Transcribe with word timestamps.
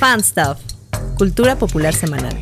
Fan 0.00 0.24
Stuff, 0.24 0.58
Cultura 1.18 1.58
Popular 1.58 1.94
Semanal. 1.94 2.34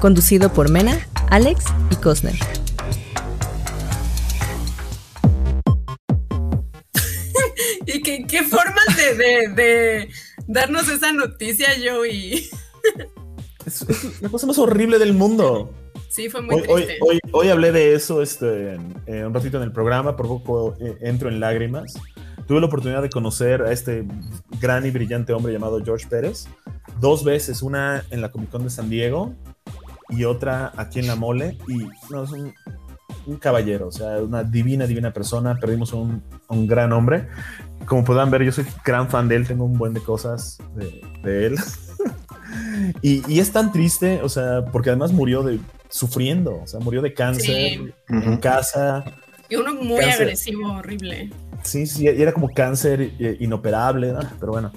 Conducido 0.00 0.52
por 0.52 0.68
Mena, 0.68 1.06
Alex 1.30 1.66
y 1.92 1.94
Cosner. 1.94 2.34
y 7.86 8.02
qué, 8.02 8.26
qué 8.26 8.42
formas 8.42 8.96
de, 8.96 10.08
darnos 10.48 10.88
esa 10.88 11.12
noticia, 11.12 11.68
Joey. 11.80 12.50
Es, 13.64 13.86
la 14.20 14.28
cosa 14.28 14.48
más 14.48 14.58
horrible 14.58 14.98
del 14.98 15.14
mundo. 15.14 15.72
Sí, 16.08 16.28
fue 16.28 16.42
muy 16.42 16.64
hoy, 16.68 16.82
triste. 16.82 16.98
Hoy, 17.30 17.48
hablé 17.48 17.70
de 17.70 17.94
eso 17.94 18.22
este, 18.22 18.76
un 19.06 19.32
ratito 19.32 19.58
en 19.58 19.62
el 19.62 19.70
programa, 19.70 20.16
por 20.16 20.26
poco 20.26 20.74
eh, 20.80 20.98
entro 21.02 21.28
en 21.28 21.38
lágrimas. 21.38 21.94
Tuve 22.48 22.60
la 22.60 22.66
oportunidad 22.66 23.02
de 23.02 23.10
conocer 23.10 23.60
a 23.60 23.72
este 23.72 24.06
gran 24.58 24.86
y 24.86 24.90
brillante 24.90 25.34
hombre 25.34 25.52
llamado 25.52 25.84
George 25.84 26.06
Pérez 26.08 26.48
dos 26.98 27.22
veces, 27.22 27.62
una 27.62 28.04
en 28.10 28.22
la 28.22 28.30
Comic 28.30 28.48
Con 28.48 28.64
de 28.64 28.70
San 28.70 28.88
Diego 28.88 29.34
y 30.08 30.24
otra 30.24 30.72
aquí 30.76 30.98
en 30.98 31.06
La 31.06 31.14
Mole. 31.14 31.58
Y 31.68 31.86
no, 32.10 32.24
es 32.24 32.30
un, 32.32 32.54
caballero, 33.38 33.88
o 33.88 33.92
sea, 33.92 34.22
una 34.22 34.42
divina, 34.42 34.86
divina 34.86 35.12
persona. 35.12 35.58
Perdimos 35.60 35.92
un, 35.92 36.22
un, 36.48 36.66
gran 36.66 36.92
hombre. 36.94 37.28
Como 37.84 38.02
podrán 38.02 38.30
ver, 38.30 38.42
yo 38.42 38.52
soy 38.52 38.64
gran 38.82 39.10
fan 39.10 39.28
de 39.28 39.36
él, 39.36 39.46
tengo 39.46 39.66
un 39.66 39.76
buen 39.76 39.92
de 39.92 40.00
cosas 40.00 40.56
de, 40.74 41.02
de 41.22 41.46
él. 41.46 41.56
y, 43.02 43.30
y, 43.30 43.40
es 43.40 43.52
tan 43.52 43.70
triste, 43.70 44.22
o 44.22 44.30
sea, 44.30 44.64
porque 44.72 44.88
además 44.88 45.12
murió 45.12 45.42
de 45.42 45.60
sufriendo, 45.90 46.62
o 46.62 46.66
sea, 46.66 46.80
murió 46.80 47.02
de 47.02 47.12
cáncer 47.12 47.94
en 48.08 48.36
casa. 48.38 49.04
Y 49.50 49.56
uno 49.56 49.74
muy 49.74 50.00
agresivo, 50.00 50.72
horrible. 50.72 51.30
Sí, 51.62 51.86
sí, 51.86 52.06
era 52.06 52.32
como 52.32 52.52
cáncer 52.52 53.12
inoperable, 53.40 54.12
¿no? 54.12 54.20
pero 54.40 54.52
bueno. 54.52 54.72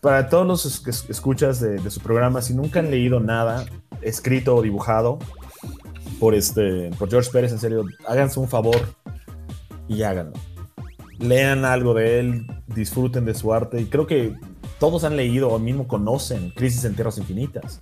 Para 0.00 0.28
todos 0.28 0.46
los 0.46 0.80
que 0.80 0.90
escuchas 0.90 1.58
de, 1.58 1.78
de, 1.78 1.90
su 1.90 2.00
programa, 2.00 2.40
si 2.40 2.54
nunca 2.54 2.78
han 2.78 2.90
leído 2.90 3.18
nada 3.18 3.64
escrito 4.02 4.54
o 4.54 4.62
dibujado 4.62 5.18
por, 6.20 6.34
este, 6.34 6.90
por 6.98 7.10
George 7.10 7.30
Pérez, 7.32 7.52
en 7.52 7.58
serio, 7.58 7.84
háganse 8.06 8.38
un 8.38 8.48
favor 8.48 8.80
y 9.88 10.02
háganlo. 10.02 10.34
Lean 11.18 11.64
algo 11.64 11.94
de 11.94 12.20
él, 12.20 12.46
disfruten 12.66 13.24
de 13.24 13.34
su 13.34 13.52
arte 13.52 13.80
y 13.80 13.86
creo 13.86 14.06
que 14.06 14.34
todos 14.78 15.04
han 15.04 15.16
leído 15.16 15.48
o 15.48 15.58
mismo 15.58 15.88
conocen 15.88 16.50
Crisis 16.50 16.84
en 16.84 16.94
Tierras 16.94 17.18
Infinitas. 17.18 17.80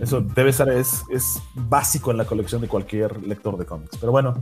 Eso 0.00 0.20
debe 0.20 0.52
ser, 0.52 0.68
es, 0.70 1.02
es 1.10 1.40
básico 1.54 2.10
en 2.10 2.16
la 2.16 2.24
colección 2.24 2.60
de 2.60 2.68
cualquier 2.68 3.22
lector 3.22 3.56
de 3.56 3.64
cómics. 3.64 3.96
Pero 3.98 4.12
bueno, 4.12 4.34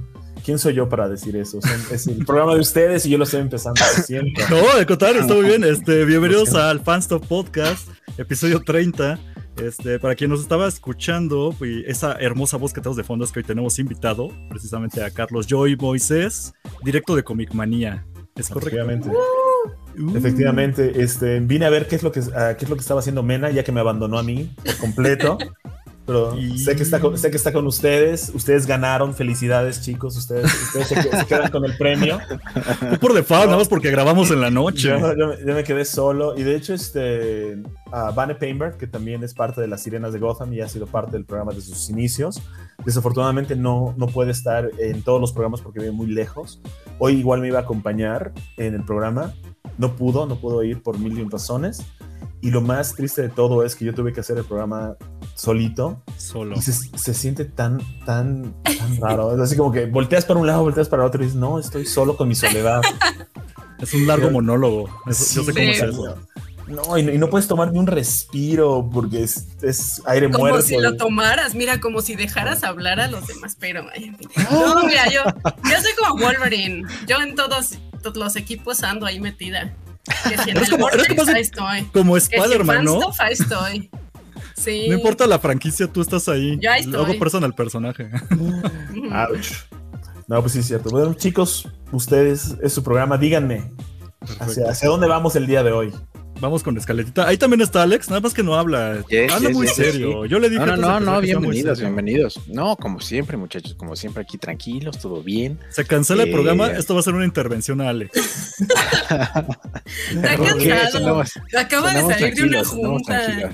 ¿quién 0.45 0.59
soy 0.59 0.75
yo 0.75 0.89
para 0.89 1.09
decir 1.09 1.37
eso? 1.37 1.59
es 1.91 2.07
el 2.07 2.25
programa 2.27 2.55
de 2.55 2.61
ustedes 2.61 3.05
y 3.07 3.11
yo 3.11 3.19
lo 3.19 3.25
estoy 3.25 3.41
empezando 3.41 3.81
siempre. 4.05 4.45
No, 4.51 4.79
de 4.79 4.87
contrario, 4.87 5.21
está 5.21 5.35
muy 5.35 5.45
bien. 5.45 5.65
Este, 5.65 6.05
bienvenidos 6.05 6.55
al 6.55 6.81
Fanstop 6.81 7.27
Podcast, 7.27 7.89
episodio 8.17 8.63
30. 8.63 9.19
Este, 9.57 9.99
para 9.99 10.15
quien 10.15 10.31
nos 10.31 10.41
estaba 10.41 10.67
escuchando, 10.67 11.55
esa 11.87 12.15
hermosa 12.15 12.57
voz 12.57 12.73
que 12.73 12.81
tenemos 12.81 12.97
de 12.97 13.05
fondo 13.05 13.25
es 13.25 13.33
que 13.33 13.41
hoy 13.41 13.45
tenemos 13.45 13.79
invitado 13.79 14.31
precisamente 14.49 15.05
a 15.05 15.11
Carlos 15.11 15.47
Joy 15.47 15.77
Moisés, 15.77 16.55
directo 16.83 17.15
de 17.15 17.23
Comic 17.23 17.53
Manía. 17.53 18.07
¿Es 18.35 18.49
correcto? 18.49 19.13
Efectivamente. 19.95 20.13
Uh. 20.15 20.17
Efectivamente, 20.17 21.03
este, 21.03 21.41
vine 21.41 21.67
a 21.67 21.71
ver 21.71 21.89
qué 21.89 21.97
es, 21.97 22.03
lo 22.03 22.13
que, 22.13 22.21
uh, 22.21 22.57
qué 22.59 22.65
es 22.65 22.69
lo 22.69 22.77
que 22.77 22.81
estaba 22.81 23.01
haciendo 23.01 23.23
Mena, 23.23 23.51
ya 23.51 23.65
que 23.65 23.73
me 23.73 23.81
abandonó 23.81 24.19
a 24.19 24.23
mí 24.23 24.51
por 24.65 24.77
completo. 24.79 25.39
Pero 26.05 26.35
sé, 26.57 26.75
que 26.75 26.83
está 26.83 26.99
con, 26.99 27.17
sé 27.17 27.31
que 27.31 27.37
está 27.37 27.53
con 27.53 27.67
ustedes. 27.67 28.33
Ustedes 28.35 28.67
ganaron. 28.67 29.15
Felicidades, 29.15 29.83
chicos. 29.83 30.17
Ustedes, 30.17 30.53
ustedes 30.53 30.89
se, 30.89 31.27
quedan 31.27 31.51
con 31.51 31.65
el 31.65 31.77
premio. 31.77 32.19
Tú 32.91 32.99
por 32.99 33.13
default, 33.13 33.47
nada 33.47 33.59
más 33.59 33.69
porque 33.69 33.91
grabamos 33.91 34.31
en 34.33 34.41
la 34.41 34.51
noche. 34.51 34.89
Yo, 34.89 35.15
yo, 35.17 35.55
me 35.55 35.63
quedé 35.63 35.85
solo. 35.85 36.37
Y 36.37 36.43
de 36.43 36.57
hecho, 36.57 36.75
este, 36.75 37.57
uh, 37.93 38.13
Vanne 38.15 38.35
Painberg, 38.35 38.79
que 38.79 38.89
también 38.89 39.23
es 39.23 39.33
parte 39.33 39.61
de 39.61 39.69
las 39.69 39.83
Sirenas 39.83 40.13
de 40.13 40.19
Gotham 40.19 40.53
y 40.53 40.61
ha 40.61 40.69
sido 40.69 40.87
parte 40.87 41.13
del 41.13 41.25
programa 41.25 41.53
desde 41.53 41.69
sus 41.69 41.89
inicios, 41.89 42.43
desafortunadamente 42.85 43.55
no, 43.55 43.95
no 43.97 44.09
puede 44.09 44.33
estar 44.33 44.71
en 44.79 45.03
todos 45.03 45.21
los 45.21 45.33
programas 45.33 45.61
porque 45.61 45.79
vive 45.79 45.93
muy 45.93 46.09
lejos. 46.09 46.61
Hoy 46.99 47.15
igual 47.15 47.41
me 47.41 47.47
iba 47.47 47.61
a 47.61 47.63
acompañar 47.63 48.33
en 48.57 48.75
el 48.75 48.85
programa. 48.85 49.35
No 49.79 49.97
pudo, 49.97 50.27
no 50.27 50.37
pudo 50.37 50.63
ir 50.63 50.83
por 50.83 50.99
mil 50.99 51.19
y 51.19 51.23
un 51.23 51.31
razones. 51.31 51.85
Y 52.41 52.51
lo 52.51 52.61
más 52.61 52.95
triste 52.95 53.23
de 53.23 53.29
todo 53.29 53.65
es 53.65 53.77
que 53.77 53.85
yo 53.85 53.95
tuve 53.95 54.13
que 54.13 54.21
hacer 54.21 54.37
el 54.37 54.45
programa 54.45 54.97
solito. 55.35 56.03
Solo. 56.17 56.57
Y 56.57 56.63
se, 56.63 56.73
se 56.73 57.15
siente 57.15 57.45
tan, 57.45 57.81
tan, 58.05 58.55
tan 58.65 59.01
raro. 59.01 59.35
Es 59.35 59.41
así 59.41 59.57
como 59.57 59.71
que 59.71 59.87
volteas 59.87 60.25
para 60.25 60.41
un 60.41 60.47
lado, 60.47 60.63
volteas 60.63 60.89
para 60.89 61.05
otro 61.05 61.23
y 61.23 61.27
dices, 61.27 61.41
no, 61.41 61.59
estoy 61.59 61.87
solo 61.87 62.17
con 62.17 62.29
mi 62.29 62.35
soledad. 62.35 62.81
es 63.81 63.95
un 63.95 64.07
largo 64.07 64.31
monólogo. 64.31 64.89
Eso, 65.07 65.37
yo 65.37 65.45
sé 65.45 65.53
cómo 65.53 65.71
es 65.71 65.83
eso. 65.83 66.17
No, 66.67 66.97
y 66.97 67.03
no, 67.03 67.13
y 67.13 67.19
no, 67.19 67.29
puedes 67.29 67.49
tomar 67.49 67.73
ni 67.73 67.79
un 67.79 67.87
respiro 67.87 68.89
porque 68.93 69.23
es, 69.23 69.49
es 69.63 70.01
aire 70.07 70.31
como 70.31 70.45
muerto. 70.45 70.59
Como 70.59 70.69
si 70.69 70.79
lo 70.79 70.97
tomaras, 70.97 71.55
mira, 71.55 71.81
como 71.81 72.01
si 72.01 72.15
dejaras 72.15 72.63
hablar 72.63 73.01
a 73.01 73.09
los 73.09 73.27
demás, 73.27 73.57
pero 73.59 73.85
no, 74.51 74.85
mira, 74.85 75.09
yo, 75.11 75.23
yo 75.25 75.81
soy 75.81 75.93
como 75.99 76.23
Wolverine. 76.23 76.85
Yo 77.07 77.21
en 77.21 77.35
todos, 77.35 77.79
los 78.15 78.37
equipos 78.37 78.83
ando 78.83 79.07
ahí 79.07 79.21
metida. 79.21 79.75
Que 80.29 80.37
si 80.37 80.51
en 80.51 80.57
el 80.57 80.69
como, 80.69 80.89
Vortex, 80.89 81.29
ahí 81.29 81.43
estoy. 81.43 81.83
Como 81.93 82.17
Spider-Man, 82.17 82.79
si 82.79 82.85
¿no? 82.85 83.13
Fanstuff, 83.13 83.21
ahí 83.21 83.33
estoy. 83.33 83.91
Sí. 84.57 84.89
No 84.89 84.97
importa 84.97 85.27
la 85.27 85.39
franquicia, 85.39 85.87
tú 85.87 86.01
estás 86.01 86.29
ahí. 86.29 86.59
Yo 86.61 86.73
ahí 86.73 86.81
estoy. 86.81 86.95
Luego 86.95 87.19
person 87.19 87.45
al 87.45 87.55
personaje. 87.55 88.11
Ouch. 89.31 89.53
No, 90.27 90.41
pues 90.41 90.53
sí 90.53 90.59
es 90.59 90.67
cierto. 90.67 90.91
Bueno, 90.91 91.15
chicos, 91.15 91.69
ustedes, 91.93 92.57
es 92.63 92.73
su 92.73 92.83
programa, 92.83 93.17
díganme. 93.17 93.71
Hacia, 94.41 94.71
¿Hacia, 94.71 94.89
dónde 94.89 95.07
vamos 95.09 95.37
el 95.37 95.47
día 95.47 95.63
de 95.63 95.73
hoy? 95.73 95.93
Vamos 96.43 96.65
con 96.65 96.77
escaletita. 96.77 97.29
Ahí 97.29 97.39
también 97.39 97.61
está 97.61 97.85
Alex, 97.85 98.09
nada 98.09 98.21
más 98.21 98.35
que 98.35 98.43
no 98.43 98.57
habla. 98.57 99.05
Yes, 99.09 99.33
habla 99.33 99.51
yes, 99.51 99.57
muy 99.57 99.67
yes, 99.69 99.77
serio. 99.77 100.25
sí. 100.25 100.29
Yo 100.29 100.41
le 100.41 100.51
dije. 100.51 100.67
No, 100.67 100.77
no, 100.77 100.99
no, 100.99 101.21
bienvenidos, 101.21 101.79
bienvenidos. 101.79 102.41
No, 102.49 102.75
como 102.77 102.99
siempre, 102.99 103.37
muchachos, 103.37 103.77
como 103.77 103.95
siempre 103.95 104.25
aquí 104.25 104.39
tranquilos, 104.39 104.99
todo 104.99 105.23
bien. 105.23 105.61
Se 105.71 105.85
cancela 105.85 106.25
Eh, 106.25 106.27
el 106.27 106.33
programa, 106.33 106.67
esto 106.73 106.95
va 106.95 107.01
a 107.01 107.05
ser 107.05 107.15
una 107.15 107.27
intervención 107.27 107.81
a 107.81 107.91
Alex. 107.91 108.11
Está 108.59 110.37
cansado. 110.37 111.23
Acaba 111.57 111.95
de 111.95 112.01
salir 112.13 112.35
de 112.35 112.43
una 112.43 112.65
junta. 112.65 113.53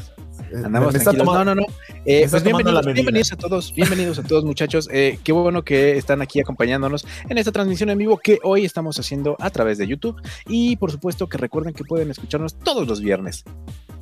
Eh, 0.51 0.57
Andamos 0.65 0.93
me 0.93 0.99
está 0.99 1.11
tranquilos. 1.13 1.27
tomando- 1.27 1.55
No, 1.55 1.55
no, 1.55 1.61
no. 1.63 1.67
Eh, 2.05 2.27
pues 2.31 2.43
bienvenidos, 2.43 2.87
bienvenidos 2.87 3.33
a 3.33 3.37
todos, 3.37 3.75
bienvenidos 3.75 4.19
a 4.19 4.23
todos, 4.23 4.45
muchachos. 4.45 4.89
Eh, 4.93 5.19
qué 5.23 5.33
bueno 5.33 5.63
que 5.65 5.97
están 5.97 6.23
aquí 6.23 6.41
acompañándonos 6.41 7.07
en 7.29 7.37
esta 7.39 7.53
transmisión 7.53 7.91
en 7.91 7.99
vivo 7.99 8.19
que 8.19 8.39
hoy 8.43 8.65
estamos 8.65 8.99
haciendo 8.99 9.37
a 9.41 9.51
través 9.51 9.79
de 9.79 9.87
YouTube. 9.87 10.21
Y 10.47 10.77
por 10.77 10.91
supuesto 10.91 11.29
que 11.29 11.37
recuerden 11.39 11.75
que 11.75 11.85
pueden 11.85 12.11
escucharnos 12.11 12.55
todos 12.59 12.87
los 12.89 13.01
viernes. 13.01 13.45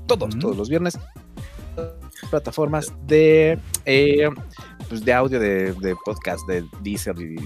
Todos, 0.07 0.37
Mm. 0.37 0.39
todos 0.39 0.57
los 0.57 0.69
viernes. 0.69 0.99
Plataformas 2.31 2.93
de, 3.07 3.59
eh, 3.85 4.29
pues 4.89 5.05
de 5.05 5.13
audio, 5.13 5.39
de, 5.39 5.73
de 5.73 5.95
podcast, 6.05 6.47
de 6.49 6.65
Deezer 6.83 7.17
y 7.21 7.37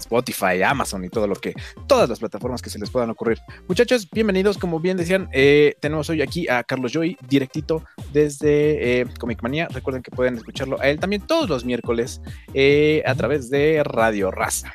Spotify, 0.00 0.62
Amazon 0.64 1.04
y 1.04 1.08
todo 1.08 1.26
lo 1.26 1.36
que, 1.36 1.54
todas 1.86 2.08
las 2.08 2.18
plataformas 2.18 2.60
que 2.62 2.70
se 2.70 2.78
les 2.78 2.90
puedan 2.90 3.10
ocurrir. 3.10 3.38
Muchachos, 3.68 4.08
bienvenidos. 4.10 4.58
Como 4.58 4.80
bien 4.80 4.96
decían, 4.96 5.28
eh, 5.32 5.76
tenemos 5.80 6.10
hoy 6.10 6.22
aquí 6.22 6.48
a 6.48 6.64
Carlos 6.64 6.92
Joy, 6.92 7.16
directito 7.28 7.84
desde 8.12 9.00
eh, 9.00 9.06
Comic 9.18 9.42
Manía. 9.42 9.68
Recuerden 9.68 10.02
que 10.02 10.10
pueden 10.10 10.36
escucharlo 10.36 10.80
a 10.80 10.88
él 10.88 10.98
también 10.98 11.22
todos 11.26 11.48
los 11.48 11.64
miércoles 11.64 12.20
eh, 12.54 13.02
a 13.06 13.14
través 13.14 13.50
de 13.50 13.82
Radio 13.84 14.30
Raza. 14.30 14.72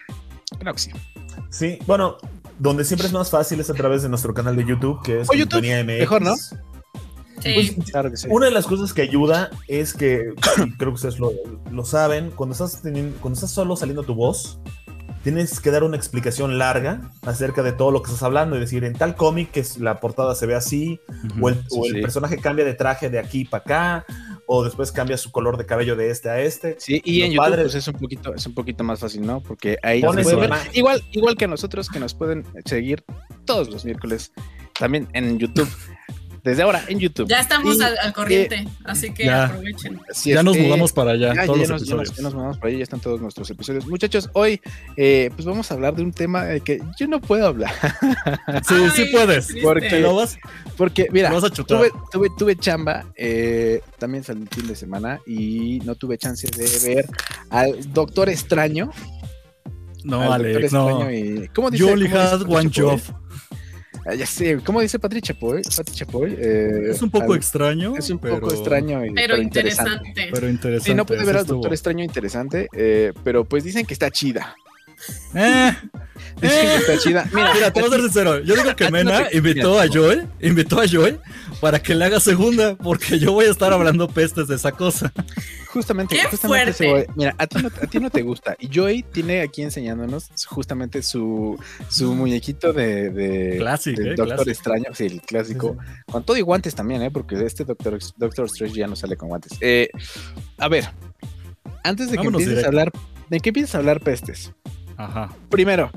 Claro 0.60 0.74
que 0.74 0.80
sí. 0.80 0.92
Sí, 1.50 1.80
bueno, 1.86 2.18
donde 2.60 2.86
siempre 2.86 3.08
es 3.08 3.14
más 3.14 3.30
fácil 3.30 3.60
es 3.60 3.70
a 3.70 3.74
través 3.74 4.04
de 4.04 4.10
nuestro 4.10 4.34
canal 4.34 4.56
de 4.56 4.66
YouTube, 4.66 5.02
que 5.04 5.22
es 5.22 5.30
O 5.30 5.34
YouTube, 5.34 5.60
MX. 5.62 5.86
mejor, 5.86 6.22
¿no? 6.22 6.36
Sí. 6.36 7.74
Pues, 7.76 7.92
Claro 7.92 8.10
que 8.10 8.18
sí. 8.18 8.28
Una 8.30 8.46
de 8.46 8.52
las 8.52 8.66
cosas 8.66 8.94
que 8.94 9.02
ayuda 9.02 9.50
es 9.68 9.94
que, 9.94 10.34
creo 10.78 10.92
que 10.92 10.96
ustedes 10.96 11.20
lo, 11.20 11.32
lo 11.72 11.86
saben, 11.86 12.32
cuando 12.32 12.54
estás, 12.54 12.82
teniendo, 12.82 13.18
cuando 13.20 13.36
estás 13.36 13.52
solo 13.52 13.76
saliendo 13.76 14.04
tu 14.04 14.16
voz, 14.16 14.60
tienes 15.26 15.60
que 15.60 15.72
dar 15.72 15.84
una 15.84 15.98
explicación 15.98 16.60
larga 16.60 17.02
acerca 17.24 17.64
de 17.64 17.72
todo 17.72 17.90
lo 17.90 18.04
que 18.04 18.12
estás 18.12 18.22
hablando 18.22 18.58
y 18.58 18.60
decir, 18.60 18.84
en 18.84 18.94
tal 18.94 19.16
cómic 19.16 19.50
que 19.50 19.66
la 19.80 20.00
portada 20.00 20.36
se 20.36 20.46
ve 20.46 20.54
así, 20.54 21.00
o 21.42 21.50
el, 21.50 21.64
o 21.72 21.88
el 21.88 21.94
sí. 21.94 22.02
personaje 22.02 22.38
cambia 22.38 22.64
de 22.64 22.76
traje 22.76 23.10
de 23.10 23.18
aquí 23.18 23.44
para 23.44 23.64
acá, 23.64 24.06
o 24.46 24.64
después 24.64 24.92
cambia 24.92 25.18
su 25.18 25.32
color 25.32 25.58
de 25.58 25.66
cabello 25.66 25.96
de 25.96 26.12
este 26.12 26.30
a 26.30 26.40
este. 26.40 26.76
Sí, 26.78 27.02
y 27.04 27.24
en 27.24 27.32
YouTube 27.32 27.56
pues 27.56 27.74
es 27.74 27.88
un 27.88 27.96
poquito, 27.96 28.36
es 28.36 28.46
un 28.46 28.54
poquito 28.54 28.84
más 28.84 29.00
fácil, 29.00 29.26
¿no? 29.26 29.42
Porque 29.42 29.80
ahí 29.82 30.04
pueden 30.04 30.40
ver. 30.42 30.52
Igual, 30.74 31.04
igual 31.12 31.36
que 31.36 31.46
a 31.46 31.48
nosotros 31.48 31.90
que 31.90 32.00
nos 32.00 32.14
pueden 32.14 32.46
seguir 32.64 33.04
todos 33.46 33.72
los 33.72 33.84
miércoles 33.84 34.32
también 34.78 35.08
en 35.14 35.40
YouTube. 35.40 35.68
Desde 36.46 36.62
ahora 36.62 36.84
en 36.88 37.00
YouTube. 37.00 37.28
Ya 37.28 37.40
estamos 37.40 37.76
Y, 37.78 37.82
al, 37.82 37.98
al 37.98 38.14
corriente, 38.14 38.68
así 38.84 39.12
que 39.14 39.26
ya. 39.26 39.46
aprovechen. 39.46 40.00
ya 40.24 40.44
nos 40.44 40.56
eh, 40.56 40.62
mudamos 40.62 40.94
para 40.94 41.12
allá. 41.12 41.34
Ya, 41.34 41.46
todos 41.48 41.58
ya 41.60 41.68
los 41.68 41.82
nos, 41.82 41.90
ya 41.90 41.96
nos- 41.96 42.02
episodios. 42.04 42.16
ya 42.18 42.24
nos 42.24 42.34
mudamos 42.36 42.58
para 42.60 42.68
allá, 42.70 42.78
ya 42.78 42.84
están 42.84 43.00
todos 43.00 43.20
nuestros 43.20 43.50
episodios. 43.50 43.88
Muchachos, 43.88 44.30
hoy 44.34 44.62
eh, 44.96 45.32
pues 45.36 45.46
vamos 45.46 45.72
a 45.72 45.74
hablar 45.74 45.96
de 45.96 46.04
un 46.04 46.12
tema 46.14 46.46
de 46.46 46.62
que 46.62 46.82
yo 47.00 47.08
no 47.08 47.20
puedo 47.20 47.48
hablar. 47.48 47.74
Sí, 48.68 48.76
sí 48.96 49.06
puedes. 49.12 49.56
Porque- 49.64 50.00
lo 50.00 50.16
vas, 50.16 50.38
Porque, 50.78 51.08
mira, 51.12 51.32
vas 51.32 51.44
a 51.46 51.50
tuve, 51.50 51.90
tuve, 52.12 52.28
tuve 52.38 52.56
chamba, 52.56 53.06
eh, 53.16 53.82
también 53.98 54.24
salí 54.24 54.44
el 54.44 54.50
fin 54.50 54.68
de 54.68 54.76
semana 54.76 55.20
y 55.26 55.80
no 55.84 55.96
tuve 55.96 56.18
chance 56.20 56.48
de 56.48 56.94
ver 56.96 57.06
al 57.50 57.92
Doctor 57.92 58.30
Extraño. 58.30 58.92
No, 60.04 60.32
al 60.32 60.44
Doctor 60.44 60.72
no. 60.74 60.90
Extraño 61.02 61.12
y, 61.12 61.48
¿Cómo 61.56 61.72
dice? 61.72 61.96
Dice 61.96 62.16
had 62.16 62.42
one 62.48 62.70
job. 62.72 63.02
Ah, 64.06 64.14
Ya 64.14 64.26
sé, 64.26 64.60
¿cómo 64.64 64.82
dice 64.82 65.00
Patrick 65.00 65.24
Chapoy? 65.24 65.62
Patrick 65.64 65.96
Chapoy. 65.98 66.36
eh, 66.38 66.90
Es 66.92 67.02
un 67.02 67.10
poco 67.10 67.32
al- 67.34 67.38
extraño. 67.38 67.96
Es 67.98 68.10
un 68.10 68.20
pero- 68.20 68.40
poco 68.40 68.54
extraño, 68.54 69.04
y- 69.06 69.14
Pero 69.14 69.38
interesante. 69.38 70.14
Pero 70.32 70.48
interesante. 70.50 70.90
Sí, 70.92 70.96
no 70.96 71.06
pude 71.06 71.26
ver 71.26 71.38
al 71.38 71.46
Doctor. 71.46 71.74
Extraño 71.74 72.04
interesante, 72.04 72.68
eh, 72.74 73.14
pero 73.24 73.46
pues 73.46 73.64
dicen 73.64 73.86
que 73.86 73.94
está 73.94 74.12
chida. 74.12 74.56
Eh, 76.42 76.48
eh. 76.50 76.76
está 76.80 76.98
chida. 76.98 77.30
Mira, 77.34 77.54
Mira, 77.54 77.72
te 77.72 77.82
voy 77.82 77.90
a 77.90 77.94
ser 77.94 78.02
sincero. 78.02 78.40
Yo 78.40 78.56
digo 78.56 78.74
que 78.76 78.86
no 78.86 78.92
Mena 78.92 79.28
te- 79.30 79.38
invitó 79.38 79.72
mira. 79.72 79.84
a 79.84 79.88
Joel, 79.92 80.28
invitó 80.42 80.80
a 80.82 80.86
Joel 80.88 81.20
para 81.62 81.82
que 81.82 81.94
le 81.96 82.06
haga 82.06 82.20
segunda, 82.20 82.76
porque 82.76 83.20
yo 83.20 83.32
voy 83.34 83.46
a 83.46 83.52
estar 83.52 83.72
hablando 83.74 84.08
pestes 84.08 84.48
de 84.48 84.56
esa 84.56 84.72
cosa. 84.72 85.12
justamente, 85.68 86.16
¡Qué 86.16 86.24
justamente 86.28 86.74
se- 86.74 87.08
mira, 87.16 87.36
a 87.38 87.48
ti, 87.48 87.62
no, 87.62 87.68
a 87.68 87.88
ti 87.88 88.00
no 88.00 88.10
te 88.10 88.22
gusta. 88.22 88.56
Y 88.60 88.70
Joey 88.74 89.04
tiene 89.04 89.42
aquí 89.42 89.62
enseñándonos 89.62 90.30
justamente 90.48 91.02
su, 91.04 91.58
su 91.90 92.14
muñequito 92.14 92.72
de, 92.74 93.10
de 93.10 93.58
Clásico, 93.58 94.00
del 94.02 94.12
eh, 94.12 94.16
Doctor 94.16 94.36
clásico. 94.36 94.52
Extraño, 94.52 94.86
sí, 94.94 95.06
el 95.06 95.22
clásico, 95.22 95.78
con 96.06 96.24
todo 96.26 96.38
y 96.38 96.42
guantes 96.42 96.76
también, 96.76 97.02
¿eh? 97.02 97.12
porque 97.12 97.36
este 97.46 97.64
Doctor, 97.66 97.98
Doctor 98.18 98.46
Strange 98.46 98.76
ya 98.76 98.88
no 98.88 98.96
sale 98.96 99.18
con 99.18 99.28
guantes. 99.30 99.54
Eh, 99.62 99.90
a 100.58 100.68
ver, 100.70 100.86
antes 101.84 102.10
de 102.12 102.18
que 102.18 102.28
empieces 102.28 102.64
a 102.64 102.68
hablar, 102.68 102.92
de 103.30 103.40
que 103.42 103.50
empieces 103.50 103.76
a 103.76 103.80
hablar 103.80 104.00
pestes, 104.02 104.52
Ajá. 104.98 105.30
primero, 105.50 105.92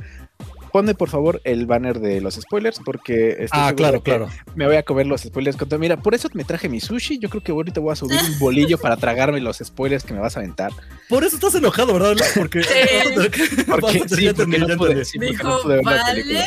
ponme 0.72 0.94
por 0.94 1.08
favor 1.08 1.40
el 1.44 1.66
banner 1.66 1.98
de 1.98 2.20
los 2.20 2.34
spoilers, 2.34 2.78
porque 2.84 3.30
estoy 3.30 3.48
Ah, 3.52 3.72
claro, 3.74 4.02
claro. 4.02 4.28
me 4.54 4.66
voy 4.66 4.76
a 4.76 4.82
comer 4.82 5.06
los 5.06 5.22
spoilers. 5.22 5.56
Mira, 5.78 5.96
por 5.96 6.14
eso 6.14 6.28
me 6.34 6.44
traje 6.44 6.68
mi 6.68 6.80
sushi. 6.80 7.18
Yo 7.18 7.28
creo 7.30 7.42
que 7.42 7.52
ahorita 7.52 7.80
voy 7.80 7.92
a 7.92 7.96
subir 7.96 8.18
un 8.20 8.38
bolillo 8.38 8.76
para 8.78 8.96
tragarme 8.96 9.40
los 9.40 9.58
spoilers 9.58 10.04
que 10.04 10.12
me 10.14 10.20
vas 10.20 10.36
a 10.36 10.40
aventar. 10.40 10.70
Por 11.08 11.24
eso 11.24 11.36
estás 11.36 11.54
enojado, 11.54 11.94
¿verdad? 11.94 12.16
Porque. 12.36 12.60
Porque, 13.68 14.08
sí, 14.08 14.30
porque 14.36 14.58
no 14.58 14.68
ya 14.68 14.76
pude, 14.76 14.90
entendí. 14.92 15.04
sí, 15.04 15.18
porque 15.18 15.30
Dijo, 15.32 15.48
no 15.48 15.58
pude 15.62 15.76
ver 15.76 15.84
la 15.84 15.90
vale. 15.90 16.22
película. 16.22 16.46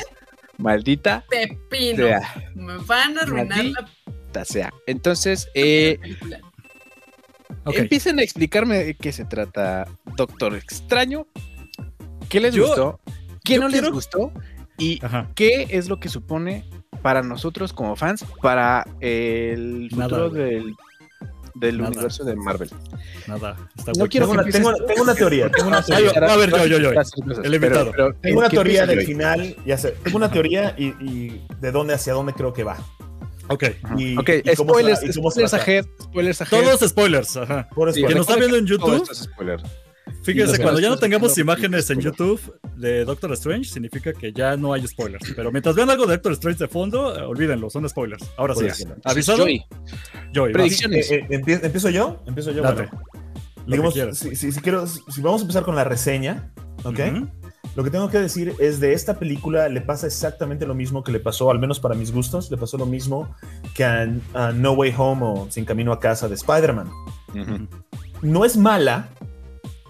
Maldita 0.57 1.25
Pepino. 1.27 2.05
sea, 2.05 2.51
Me 2.53 2.77
van 2.77 3.17
a 3.17 3.21
arruinar 3.21 3.57
Maldita 3.57 3.87
la 4.33 4.45
sea. 4.45 4.71
Entonces, 4.85 5.49
eh, 5.55 5.99
empiecen 7.65 8.19
a 8.19 8.23
explicarme 8.23 8.83
de 8.83 8.93
qué 8.95 9.11
se 9.11 9.25
trata 9.25 9.87
Doctor 10.15 10.55
Extraño. 10.55 11.25
¿Qué 12.31 12.39
les 12.39 12.55
Yo- 12.55 12.65
gustó? 12.67 12.99
¿Qué 13.43 13.59
no 13.59 13.67
quiero- 13.67 13.85
les 13.87 13.93
gustó? 13.93 14.31
Y 14.77 15.03
Ajá. 15.05 15.29
qué 15.35 15.67
es 15.69 15.89
lo 15.89 15.99
que 15.99 16.09
supone 16.09 16.65
para 17.03 17.21
nosotros 17.21 17.73
como 17.73 17.95
fans, 17.95 18.25
para 18.41 18.85
el 18.99 19.89
futuro 19.91 20.29
del, 20.29 20.73
del 21.55 21.77
Nada. 21.77 21.89
universo 21.89 22.23
de 22.23 22.35
Marvel. 22.35 22.69
Nada. 23.27 23.57
Está 23.77 23.91
No 23.97 24.07
quiero 24.07 24.25
Tengo 24.27 24.31
una, 24.33 24.43
que 24.45 24.51
tengo, 24.51 24.69
empieces- 24.71 24.87
tengo 24.87 25.03
una 25.03 25.13
teoría. 25.15 25.51
Tengo 25.51 25.67
una 25.67 25.81
teoría. 25.83 26.09
a 26.11 26.37
ver, 26.37 26.49
yo, 26.51 26.65
yo, 26.65 26.77
yo. 26.79 26.91
El 27.43 27.53
invitado. 27.55 27.91
Tengo 28.21 28.39
una 28.39 28.49
¿qué 28.49 28.55
teoría 28.55 28.85
del 28.85 29.01
final, 29.05 29.55
ya 29.65 29.77
sé, 29.77 29.91
tengo 30.03 30.17
una 30.17 30.31
teoría 30.31 30.73
y, 30.77 30.87
y 31.03 31.45
de 31.59 31.71
dónde 31.71 31.93
hacia 31.93 32.13
dónde 32.13 32.33
creo 32.33 32.53
que 32.53 32.63
va. 32.63 32.77
Ok. 33.49 33.65
Y- 33.97 34.17
ok, 34.17 34.29
y 34.45 34.55
cómo 34.55 34.71
spoilers, 34.71 35.01
spoilers 35.13 35.53
ahead, 35.53 35.85
spoilers 36.01 36.41
ahead. 36.41 36.63
Todos 36.63 36.89
spoilers. 36.89 37.35
Ajá. 37.37 37.67
Por 37.75 37.91
Sí, 37.93 37.99
eso, 37.99 38.07
Que 38.07 38.15
nos 38.15 38.27
está 38.27 38.39
viendo 38.39 38.57
en 38.57 38.65
Todo 38.65 38.77
YouTube, 38.77 38.95
esto 39.01 39.11
es 39.11 39.19
spoiler. 39.19 39.61
Fíjense, 40.23 40.61
cuando 40.61 40.79
ya 40.79 40.89
no 40.89 40.97
tengamos 40.97 41.37
imágenes 41.37 41.89
en. 41.89 41.99
YouTube 42.01 42.39
de 42.75 43.05
Doctor 43.05 43.31
Strange, 43.33 43.65
significa 43.69 44.11
que 44.13 44.31
ya 44.33 44.57
no 44.57 44.73
hay 44.73 44.85
spoilers. 44.87 45.33
Pero 45.35 45.51
mientras 45.51 45.75
vean 45.75 45.89
algo 45.89 46.05
de 46.07 46.13
Doctor 46.15 46.31
Strange 46.33 46.59
de 46.59 46.67
fondo, 46.67 47.15
eh, 47.17 47.21
olvídenlo, 47.23 47.69
son 47.69 47.87
spoilers. 47.87 48.23
Ahora 48.37 48.55
sí. 48.55 48.65
¿Avisado? 49.03 49.39
Joey, 49.39 49.65
vas. 50.35 50.51
predicciones. 50.53 51.11
Eh, 51.11 51.27
eh, 51.29 51.39
empie- 51.39 51.59
¿Empiezo 51.63 51.89
yo? 51.89 52.21
¿Empiezo 52.25 52.51
yo? 52.51 52.63
Date. 52.63 52.89
Bueno, 52.91 53.91
digamos, 53.93 53.93
si, 54.17 54.35
si- 54.35 54.51
si 54.51 54.59
quiero, 54.61 54.87
si 54.87 55.21
vamos 55.21 55.41
a 55.41 55.43
empezar 55.43 55.63
con 55.63 55.75
la 55.75 55.83
reseña, 55.83 56.51
¿ok? 56.83 56.99
Lo 57.75 57.83
que 57.85 57.89
tengo 57.91 58.09
que 58.09 58.17
decir 58.19 58.53
es 58.59 58.79
de 58.81 58.91
esta 58.93 59.17
película 59.17 59.69
le 59.69 59.79
pasa 59.79 60.05
exactamente 60.07 60.65
lo 60.65 60.73
mismo 60.75 61.03
que 61.05 61.11
le 61.13 61.19
pasó, 61.21 61.51
al 61.51 61.59
menos 61.59 61.79
para 61.79 61.95
mis 61.95 62.11
gustos, 62.11 62.51
le 62.51 62.57
pasó 62.57 62.77
lo 62.77 62.85
mismo 62.85 63.33
que 63.75 63.85
a, 63.85 64.09
a 64.33 64.51
No 64.51 64.73
Way 64.73 64.93
Home 64.97 65.21
o 65.23 65.47
Sin 65.49 65.63
Camino 65.63 65.93
a 65.93 65.99
Casa 65.99 66.27
de 66.27 66.35
Spider-Man. 66.35 66.89
No 68.21 68.43
es 68.45 68.57
mala, 68.57 69.09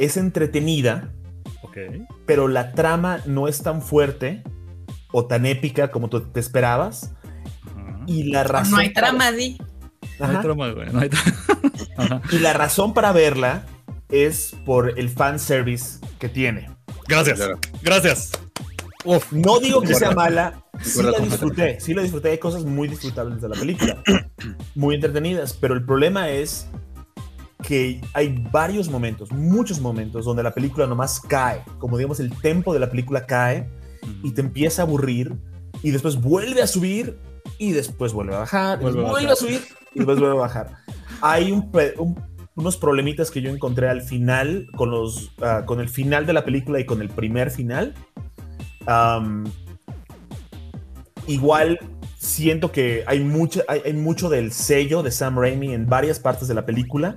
es 0.03 0.17
entretenida, 0.17 1.11
Ok. 1.63 1.77
pero 2.25 2.47
la 2.47 2.71
trama 2.73 3.19
no 3.25 3.47
es 3.47 3.61
tan 3.63 3.81
fuerte 3.81 4.43
o 5.11 5.25
tan 5.25 5.45
épica 5.45 5.91
como 5.91 6.09
tú 6.09 6.21
te 6.21 6.39
esperabas. 6.39 7.13
Y 8.07 8.23
la 8.31 8.43
razón 8.43 8.71
No 8.71 8.77
hay 8.77 8.89
para- 8.89 9.09
trama, 9.09 9.31
Di. 9.31 9.57
No 10.19 10.27
hay 10.27 10.37
trama, 10.37 10.69
güey. 10.71 10.91
No 10.91 10.99
hay 10.99 11.09
trama. 11.09 11.35
Ajá. 11.97 12.21
Y 12.31 12.39
la 12.39 12.53
razón 12.53 12.93
para 12.93 13.11
verla 13.11 13.65
es 14.09 14.55
por 14.65 14.97
el 14.99 15.09
fan 15.09 15.39
service 15.39 15.99
que 16.19 16.29
tiene. 16.29 16.69
Gracias. 17.07 17.37
Claro. 17.37 17.59
Gracias. 17.81 18.31
Uf. 19.05 19.31
No 19.31 19.59
digo 19.59 19.81
que 19.81 19.95
sea 19.95 20.11
mala, 20.11 20.61
sí 20.81 21.01
la 21.01 21.17
disfruté, 21.19 21.79
sí 21.79 21.93
la 21.95 22.03
disfruté, 22.03 22.29
hay 22.29 22.37
cosas 22.37 22.63
muy 22.65 22.87
disfrutables 22.87 23.41
de 23.41 23.49
la 23.49 23.55
película, 23.55 23.97
muy 24.75 24.93
entretenidas, 24.95 25.53
pero 25.53 25.73
el 25.73 25.83
problema 25.83 26.29
es 26.29 26.67
que 27.61 28.01
hay 28.13 28.43
varios 28.51 28.89
momentos, 28.89 29.31
muchos 29.31 29.79
momentos 29.79 30.25
donde 30.25 30.43
la 30.43 30.53
película 30.53 30.87
nomás 30.87 31.19
cae, 31.19 31.61
como 31.79 31.97
digamos 31.97 32.19
el 32.19 32.31
tempo 32.41 32.73
de 32.73 32.79
la 32.79 32.89
película 32.89 33.25
cae 33.25 33.69
y 34.23 34.31
te 34.31 34.41
empieza 34.41 34.81
a 34.81 34.85
aburrir 34.85 35.33
y 35.83 35.91
después 35.91 36.19
vuelve 36.19 36.61
a 36.61 36.67
subir 36.67 37.17
y 37.57 37.71
después 37.71 38.13
vuelve 38.13 38.35
a 38.35 38.39
bajar, 38.39 38.79
Vuelve 38.79 39.05
a 39.05 39.09
vuelve, 39.11 39.31
a 39.31 39.35
subir 39.35 39.61
y 39.93 39.99
después 39.99 40.19
vuelve 40.19 40.35
a 40.35 40.39
bajar. 40.39 40.75
Hay 41.21 41.51
un, 41.51 41.71
un- 41.97 42.21
unos 42.55 42.77
problemitas 42.77 43.31
que 43.31 43.41
yo 43.41 43.49
encontré 43.49 43.87
al 43.89 44.01
final 44.01 44.67
con 44.75 44.91
los 44.91 45.31
ah, 45.41 45.63
con 45.65 45.79
el 45.79 45.87
final 45.89 46.25
de 46.25 46.33
la 46.33 46.43
película 46.43 46.79
y 46.79 46.85
con 46.85 47.01
el 47.01 47.09
primer 47.09 47.49
final. 47.51 47.93
Am, 48.87 49.45
igual 51.27 51.79
siento 52.17 52.71
que 52.71 53.03
hay 53.07 53.19
mucho, 53.23 53.61
hay, 53.67 53.81
hay 53.85 53.93
mucho 53.93 54.29
del 54.29 54.51
sello 54.51 55.01
de 55.03 55.11
Sam 55.11 55.37
Raimi 55.37 55.73
en 55.73 55.87
varias 55.87 56.19
partes 56.19 56.47
de 56.47 56.53
la 56.53 56.65
película, 56.65 57.15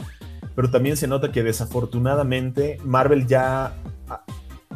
pero 0.54 0.70
también 0.70 0.96
se 0.96 1.06
nota 1.08 1.32
que 1.32 1.42
desafortunadamente 1.42 2.78
Marvel 2.84 3.26
ya 3.26 3.74
ah, 4.08 4.24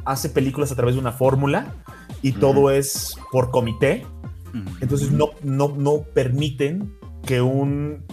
hace 0.05 0.29
películas 0.29 0.73
a 0.73 0.77
través 0.77 0.95
de 0.95 1.01
una 1.01 1.13
fórmula 1.13 1.75
y 2.23 2.33
todo 2.33 2.71
es 2.71 3.17
por 3.33 3.51
comité. 3.51 4.07
Entonces 4.81 5.11
no, 5.13 5.31
no, 5.43 5.69
no 5.77 6.03
permiten 6.15 6.93
que 7.25 7.41
un 7.43 8.05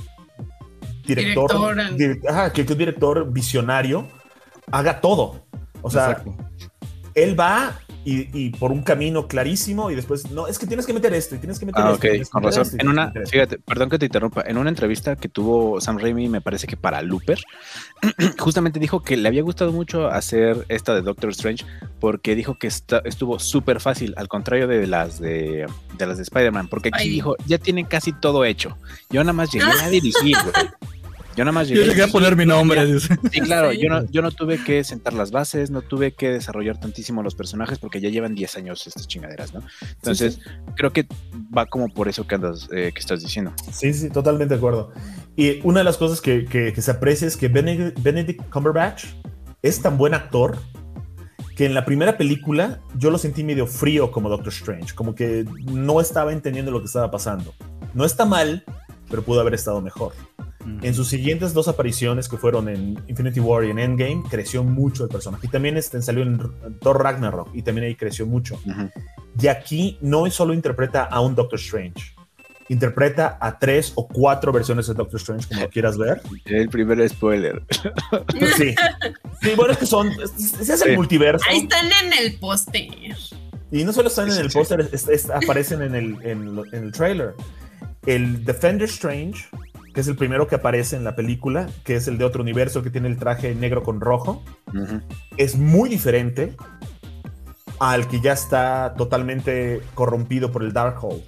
director, 1.06 1.52
Director. 1.52 1.98
dir- 1.98 2.20
ajá, 2.30 2.52
que, 2.54 2.66
que 2.66 2.74
un 2.74 2.80
director 2.80 3.32
visionario 3.32 4.08
haga 4.72 5.00
todo. 5.02 5.46
O 5.82 5.90
sea, 5.90 6.12
Exacto. 6.12 6.36
él 7.14 7.40
va 7.40 7.80
y, 8.06 8.30
y 8.46 8.50
por 8.52 8.72
un 8.72 8.84
camino 8.84 9.28
clarísimo 9.28 9.92
y 9.92 9.96
después, 9.96 10.32
no, 10.32 10.48
es 10.48 10.58
que 10.60 10.68
tienes 10.68 10.86
que 10.86 10.94
meter 10.94 11.14
esto 11.14 11.36
y 11.36 11.40
tienes 11.40 11.60
que 11.60 11.66
meter 11.66 11.84
Ah, 11.84 11.88
esto. 11.92 11.98
ok, 11.98 12.06
y 12.06 12.10
tienes 12.10 12.28
que 12.28 12.32
con 12.32 12.44
meter 12.44 12.60
razón. 12.60 12.72
esto 12.74 12.78
En 12.86 12.88
una, 12.90 13.12
fíjate, 13.30 13.58
perdón 13.60 13.90
que 13.90 14.00
te 14.00 14.06
interrumpa, 14.06 14.44
en 14.46 14.58
una 14.58 14.70
entrevista 14.70 15.16
que 15.16 15.28
tuvo 15.28 15.82
Sam 15.82 15.98
Raimi, 15.98 16.30
me 16.30 16.40
parece 16.40 16.68
que 16.68 16.78
para 16.78 17.02
Looper, 17.02 17.40
justamente 18.40 18.80
dijo 18.80 19.02
que 19.02 19.18
le 19.18 19.28
había 19.28 19.42
gustado 19.42 19.72
mucho 19.72 20.08
hacer 20.08 20.66
esta 20.70 20.94
de 20.96 21.02
Doctor 21.02 21.32
Strange 21.32 21.66
porque 22.00 22.36
dijo 22.36 22.58
que 22.60 22.68
esta- 22.68 23.02
estuvo 23.06 23.40
súper 23.40 23.80
fácil, 23.82 24.14
al 24.18 24.28
contrario 24.28 24.68
de 24.68 24.86
las 24.88 25.20
de, 25.20 25.66
de 25.98 26.06
las 26.06 26.18
de 26.18 26.24
Spider-Man, 26.24 26.68
porque 26.68 26.90
aquí 26.90 27.04
Ay. 27.04 27.10
dijo, 27.10 27.36
ya 27.48 27.58
tienen 27.58 27.86
casi 27.86 28.14
todo 28.14 28.46
hecho. 28.46 28.78
Yo 29.10 29.24
nada 29.24 29.34
más 29.34 29.52
llegué 29.52 29.66
a 29.66 29.90
dirigir, 29.90 30.36
güey. 30.44 30.68
Yo 31.36 31.44
nada 31.44 31.52
más 31.52 31.68
llegué, 31.68 31.82
Yo 31.82 31.88
llegué 31.90 32.04
a 32.04 32.08
poner 32.08 32.36
mi 32.36 32.46
nombre. 32.46 32.86
dice. 32.86 33.18
Sí, 33.32 33.42
claro, 33.42 33.72
Sí. 33.72 33.80
yo 33.82 33.90
no, 33.90 34.06
yo 34.10 34.22
no 34.22 34.32
tuve 34.32 34.64
que 34.64 34.84
sentar 34.84 35.14
las 35.14 35.32
bases, 35.32 35.70
no 35.70 35.82
tuve 35.82 36.14
que 36.14 36.30
desarrollar 36.30 36.80
tantísimo 36.80 37.22
los 37.24 37.36
personajes 37.36 37.78
porque 37.78 38.00
ya 38.00 38.10
llevan 38.10 38.36
10 38.36 38.56
años 38.56 38.88
estas 38.88 39.08
chingaderas, 39.08 39.54
¿no? 39.54 39.62
Entonces, 39.96 40.40
creo 40.76 40.94
que 40.94 41.06
va 41.56 41.66
como 41.66 41.90
por 41.94 42.08
eso 42.08 42.26
que 42.26 42.36
andas, 42.36 42.70
eh, 42.72 42.92
que 42.94 43.00
estás 43.00 43.22
diciendo. 43.22 43.54
Sí, 43.72 43.94
sí, 43.94 44.10
totalmente 44.10 44.54
de 44.54 44.58
acuerdo. 44.58 44.92
Y 45.36 45.60
una 45.64 45.80
de 45.80 45.84
las 45.84 45.98
cosas 45.98 46.22
que, 46.22 46.46
que- 46.46 46.72
que 46.72 46.82
se 46.82 46.92
aprecia 46.92 47.28
es 47.28 47.36
que 47.36 47.50
Benedict, 47.50 48.02
Benedict 48.02 48.50
Cumberbatch 48.50 49.06
es 49.62 49.82
tan 49.82 49.98
buen 49.98 50.14
actor 50.14 50.58
que 51.58 51.66
en 51.66 51.74
la 51.74 51.86
primera 51.86 52.18
película 52.18 52.80
yo 52.98 53.10
lo 53.12 53.18
sentí 53.18 53.44
medio 53.44 53.66
frío 53.68 54.12
como 54.12 54.30
Doctor 54.30 54.54
Strange, 54.54 54.94
como 54.94 55.16
que 55.16 55.46
no 55.66 56.00
estaba 56.02 56.32
entendiendo 56.34 56.72
lo 56.72 56.80
que 56.80 56.86
estaba 56.86 57.12
pasando. 57.12 57.54
No 57.94 58.06
está 58.06 58.26
mal, 58.26 58.64
pero 59.10 59.24
pudo 59.24 59.40
haber 59.42 59.54
estado 59.54 59.82
mejor. 59.82 60.14
En 60.82 60.94
sus 60.94 61.08
siguientes 61.08 61.54
dos 61.54 61.68
apariciones 61.68 62.28
que 62.28 62.38
fueron 62.38 62.70
en 62.70 63.00
Infinity 63.08 63.40
War 63.40 63.64
y 63.66 63.70
en 63.72 63.80
Endgame, 63.80 64.24
creció 64.30 64.64
mucho 64.64 65.04
el 65.04 65.10
personaje. 65.10 65.46
Y 65.48 65.50
también 65.50 65.78
este, 65.78 66.02
salió 66.02 66.24
en 66.24 66.40
Thor 66.82 67.04
Ragnarok 67.04 67.50
y 67.54 67.62
también 67.62 67.86
ahí 67.88 67.96
creció 67.96 68.26
mucho. 68.26 68.56
Ujú. 68.66 68.90
Y 69.40 69.48
aquí 69.48 69.98
no 70.02 70.30
solo 70.32 70.54
interpreta 70.54 71.04
a 71.04 71.20
un 71.22 71.36
Doctor 71.36 71.60
Strange, 71.60 72.14
interpreta 72.70 73.38
a 73.40 73.60
tres 73.60 73.92
o 73.96 74.08
cuatro 74.08 74.52
versiones 74.52 74.88
de 74.88 74.94
Doctor 74.96 75.20
Strange, 75.20 75.48
como 75.54 75.68
quieras 75.70 75.98
ver. 75.98 76.22
El 76.46 76.70
primer 76.70 77.08
spoiler. 77.10 77.62
Sí. 78.58 78.74
Sí, 79.42 79.50
bueno, 79.56 79.74
es 79.74 79.78
que 79.78 79.86
son. 79.86 80.10
Se 80.38 80.74
hace 80.74 80.86
el 80.86 80.92
Sí. 80.92 80.96
multiverso. 80.96 81.46
Ahí 81.50 81.60
están 81.60 81.86
en 82.04 82.14
el 82.26 82.40
póster. 82.40 82.88
Y 83.72 83.84
no 83.84 83.94
solo 83.94 84.08
están 84.08 84.32
en 84.32 84.38
el 84.38 84.50
póster, 84.50 84.90
es- 84.92 85.08
es- 85.10 85.30
aparecen 85.30 85.82
en 85.84 85.94
el, 85.96 86.18
en, 86.24 86.60
en 86.72 86.84
el 86.86 86.92
trailer. 86.92 87.34
El 88.06 88.44
Defender 88.46 88.88
Strange, 88.88 89.46
que 89.96 90.02
es 90.02 90.10
el 90.10 90.18
primero 90.18 90.46
que 90.46 90.56
aparece 90.56 90.98
en 90.98 91.06
la 91.06 91.16
película, 91.16 91.70
que 91.86 91.96
es 91.96 92.10
el 92.10 92.18
de 92.18 92.26
otro 92.26 92.44
universo 92.44 92.84
que 92.84 92.90
tiene 92.90 93.08
el 93.08 93.18
traje 93.18 93.56
negro 93.56 93.82
con 93.82 94.02
rojo, 94.02 94.44
es 95.38 95.56
muy 95.56 95.88
diferente 95.88 96.58
al 97.80 98.10
que 98.10 98.20
ya 98.20 98.34
está 98.34 98.94
totalmente 98.98 99.82
corrompido 99.94 100.52
por 100.52 100.64
el 100.64 100.74
Darkhold. 100.74 101.24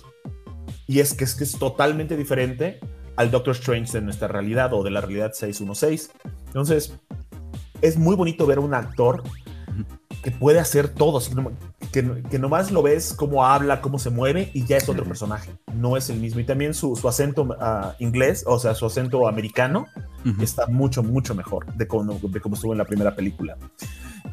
Y 0.85 0.99
es 0.99 1.13
que 1.13 1.23
es, 1.23 1.35
que 1.35 1.45
es 1.45 1.57
totalmente 1.57 2.17
diferente 2.17 2.81
al 3.15 3.31
Doctor 3.31 3.55
Strange 3.55 3.93
de 3.93 4.01
nuestra 4.01 4.27
realidad 4.27 4.73
o 4.73 4.83
de 4.83 4.91
la 4.91 4.99
realidad 4.99 5.31
616. 5.31 6.11
Entonces, 6.47 6.99
es 7.81 7.97
muy 7.97 8.17
bonito 8.17 8.45
ver 8.45 8.59
un 8.59 8.73
actor 8.73 9.23
que 10.27 10.31
puede 10.31 10.59
hacer 10.59 10.89
todo, 10.89 11.19
así 11.19 11.31
que, 11.93 12.21
que, 12.29 12.37
nomás 12.37 12.69
lo 12.69 12.83
ves 12.83 13.13
cómo 13.15 13.45
habla, 13.45 13.79
cómo 13.79 13.97
se 13.97 14.09
mueve 14.09 14.51
y 14.53 14.65
ya 14.65 14.75
es 14.75 14.89
otro 14.89 15.05
personaje, 15.05 15.51
no 15.73 15.95
es 15.95 16.09
el 16.09 16.19
mismo. 16.19 16.41
Y 16.41 16.43
también 16.43 16.73
su, 16.73 16.97
su 16.97 17.07
acento 17.07 17.55
ah, 17.61 17.95
inglés, 17.99 18.43
o 18.45 18.59
sea, 18.59 18.75
su 18.75 18.85
acento 18.85 19.25
americano, 19.29 19.87
está 20.41 20.67
mucho, 20.67 21.01
mucho 21.01 21.33
mejor 21.33 21.73
de 21.75 21.87
cómo, 21.87 22.19
de 22.21 22.41
cómo 22.41 22.55
estuvo 22.55 22.73
en 22.73 22.77
la 22.77 22.83
primera 22.83 23.15
película. 23.15 23.55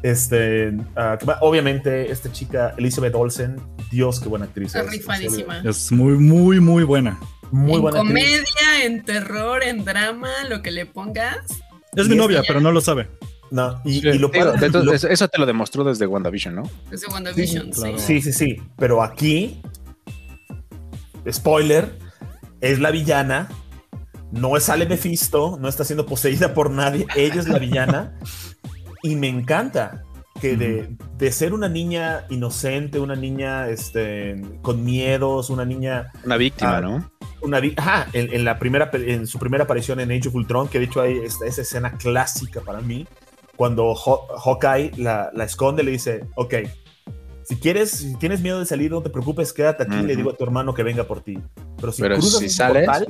Este, 0.03 0.77
ah, 0.97 1.17
obviamente, 1.39 2.11
esta 2.11 2.29
chica, 2.29 2.75
Elizabeth 2.77 3.15
Olsen, 3.15 3.55
Dios, 3.89 4.19
qué 4.19 4.27
buena 4.27 4.47
actriz. 4.47 4.75
es, 4.75 4.91
rifadísima. 4.91 5.61
Es 5.63 5.93
muy, 5.93 6.17
muy, 6.17 6.59
muy 6.59 6.83
buena. 6.83 7.17
Muy 7.51 7.75
en 7.75 7.81
buena 7.83 7.99
comedia, 7.99 8.83
en 8.83 9.01
terror, 9.05 9.63
en 9.63 9.85
drama, 9.85 10.29
lo 10.49 10.61
que 10.61 10.71
le 10.71 10.85
pongas. 10.85 11.45
Es 11.95 12.09
mi 12.09 12.17
novia, 12.17 12.43
pero 12.45 12.59
no 12.59 12.73
lo 12.73 12.81
sabe. 12.81 13.07
No, 13.51 13.81
y, 13.85 14.01
Sí, 14.01 14.07
y 14.07 14.17
lo, 14.17 14.29
digo, 14.29 14.53
eso, 14.93 15.27
te 15.27 15.37
lo 15.37 15.45
demostró 15.45 15.83
desde 15.83 16.07
WandaVision, 16.07 16.55
¿no? 16.55 16.63
Desde 16.89 17.07
WandaVision, 17.07 17.65
sí. 17.73 17.81
claro. 17.81 17.99
Sí, 17.99 18.21
sí, 18.21 18.33
sí. 18.33 18.61
Pero 18.77 19.03
aquí, 19.03 19.61
spoiler, 21.31 21.97
es 22.61 22.79
la 22.79 22.91
villana. 22.91 23.49
No 24.31 24.59
sale 24.59 24.85
Mephisto, 24.87 25.57
no 25.61 25.69
está 25.69 25.83
siendo 25.85 26.05
poseída 26.05 26.53
por 26.53 26.69
nadie. 26.71 27.05
Ella 27.15 27.39
es 27.39 27.47
la 27.47 27.59
villana. 27.59 28.17
Y 29.03 29.15
me 29.15 29.27
encanta 29.29 30.03
que 30.41 30.57
de, 30.57 30.89
de 31.17 31.31
ser 31.31 31.53
una 31.53 31.69
niña 31.69 32.25
inocente, 32.29 32.99
una 32.99 33.15
niña 33.15 33.69
este, 33.69 34.41
con 34.61 34.83
miedos, 34.83 35.49
una 35.49 35.63
niña 35.63 36.11
Una 36.25 36.35
víctima, 36.37 36.77
Ah, 36.77 36.81
¿no? 36.81 37.11
una 37.41 37.61
ajá, 37.77 38.07
en, 38.13 38.33
en 38.33 38.43
la 38.43 38.57
primera 38.57 38.89
en 38.93 39.27
su 39.27 39.37
primera 39.37 39.63
aparición 39.65 39.99
en 39.99 40.11
Age 40.11 40.27
of 40.29 40.35
Ultron, 40.35 40.67
que 40.67 40.79
de 40.79 40.85
hecho 40.85 41.01
hay 41.01 41.19
esta, 41.19 41.45
esa 41.45 41.61
escena 41.61 41.91
clásica 41.91 42.61
para 42.61 42.81
mí, 42.81 43.07
cuando 43.55 43.93
Haw- 43.95 44.27
Hawkeye 44.43 44.91
la, 44.97 45.31
la 45.33 45.43
esconde, 45.43 45.83
le 45.83 45.91
dice, 45.91 46.25
ok, 46.35 46.53
si 47.43 47.55
quieres, 47.57 47.91
si 47.91 48.15
tienes 48.17 48.41
miedo 48.41 48.59
de 48.59 48.65
salir, 48.65 48.91
no 48.91 49.01
te 49.03 49.09
preocupes, 49.09 49.53
quédate 49.53 49.83
aquí, 49.83 49.95
le 49.97 50.13
Ujú. 50.13 50.15
digo 50.17 50.29
a 50.31 50.33
tu 50.35 50.43
hermano 50.43 50.73
que 50.73 50.83
venga 50.83 51.03
por 51.03 51.21
ti. 51.21 51.37
Pero 51.79 51.91
si 51.91 52.01
Pero 52.01 52.15
cruzas 52.15 52.39
si 52.39 52.45
ese 52.47 52.55
sales- 52.57 52.85
portal, 52.85 53.07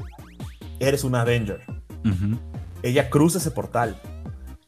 eres 0.80 1.04
una 1.04 1.22
Avenger. 1.22 1.62
Ujú. 2.04 2.38
Ella 2.84 3.10
cruza 3.10 3.38
ese 3.38 3.52
portal. 3.52 3.96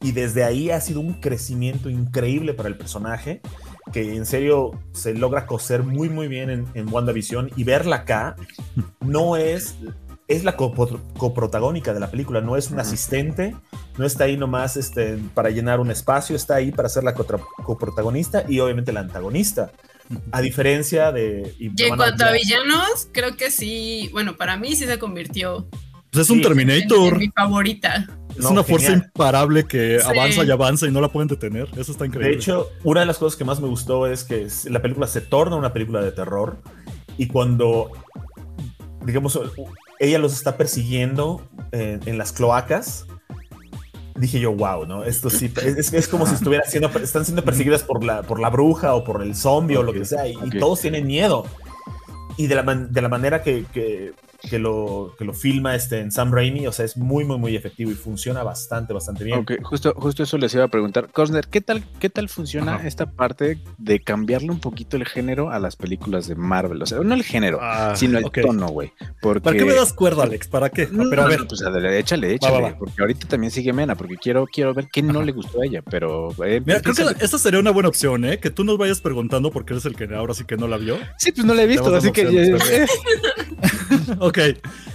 Y 0.00 0.12
desde 0.12 0.44
ahí 0.44 0.70
ha 0.70 0.80
sido 0.80 1.00
un 1.00 1.14
crecimiento 1.14 1.90
increíble 1.90 2.54
para 2.54 2.68
el 2.68 2.76
personaje, 2.78 3.40
que 3.92 4.14
en 4.14 4.26
serio 4.26 4.70
se 4.92 5.12
logra 5.14 5.44
coser 5.46 5.82
muy 5.82 6.08
muy 6.08 6.28
bien 6.28 6.50
en, 6.50 6.66
en 6.74 6.92
WandaVision 6.92 7.50
y 7.56 7.64
verla 7.64 7.96
acá 7.96 8.36
no 9.00 9.36
es, 9.36 9.76
es 10.28 10.44
la 10.44 10.56
coprotagónica 10.56 11.94
de 11.94 12.00
la 12.00 12.10
película, 12.10 12.40
no 12.42 12.56
es 12.56 12.70
un 12.70 12.78
asistente, 12.78 13.56
no 13.96 14.04
está 14.04 14.24
ahí 14.24 14.36
nomás 14.36 14.76
este, 14.76 15.18
para 15.34 15.48
llenar 15.50 15.80
un 15.80 15.90
espacio, 15.90 16.36
está 16.36 16.56
ahí 16.56 16.70
para 16.70 16.88
ser 16.90 17.02
la 17.02 17.14
coprotagonista 17.14 18.44
y 18.46 18.60
obviamente 18.60 18.92
la 18.92 19.00
antagonista. 19.00 19.72
A 20.32 20.40
diferencia 20.40 21.12
de... 21.12 21.54
y 21.58 21.70
Y 21.76 21.82
en 21.86 21.94
a 21.94 21.96
cuanto 21.96 22.24
a 22.24 22.28
odiar, 22.30 22.40
villanos, 22.42 23.08
creo 23.12 23.36
que 23.36 23.50
sí, 23.50 24.08
bueno, 24.12 24.36
para 24.36 24.56
mí 24.56 24.74
sí 24.76 24.86
se 24.86 24.98
convirtió 24.98 25.68
Pues 26.10 26.24
es 26.26 26.30
un 26.30 26.36
Sí, 26.38 26.42
en, 26.42 26.48
Terminator. 26.48 27.12
en 27.14 27.18
mi 27.18 27.28
favorita. 27.28 28.06
Es 28.30 28.38
no, 28.44 28.50
una 28.50 28.62
fuerza 28.64 28.88
genial. 28.88 29.04
imparable 29.06 29.64
que 29.64 29.98
Sí. 30.00 30.06
avanza 30.08 30.44
y 30.44 30.50
avanza 30.50 30.86
y 30.86 30.92
no 30.92 31.00
la 31.02 31.08
pueden 31.08 31.28
detener. 31.28 31.68
Eso 31.76 31.92
está 31.92 32.06
increíble. 32.06 32.30
De 32.30 32.36
hecho, 32.36 32.68
una 32.84 33.00
de 33.00 33.06
las 33.06 33.18
cosas 33.18 33.36
que 33.36 33.44
más 33.44 33.60
me 33.60 33.68
gustó 33.68 34.06
es 34.06 34.24
que 34.24 34.46
la 34.70 34.80
película 34.80 35.06
se 35.06 35.20
torna 35.20 35.56
una 35.56 35.72
película 35.72 36.00
de 36.00 36.12
terror 36.12 36.58
y 37.18 37.26
cuando, 37.26 37.90
digamos, 39.04 39.38
ella 39.98 40.18
los 40.18 40.32
está 40.34 40.56
persiguiendo 40.56 41.42
en, 41.72 42.00
en 42.06 42.18
las 42.18 42.32
cloacas, 42.32 43.06
dije 44.16 44.40
yo, 44.40 44.52
wow, 44.52 44.86
¿no? 44.86 45.04
Esto 45.04 45.30
sí, 45.30 45.52
es, 45.64 45.92
es 45.92 46.08
como 46.08 46.26
si 46.26 46.34
estuviera 46.34 46.64
siendo, 46.64 46.88
están 46.98 47.24
siendo 47.24 47.44
perseguidas 47.44 47.82
por 47.82 48.02
la, 48.04 48.22
por 48.22 48.40
la 48.40 48.50
bruja 48.50 48.94
o 48.94 49.04
por 49.04 49.22
el 49.22 49.34
zombie 49.34 49.76
o 49.76 49.82
lo 49.82 49.92
que 49.92 50.04
sea 50.04 50.26
y, 50.26 50.36
todos 50.58 50.80
tienen 50.80 51.06
miedo. 51.06 51.44
Y 52.36 52.46
de 52.46 52.54
la, 52.54 52.62
man- 52.62 52.92
de 52.92 53.00
la 53.02 53.08
manera 53.08 53.42
que, 53.42 53.64
que, 53.72 54.12
que 54.40 54.58
lo, 54.58 55.14
que 55.18 55.24
lo 55.24 55.32
filma 55.34 55.74
este, 55.74 55.98
en 56.00 56.12
Sam 56.12 56.32
Raimi, 56.32 56.66
o 56.68 56.72
sea, 56.72 56.84
es 56.84 56.96
muy, 56.96 57.24
muy, 57.24 57.38
muy 57.38 57.56
efectivo 57.56 57.90
y 57.90 57.94
funciona 57.94 58.42
bastante, 58.44 58.92
bastante 58.92 59.24
bien. 59.24 59.40
Ok, 59.40 59.52
justo, 59.62 59.92
justo 59.96 60.22
eso 60.22 60.38
les 60.38 60.54
iba 60.54 60.64
a 60.64 60.68
preguntar. 60.68 61.08
Cosner, 61.10 61.48
¿qué 61.48 61.60
tal, 61.60 61.82
qué 61.98 62.08
tal 62.08 62.28
funciona 62.28 62.76
Ajá. 62.76 62.86
esta 62.86 63.06
parte 63.10 63.58
de 63.78 64.00
cambiarle 64.00 64.50
un 64.50 64.60
poquito 64.60 64.96
el 64.96 65.06
género 65.06 65.50
a 65.50 65.58
las 65.58 65.74
películas 65.76 66.28
de 66.28 66.36
Marvel? 66.36 66.80
O 66.82 66.86
sea, 66.86 66.98
no 67.00 67.14
el 67.14 67.24
género, 67.24 67.58
Ah, 67.60 67.94
sino 67.96 68.18
el 68.18 68.30
tono, 68.30 68.68
güey. 68.68 68.92
Porque... 69.20 69.40
¿Para 69.40 69.56
qué 69.56 69.64
me 69.64 69.74
das 69.74 69.92
cuerda, 69.92 70.22
Alex? 70.22 70.46
¿Para 70.48 70.70
qué? 70.70 70.88
No, 70.90 71.10
pero 71.10 71.22
a 71.22 71.26
ver, 71.26 71.46
pues 71.48 71.60
adelante, 71.62 71.98
échale, 71.98 72.28
Va, 72.28 72.34
échale, 72.34 72.62
va, 72.62 72.70
va. 72.70 72.78
porque 72.78 72.94
ahorita 73.00 73.26
también 73.26 73.50
sigue 73.50 73.72
Mena, 73.72 73.96
porque 73.96 74.16
quiero, 74.16 74.46
quiero 74.46 74.72
ver 74.72 74.88
qué 74.92 75.02
no 75.02 75.22
le 75.22 75.32
gustó 75.32 75.62
a 75.62 75.66
ella, 75.66 75.82
pero... 75.82 76.30
eh, 76.44 76.62
mira, 76.64 76.80
creo 76.80 76.94
que 76.94 77.02
empieza- 77.02 77.24
esa 77.24 77.38
sería 77.38 77.58
una 77.58 77.70
buena 77.72 77.88
opción, 77.88 78.24
¿eh? 78.24 78.38
Que 78.38 78.50
tú 78.50 78.62
nos 78.64 78.78
vayas 78.78 79.00
preguntando 79.00 79.50
porque 79.50 79.72
eres 79.72 79.84
el 79.86 79.96
que 79.96 80.04
ahora 80.14 80.32
sí 80.34 80.44
que 80.44 80.56
no 80.56 80.68
la 80.68 80.76
vio. 80.76 80.96
Sí, 81.18 81.32
pues 81.32 81.44
no 81.44 81.54
la 81.54 81.62
he 81.62 81.66
visto, 81.66 81.92
así 81.94 82.12
que... 82.12 82.22
ok. 84.20 84.38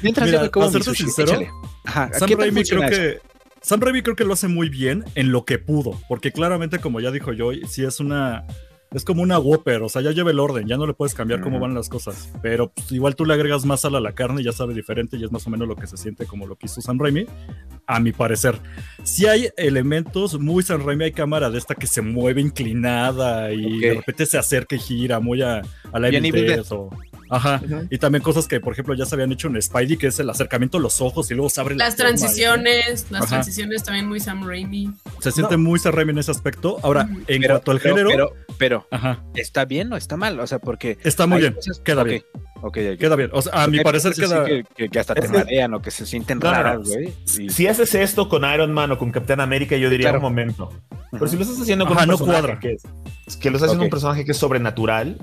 mientras 0.02 0.28
Mira, 0.28 0.40
yo 0.40 0.44
me 0.46 0.52
como 0.52 0.70
mi 0.72 0.82
sushi, 0.84 1.04
sincero, 1.04 1.32
échale. 1.32 1.50
Ajá, 1.86 2.10
Sam 2.14 2.28
¿qué 2.28 2.36
tal 2.36 2.46
Raimi 2.46 2.64
creo 2.64 2.82
funciona 2.82 2.88
eso? 2.88 3.20
que 3.22 3.34
Sam 3.62 3.80
Raimi 3.82 4.02
creo 4.02 4.16
que 4.16 4.24
lo 4.26 4.34
hace 4.34 4.48
muy 4.48 4.70
bien 4.70 5.04
en 5.16 5.32
lo 5.32 5.46
que 5.46 5.58
pudo, 5.60 6.00
porque 6.08 6.32
claramente 6.32 6.80
como 6.80 7.00
ya 7.00 7.12
dijo 7.12 7.32
yo, 7.34 7.52
sí 7.68 7.84
es 7.84 8.00
una 8.00 8.46
es 8.92 9.04
como 9.04 9.24
una 9.24 9.40
Whopper, 9.40 9.82
o 9.82 9.90
sea, 9.90 10.04
ya 10.04 10.12
lleva 10.12 10.30
el 10.30 10.40
orden, 10.40 10.68
ya 10.68 10.78
no 10.78 10.86
le 10.86 10.94
puedes 10.94 11.16
cambiar 11.16 11.42
cómo 11.42 11.60
van 11.60 11.74
las 11.74 11.90
cosas, 11.90 12.32
pero 12.44 12.72
pues, 12.72 12.92
igual 12.92 13.16
tú 13.16 13.26
le 13.26 13.34
agregas 13.34 13.66
más 13.66 13.82
sal 13.82 13.96
a 13.96 14.00
la 14.00 14.12
carne 14.14 14.42
y 14.42 14.44
ya 14.44 14.52
sabe 14.52 14.76
diferente 14.76 15.18
y 15.18 15.24
es 15.24 15.32
más 15.32 15.48
o 15.48 15.50
menos 15.50 15.68
lo 15.68 15.76
que 15.76 15.88
se 15.88 15.98
siente 15.98 16.28
como 16.28 16.46
lo 16.46 16.58
que 16.58 16.68
hizo 16.68 16.80
Sam 16.80 17.00
Raimi, 17.00 17.26
a 17.88 18.00
mi 18.00 18.12
parecer. 18.12 18.60
Si 19.04 19.26
hay 19.26 19.50
elementos 19.58 20.40
muy 20.40 20.62
Sam 20.62 20.86
Raimi, 20.86 21.06
hay 21.06 21.12
cámara 21.12 21.50
de 21.50 21.58
esta 21.58 21.74
que 21.74 21.88
se 21.88 22.04
mueve 22.04 22.42
inclinada 22.42 23.52
y 23.52 23.66
Ok. 23.78 23.82
de 23.82 23.94
repente 23.96 24.26
se 24.28 24.38
acerca 24.38 24.76
y 24.76 24.80
gira 24.80 25.20
muy 25.20 25.42
a, 25.42 25.64
a 25.92 26.00
la 26.00 26.12
Dead 26.12 26.64
o- 26.72 26.92
Ajá. 27.30 27.62
Y 27.90 27.98
también 27.98 28.22
cosas 28.24 28.48
que, 28.48 28.60
por 28.60 28.74
ejemplo, 28.74 28.94
ya 28.94 29.06
se 29.06 29.16
habían 29.16 29.32
hecho 29.32 29.48
en 29.48 29.62
Spidey, 29.62 29.98
que 29.98 30.08
es 30.08 30.20
el 30.20 30.30
acercamiento 30.30 30.78
a 30.78 30.82
los 30.82 31.02
ojos 31.02 31.30
y 31.32 31.34
luego 31.34 31.50
se 31.50 31.62
abre 31.62 31.76
la 31.76 31.86
Las 31.86 31.96
transiciones, 31.96 33.08
las 33.10 33.24
Ajá. 33.24 33.30
transiciones 33.36 33.84
también 33.84 34.08
muy 34.08 34.20
Sam 34.20 34.46
Raimi. 34.48 34.92
Se 35.20 35.32
siente 35.32 35.58
muy 35.58 35.80
Sam 35.80 35.94
Raimi 35.94 36.12
en 36.12 36.18
ese 36.20 36.32
aspecto. 36.32 36.78
Ahora, 36.84 37.08
en 37.28 37.42
Pero- 37.42 37.54
cuanto 37.56 37.72
al 37.72 37.80
pero- 37.80 37.96
género, 37.96 38.10
Pero, 38.10 38.34
pero, 38.58 38.88
ajá, 38.92 39.24
¿está 39.36 39.66
bien 39.66 39.92
o 39.94 39.98
está 39.98 40.18
mal? 40.18 40.40
O 40.40 40.48
sea, 40.48 40.60
porque... 40.60 40.98
está 41.04 41.28
muy 41.28 41.40
bien, 41.42 41.54
cosas- 41.54 41.80
queda 41.80 42.04
bien, 42.04 42.24
ok, 42.62 42.64
ok. 42.94 43.00
queda 43.00 43.16
bien. 43.16 43.30
O 43.34 43.42
sea, 43.42 43.64
a 43.64 43.68
mi 43.68 43.80
parecer 43.82 44.14
queda... 44.14 44.46
Que, 44.46 44.64
hasta 45.00 45.16
te 45.16 45.28
marean 45.28 45.74
o 45.74 45.82
que 45.82 45.92
se 45.92 46.06
sienten 46.06 46.40
raras, 46.42 46.80
güey. 46.88 47.14
y- 47.40 47.50
Si 47.50 47.68
haces 47.68 47.96
esto 47.96 48.30
con 48.30 48.44
Iron 48.54 48.72
Man 48.74 48.92
o 48.92 48.98
con 48.98 49.12
Capitán 49.12 49.40
América, 49.40 49.76
yo 49.78 49.90
diría 49.90 50.06
Claro. 50.10 50.20
un 50.20 50.24
momento. 50.24 50.72
Pero 51.12 51.28
si 51.28 51.36
lo 51.36 51.44
estás 51.44 51.60
haciendo 51.62 51.86
con 51.86 51.96
Ajá, 51.98 52.04
un 52.06 52.10
no 52.10 52.18
personaje 52.18 52.42
cuadra. 52.42 52.60
que, 52.60 52.78
es, 53.28 53.38
que 53.38 53.50
lo 53.52 53.58
estás 53.58 53.70
haciendo 53.70 53.84
un 53.86 53.90
personaje 53.92 54.26
que 54.26 54.32
es 54.32 54.38
sobrenatural. 54.38 55.18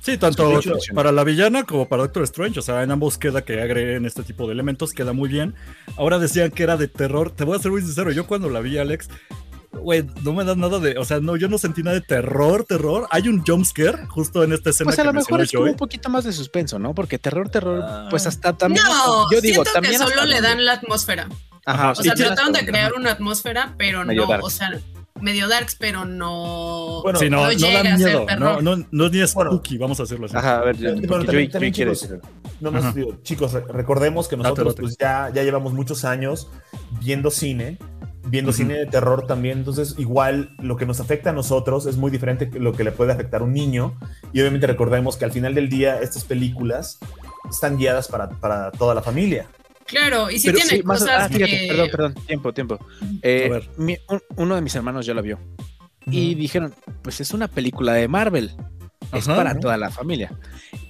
Sí, 0.00 0.16
tanto 0.18 0.60
para 0.94 1.12
la 1.12 1.22
villana 1.22 1.62
como 1.62 1.88
para 1.88 2.02
Doctor 2.02 2.24
Strange. 2.24 2.58
O 2.58 2.62
sea, 2.62 2.82
en 2.82 2.90
ambos 2.90 3.18
queda 3.18 3.42
que 3.44 3.60
agreguen 3.60 4.04
este 4.04 4.22
tipo 4.24 4.46
de 4.46 4.52
elementos, 4.52 4.92
queda 4.92 5.12
muy 5.12 5.28
bien. 5.28 5.54
Ahora 5.96 6.18
decían 6.18 6.50
que 6.50 6.64
era 6.64 6.76
de 6.76 6.88
terror. 6.88 7.30
Te 7.30 7.44
voy 7.44 7.56
a 7.56 7.60
ser 7.62 7.70
muy 7.70 7.82
sincero, 7.82 8.10
yo 8.10 8.26
cuando 8.26 8.50
la 8.50 8.58
vi, 8.60 8.78
Alex, 8.78 9.08
güey, 9.70 10.04
no 10.22 10.32
me 10.32 10.44
da 10.44 10.56
nada 10.56 10.80
de. 10.80 10.98
O 10.98 11.04
sea, 11.04 11.20
no, 11.20 11.36
yo 11.36 11.48
no 11.48 11.56
sentí 11.56 11.84
nada 11.84 11.94
de 11.94 12.00
terror, 12.00 12.64
terror. 12.64 13.06
Hay 13.10 13.28
un 13.28 13.44
jumpscare 13.44 14.06
justo 14.08 14.42
en 14.42 14.52
esta 14.52 14.70
escena 14.70 14.88
Pues 14.88 14.98
a 14.98 15.02
que 15.02 15.06
lo 15.06 15.12
mejor 15.12 15.40
es 15.40 15.52
como 15.52 15.66
un 15.66 15.76
poquito 15.76 16.08
más 16.10 16.24
de 16.24 16.32
suspenso, 16.32 16.80
¿no? 16.80 16.94
Porque 16.94 17.18
terror, 17.18 17.48
terror, 17.48 17.80
Ah. 17.84 18.08
pues 18.10 18.26
hasta 18.26 18.54
también. 18.54 18.84
No, 18.84 19.30
yo 19.30 19.40
digo, 19.40 19.54
siento 19.62 19.72
también 19.72 19.92
que 19.92 19.98
solo 19.98 20.24
le 20.26 20.40
dan 20.40 20.64
la 20.64 20.72
atmósfera. 20.72 21.28
Ajá, 21.64 21.92
O 21.92 21.94
sea, 21.94 22.14
trataron 22.14 22.52
de 22.52 22.66
crear 22.66 22.92
una 22.94 23.12
atmósfera, 23.12 23.76
pero 23.78 24.04
no, 24.04 24.12
o 24.42 24.50
sea, 24.50 24.80
medio 25.22 25.48
darks, 25.48 25.74
pero 25.76 26.04
no. 26.04 27.00
Bueno, 27.02 27.18
Sí, 27.18 27.30
no, 27.30 27.38
no 27.38 27.42
no, 27.44 27.52
llega 27.52 27.82
da 27.82 27.94
a 27.94 27.98
ser 27.98 28.06
miedo. 28.06 28.26
No, 28.38 28.60
no, 28.60 28.84
no 28.90 29.06
es 29.06 29.12
ni 29.12 29.18
Bueno. 29.34 29.52
spooky, 29.52 29.78
vamos 29.78 29.98
a 30.00 30.02
decirlo 30.02 30.26
así. 30.26 30.36
Ajá, 30.36 30.58
a 30.58 30.64
ver, 30.64 30.76
Bueno, 30.76 30.94
porque 31.08 31.26
también- 31.26 31.26
Joey- 31.48 31.52
también, 31.52 31.72
quiere 31.72 31.92
chicos, 31.94 32.10
decir. 32.10 32.30
no 32.60 32.70
más 32.72 32.84
Ajá. 32.84 32.92
digo, 32.94 33.18
chicos, 33.22 33.52
re- 33.52 33.64
recordemos 33.68 34.28
que 34.28 34.36
nosotros 34.36 34.68
date. 34.74 34.82
pues 34.82 34.96
ya, 34.98 35.30
ya 35.34 35.42
llevamos 35.42 35.72
muchos 35.72 36.04
años 36.04 36.48
viendo 37.00 37.30
cine, 37.30 37.78
viendo 38.26 38.50
Ujú. 38.50 38.58
cine 38.58 38.74
de 38.74 38.86
terror 38.86 39.26
también, 39.26 39.58
entonces 39.58 39.94
igual 39.98 40.54
lo 40.58 40.76
que 40.76 40.86
nos 40.86 41.00
afecta 41.00 41.30
a 41.30 41.32
nosotros 41.32 41.86
es 41.86 41.96
muy 41.96 42.10
diferente 42.10 42.50
que 42.50 42.58
lo 42.60 42.72
que 42.72 42.84
le 42.84 42.92
puede 42.92 43.12
afectar 43.12 43.40
a 43.40 43.44
un 43.44 43.52
niño 43.52 43.94
y 44.32 44.40
obviamente 44.40 44.66
recordemos 44.66 45.16
que 45.16 45.24
al 45.24 45.32
final 45.32 45.54
del 45.54 45.68
día 45.68 46.00
estas 46.00 46.24
películas 46.24 46.98
están 47.50 47.76
guiadas 47.78 48.08
para, 48.08 48.28
para 48.30 48.70
toda 48.70 48.94
la 48.94 49.02
familia. 49.02 49.46
Claro, 49.86 50.30
y 50.30 50.38
sí 50.38 50.48
Pero 50.48 50.58
tiene 50.58 50.70
sí, 50.78 50.82
más- 50.84 51.00
cosas 51.00 51.22
ah, 51.24 51.28
fíjate, 51.28 51.50
que. 51.60 51.66
perdón, 51.68 51.88
perdón, 51.90 52.14
tiempo, 52.26 52.52
tiempo. 52.54 52.86
Eh, 53.22 53.46
A 53.46 53.54
ver. 53.54 53.70
mi- 53.76 53.98
un- 54.08 54.22
uno 54.36 54.54
de 54.54 54.60
mis 54.62 54.74
hermanos 54.74 55.04
ya 55.06 55.14
la 55.14 55.20
vio 55.22 55.38
y 56.06 56.34
dijeron, 56.34 56.74
pues 57.02 57.20
es 57.20 57.32
una 57.32 57.48
película 57.48 57.92
de 57.92 58.08
Marvel, 58.08 58.50
es 59.12 59.28
Ajá. 59.28 59.36
para 59.36 59.58
toda 59.60 59.76
la 59.76 59.90
familia. 59.90 60.32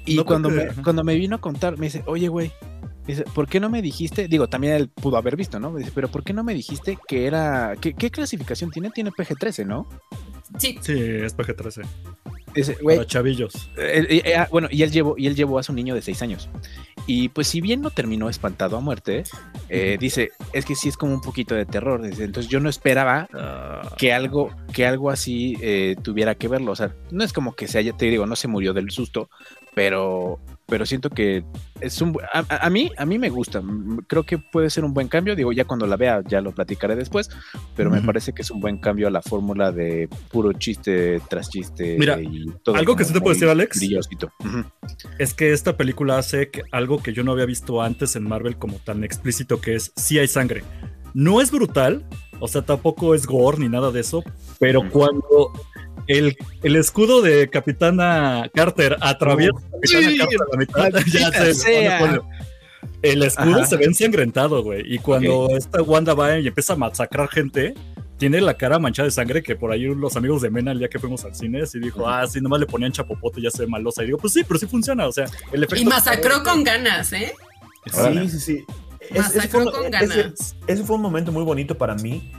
Y 0.07 0.17
No, 0.17 0.25
cuando, 0.25 0.49
me, 0.51 0.67
cuando 0.83 1.05
me 1.05 1.15
vino 1.17 1.37
a 1.37 1.41
contar, 1.41 1.79
me 1.79 1.87
dice, 1.87 2.03
oye, 2.07 2.29
güey, 2.29 2.51
dice, 3.07 3.25
¿por 3.35 3.49
qué 3.49 3.61
no 3.61 3.69
me 3.69 3.83
dijiste? 3.83 4.29
Digo, 4.29 4.49
también 4.49 4.75
él 4.75 4.89
pudo 4.89 5.17
haber 5.17 5.37
visto, 5.37 5.59
¿no? 5.61 5.71
Me 5.71 5.81
dice, 5.81 5.93
pero 5.95 6.09
¿por 6.09 6.23
qué 6.25 6.33
no 6.33 6.43
me 6.45 6.55
dijiste 6.55 6.97
que 7.09 7.27
era, 7.27 7.75
que- 7.81 7.95
qué 7.95 8.11
clasificación 8.11 8.71
tiene? 8.71 8.91
Tiene 8.91 9.11
PG-13, 9.11 9.67
¿no? 9.67 9.89
Sí, 10.59 10.79
Sí, 10.81 10.93
es 10.93 11.37
PG-13. 11.37 11.83
Ese, 12.55 12.75
güey, 12.83 12.97
Para 12.99 13.07
chavillos. 13.09 13.55
Eh, 13.79 14.07
eh, 14.11 14.23
eh, 14.27 14.35
ah, 14.37 14.47
bueno, 14.51 14.69
y 14.71 14.83
él 14.83 14.91
llevó, 14.93 15.15
y 15.17 15.27
él 15.27 15.35
llevó 15.35 15.59
a 15.59 15.63
su 15.63 15.73
niño 15.73 15.95
de 15.95 16.03
seis 16.03 16.21
años. 16.21 16.51
Y 17.06 17.28
pues 17.30 17.49
si 17.49 17.61
bien 17.61 17.80
no 17.80 17.90
terminó 17.90 18.28
espantado 18.28 18.76
a 18.76 18.80
muerte, 18.80 19.25
eh, 19.68 19.97
dice, 19.99 20.30
es 20.52 20.64
que 20.64 20.75
sí 20.75 20.88
es 20.88 20.97
como 20.97 21.14
un 21.14 21.21
poquito 21.21 21.54
de 21.54 21.66
terror. 21.66 22.02
dice, 22.02 22.25
entonces 22.25 22.50
yo 22.50 22.61
no 22.61 22.68
esperaba 22.68 23.28
Ah, 23.35 23.82
que 23.99 24.12
algo, 24.12 24.50
que 24.73 24.87
algo 24.87 25.11
así 25.11 25.56
eh, 25.61 25.97
tuviera 26.02 26.35
que 26.35 26.49
verlo. 26.49 26.73
O 26.73 26.76
sea, 26.76 26.94
no 27.11 27.25
es 27.25 27.32
como 27.32 27.54
que 27.54 27.68
se 27.68 27.78
haya, 27.78 27.92
te 27.92 28.06
digo, 28.06 28.26
no 28.26 28.37
se 28.37 28.49
murió 28.49 28.73
del 28.73 28.90
susto, 28.90 29.28
pero, 29.75 30.38
pero 30.73 30.87
siento 30.87 31.11
que 31.11 31.45
es 31.83 32.00
un 32.00 32.17
a, 32.33 32.67
a- 32.67 32.71
mí, 32.71 32.91
a 32.97 33.05
mí 33.05 33.19
me 33.19 33.29
gusta. 33.29 33.61
Creo 34.07 34.23
que 34.23 34.38
puede 34.38 34.71
ser 34.71 34.87
un 34.87 34.95
buen 34.95 35.07
cambio. 35.07 35.37
Digo, 35.37 35.52
ya 35.52 35.67
cuando 35.67 35.87
la 35.87 35.99
vea, 35.99 36.23
ya 36.26 36.41
lo 36.41 36.52
platicaré 36.52 36.97
después. 36.97 37.29
Pero 37.76 37.91
me 37.91 37.99
Ujú. 37.99 38.07
parece 38.07 38.33
que 38.33 38.41
es 38.41 38.50
un 38.50 38.59
buen 38.61 38.79
cambio 38.79 39.07
a 39.07 39.11
la 39.11 39.21
fórmula 39.21 39.71
de 39.71 40.09
puro 40.31 40.55
chiste 40.55 41.21
tras 41.29 41.50
chiste. 41.50 41.97
Mira, 41.99 42.19
y 42.23 42.47
todo 42.64 42.76
algo 42.76 42.97
que 42.97 43.05
sí 43.05 43.12
te 43.12 43.21
puedo 43.21 43.35
muy 43.35 43.35
decir, 43.35 43.50
Alex. 43.50 43.76
brillosito. 43.81 44.33
Ujú. 44.41 44.64
es 45.19 45.35
que 45.35 45.52
esta 45.52 45.76
película 45.76 46.17
hace 46.17 46.49
que- 46.50 46.62
algo 46.73 47.02
que 47.02 47.12
yo 47.12 47.23
no 47.23 47.33
había 47.33 47.45
visto 47.45 47.83
antes 47.83 48.17
en 48.17 48.23
Marvel 48.23 48.57
como 48.57 48.79
tan 48.79 49.05
explícito 49.05 49.61
que 49.61 49.75
es 49.75 49.93
sí 49.95 50.19
hay 50.19 50.26
sangre. 50.29 50.64
No 51.12 51.43
es 51.43 51.50
brutal, 51.50 52.07
o 52.41 52.49
sea, 52.49 52.62
tampoco 52.62 53.14
es 53.14 53.26
gore 53.26 53.59
ni 53.59 53.69
nada 53.69 53.91
de 53.91 54.00
eso, 54.00 54.25
pero 54.59 54.83
Mm. 54.83 54.88
cuando 54.88 55.52
el, 56.06 56.37
el 56.62 56.76
escudo 56.76 57.23
de 57.23 57.49
Capitana 57.50 58.50
Carter 58.54 58.97
atraviesa 59.00 59.56
a 59.59 59.71
Capitana 59.71 60.11
sí, 60.11 60.18
Carter 60.18 60.38
a 60.40 60.50
la 60.52 60.59
mitad, 60.59 61.00
ya 61.12 61.21
maldita 61.30 61.44
sé, 61.44 61.54
sea. 61.54 61.99
cuando- 61.99 62.28
el 63.02 63.23
escudo 63.23 63.56
Ajá. 63.56 63.66
se 63.66 63.76
ve 63.76 63.85
ensangrentado, 63.85 64.62
güey, 64.62 64.82
y 64.94 64.99
cuando 64.99 65.49
esta 65.56 65.82
Wanda 65.82 66.14
va 66.14 66.38
y 66.38 66.47
empieza 66.47 66.73
a 66.75 66.76
masacrar 66.76 67.28
gente, 67.28 67.75
tiene 68.16 68.40
la 68.40 68.54
cara 68.54 68.78
manchada 68.78 69.06
de 69.06 69.11
sangre 69.11 69.42
que 69.42 69.56
por 69.56 69.73
ahí 69.73 69.82
los 69.94 70.14
amigos 70.16 70.42
de 70.42 70.50
Mena 70.50 70.71
el 70.73 70.78
día 70.78 70.88
que 70.88 71.00
fuimos 71.00 71.25
al 71.25 71.35
cine 71.35 71.66
sí 71.66 71.80
dijo, 71.80 72.09
ah, 72.09 72.25
sí, 72.28 72.40
nomás 72.40 72.61
le 72.61 72.66
ponían 72.66 72.92
chapopote 72.92 73.40
y 73.40 73.44
ya 73.44 73.50
se 73.50 73.62
ve 73.62 73.66
malosa. 73.68 74.02
Y 74.02 74.06
digo, 74.06 74.18
pues 74.18 74.32
sí, 74.32 74.42
pero 74.47 74.59
sí 74.61 74.66
funciona, 74.66 75.06
o 75.09 75.12
sea, 75.12 75.25
el 75.52 75.64
efecto... 75.64 75.82
Y 75.82 75.85
masacró 75.85 76.42
con 76.44 76.62
ganas, 76.62 77.12
¿eh? 77.12 77.32
Sí, 77.92 78.28
sí, 78.28 78.38
sí. 78.40 78.64
Es- 79.11 79.11
ese, 79.11 79.38
Masacró 79.38 79.62
fue, 79.64 79.73
con 79.73 79.94
ese- 79.94 80.23
ganas. 80.23 80.56
ese 80.68 80.85
fue 80.85 80.94
un 80.97 81.02
momento 81.02 81.32
muy 81.32 81.42
bonito 81.44 81.76
para 81.76 81.97
mí, 81.97 82.30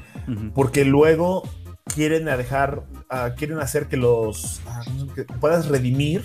porque 0.56 0.86
luego 0.86 1.44
quieren 1.86 2.26
dejar, 2.26 2.84
ah, 3.10 3.32
quieren 3.38 3.60
hacer 3.60 3.88
que 3.88 3.98
los 3.98 4.62
ah, 4.68 4.82
que 5.16 5.24
puedas 5.26 5.68
redimir 5.68 6.24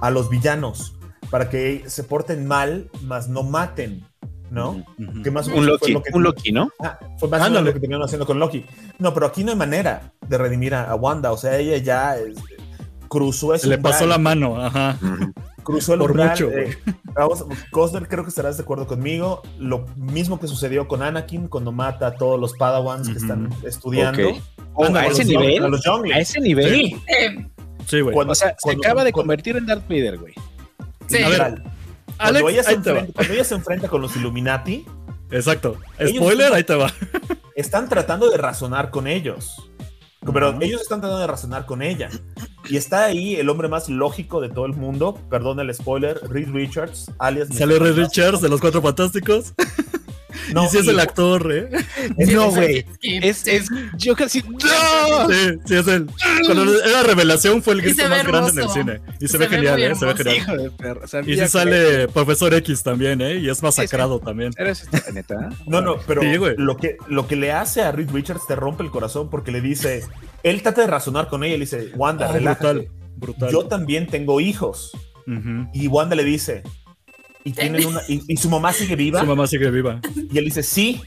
a 0.00 0.10
los 0.10 0.28
villanos 0.30 0.94
para 1.30 1.48
que 1.48 1.84
se 1.86 2.04
porten 2.04 2.46
mal, 2.46 2.90
mas 3.02 3.28
no 3.28 3.42
maten, 3.42 4.04
¿no? 4.50 4.84
Que 5.24 5.30
más 5.30 5.48
o 5.48 5.54
Un 5.56 5.66
Loki, 5.66 5.92
lo 5.92 6.02
que- 6.02 6.10
un 6.14 6.22
Loki, 6.22 6.52
¿no? 6.52 6.70
Ah, 6.82 6.98
fue 7.18 7.28
más 7.28 7.40
o 7.40 7.44
menos 7.44 7.46
Ándale. 7.46 7.66
lo 7.66 7.72
que 7.74 7.80
terminaron 7.80 8.04
haciendo 8.04 8.26
con 8.26 8.38
Loki. 8.38 8.64
No, 8.98 9.12
pero 9.12 9.26
aquí 9.26 9.42
no 9.42 9.50
hay 9.52 9.56
manera 9.58 10.12
de 10.28 10.38
redimir 10.38 10.74
a, 10.74 10.84
a 10.90 10.94
Wanda. 10.94 11.32
O 11.32 11.36
sea, 11.36 11.56
ella 11.58 11.76
ya 11.78 12.16
es- 12.16 12.36
cruzó 13.08 13.54
ese 13.54 13.64
Se 13.64 13.68
le 13.68 13.78
pasó 13.78 14.06
la 14.06 14.18
mano, 14.18 14.60
ajá. 14.62 14.98
Cruzó 15.72 15.94
el 15.94 15.98
por 16.00 16.10
umbral, 16.12 16.30
mucho, 16.30 16.50
eh, 16.50 16.78
vamos, 17.14 17.44
Cosner, 17.70 18.06
creo 18.08 18.22
que 18.24 18.30
estarás 18.30 18.56
de 18.56 18.62
acuerdo 18.62 18.86
conmigo. 18.86 19.42
Lo 19.58 19.84
mismo 19.96 20.38
que 20.40 20.46
sucedió 20.46 20.86
con 20.88 21.02
Anakin 21.02 21.48
cuando 21.48 21.72
mata 21.72 22.06
a 22.08 22.14
todos 22.14 22.38
los 22.40 22.52
Padawans 22.54 23.08
que 23.08 23.18
están 23.18 23.50
estudiando. 23.64 24.28
Ok. 24.30 24.36
Oh, 24.74 24.84
A 24.94 25.06
ese 25.06 25.24
nivel. 25.24 25.64
A 25.64 25.68
los 25.68 25.82
younglings. 25.84 26.16
A 26.16 26.20
ese 26.20 26.40
nivel. 26.40 26.70
Sí. 26.74 26.96
Eh, 27.08 27.48
Sí, 27.86 28.00
güey. 28.00 28.14
Cuando- 28.14 28.32
O 28.32 28.34
sea, 28.34 28.48
se 28.50 28.56
cuando- 28.62 28.82
acaba 28.84 29.04
de 29.04 29.12
cuando- 29.12 29.24
convertir 29.26 29.56
en 29.56 29.64
Darth 29.66 29.88
Vader, 29.88 30.18
güey. 30.18 30.34
sí. 31.08 31.22
A 31.22 31.28
ver. 31.28 31.38
Cuando, 31.38 31.62
Alex, 32.18 32.48
ella 32.50 32.62
se 32.64 32.72
enfrenta, 32.72 33.12
cuando 33.12 33.32
ella 33.34 33.44
se 33.44 33.54
enfrenta 33.54 33.88
con 33.88 34.02
los 34.02 34.16
Illuminati, 34.16 34.84
Exacto. 35.30 35.76
Ellos- 35.98 36.16
Spoiler, 36.16 36.52
ahí 36.52 36.64
te 36.64 36.74
va. 36.74 36.92
están 37.54 37.88
tratando 37.88 38.28
de 38.30 38.36
razonar 38.38 38.90
con 38.90 39.06
ellos. 39.06 39.70
Pero 40.32 40.60
ellos 40.60 40.82
están 40.82 41.00
tratando 41.00 41.20
de 41.20 41.26
razonar 41.26 41.66
con 41.66 41.82
ella. 41.82 42.08
Y 42.68 42.76
está 42.76 43.04
ahí 43.04 43.36
el 43.36 43.48
hombre 43.48 43.68
más 43.68 43.88
lógico 43.88 44.40
de 44.40 44.48
todo 44.48 44.66
el 44.66 44.74
mundo. 44.74 45.18
Perdón 45.30 45.60
el 45.60 45.72
spoiler. 45.74 46.20
Reed 46.28 46.48
Richards, 46.50 47.10
alias. 47.18 47.48
Red 47.48 47.58
Fantástico. 47.58 47.96
Richards 47.96 48.40
de 48.40 48.48
los 48.48 48.60
Cuatro 48.60 48.82
Fantásticos. 48.82 49.54
No, 50.52 50.64
y 50.66 50.68
si 50.68 50.78
es 50.78 50.84
y- 50.86 50.90
el 50.90 51.00
actor, 51.00 51.52
¿eh? 51.52 51.68
es- 52.18 52.32
No, 52.32 52.50
güey. 52.50 52.84
Sí, 53.00 53.18
Es, 53.22 53.36
sí. 53.38 53.50
es, 53.50 53.68
yo 53.96 54.14
casi. 54.16 54.42
¡No! 54.42 55.28
Sí, 55.30 55.58
sí 55.64 55.74
es 55.74 55.86
él. 55.88 56.06
Cuando 56.44 56.82
era 56.82 57.02
revelación 57.02 57.62
fue 57.62 57.74
el 57.74 57.82
grito 57.82 58.08
más 58.08 58.24
grande 58.26 58.50
en 58.52 58.58
el 58.58 58.68
cine. 58.68 59.00
Y 59.20 59.26
se, 59.26 59.32
Se 59.32 59.38
ve 59.38 59.46
ve 59.48 59.56
genial, 59.56 59.82
¿eh? 59.82 59.94
Se 59.94 60.04
ve 60.06 60.14
genial. 60.14 60.36
Hijo 60.36 60.56
de 60.56 60.70
perra. 60.70 61.06
Y 61.22 61.32
si 61.34 61.36
que- 61.40 61.48
sale 61.48 62.08
Profesor 62.08 62.54
X 62.54 62.82
también, 62.82 63.20
¿eh? 63.20 63.36
Y 63.38 63.48
es 63.48 63.62
masacrado 63.62 64.20
también. 64.20 64.52
¿Eres 64.56 64.88
este, 64.92 65.12
neta? 65.12 65.48
No, 65.66 65.80
no, 65.80 65.96
pero 66.06 66.22
Sí, 66.22 66.28
lo, 66.56 66.76
que, 66.76 66.96
lo 67.08 67.26
que 67.26 67.36
le 67.36 67.52
hace 67.52 67.82
a 67.82 67.92
Reed 67.92 68.10
Richards 68.10 68.46
te 68.46 68.56
rompe 68.56 68.82
el 68.82 68.90
corazón 68.90 69.30
porque 69.30 69.50
le 69.50 69.60
dice. 69.60 70.04
Él 70.42 70.62
trata 70.62 70.82
de 70.82 70.86
razonar 70.86 71.28
con 71.28 71.42
ella 71.44 71.54
y 71.54 71.58
le 71.58 71.64
dice: 71.64 71.90
Wanda, 71.96 72.28
Ah, 72.28 72.32
relájate. 72.32 72.66
brutal, 72.72 72.88
brutal. 73.16 73.50
Yo 73.50 73.66
también 73.66 74.06
tengo 74.06 74.40
hijos. 74.40 74.92
Y 75.72 75.88
Wanda 75.88 76.14
le 76.14 76.22
dice: 76.24 76.62
¿Y, 77.46 77.52
tienen 77.52 77.86
una, 77.86 78.00
y, 78.08 78.22
y 78.26 78.36
su 78.36 78.50
mamá 78.50 78.72
sigue 78.72 78.96
viva? 78.96 79.20
Su 79.20 79.26
mamá 79.26 79.46
sigue 79.46 79.70
viva. 79.70 80.00
Y 80.32 80.36
él 80.38 80.44
dice: 80.46 80.62
Sí. 80.62 81.00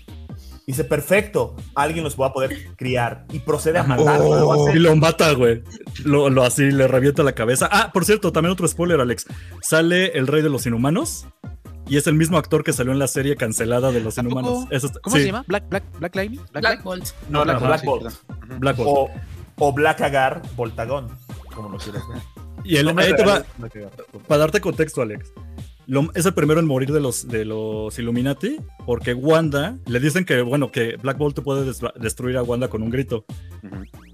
Dice: 0.65 0.83
Perfecto, 0.85 1.55
alguien 1.75 2.03
los 2.03 2.19
va 2.19 2.27
a 2.27 2.33
poder 2.33 2.69
criar. 2.77 3.25
Y 3.31 3.39
procede 3.39 3.79
a 3.79 3.83
matarlo. 3.83 4.39
lo 4.39 4.53
hace- 4.53 4.77
Y 4.77 4.79
lo 4.79 4.95
mata, 4.95 5.31
güey. 5.33 5.63
Lo, 6.05 6.29
lo 6.29 6.43
así, 6.43 6.71
le 6.71 6.87
revienta 6.87 7.23
la 7.23 7.33
cabeza. 7.33 7.67
Ah, 7.71 7.91
por 7.93 8.05
cierto, 8.05 8.31
también 8.31 8.53
otro 8.53 8.67
spoiler, 8.67 9.01
Alex. 9.01 9.25
Sale 9.61 10.17
el 10.17 10.27
rey 10.27 10.41
de 10.41 10.49
los 10.49 10.65
inhumanos. 10.65 11.27
Y 11.89 11.97
es 11.97 12.05
el 12.05 12.13
mismo 12.13 12.37
actor 12.37 12.63
que 12.63 12.71
salió 12.71 12.91
en 12.93 12.99
la 12.99 13.07
serie 13.07 13.35
cancelada 13.35 13.91
de 13.91 13.99
los 13.99 14.17
inhumanos. 14.19 14.65
Eso 14.69 14.87
está- 14.87 14.99
¿Cómo 15.01 15.15
sí, 15.15 15.23
se 15.23 15.27
llama? 15.29 15.43
¿Black, 15.47 15.67
Black, 15.69 15.83
Black 15.97 16.15
Lightning? 16.15 16.39
Black 16.51 16.63
Light? 16.63 16.83
Bolt. 16.83 17.05
No, 17.29 17.43
Black. 17.43 17.59
Black 17.59 17.83
Bolt. 17.83 18.13
Black 18.59 18.77
Bolt. 18.77 18.89
O, 18.89 19.11
o 19.57 19.73
Black 19.73 19.99
Agar 20.01 20.41
Voltagón, 20.55 21.07
como 21.53 21.67
lo 21.69 21.77
quieras 21.79 22.03
ver. 22.07 22.21
Y 22.63 22.75
el, 22.77 22.89
ahí 22.99 23.15
te 23.15 23.25
va, 23.25 23.43
Black 23.57 23.73
para 24.27 24.39
darte 24.39 24.61
contexto, 24.61 25.01
Alex. 25.01 25.31
Lo- 25.89 26.11
es 26.13 26.25
el 26.25 26.33
primero 26.35 26.59
en 26.59 26.67
morir 26.67 26.91
de 26.91 26.99
los, 26.99 27.27
de 27.27 27.45
los 27.45 27.97
Illuminati, 27.97 28.57
porque 28.85 29.13
Wanda 29.15 29.77
le 29.87 29.99
dicen 29.99 30.23
que, 30.23 30.41
bueno, 30.41 30.71
que 30.71 30.97
Black 30.97 31.17
Bolt 31.17 31.39
puede 31.41 31.65
des- 31.65 31.81
destruir 31.99 32.37
a 32.37 32.43
Wanda 32.43 32.67
con 32.67 32.83
un 32.83 32.91
grito. 32.91 33.25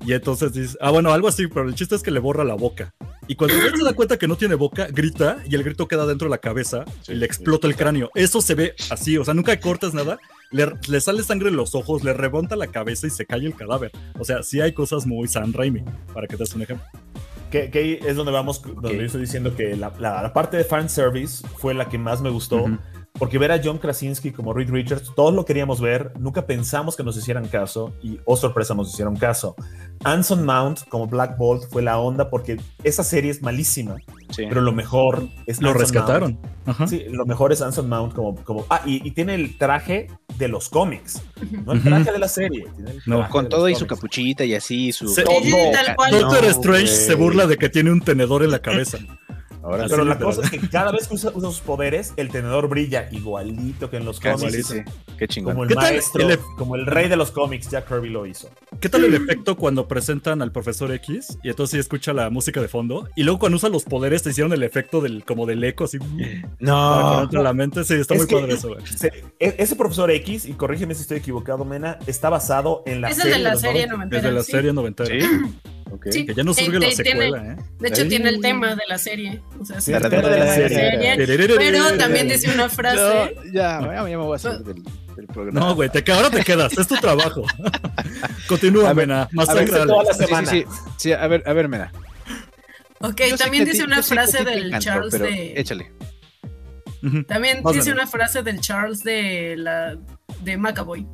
Y 0.05 0.13
entonces 0.13 0.53
dice, 0.53 0.77
ah, 0.79 0.91
bueno, 0.91 1.11
algo 1.11 1.27
así, 1.27 1.47
pero 1.47 1.67
el 1.67 1.75
chiste 1.75 1.95
es 1.95 2.01
que 2.01 2.11
le 2.11 2.19
borra 2.19 2.43
la 2.45 2.53
boca. 2.53 2.93
Y 3.27 3.35
cuando 3.35 3.57
él 3.57 3.73
se 3.75 3.83
da 3.83 3.93
cuenta 3.93 4.17
que 4.17 4.27
no 4.27 4.37
tiene 4.37 4.55
boca, 4.55 4.87
grita 4.87 5.39
y 5.49 5.55
el 5.55 5.63
grito 5.63 5.87
queda 5.87 6.05
dentro 6.05 6.27
de 6.27 6.31
la 6.31 6.37
cabeza 6.37 6.85
Sí, 7.01 7.11
y 7.11 7.15
le 7.15 7.25
explota 7.25 7.67
el 7.67 7.75
cráneo. 7.75 8.09
Eso 8.15 8.39
se 8.41 8.55
ve 8.55 8.75
así, 8.89 9.17
o 9.17 9.25
sea, 9.25 9.33
nunca 9.33 9.59
cortas 9.59 9.93
nada. 9.93 10.17
Le, 10.51 10.71
le 10.87 11.01
sale 11.01 11.23
sangre 11.23 11.49
en 11.49 11.55
los 11.57 11.75
ojos, 11.75 12.03
le 12.03 12.13
remonta 12.13 12.55
la 12.55 12.67
cabeza 12.67 13.07
y 13.07 13.09
se 13.09 13.25
cae 13.25 13.39
el 13.45 13.55
cadáver. 13.55 13.91
O 14.17 14.23
sea, 14.23 14.43
sí 14.43 14.61
hay 14.61 14.73
cosas 14.73 15.05
muy 15.07 15.27
San 15.27 15.51
Raimi, 15.53 15.83
para 16.13 16.27
que 16.27 16.37
te 16.37 16.43
des 16.43 16.53
un 16.55 16.61
ejemplo. 16.61 16.85
Que, 17.55 17.71
que 17.71 17.99
es 18.05 18.15
donde 18.17 18.31
vamos, 18.33 18.61
donde 18.61 18.95
yo 18.97 19.01
estoy 19.03 19.21
diciendo 19.21 19.55
que 19.55 19.75
la, 19.77 19.91
la- 19.99 20.21
la 20.21 20.33
parte 20.33 20.57
de 20.57 20.63
fan 20.65 20.89
service 20.89 21.45
fue 21.57 21.73
la 21.73 21.87
que 21.87 21.97
más 21.97 22.19
me 22.21 22.29
gustó. 22.29 22.65
Porque 23.17 23.37
ver 23.37 23.49
a 23.53 23.61
John 23.63 23.77
Krasinski 23.77 24.31
como 24.31 24.51
Reed 24.51 24.69
Richards, 24.69 25.13
todos 25.15 25.33
lo 25.33 25.45
queríamos 25.45 25.79
ver, 25.79 26.11
nunca 26.19 26.45
pensamos 26.45 26.97
que 26.97 27.03
nos 27.03 27.15
hicieran 27.15 27.47
caso 27.47 27.93
y, 28.03 28.19
oh 28.25 28.35
sorpresa, 28.35 28.73
nos 28.73 28.91
hicieron 28.91 29.15
caso. 29.15 29.55
Anson 30.03 30.43
Mount 30.45 30.81
como 30.89 31.07
Black 31.07 31.37
Bolt 31.37 31.63
fue 31.71 31.81
la 31.81 31.97
onda 31.97 32.29
porque 32.29 32.59
esa 32.83 33.05
serie 33.05 33.31
es 33.31 33.41
malísima, 33.41 33.95
Sí. 34.29 34.45
pero 34.49 34.61
lo 34.61 34.71
mejor 34.71 35.27
es 35.45 35.61
Lo 35.61 35.69
Anson 35.69 35.81
rescataron. 35.81 36.39
Ajá. 36.65 36.87
Sí, 36.87 37.03
lo 37.09 37.25
mejor 37.25 37.51
es 37.51 37.61
Anson 37.61 37.87
Mount 37.87 38.13
como... 38.13 38.35
como 38.43 38.65
ah, 38.69 38.81
y, 38.85 39.07
y 39.07 39.11
tiene 39.11 39.35
el 39.35 39.57
traje 39.57 40.07
de 40.37 40.47
los 40.47 40.69
cómics, 40.69 41.21
no 41.63 41.73
el 41.73 41.81
traje 41.83 42.11
de 42.11 42.19
la 42.19 42.27
serie. 42.27 42.65
tiene 42.75 42.91
el 42.91 43.01
No. 43.05 43.29
Con 43.29 43.49
todo 43.49 43.69
y 43.69 43.75
su 43.75 43.85
capuchita 43.87 44.43
y 44.45 44.55
así, 44.55 44.91
su. 44.91 45.07
Se- 45.07 45.23
cual. 45.23 46.11
Doctor 46.11 46.43
No, 46.43 46.49
Strange 46.49 46.87
se 46.87 47.15
burla 47.15 47.47
de 47.47 47.57
que 47.57 47.69
tiene 47.69 47.91
un 47.91 48.01
tenedor 48.01 48.43
en 48.43 48.51
la 48.51 48.59
cabeza. 48.59 48.97
Ahora 49.65 49.85
Pero 49.89 50.05
la 50.05 50.19
cosa 50.19 50.43
es 50.43 50.51
que 50.51 50.59
cada 50.69 50.91
vez 50.91 51.07
que 51.07 51.15
usa, 51.15 51.31
usa 51.33 51.49
sus 51.49 51.59
poderes, 51.61 52.13
el 52.17 52.29
tenedor 52.29 52.69
brilla 52.69 53.09
igualito 53.11 53.89
que 53.89 53.97
en 53.97 54.05
los 54.05 54.19
Casi, 54.19 54.45
cómics. 54.45 54.67
sí, 54.67 54.77
sí. 54.85 54.91
Qué 55.17 55.27
chingón. 55.27 55.53
Como 55.53 55.63
el 55.63 55.69
¿Qué 55.69 55.75
tal 55.75 55.83
maestro, 55.83 56.29
el- 56.29 56.39
como 56.57 56.75
el 56.75 56.85
rey 56.85 57.09
de 57.09 57.15
los 57.15 57.31
cómics, 57.31 57.69
Jack 57.71 57.87
Kirby 57.87 58.09
lo 58.09 58.25
hizo. 58.27 58.49
¿Qué 58.79 58.89
tal 58.89 59.03
el 59.05 59.15
efecto 59.15 59.55
cuando 59.57 59.87
presentan 59.87 60.41
al 60.43 60.51
profesor 60.51 60.91
X 60.91 61.39
y 61.43 61.49
entonces 61.49 61.71
sí 61.71 61.79
escucha 61.79 62.13
la 62.13 62.29
música 62.29 62.61
de 62.61 62.67
fondo? 62.67 63.09
Y 63.15 63.23
luego 63.23 63.39
cuando 63.39 63.55
usa 63.55 63.69
los 63.69 63.83
poderes 63.85 64.21
te 64.21 64.29
hicieron 64.29 64.53
el 64.53 64.61
efecto 64.61 65.01
del 65.01 65.25
como 65.25 65.45
del 65.47 65.63
eco 65.63 65.85
así 65.85 65.97
no 66.59 67.25
No. 67.25 67.41
la 67.43 67.53
mente. 67.53 67.83
Sí, 67.83 67.95
está 67.95 68.13
Es 68.15 68.21
muy 68.21 68.27
padre 68.41 68.53
eso. 68.53 68.75
Se- 68.95 69.07
e- 69.39 69.55
ese 69.57 69.75
profesor 69.75 70.11
X, 70.11 70.45
y 70.45 70.53
corrígeme 70.53 70.93
si 70.95 71.01
estoy 71.01 71.17
equivocado, 71.17 71.65
Mena, 71.65 71.97
está 72.05 72.29
basado 72.29 72.83
en 72.85 73.01
la 73.01 73.09
Es 73.09 73.17
serie 73.17 73.33
de 73.33 73.39
la 73.39 73.55
serie 73.55 73.87
90. 73.87 73.95
noventera. 73.95 74.21
Desde 74.21 74.35
la 74.35 74.43
sí. 74.43 74.51
serie 74.51 74.73
noventera. 74.73 75.09
Sí. 75.09 75.55
Ok. 75.91 76.07
Sí. 76.09 76.25
Que 76.25 76.33
ya 76.33 76.43
no 76.43 76.53
surge 76.53 76.71
la 76.73 76.79
tiene- 76.79 76.95
secuela, 76.95 77.53
¿eh? 77.53 77.57
De 77.79 77.87
hecho, 77.89 78.07
tiene 78.07 78.29
el 78.29 78.41
tema 78.41 78.75
de 78.75 78.81
la 78.87 78.97
serie. 78.97 79.41
O 79.59 79.65
sea, 79.65 79.79
sí, 79.79 79.91
Sí, 79.91 79.93
el 79.93 80.03
el 80.03 80.09
tema 80.09 80.29
de 80.29 80.39
la 80.39 80.55
serie. 80.55 80.77
Tererere. 81.15 81.55
Pero 81.57 81.97
también 81.97 82.27
dice 82.27 82.51
una 82.53 82.69
frase. 82.69 82.97
Yo- 83.35 83.43
ya, 83.53 83.81
ya, 83.81 84.03
me 84.03 84.15
voy 84.17 84.33
a 84.33 84.35
hacer 84.35 84.59
del, 84.59 84.83
del 85.15 85.27
programa. 85.27 85.59
No, 85.59 85.75
güey, 85.75 85.89
te, 85.89 86.03
que 86.03 86.11
ahora 86.11 86.29
te 86.31 86.43
quedas, 86.43 86.75
es 86.77 86.87
tu 86.87 86.95
trabajo. 86.97 87.43
Continúa, 88.47 88.93
Mena, 88.93 89.23
A 89.23 89.25
ver, 89.25 89.33
masacra. 89.35 89.85
toda 89.85 90.03
la 90.03 90.13
sí, 90.13 90.19
sí, 90.19 90.25
semana. 90.25 90.49
sí, 90.51 90.65
sí, 90.97 91.11
a 91.13 91.27
ver, 91.27 91.43
a 91.45 91.53
ver, 91.53 91.69
mira. 91.69 91.91
Ok, 92.99 93.21
Yo 93.29 93.37
también 93.37 93.65
dice 93.65 93.83
una 93.83 94.01
frase 94.01 94.43
del 94.43 94.77
Charles 94.79 95.13
de. 95.13 95.53
Échale. 95.59 95.91
También 97.27 97.61
Más 97.61 97.75
dice 97.75 97.91
una 97.91 98.07
frase 98.07 98.41
del 98.41 98.59
Charles 98.61 99.03
de 99.03 99.55
la 99.57 99.95
de 100.43 100.57
Macaboy. 100.57 101.07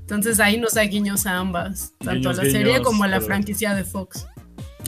Entonces 0.00 0.38
ahí 0.40 0.58
nos 0.58 0.74
da 0.74 0.82
guiños 0.82 1.26
a 1.26 1.38
ambas, 1.38 1.92
tanto 1.98 2.12
Guiños, 2.30 2.38
a 2.38 2.42
la 2.44 2.50
serie 2.50 2.72
guiños, 2.72 2.80
como 2.86 3.04
a 3.04 3.08
la 3.08 3.16
pero- 3.16 3.26
franquicia 3.26 3.74
de 3.74 3.84
Fox. 3.84 4.26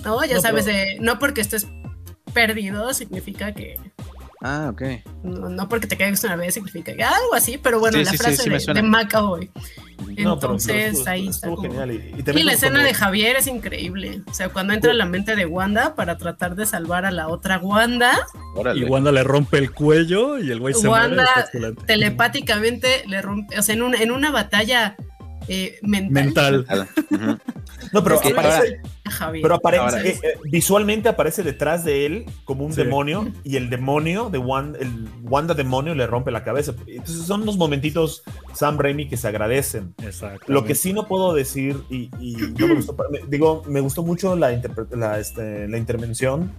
No, 0.05 0.23
ya 0.25 0.37
No, 0.37 0.41
sabes, 0.43 0.65
pero- 0.67 1.03
no 1.03 1.19
porque 1.19 1.41
estés 1.41 1.67
perdido 2.35 2.93
significa 2.93 3.53
que. 3.53 3.81
Ah, 4.43 4.69
ok. 4.71 4.83
No, 5.25 5.49
no 5.49 5.69
porque 5.69 5.87
te 5.87 5.97
caigas 5.97 6.23
una 6.25 6.37
vez 6.37 6.55
significa 6.55 6.93
algo 6.93 7.35
así, 7.35 7.59
pero 7.59 7.81
bueno, 7.81 7.99
Sí, 7.99 8.05
la 8.05 8.11
sí, 8.11 8.17
frase 8.19 8.37
sí 8.43 8.51
de, 8.69 8.75
de 8.75 8.83
Macaboy. 8.83 9.51
No, 9.99 10.05
pero- 10.15 10.33
Entonces 10.35 10.73
pero 10.75 10.87
estuvo- 10.89 11.09
ahí 11.09 11.29
estuvo 11.29 11.55
está. 11.55 11.69
como- 11.69 11.81
genial. 11.81 11.91
Y, 11.91 11.95
y 11.95 12.21
Y 12.21 12.23
también 12.23 12.47
la 12.47 12.53
cuando- 12.53 12.53
escena 12.53 12.85
de 12.85 12.95
Javier 12.95 13.37
es 13.37 13.47
increíble. 13.47 14.23
O 14.31 14.35
sea, 14.35 14.51
cuando 14.51 14.75
entra 14.75 14.91
a 14.91 14.95
la 14.95 15.07
mente 15.07 15.37
de 15.37 15.47
Wanda 15.47 15.95
para 15.95 16.19
tratar 16.19 16.55
de 16.55 16.67
salvar 16.67 17.07
a 17.07 17.11
la 17.11 17.29
otra 17.29 17.59
Wanda, 17.59 18.27
Órale. 18.55 18.81
Y 18.81 18.85
Wanda 18.85 19.11
le 19.11 19.25
rompe 19.25 19.57
el 19.59 19.73
cuello 19.73 20.39
y 20.39 20.51
el 20.51 20.61
güey 20.61 20.75
se 20.75 20.87
Wanda 20.89 21.27
muere. 21.55 21.75
telepáticamente 21.87 23.05
le 23.07 23.23
rompe, 23.23 23.59
o 23.59 23.63
sea, 23.63 23.75
en, 23.75 23.83
un- 23.83 23.95
en 23.95 24.11
una 24.11 24.31
batalla 24.31 24.97
eh, 25.49 25.79
mental, 25.83 26.13
Mental. 26.67 26.89
No, 27.93 28.03
pero 28.03 28.17
Es 28.17 28.21
que 28.21 28.29
aparece, 28.33 28.81
Javier. 29.11 29.43
pero 29.43 29.55
aparece 29.57 29.83
Ahora- 29.85 30.03
eh, 30.05 30.19
eh, 30.23 30.39
visualmente 30.51 31.09
aparece 31.09 31.43
detrás 31.43 31.85
de 31.85 32.07
él 32.07 32.27
como 32.45 32.65
un 32.65 32.73
Sí. 32.73 32.83
demonio 32.83 33.29
y 33.45 33.57
el 33.57 33.71
demonio 33.71 34.31
de 34.31 34.39
Wanda, 34.39 34.79
el 34.79 35.09
Wanda 35.23 35.55
demonio 35.55 35.95
le 35.95 36.07
rompe 36.07 36.31
la 36.31 36.45
cabeza. 36.45 36.75
Entonces 36.87 37.25
son 37.27 37.43
unos 37.43 37.57
momentitos 37.57 38.23
Sam 38.55 38.79
Raimi 38.79 39.09
que 39.09 39.17
se 39.17 39.29
agradecen. 39.29 39.95
Exacto. 40.03 40.53
Lo 40.53 40.65
que 40.65 40.75
sí 40.75 40.93
no 40.93 41.07
puedo 41.07 41.35
decir, 41.35 41.77
y, 41.91 42.11
y 42.21 42.37
no 42.59 42.69
me 42.69 42.75
gustó, 42.75 42.97
me- 43.11 43.21
digo, 43.29 43.63
me 43.67 43.81
gustó 43.81 44.03
mucho 44.03 44.37
la, 44.37 44.51
la, 44.93 45.19
este, 45.19 45.69
la 45.69 45.79
intervención 45.79 46.51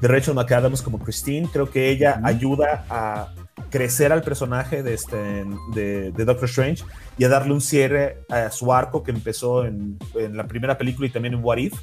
de 0.00 0.08
Rachel 0.08 0.34
McAdams 0.34 0.82
como 0.82 0.98
Christine. 0.98 1.48
Creo 1.52 1.70
que 1.70 1.90
ella 1.90 2.20
ayuda 2.24 2.84
a 2.90 3.28
crecer 3.70 4.12
al 4.12 4.22
personaje 4.22 4.82
de, 4.82 4.94
este, 4.94 5.44
de, 5.74 6.12
de 6.12 6.24
Doctor 6.24 6.48
Strange 6.48 6.84
y 7.18 7.24
a 7.24 7.28
darle 7.28 7.52
un 7.52 7.60
cierre 7.60 8.18
a 8.28 8.50
su 8.50 8.72
arco 8.72 9.02
que 9.02 9.10
empezó 9.10 9.64
en, 9.64 9.98
en 10.14 10.36
la 10.36 10.46
primera 10.46 10.76
película 10.78 11.06
y 11.06 11.10
también 11.10 11.34
en 11.34 11.44
What 11.44 11.58
If, 11.58 11.74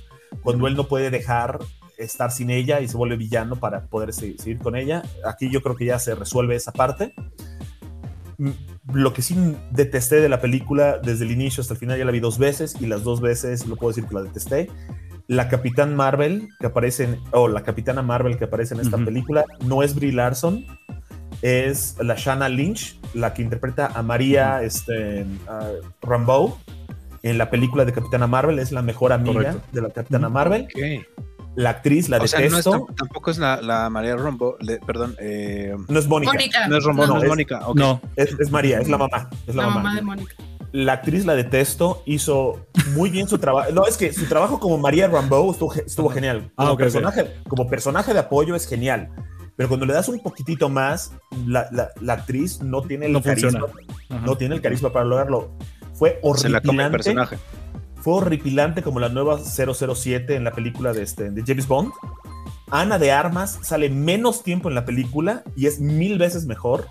cuando 0.42 0.68
él 0.68 0.76
no 0.76 0.88
puede 0.88 1.10
dejar 1.10 1.60
estar 1.98 2.32
sin 2.32 2.50
ella 2.50 2.80
y 2.82 2.88
se 2.88 2.98
vuelve 2.98 3.16
villano 3.16 3.56
para 3.58 3.86
poder 3.86 4.14
se- 4.14 4.38
seguir 4.38 4.58
con 4.60 4.76
ella. 4.76 5.04
Aquí 5.26 5.50
yo 5.50 5.62
creo 5.62 5.76
que 5.76 5.86
ya 5.86 6.00
se 6.00 6.16
resuelve 6.16 6.56
esa 6.56 6.72
parte. 6.72 7.14
Mm, 8.38 8.50
Lo 8.94 9.14
que 9.14 9.22
sí 9.22 9.36
detesté 9.72 10.20
de 10.20 10.28
la 10.30 10.42
película 10.42 10.98
desde 10.98 11.26
el 11.26 11.32
inicio 11.32 11.62
hasta 11.62 11.74
el 11.76 11.80
final, 11.80 11.98
ya 11.98 12.06
la 12.06 12.12
vi 12.12 12.20
dos 12.20 12.38
veces 12.40 12.76
y 12.80 12.88
las 12.88 13.04
dos 13.04 13.22
veces 13.22 13.68
lo 13.68 13.76
puedo 13.76 13.94
decir 13.94 14.06
que 14.10 14.16
la 14.16 14.24
detesté. 14.24 14.70
La 15.28 15.48
Capitán 15.48 15.96
Marvel 15.96 16.50
que 16.60 16.66
aparece 16.68 17.04
en, 17.06 17.20
o 17.32 17.48
la 17.48 17.62
Capitana 17.64 18.02
Marvel 18.02 18.38
que 18.38 18.46
aparece 18.46 18.74
en 18.74 18.82
esta 18.82 18.98
película 18.98 19.46
no 19.66 19.84
es 19.84 19.94
Brie 19.96 20.12
Larson, 20.12 20.66
es 21.42 21.96
la 22.00 22.16
Shanna 22.16 22.50
Lynch, 22.50 23.00
la 23.14 23.34
que 23.34 23.42
interpreta 23.42 23.88
a 23.88 24.02
María 24.04 24.62
este, 24.64 25.26
Rambeau 26.02 26.58
en 27.24 27.38
la 27.38 27.50
película 27.50 27.86
de 27.86 27.94
Capitana 27.94 28.28
Marvel, 28.28 28.60
es 28.60 28.72
la 28.72 28.82
mejor 28.82 29.14
amiga 29.14 29.34
Correcto. 29.34 29.62
de 29.72 29.82
la 29.82 29.90
Capitana. 29.90 30.30
Marvel. 30.30 30.68
La 31.56 31.72
actriz 31.72 32.08
la 32.08 32.18
O 32.18 32.28
sea, 32.28 32.40
no 32.40 32.46
es 32.46 32.52
detesto. 32.52 32.72
tam- 32.88 32.96
tampoco 32.96 33.30
es 33.30 33.38
la, 33.38 33.62
la 33.62 33.90
María 33.90 34.16
Rombo, 34.16 34.56
le- 34.62 34.80
perdón, 34.80 35.16
eh, 35.20 35.76
no 35.90 36.00
es 36.00 36.08
Mónica, 36.08 36.32
Mónica. 36.32 36.68
no 36.70 36.78
es 36.78 36.84
Rombo, 36.86 37.06
no, 37.06 37.14
no, 37.14 37.18
es 37.18 37.24
es- 37.24 37.30
Mónica. 37.30 37.62
No, 37.76 38.02
es, 38.16 38.36
es 38.40 38.52
María, 38.52 38.80
es 38.80 38.88
la 38.88 38.98
mamá. 38.98 39.30
Es 39.46 39.54
la, 39.56 39.64
la 39.64 39.68
mamá. 39.70 39.84
mamá 39.84 39.96
de 39.96 40.02
Mónica. 40.02 40.36
La 40.72 40.94
actriz 40.94 41.26
la 41.26 41.36
detesto, 41.36 42.02
hizo 42.06 42.66
muy 42.96 43.10
bien 43.10 43.28
su 43.28 43.38
trabajo. 43.38 43.70
No, 43.74 43.86
es 43.86 43.98
que 43.98 44.14
su 44.14 44.26
trabajo 44.28 44.62
como 44.62 44.78
María 44.78 45.10
Rambeau 45.10 45.52
estuvo, 45.52 45.70
ge- 45.72 45.84
estuvo 45.86 46.08
genial. 46.10 46.50
Como, 46.56 46.70
Ah, 46.70 46.72
ok. 46.72 46.80
personaje, 46.80 47.34
como 47.50 47.68
personaje 47.70 48.14
de 48.14 48.20
apoyo 48.20 48.56
es 48.56 48.66
genial. 48.66 49.10
Pero 49.62 49.68
cuando 49.70 49.86
le 49.86 49.94
das 49.94 50.10
un 50.10 50.20
poquitito 50.22 50.70
más, 50.70 51.14
la, 51.46 51.68
la- 51.72 51.92
la 52.02 52.14
actriz 52.14 52.62
no 52.64 52.82
tiene 52.82 53.06
el 53.06 53.12
No 53.14 53.22
carisma. 53.22 53.60
No 54.26 54.36
tiene 54.36 54.56
el 54.56 54.62
carisma 54.62 54.92
para 54.92 55.06
lograrlo. 55.06 55.52
Fue 55.94 56.20
Se 56.36 56.50
la 56.50 56.62
come 56.62 56.82
el 56.84 56.90
horripilante. 56.94 56.98
personaje. 56.98 57.38
Fue 57.98 58.14
horripilante 58.16 58.82
como 58.82 59.00
la 59.00 59.10
nueva 59.10 59.38
007 59.40 60.36
en 60.36 60.44
la 60.46 60.52
película 60.52 60.94
de, 60.94 61.04
este, 61.04 61.30
de 61.30 61.44
James 61.46 61.68
Bond. 61.68 61.92
Ana 62.72 62.98
de 62.98 63.12
Armas 63.12 63.60
sale 63.62 63.88
menos 63.92 64.42
tiempo 64.42 64.68
en 64.68 64.74
la 64.74 64.84
película 64.84 65.44
y 65.56 65.68
es 65.68 65.80
mil 65.80 66.18
veces 66.18 66.48
mejor. 66.48 66.88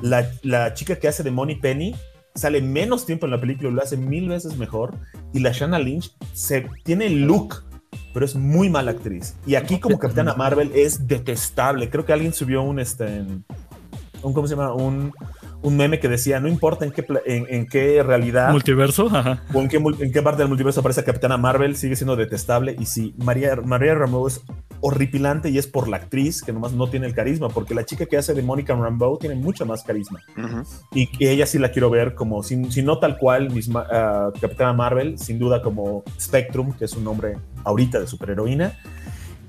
La, 0.00 0.30
la 0.44 0.74
chica 0.74 0.94
que 0.94 1.08
hace 1.08 1.24
de 1.24 1.32
Money 1.32 1.56
Penny 1.56 1.96
sale 2.36 2.62
menos 2.62 3.04
tiempo 3.04 3.26
en 3.26 3.32
la 3.32 3.40
película 3.40 3.68
y 3.68 3.72
lo 3.72 3.82
hace 3.82 3.96
mil 3.96 4.28
veces 4.28 4.56
mejor. 4.56 4.94
Y 5.32 5.40
la 5.40 5.50
Shanna 5.50 5.80
Lynch 5.80 6.14
se, 6.34 6.68
tiene 6.84 7.06
el 7.06 7.22
look, 7.22 7.64
pero 8.12 8.24
es 8.26 8.34
muy 8.34 8.68
mala 8.70 8.92
actriz. 8.92 9.34
Y 9.46 9.54
aquí 9.54 9.80
como 9.80 9.98
Capitana 9.98 10.34
Marvel 10.34 10.70
es 10.74 11.06
detestable. 11.06 11.90
Creo 11.90 12.04
que 12.04 12.12
alguien 12.12 12.32
subió 12.32 12.62
un, 12.62 12.78
este, 12.78 13.24
un 14.22 14.32
¿cómo 14.32 14.46
se 14.46 14.54
llama? 14.54 14.72
Un, 14.72 15.12
un 15.62 15.76
meme 15.76 16.00
que 16.00 16.08
decía, 16.08 16.40
no 16.40 16.48
importa 16.48 16.84
en 16.84 16.92
qué, 16.92 17.04
en, 17.26 17.46
en 17.48 17.66
qué 17.66 18.02
realidad 18.02 18.50
Multiverso, 18.50 19.06
ajá. 19.06 19.42
o 19.52 19.60
en 19.60 19.68
qué, 19.68 19.76
en 19.76 20.12
qué 20.12 20.22
parte 20.22 20.42
del 20.42 20.48
multiverso 20.48 20.80
aparece 20.80 21.04
Capitana 21.04 21.36
Marvel, 21.36 21.76
sigue 21.76 21.96
siendo 21.96 22.16
detestable. 22.16 22.76
Y 22.78 22.86
sí, 22.86 23.14
María, 23.18 23.56
María 23.56 23.94
es 24.26 24.42
horripilante 24.82 25.48
y 25.48 25.56
es 25.56 25.66
por 25.66 25.88
la 25.88 25.96
actriz 25.96 26.42
que 26.42 26.52
nomás 26.52 26.72
no 26.72 26.88
tiene 26.90 27.06
el 27.06 27.14
carisma, 27.14 27.48
porque 27.48 27.72
la 27.74 27.86
chica 27.86 28.04
que 28.04 28.18
hace 28.18 28.34
de 28.34 28.42
Mónica 28.42 28.74
Rambeau 28.74 29.16
tiene 29.16 29.34
mucho 29.36 29.64
más 29.64 29.82
carisma. 29.82 30.20
Y 30.92 31.06
que 31.06 31.30
ella 31.30 31.46
sí 31.46 31.58
la 31.58 31.70
quiero 31.70 31.88
ver 31.88 32.14
como, 32.14 32.42
si, 32.42 32.70
si 32.70 32.82
no 32.82 32.98
tal 32.98 33.16
cual, 33.16 33.50
mis, 33.50 33.68
ma- 33.68 33.86
ah, 33.90 34.30
Capitana 34.40 34.72
Marvel, 34.74 35.18
sin 35.18 35.38
duda 35.38 35.62
como 35.62 36.02
Spectrum, 36.20 36.72
que 36.72 36.84
es 36.84 36.92
un 36.94 37.04
nombre 37.04 37.38
ahorita 37.64 38.00
de 38.00 38.06
superheroína. 38.06 38.76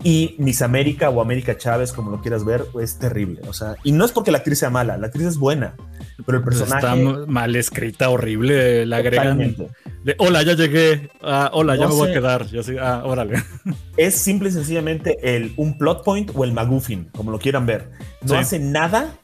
Y 0.06 0.36
Miss 0.38 0.62
América 0.62 1.10
o 1.10 1.22
América 1.22 1.58
Chávez, 1.58 1.94
como 1.94 2.12
lo 2.12 2.22
quieras 2.22 2.44
ver, 2.44 2.66
es 2.82 3.00
terrible. 3.00 3.42
O 3.48 3.54
sea, 3.54 3.76
y 3.84 3.92
no 3.94 4.04
es 4.06 4.12
porque 4.12 4.32
la 4.32 4.40
actriz 4.40 4.60
sea 4.60 4.70
mala, 4.70 4.98
la 4.98 5.08
actriz 5.08 5.26
es 5.28 5.38
buena, 5.38 5.76
pero 6.26 6.40
el 6.40 6.44
personaje. 6.44 6.86
Está 6.86 6.96
mal 7.28 7.56
escrita, 7.56 8.10
horrible. 8.10 8.86
Le 8.86 8.96
agregan. 8.96 9.56
de, 10.04 10.16
hola, 10.18 10.44
ya 10.44 10.54
llegué. 10.54 11.10
Ah, 11.22 11.50
hola, 11.54 11.76
ya 11.76 11.84
No 11.84 11.90
me 11.90 11.96
voy 11.96 12.12
a 12.12 12.14
quedar. 12.14 12.46
Yo 12.48 12.62
así, 12.62 12.76
ah, 12.80 13.04
órale. 13.06 13.44
es 13.98 14.16
simple 14.16 14.50
y 14.50 14.52
sencillamente 14.52 15.18
el, 15.36 15.54
un 15.58 15.78
plot 15.78 16.04
point 16.04 16.32
o 16.34 16.44
el 16.44 16.54
McGuffin, 16.54 17.10
como 17.12 17.32
lo 17.32 17.40
quieran 17.40 17.66
ver. 17.66 17.90
No 18.22 18.30
Sí. 18.30 18.36
hace 18.36 18.60
nada 18.60 19.16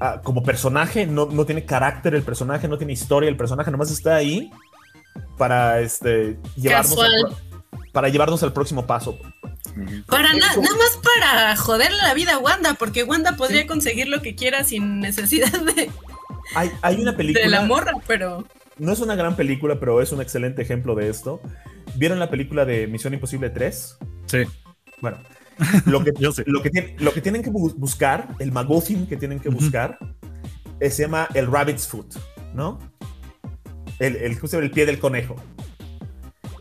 ah, 0.00 0.20
como 0.22 0.42
personaje, 0.42 1.06
no, 1.06 1.26
no 1.26 1.44
tiene 1.46 1.64
carácter 1.64 2.14
el 2.14 2.22
personaje, 2.22 2.68
no 2.68 2.78
tiene 2.78 2.92
historia 2.92 3.28
el 3.28 3.36
personaje, 3.36 3.70
nomás 3.70 3.90
está 3.90 4.16
ahí 4.16 4.50
para 5.36 5.80
este, 5.80 6.38
llevarnos, 6.56 6.98
al, 6.98 7.36
para 7.92 8.08
llevarnos 8.08 8.42
al 8.42 8.52
próximo 8.52 8.86
paso. 8.86 9.18
Para 10.06 10.32
na- 10.32 10.38
nada 10.56 10.76
más 10.76 10.98
para 11.02 11.56
joderle 11.56 11.98
la 11.98 12.14
vida 12.14 12.34
a 12.34 12.38
Wanda, 12.38 12.74
porque 12.74 13.04
Wanda 13.04 13.36
podría 13.36 13.66
conseguir 13.66 14.08
lo 14.08 14.20
que 14.22 14.34
quiera 14.34 14.64
sin 14.64 15.00
necesidad 15.00 15.50
de, 15.60 15.90
Hay, 16.54 16.70
hay 16.82 16.96
una 17.00 17.12
de 17.12 17.16
película, 17.16 17.46
la 17.48 17.62
morra, 17.62 17.92
pero 18.06 18.46
no 18.78 18.92
es 18.92 19.00
una 19.00 19.14
gran 19.14 19.36
película, 19.36 19.78
pero 19.78 20.00
es 20.00 20.10
un 20.12 20.20
excelente 20.20 20.62
ejemplo 20.62 20.94
de 20.94 21.08
esto. 21.08 21.40
¿Vieron 21.96 22.18
la 22.18 22.30
película 22.30 22.64
de 22.64 22.86
Misión 22.86 23.14
Imposible 23.14 23.50
3? 23.50 23.98
Sí, 24.26 24.38
Bueno, 25.00 25.18
lo 25.86 26.02
que, 26.04 26.12
yo 26.18 26.32
sí. 26.32 26.42
lo 26.46 26.62
que, 26.62 26.70
tiene- 26.70 26.96
lo 26.98 27.12
que 27.12 27.20
tienen 27.20 27.42
que 27.42 27.50
bu- 27.50 27.74
buscar, 27.76 28.28
el 28.38 28.52
McGuffin 28.52 29.06
que 29.06 29.16
tienen 29.16 29.38
que 29.40 29.48
buscar, 29.50 29.98
eh, 30.80 30.90
se 30.90 31.02
llama 31.02 31.28
el 31.34 31.46
rabbit's 31.50 31.86
foot, 31.86 32.14
¿no? 32.54 32.78
El, 33.98 34.16
el, 34.16 34.38
el 34.52 34.70
pie 34.70 34.86
del 34.86 34.98
conejo. 34.98 35.36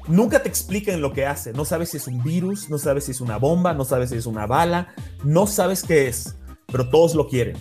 Nunca 0.09 0.41
te 0.43 0.49
explican 0.49 1.01
lo 1.01 1.13
que 1.13 1.25
hace. 1.25 1.53
No 1.53 1.63
sabes 1.65 1.89
si 1.91 1.97
es 1.97 2.07
un 2.07 2.21
virus, 2.23 2.69
no 2.69 2.77
sabes 2.77 3.05
si 3.05 3.11
es 3.11 3.21
una 3.21 3.37
bomba, 3.37 3.73
no 3.73 3.85
sabes 3.85 4.09
si 4.09 4.15
es 4.17 4.25
una 4.25 4.45
bala, 4.47 4.93
no 5.23 5.47
sabes 5.47 5.83
qué 5.83 6.07
es, 6.07 6.35
pero 6.65 6.89
todos 6.89 7.13
lo 7.15 7.27
quieren 7.27 7.55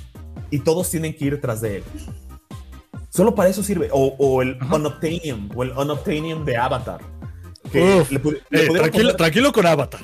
y 0.51 0.59
todos 0.61 0.91
tienen 0.91 1.15
que 1.15 1.27
ir 1.27 1.41
tras 1.41 1.61
de 1.61 1.77
él. 1.77 1.85
Solo 3.11 3.35
para 3.35 3.49
eso 3.51 3.63
sirve. 3.63 3.89
O, 3.93 4.15
o 4.19 4.43
el 4.43 4.57
Ajá. 4.61 4.77
Unobtainium, 4.77 5.51
o 5.55 5.63
el 5.63 5.71
Unobtainium 5.73 6.45
de 6.45 6.57
Avatar. 6.57 7.01
Que 7.73 8.01
Uf. 8.01 8.11
le 8.11 8.19
le 8.19 8.65
Eh, 8.65 8.69
tranquilo, 8.71 8.91
poner- 9.11 9.17
tranquilo 9.17 9.53
con 9.53 9.67
Avatar. 9.67 10.01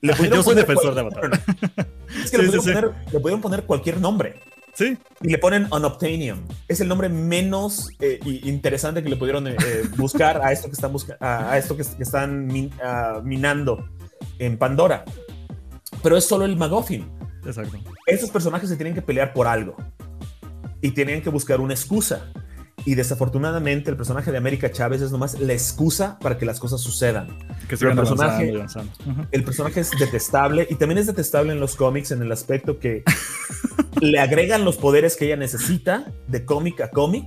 le 0.00 0.14
Yo 0.30 0.42
soy 0.42 0.54
defensor 0.54 0.94
de 0.94 1.00
Avatar. 1.00 1.30
Es 2.24 2.30
que 2.32 2.36
Sí, 2.38 2.42
le, 2.42 2.50
sí, 2.52 2.58
pudieron 2.58 2.64
sí. 2.64 2.72
Poner, 2.72 3.12
le 3.12 3.20
pudieron 3.20 3.40
poner 3.40 3.62
cualquier 3.64 4.00
nombre 4.00 4.40
Sí, 4.80 4.96
y 5.20 5.28
le 5.28 5.36
ponen 5.36 5.68
Unobtainium. 5.70 6.38
Es 6.66 6.80
el 6.80 6.88
nombre 6.88 7.10
menos 7.10 7.90
eh, 8.00 8.18
interesante 8.44 9.02
que 9.02 9.10
le 9.10 9.16
pudieron 9.16 9.46
eh, 9.46 9.54
eh, 9.62 9.82
buscar 9.98 10.40
a 10.42 10.52
esto 10.52 10.68
que 10.68 10.72
están, 10.72 10.94
a, 11.20 11.58
esto 11.58 11.76
que, 11.76 11.82
que 11.84 12.02
están 12.02 12.46
min- 12.46 12.72
ah, 12.82 13.20
minando 13.22 13.90
en 14.38 14.56
Pandora. 14.56 15.04
Pero 16.02 16.16
es 16.16 16.24
solo 16.24 16.46
el 16.46 16.56
McGuffin. 16.56 17.06
exacto. 17.44 17.76
Estos 18.06 18.30
personajes 18.30 18.70
se 18.70 18.76
tienen 18.76 18.94
que 18.94 19.02
pelear 19.02 19.34
por 19.34 19.46
algo 19.46 19.76
y 20.80 20.92
tienen 20.92 21.20
que 21.20 21.28
buscar 21.28 21.60
una 21.60 21.74
excusa. 21.74 22.32
Y 22.86 22.94
desafortunadamente 22.94 23.90
el 23.90 23.96
personaje 23.96 24.32
de 24.32 24.38
América 24.38 24.70
Chávez 24.72 25.02
es 25.02 25.12
nomás 25.12 25.38
la 25.38 25.52
excusa 25.52 26.18
para 26.20 26.38
que 26.38 26.46
las 26.46 26.58
cosas 26.58 26.80
sucedan. 26.80 27.26
Que 27.68 27.76
Pero 27.76 27.90
el 27.90 27.96
personaje- 27.96 28.50
avanzando 28.54 28.80
avanzando. 28.80 29.28
El 29.30 29.44
personaje 29.44 29.80
es 29.80 29.90
detestable 29.98 30.66
y 30.70 30.76
también 30.76 30.98
es 30.98 31.06
detestable 31.06 31.52
en 31.52 31.60
los 31.60 31.76
cómics 31.76 32.10
en 32.10 32.22
el 32.22 32.32
aspecto 32.32 32.78
que 32.78 33.02
le 34.00 34.18
agregan 34.18 34.64
los 34.64 34.76
poderes 34.78 35.16
que 35.16 35.26
ella 35.26 35.36
necesita 35.36 36.10
de 36.26 36.44
cómic 36.46 36.80
a 36.80 36.90
cómic 36.90 37.26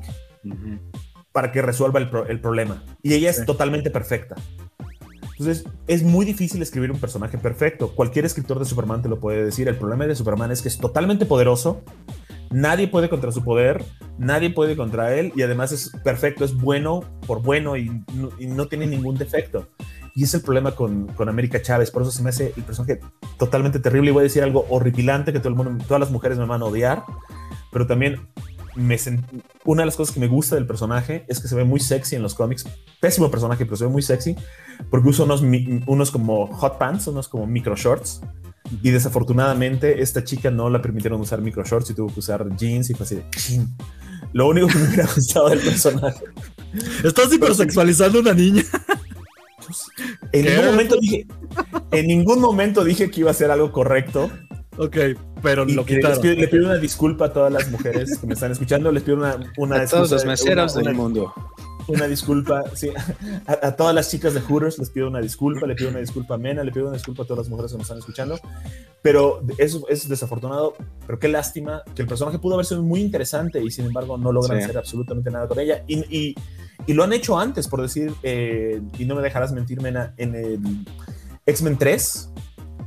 para 1.32 1.52
que 1.52 1.62
resuelva 1.62 2.00
el, 2.00 2.10
pro- 2.10 2.26
el 2.28 2.40
problema. 2.42 2.84
Y 3.04 3.14
ella 3.14 3.32
Sí. 3.32 3.42
es 3.42 3.46
totalmente 3.46 3.92
perfecta. 3.92 4.36
Entonces, 5.38 5.66
es 5.88 6.04
muy 6.04 6.26
difícil 6.26 6.62
escribir 6.62 6.92
un 6.92 7.00
personaje 7.00 7.38
perfecto. 7.40 7.96
Cualquier 7.96 8.24
escritor 8.26 8.60
de 8.60 8.66
Superman 8.66 9.02
te 9.02 9.10
lo 9.10 9.20
puede 9.20 9.44
decir. 9.44 9.68
El 9.68 9.76
problema 9.78 10.06
de 10.06 10.16
Superman 10.16 10.52
es 10.52 10.62
que 10.62 10.68
es 10.70 10.78
totalmente 10.78 11.26
poderoso. 11.26 11.82
Nadie 12.54 12.88
puede 12.88 13.10
contra 13.10 13.32
su 13.32 13.44
poder, 13.44 13.84
nadie 14.18 14.52
puede 14.52 14.78
contra 14.78 15.14
él 15.16 15.34
y 15.36 15.42
además 15.42 15.72
es 15.72 15.90
perfecto, 16.04 16.46
es 16.46 16.54
bueno 16.56 17.02
por 17.26 17.42
bueno 17.42 17.76
y 17.76 17.90
no, 18.14 18.30
y 18.40 18.46
no 18.46 18.68
tiene 18.68 18.86
ningún 18.86 19.18
defecto. 19.18 19.68
Y 20.16 20.24
es 20.24 20.34
el 20.36 20.42
problema 20.42 20.76
con, 20.76 21.08
con 21.08 21.28
América 21.28 21.60
Chávez. 21.60 21.90
Por 21.90 22.04
eso 22.04 22.12
se 22.12 22.22
me 22.22 22.30
hace 22.30 22.54
el 22.56 22.64
personaje 22.64 23.00
totalmente 23.40 23.80
terrible. 23.80 24.12
Y 24.12 24.14
voy 24.14 24.22
a 24.22 24.24
decir 24.24 24.44
algo 24.44 24.68
horripilante 24.70 25.34
que 25.34 25.40
todo 25.40 25.50
el 25.50 25.56
mundo, 25.56 25.84
todas 25.88 26.00
las 26.00 26.12
mujeres 26.12 26.38
me 26.38 26.46
van 26.46 26.62
a 26.62 26.66
odiar. 26.66 27.04
Pero 27.72 27.88
también 27.88 28.20
me 28.76 28.96
sent- 28.96 29.26
una 29.66 29.82
de 29.82 29.88
las 29.88 29.96
cosas 29.96 30.14
que 30.14 30.20
me 30.20 30.28
gusta 30.28 30.54
del 30.54 30.68
personaje 30.68 31.26
es 31.28 31.40
que 31.40 31.48
se 31.48 31.56
ve 31.56 31.64
muy 31.64 31.80
sexy 31.80 32.16
en 32.16 32.22
los 32.22 32.36
cómics. 32.36 32.66
Pésimo 33.00 33.32
personaje, 33.32 33.66
pero 33.66 33.76
se 33.76 33.86
ve 33.86 33.90
muy 33.90 34.04
sexy 34.04 34.36
porque 34.92 35.10
usa 35.10 35.26
unos, 35.26 35.42
unos 35.88 36.12
como 36.12 36.46
hot 36.46 36.78
pants, 36.78 37.08
unos 37.08 37.28
como 37.28 37.48
micro 37.48 37.76
shorts. 37.76 38.22
Y 38.82 38.92
desafortunadamente 38.92 40.02
esta 40.02 40.24
chica 40.24 40.50
no 40.52 40.70
la 40.70 40.82
permitieron 40.82 41.20
usar 41.22 41.42
micro 41.42 41.64
shorts 41.64 41.90
y 41.92 41.94
tuvo 41.94 42.14
que 42.14 42.20
usar 42.20 42.48
jeans 42.58 42.90
y 42.90 42.94
fue 42.94 43.06
así 43.06 43.16
de 43.16 43.26
"Chin". 43.32 43.68
Lo 44.34 44.48
único 44.48 44.68
que 44.68 44.78
me 44.80 44.86
hubiera 44.88 45.06
gustado 45.16 45.50
del 45.50 45.60
personaje. 45.60 46.24
Estás 47.04 47.32
hipersexualizando 47.34 48.20
a 48.20 48.22
una 48.22 48.34
niña. 48.34 48.64
En 50.32 50.44
¿Qué? 50.46 50.50
ningún 50.52 50.66
momento 50.66 50.96
dije, 51.00 51.28
en 51.92 52.08
ningún 52.08 52.40
momento 52.42 52.84
dije 52.84 53.10
que 53.12 53.20
iba 53.22 53.32
a 53.32 53.34
ser 53.34 53.52
algo 53.52 53.72
correcto. 53.72 54.32
Ok, 54.78 54.98
pero 55.44 55.66
Y 55.68 55.74
lo 55.74 55.86
que 55.86 55.98
les 55.98 56.18
pido, 56.20 56.34
le 56.34 56.48
pido 56.48 56.66
una 56.66 56.78
disculpa 56.78 57.26
a 57.26 57.34
todas 57.34 57.54
las 57.54 57.70
mujeres 57.70 58.18
que 58.18 58.26
me 58.26 58.34
están 58.34 58.52
escuchando. 58.52 58.92
Les 58.92 59.04
pido 59.04 59.18
una, 59.18 59.38
una 59.58 59.76
a 59.82 59.86
todos 59.86 60.12
excusa- 60.12 60.16
los 60.16 60.26
meseros 60.26 60.74
una- 60.76 60.82
del 60.84 60.94
una- 60.94 60.98
mundo. 61.04 61.34
Una 61.88 62.08
disculpa, 62.08 62.64
sí, 62.76 62.90
a, 63.48 63.68
a 63.68 63.76
todas 63.76 63.94
las 63.94 64.10
chicas 64.10 64.34
de 64.34 64.42
Hooters 64.42 64.78
les 64.80 64.90
pido 64.90 65.08
una 65.08 65.20
disculpa, 65.20 65.66
le 65.68 65.76
pido 65.76 65.90
una 65.90 66.00
disculpa 66.00 66.36
a 66.36 66.38
Mena, 66.38 66.64
le 66.64 66.72
pido 66.72 66.86
una 66.88 66.94
disculpa 66.96 67.24
a 67.24 67.26
todas 67.26 67.46
las 67.46 67.50
mujeres 67.50 67.72
que 67.72 67.78
nos 67.78 67.86
están 67.86 67.98
escuchando, 68.00 68.40
pero 69.02 69.42
eso 69.58 69.86
es 69.90 70.08
desafortunado, 70.08 70.76
pero 71.06 71.20
qué 71.20 71.28
lástima 71.28 71.84
que 71.96 72.02
el 72.04 72.08
personaje 72.08 72.40
pudo 72.40 72.54
haber 72.56 72.66
sido 72.66 72.82
muy 72.84 73.02
interesante 73.02 73.62
y 73.62 73.70
sin 73.72 73.86
embargo 73.86 74.18
no 74.18 74.32
logran 74.32 74.58
Sí. 74.60 74.64
hacer 74.64 74.78
absolutamente 74.78 75.30
nada 75.32 75.48
con 75.48 75.60
ella 75.60 75.84
y, 75.88 76.00
y- 76.16 76.36
y 76.86 76.94
lo 76.94 77.04
han 77.04 77.14
hecho 77.14 77.38
antes, 77.40 77.68
por 77.68 77.82
decir, 77.82 78.14
eh, 78.24 78.82
y 79.00 79.06
no 79.06 79.16
me 79.16 79.22
dejarás 79.22 79.52
mentir, 79.54 79.80
Mena, 79.82 80.14
en 80.18 80.36
el 80.36 80.60
X-Men 81.46 81.78
3, 81.78 82.30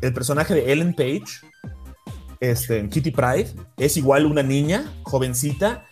el 0.02 0.12
personaje 0.12 0.52
de 0.54 0.70
Ellen 0.72 0.92
Page, 0.94 1.24
este, 2.40 2.78
en 2.78 2.90
Kitty 2.90 3.10
Pride, 3.10 3.50
es 3.78 3.96
igual 3.96 4.26
una 4.26 4.42
niña, 4.42 4.92
jovencita, 5.04 5.84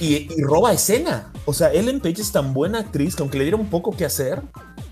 y, 0.00 0.28
y 0.36 0.42
roba 0.42 0.72
escena. 0.72 1.32
O 1.46 1.52
sea, 1.52 1.72
Ellen 1.72 2.00
Page 2.00 2.22
es 2.22 2.32
tan 2.32 2.54
buena 2.54 2.78
actriz 2.80 3.14
que 3.14 3.22
aunque 3.22 3.36
le 3.38 3.44
diera 3.44 3.56
un 3.58 3.68
poco 3.68 3.94
que 3.94 4.04
hacer, 4.04 4.40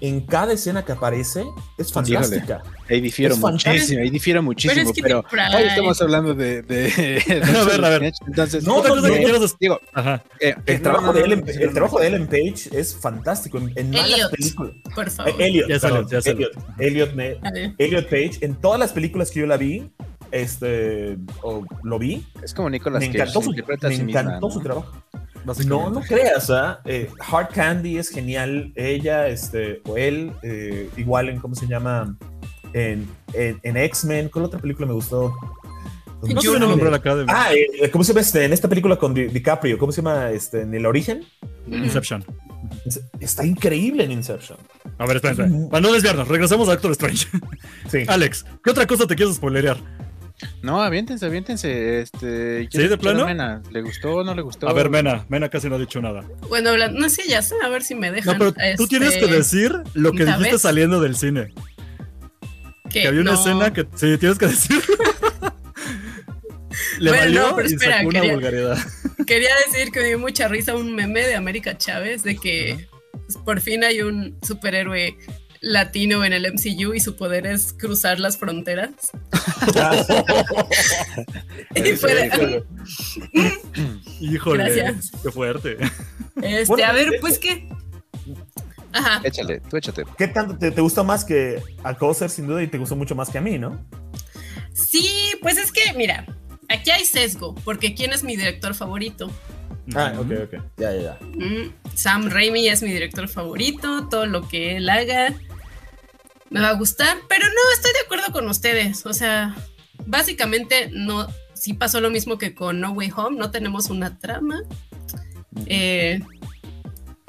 en 0.03 0.21
cada 0.27 0.53
escena 0.53 0.85
que 0.85 0.93
aparece 0.93 1.45
es 1.79 1.93
fantástica. 1.93 2.63
Ahí 2.91 3.01
difiero 3.01 3.37
muchísimo, 3.37 4.01
ahí 4.03 4.11
difiero 4.11 4.43
muchísimo, 4.43 4.83
es 4.91 4.93
que 4.93 5.03
pero, 5.03 5.25
hoy 5.31 5.63
estamos 5.67 6.03
hablando 6.03 6.35
de... 6.35 6.61
de, 6.63 7.43
A 7.57 7.65
ver, 7.65 7.85
a 7.85 7.89
ver. 7.89 8.13
Entonces, 8.27 8.65
No, 8.65 8.83
no, 8.83 8.97
no. 8.97 9.03
des- 9.03 9.57
digo, 9.59 9.81
Ajá. 9.95 10.23
eh, 10.41 10.55
El 10.67 10.77
no, 10.77 10.83
trabajo, 10.83 11.07
no, 11.07 11.13
de, 11.15 11.21
no, 11.21 11.27
Ellen, 11.27 11.41
no, 11.47 11.53
el 11.53 11.67
no, 11.69 11.73
trabajo 11.73 11.97
no. 11.97 12.01
de 12.03 12.09
Ellen 12.09 12.27
Page 12.27 12.69
es 12.79 12.97
fantástico. 12.97 13.59
En, 13.59 13.73
en 13.77 13.91
malas 13.91 14.11
Elliot. 14.11 14.31
películas. 14.33 14.73
Por 14.95 15.07
Eh, 15.07 15.11
favor. 15.11 15.35
Elliot, 15.43 15.69
Ya 15.71 15.79
salió, 15.81 16.09
ya 16.09 16.21
salió. 16.21 16.49
Elliot, 16.79 17.11
Elliot. 17.17 17.75
Elliot 17.79 18.05
Page, 18.11 18.33
en 18.43 18.57
todas 18.57 18.79
las 18.79 18.93
películas 18.93 19.31
que 19.31 19.41
yo 19.41 19.47
la 19.47 19.57
vi, 19.57 19.91
este, 20.33 21.17
o 21.43 21.65
lo 21.83 21.99
vi, 21.99 22.27
Es 22.43 22.53
como 22.55 22.69
Nicolas 22.69 23.01
me 23.01 23.07
Cage, 23.07 23.19
encantó, 23.19 23.41
se 23.41 23.45
su, 23.47 23.53
me 23.53 23.97
sí 23.97 24.03
misma, 24.05 24.21
encantó 24.21 24.49
¿no? 24.49 24.53
su 24.53 24.61
trabajo. 24.61 24.93
No, 25.67 25.91
no 25.91 26.01
creas, 26.01 26.51
¿ah? 26.51 26.81
Eh, 26.85 27.09
Hard 27.31 27.49
Candy 27.55 27.99
es 27.99 28.09
genial. 28.11 28.73
Ella, 28.77 29.29
este, 29.29 29.81
o 29.87 29.97
él, 29.97 30.33
eh, 30.43 30.89
igual 30.97 31.29
en, 31.29 31.39
¿cómo 31.41 31.55
se 31.55 31.67
llama? 31.67 32.17
En, 32.73 33.09
en, 33.35 33.59
en 33.63 33.77
X-Men. 33.77 34.29
¿Cuál 34.29 34.47
otra 34.47 34.61
película 34.61 34.87
me 34.87 34.95
gustó? 34.95 35.35
No 36.23 36.41
Yo 36.41 36.53
se 36.53 36.59
no. 36.61 36.67
me 36.67 36.71
nombró 36.73 36.89
la 36.91 36.99
Academy. 36.99 37.27
Ah, 37.29 37.51
eh, 37.53 37.91
¿cómo 37.91 38.05
se 38.05 38.13
llama 38.13 38.21
este, 38.21 38.45
en 38.45 38.53
esta 38.53 38.69
película 38.69 38.97
con 38.97 39.13
Di- 39.13 39.27
DiCaprio? 39.27 39.77
¿Cómo 39.77 39.91
se 39.91 40.03
llama 40.03 40.31
este, 40.31 40.61
en 40.63 40.73
El 40.75 40.87
Origen? 40.87 41.25
Inception. 41.67 42.25
Está 43.21 43.45
increíble 43.45 44.05
en 44.05 44.13
Inception. 44.13 44.57
A 44.99 45.07
ver, 45.07 45.17
espera, 45.17 45.33
espera. 45.33 45.51
Para 45.69 45.81
no 45.81 45.93
desviarnos, 45.93 46.29
regresamos 46.29 46.69
a 46.69 46.73
Doctor 46.73 46.93
Strange. 46.93 47.27
Sí. 47.91 48.05
Alex, 48.09 48.45
¿qué 48.63 48.71
otra 48.71 48.87
cosa 48.87 49.07
te 49.07 49.17
quieres 49.17 49.35
spoilerear? 49.35 49.77
No, 50.63 50.83
aviéntense, 50.83 51.27
aviéntense. 51.27 52.01
Este, 52.03 52.69
¿Sí, 52.71 52.89
de 52.89 52.99
plano? 52.99 53.27
Mena, 53.27 53.63
¿Le 53.71 53.83
gustó 53.83 54.15
o 54.17 54.25
no 54.25 54.35
le 54.35 54.43
gustó? 54.43 54.69
A 54.69 54.73
ver, 54.73 54.91
Mena, 54.91 55.25
Mena 55.29 55.49
casi 55.49 55.69
no 55.69 55.77
ha 55.77 55.79
dicho 55.79 56.01
nada. 56.01 56.23
Bueno, 56.49 56.71
hablando, 56.71 57.01
no 57.01 57.09
sé, 57.09 57.23
ya 57.29 57.43
sé, 57.43 57.55
a 57.65 57.69
ver 57.69 57.83
si 57.83 57.95
me 57.95 58.11
dejan. 58.11 58.35
No, 58.35 58.39
pero 58.39 58.53
tú 58.53 58.61
este, 58.85 58.87
tienes 58.87 59.17
que 59.17 59.27
decir 59.27 59.73
lo 59.95 60.13
que 60.13 60.23
¿otra 60.23 60.37
dijiste 60.37 60.55
vez? 60.55 60.63
saliendo 60.63 61.01
del 61.01 61.17
cine. 61.17 61.53
que 62.91 63.03
Que 63.03 63.09
había 63.09 63.21
una 63.23 63.33
no. 63.33 63.39
escena 63.41 63.73
que 63.73 63.87
sí, 63.97 64.17
tienes 64.19 64.39
que 64.39 64.47
decir. 64.49 64.81
Le 66.99 67.11
Bueno, 67.11 67.25
valió 67.25 67.41
no, 67.49 67.57
pero 67.57 67.69
y 67.69 67.73
espera, 67.73 67.97
sacó 67.99 68.09
una 68.09 68.21
quería- 68.21 68.35
vulgaridad. 68.35 68.79
Quería 69.27 69.51
decir 69.67 69.91
que 69.93 70.01
me 70.01 70.07
dio 70.07 70.19
mucha 70.19 70.49
risa 70.49 70.75
un 70.77 70.95
meme 70.95 71.21
de 71.27 71.35
América 71.35 71.77
Chávez 71.77 72.23
de 72.23 72.37
que 72.37 72.87
por 73.45 73.61
fin 73.61 73.83
hay 73.85 74.03
un 74.03 74.37
superhéroe 74.43 75.17
latino 75.63 76.25
en 76.25 76.35
el 76.35 76.53
MCU 76.53 76.93
y 76.93 77.01
su 77.01 77.17
poder 77.17 77.47
es 77.47 77.73
cruzar 77.73 78.21
las 78.21 78.37
fronteras. 78.37 78.91
y 81.75 81.93
fue 81.97 82.15
de- 82.15 82.65
Híjole, 84.21 84.65
Gracias. 84.65 85.11
qué 85.23 85.31
fuerte. 85.31 85.77
este, 86.43 86.65
Bueno, 86.67 86.85
a 86.87 86.93
ver, 86.93 87.19
pues 87.21 87.39
qué. 87.39 87.69
Ajá. 88.93 89.21
Échale, 89.25 89.61
tú 89.61 89.77
échate. 89.77 90.05
¿Qué 90.19 90.29
tanto 90.29 90.57
te, 90.59 90.71
te 90.71 90.81
gusta 90.81 91.03
más 91.03 91.25
que 91.25 91.63
a 91.83 91.95
Coser, 91.95 92.29
sin 92.29 92.47
duda, 92.47 92.63
y 92.63 92.67
te 92.67 92.79
gustó 92.79 92.95
mucho 92.95 93.15
más 93.15 93.31
que 93.31 93.39
a 93.39 93.41
mí, 93.41 93.59
no? 93.59 93.85
Sí, 94.75 95.09
pues 95.41 95.57
es 95.59 95.73
que, 95.73 95.93
mira, 95.95 96.27
aquí 96.69 96.91
hay 96.91 97.05
sesgo, 97.05 97.55
porque 97.65 97.95
¿quién 97.95 98.13
es 98.13 98.23
mi 98.23 98.37
director 98.37 98.75
favorito? 98.75 99.31
Ah, 99.95 100.13
ok, 100.19 100.31
ok. 100.45 100.63
Ya, 100.77 100.93
ya, 100.95 101.03
ya. 101.03 101.19
Mm, 101.23 101.73
Sam 101.95 102.29
Raimi 102.31 102.69
es 102.69 102.83
mi 102.83 102.93
director 102.93 103.29
favorito, 103.29 104.09
todo 104.09 104.27
lo 104.27 104.47
que 104.49 104.77
él 104.77 104.89
haga 104.91 105.35
me 106.53 106.61
va 106.61 106.69
a 106.69 106.75
gustar, 106.75 107.17
pero 107.29 107.45
no 107.47 107.73
estoy 107.75 107.93
de 107.93 108.01
acuerdo 108.05 108.33
con 108.33 108.49
ustedes. 108.49 109.07
O 109.07 109.13
sea, 109.13 109.55
básicamente 110.07 110.91
no, 110.93 111.27
sí 111.55 111.75
pasó 111.75 112.01
lo 112.01 112.11
mismo 112.11 112.39
que 112.39 112.55
con 112.55 112.81
No 112.81 112.91
Way 112.93 113.13
Home, 113.17 113.39
no 113.39 113.51
tenemos 113.51 113.91
una 113.91 114.19
trama. 114.19 114.61
Eh, 115.67 116.21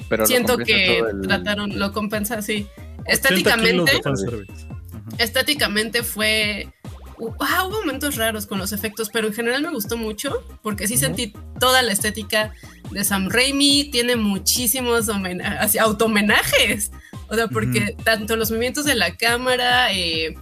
Pero 0.10 0.26
siento 0.26 0.58
que 0.58 1.00
el- 1.00 1.22
trataron, 1.22 1.78
lo 1.80 1.92
compensa 1.94 2.36
así. 2.36 2.68
80 3.06 3.58
kilos 3.58 3.90
Estéticamente, 3.90 4.02
estéticamente 5.18 6.04
fue. 6.04 6.72
Ah, 7.40 7.66
hubo 7.66 7.80
momentos 7.82 8.16
raros 8.16 8.46
con 8.48 8.58
los 8.60 8.72
efectos, 8.74 9.10
pero 9.14 9.28
en 9.28 9.34
general 9.34 9.62
me 9.62 9.70
gustó 9.70 9.98
mucho 9.98 10.44
porque 10.62 10.88
sí 10.88 10.98
sentí 10.98 11.34
toda 11.60 11.82
la 11.82 11.92
estética 11.92 12.54
de 12.92 13.04
Sam 13.04 13.30
Raimi. 13.30 13.90
Tiene 13.92 14.16
muchísimos 14.16 15.08
autohomenajes. 15.80 16.92
O 17.34 17.36
sea, 17.36 17.48
porque 17.48 17.96
tanto 18.04 18.36
los 18.36 18.50
movimientos 18.52 18.86
de 18.86 18.96
la 18.96 19.16
cámara. 19.18 19.92
eh, 19.92 20.36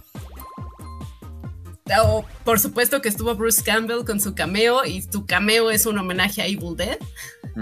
o, 2.04 2.24
por 2.44 2.58
supuesto 2.60 3.00
que 3.02 3.08
estuvo 3.08 3.34
Bruce 3.34 3.62
Campbell 3.62 4.04
con 4.04 4.20
su 4.20 4.34
cameo 4.34 4.84
y 4.84 5.02
su 5.02 5.26
cameo 5.26 5.70
es 5.70 5.84
un 5.86 5.98
homenaje 5.98 6.40
a 6.42 6.46
Evil 6.46 6.76
Dead. 6.76 6.98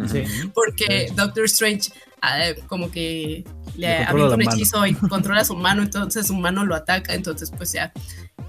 Sí. 0.06 0.22
porque 0.54 1.10
Doctor 1.16 1.46
Strange 1.46 1.90
ah, 2.22 2.38
como 2.68 2.92
que 2.92 3.44
le 3.74 3.88
Le 3.88 3.96
avienta 4.04 4.34
un 4.36 4.44
mano. 4.44 4.52
hechizo 4.52 4.86
y 4.86 4.94
controla 5.08 5.44
su 5.44 5.56
mano, 5.56 5.82
entonces 5.82 6.28
su 6.28 6.34
mano 6.34 6.64
lo 6.64 6.76
ataca, 6.76 7.14
entonces 7.14 7.50
pues 7.56 7.72
ya 7.72 7.92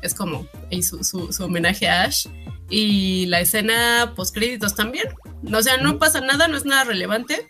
es 0.03 0.13
como 0.13 0.45
ahí 0.71 0.83
su, 0.83 1.03
su- 1.03 1.31
su 1.33 1.45
homenaje 1.45 1.87
a 1.89 2.03
Ash. 2.03 2.27
Y 2.69 3.25
la 3.25 3.39
escena 3.41 4.13
post 4.15 4.33
créditos 4.35 4.75
también. 4.75 5.05
O 5.53 5.61
sea, 5.61 5.77
no 5.77 5.97
pasa 5.99 6.21
nada, 6.21 6.47
no 6.47 6.57
es 6.57 6.63
nada 6.65 6.83
relevante. 6.85 7.49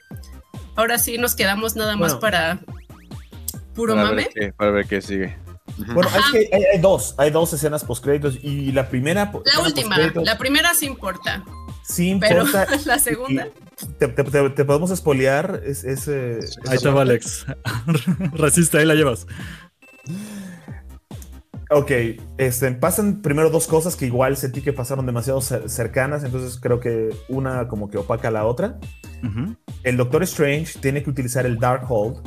Ahora 0.75 0.97
sí 0.97 1.17
nos 1.17 1.35
quedamos 1.35 1.75
nada 1.75 1.95
más 1.97 2.13
Bueno. 2.13 2.19
para 2.21 2.59
puro 3.81 3.95
para, 3.95 4.07
mame. 4.09 4.23
ver 4.23 4.29
qué, 4.33 4.53
para 4.53 4.71
ver 4.71 4.85
qué 4.87 5.01
sigue. 5.01 5.35
Bueno, 5.93 6.07
Ajá. 6.09 6.19
es 6.19 6.31
que 6.31 6.49
hay, 6.55 6.63
hay 6.73 6.79
dos, 6.79 7.15
hay 7.17 7.31
dos 7.31 7.53
escenas 7.53 7.83
postcréditos 7.83 8.37
y 8.43 8.71
la 8.73 8.89
primera 8.89 9.31
La 9.45 9.59
última, 9.61 9.97
la 9.97 10.37
primera 10.37 10.73
sí 10.73 10.85
importa, 10.85 11.43
sí 11.83 12.17
pero 12.19 12.45
importa. 12.45 12.67
la 12.85 12.99
segunda. 12.99 13.47
y 13.47 13.85
te, 13.97 14.07
te- 14.09 14.23
te- 14.23 14.49
te 14.49 14.65
podemos 14.65 14.91
espolear 14.91 15.61
es, 15.65 15.83
ese- 15.83 16.39
Ahí 16.67 16.75
esa 16.75 16.83
te 16.83 16.87
va, 16.89 16.95
parte? 16.95 17.11
Alex. 17.11 17.45
Resiste, 18.33 18.77
ahí 18.79 18.85
la 18.85 18.95
llevas. 18.95 19.25
Ok, 21.73 21.89
este, 22.37 22.69
pasan 22.73 23.21
primero 23.21 23.49
dos 23.49 23.65
cosas 23.65 23.95
que 23.95 24.05
igual 24.05 24.35
sentí 24.35 24.61
que 24.61 24.73
pasaron 24.73 25.05
demasiado 25.05 25.39
cer- 25.39 25.69
cercanas, 25.69 26.21
entonces 26.25 26.59
creo 26.59 26.81
que 26.81 27.15
una 27.29 27.69
como 27.69 27.89
que 27.89 27.97
opaca 27.97 28.27
a 28.27 28.31
la 28.31 28.45
otra. 28.45 28.77
Ujú. 29.23 29.55
El 29.83 29.95
Doctor 29.95 30.21
Strange 30.23 30.79
tiene 30.81 31.01
que 31.01 31.09
utilizar 31.09 31.45
el 31.45 31.57
Darkhold 31.59 32.17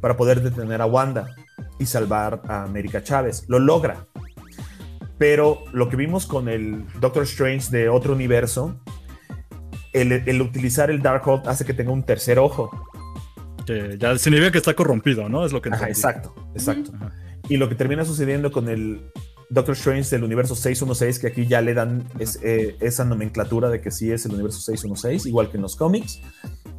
para 0.00 0.16
poder 0.16 0.40
detener 0.42 0.80
a 0.80 0.86
Wanda 0.86 1.34
y 1.78 1.86
salvar 1.86 2.42
a 2.48 2.62
América 2.64 3.02
Chávez. 3.02 3.44
Lo 3.48 3.58
logra. 3.58 4.06
Pero 5.18 5.64
lo 5.72 5.88
que 5.88 5.96
vimos 5.96 6.26
con 6.26 6.48
el 6.48 6.84
Doctor 7.00 7.24
Strange 7.24 7.70
de 7.70 7.88
otro 7.88 8.14
universo, 8.14 8.80
el, 9.92 10.12
el 10.12 10.40
utilizar 10.40 10.90
el 10.90 11.02
Darkhold 11.02 11.46
hace 11.48 11.64
que 11.64 11.74
tenga 11.74 11.92
un 11.92 12.02
tercer 12.02 12.38
ojo. 12.38 12.70
Que 13.66 13.96
ya 13.98 14.16
significa 14.18 14.50
que 14.52 14.58
está 14.58 14.74
corrompido, 14.74 15.28
¿no? 15.28 15.44
Es 15.44 15.52
lo 15.52 15.60
que 15.60 15.68
Ajá, 15.68 15.88
exacto, 15.88 16.34
exacto. 16.54 16.92
Ajá. 16.96 17.12
Y 17.48 17.56
lo 17.58 17.68
que 17.68 17.74
termina 17.74 18.04
sucediendo 18.04 18.50
con 18.50 18.68
el 18.68 19.10
Doctor 19.50 19.74
Strange 19.74 20.08
del 20.10 20.24
universo 20.24 20.54
616, 20.54 21.18
que 21.18 21.26
aquí 21.26 21.46
ya 21.46 21.60
le 21.60 21.74
dan 21.74 22.04
es- 22.18 22.38
eh, 22.42 22.76
esa 22.80 23.04
nomenclatura 23.04 23.68
de 23.68 23.80
que 23.80 23.90
sí 23.90 24.10
es 24.10 24.24
el 24.24 24.32
universo 24.32 24.60
616, 24.60 25.26
igual 25.26 25.50
que 25.50 25.56
en 25.56 25.62
los 25.62 25.76
cómics, 25.76 26.20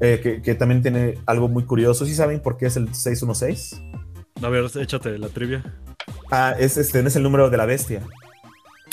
eh, 0.02 0.20
que, 0.22 0.42
que 0.42 0.56
también 0.56 0.82
tiene 0.82 1.20
algo 1.26 1.48
muy 1.48 1.64
curioso. 1.64 2.06
¿Sí 2.06 2.16
saben 2.16 2.42
por 2.42 2.58
qué 2.58 2.66
es 2.66 2.76
el 2.76 2.94
616? 2.94 3.82
A 4.42 4.50
ver, 4.50 4.66
échate 4.76 5.18
la 5.18 5.30
trivia. 5.30 5.64
Ah, 6.32 6.56
es, 6.58 6.78
este, 6.78 7.00
es 7.00 7.16
el 7.16 7.24
número 7.24 7.50
de 7.50 7.58
la 7.58 7.66
bestia. 7.66 8.02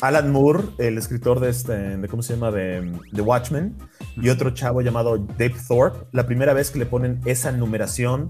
Alan 0.01 0.31
Moore, 0.31 0.65
el 0.79 0.99
escritor 0.99 1.41
de, 1.41 1.51
este, 1.51 1.97
de 1.97 2.09
¿cómo 2.09 2.23
se 2.23 2.35
llama? 2.35 2.51
De, 2.51 2.93
de 3.11 3.23
Watchmen, 3.23 3.75
y 4.17 4.29
otro 4.29 4.51
chavo 4.51 4.83
llamado 4.83 5.19
Dave 5.19 5.57
Thorpe, 5.67 6.07
la 6.13 6.27
primera 6.27 6.53
vez 6.53 6.71
que 6.71 6.79
le 6.79 6.87
ponen 6.87 7.21
esa 7.25 7.51
numeración 7.51 8.29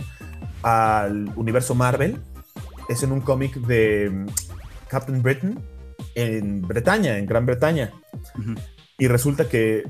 al 0.62 1.30
universo 1.36 1.74
Marvel 1.74 2.18
es 2.88 3.02
en 3.02 3.12
un 3.12 3.20
cómic 3.20 3.54
de 3.56 4.08
mm, 4.10 4.26
Captain 4.88 5.22
Britain 5.22 5.58
en 6.14 6.62
Bretaña, 6.62 7.18
en 7.18 7.26
Gran 7.26 7.44
Bretaña. 7.44 7.92
Y 8.98 9.08
resulta 9.08 9.48
que 9.48 9.84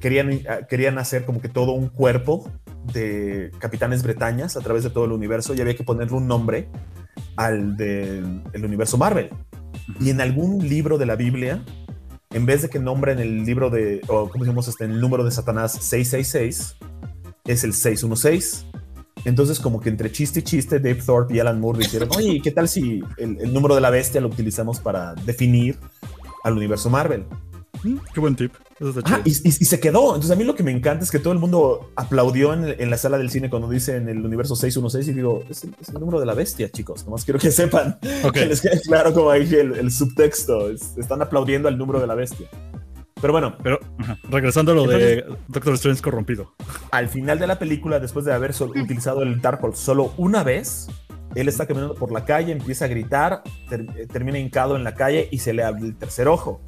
querían, 0.00 0.42
querían 0.68 0.98
hacer 0.98 1.24
como 1.24 1.40
que 1.40 1.48
todo 1.48 1.72
un 1.72 1.88
cuerpo 1.88 2.50
de 2.92 3.50
capitanes 3.58 4.02
bretañas 4.02 4.56
a 4.56 4.60
través 4.60 4.84
de 4.84 4.90
todo 4.90 5.04
el 5.04 5.12
universo 5.12 5.54
y 5.54 5.60
había 5.60 5.74
que 5.74 5.84
ponerle 5.84 6.16
un 6.16 6.28
nombre 6.28 6.68
al 7.36 7.76
del 7.76 8.42
el 8.52 8.64
universo 8.64 8.98
Marvel. 8.98 9.30
Y 10.00 10.10
en 10.10 10.20
algún 10.20 10.68
libro 10.68 10.98
de 10.98 11.06
la 11.06 11.16
Biblia, 11.16 11.64
en 12.30 12.46
vez 12.46 12.62
de 12.62 12.68
que 12.68 12.78
nombren 12.78 13.18
el 13.18 13.44
libro 13.44 13.70
de, 13.70 14.00
o 14.08 14.28
como 14.28 14.44
decimos, 14.44 14.68
este, 14.68 14.84
el 14.84 15.00
número 15.00 15.24
de 15.24 15.30
Satanás 15.30 15.72
666, 15.72 16.76
es 17.44 17.64
el 17.64 17.72
616. 17.72 18.66
Entonces, 19.24 19.58
como 19.58 19.80
que 19.80 19.88
entre 19.88 20.12
chiste 20.12 20.40
y 20.40 20.42
chiste, 20.42 20.78
Dave 20.78 21.02
Thorpe 21.04 21.34
y 21.34 21.40
Alan 21.40 21.60
Moore 21.60 21.80
dijeron, 21.80 22.08
oye, 22.16 22.40
¿qué 22.42 22.50
tal 22.50 22.68
si 22.68 23.02
el, 23.16 23.38
el 23.40 23.52
número 23.52 23.74
de 23.74 23.80
la 23.80 23.90
bestia 23.90 24.20
lo 24.20 24.28
utilizamos 24.28 24.80
para 24.80 25.14
definir 25.14 25.78
al 26.44 26.56
universo 26.56 26.90
Marvel? 26.90 27.24
Mm, 27.82 27.96
Qué 28.12 28.20
buen 28.20 28.36
tip. 28.36 28.52
Eso 28.78 28.90
está 28.90 29.00
Ah, 29.06 29.22
chido. 29.24 29.36
y, 29.44 29.48
y- 29.48 29.56
y 29.60 29.64
se 29.64 29.80
quedó. 29.80 30.08
Entonces, 30.08 30.30
a 30.30 30.34
mí 30.36 30.44
lo 30.44 30.54
que 30.54 30.62
me 30.62 30.70
encanta 30.70 31.04
es 31.04 31.10
que 31.10 31.18
todo 31.18 31.32
el 31.32 31.38
mundo 31.38 31.90
aplaudió 31.96 32.52
en, 32.52 32.64
en 32.80 32.90
la 32.90 32.96
sala 32.98 33.16
del 33.18 33.30
cine 33.30 33.48
cuando 33.50 33.68
dicen 33.68 34.08
el 34.08 34.24
universo 34.24 34.54
616 34.56 35.08
y 35.08 35.12
digo, 35.16 35.42
es 35.48 35.64
el, 35.64 35.74
es 35.80 35.88
el 35.88 35.94
número 36.00 36.20
de 36.20 36.26
la 36.26 36.34
bestia, 36.34 36.68
chicos. 36.70 37.04
Nomás 37.04 37.24
quiero 37.24 37.38
que 37.40 37.50
sepan. 37.50 37.98
Ok. 38.24 38.32
Que 38.34 38.46
les 38.46 38.60
quede 38.60 38.80
claro 38.82 39.12
como 39.14 39.30
ahí 39.30 39.48
el, 39.54 39.74
el 39.76 39.90
subtexto. 39.90 40.70
Es- 40.70 40.96
están 40.96 41.22
aplaudiendo 41.22 41.68
al 41.68 41.78
número 41.78 42.00
de 42.00 42.06
la 42.06 42.14
bestia. 42.14 42.48
Pero 43.20 43.32
bueno, 43.32 43.56
Pero 43.62 43.80
ajá, 43.98 44.18
regresando 44.28 44.72
a 44.72 44.74
lo 44.74 44.86
de 44.86 45.24
Doctor 45.48 45.72
Strange 45.74 46.02
corrompido. 46.02 46.52
al 46.90 47.08
final 47.08 47.38
de 47.38 47.46
la 47.46 47.58
película, 47.58 47.98
después 47.98 48.26
de 48.26 48.32
haber 48.34 48.52
sol- 48.52 48.72
utilizado 48.78 49.22
el 49.22 49.40
Darkhold 49.40 49.74
solo 49.74 50.12
una 50.18 50.44
vez, 50.44 50.88
él 51.34 51.48
está 51.48 51.66
caminando 51.66 51.94
por 51.94 52.12
la 52.12 52.26
calle, 52.26 52.52
empieza 52.52 52.84
a 52.84 52.88
gritar, 52.88 53.42
ter- 53.70 53.86
eh, 53.96 54.06
termina 54.06 54.38
hincado 54.38 54.76
en 54.76 54.84
la 54.84 54.94
calle 54.94 55.28
y 55.30 55.38
se 55.38 55.54
le 55.54 55.64
abre 55.64 55.82
el 55.86 55.96
tercer 55.96 56.28
ojo. 56.28 56.60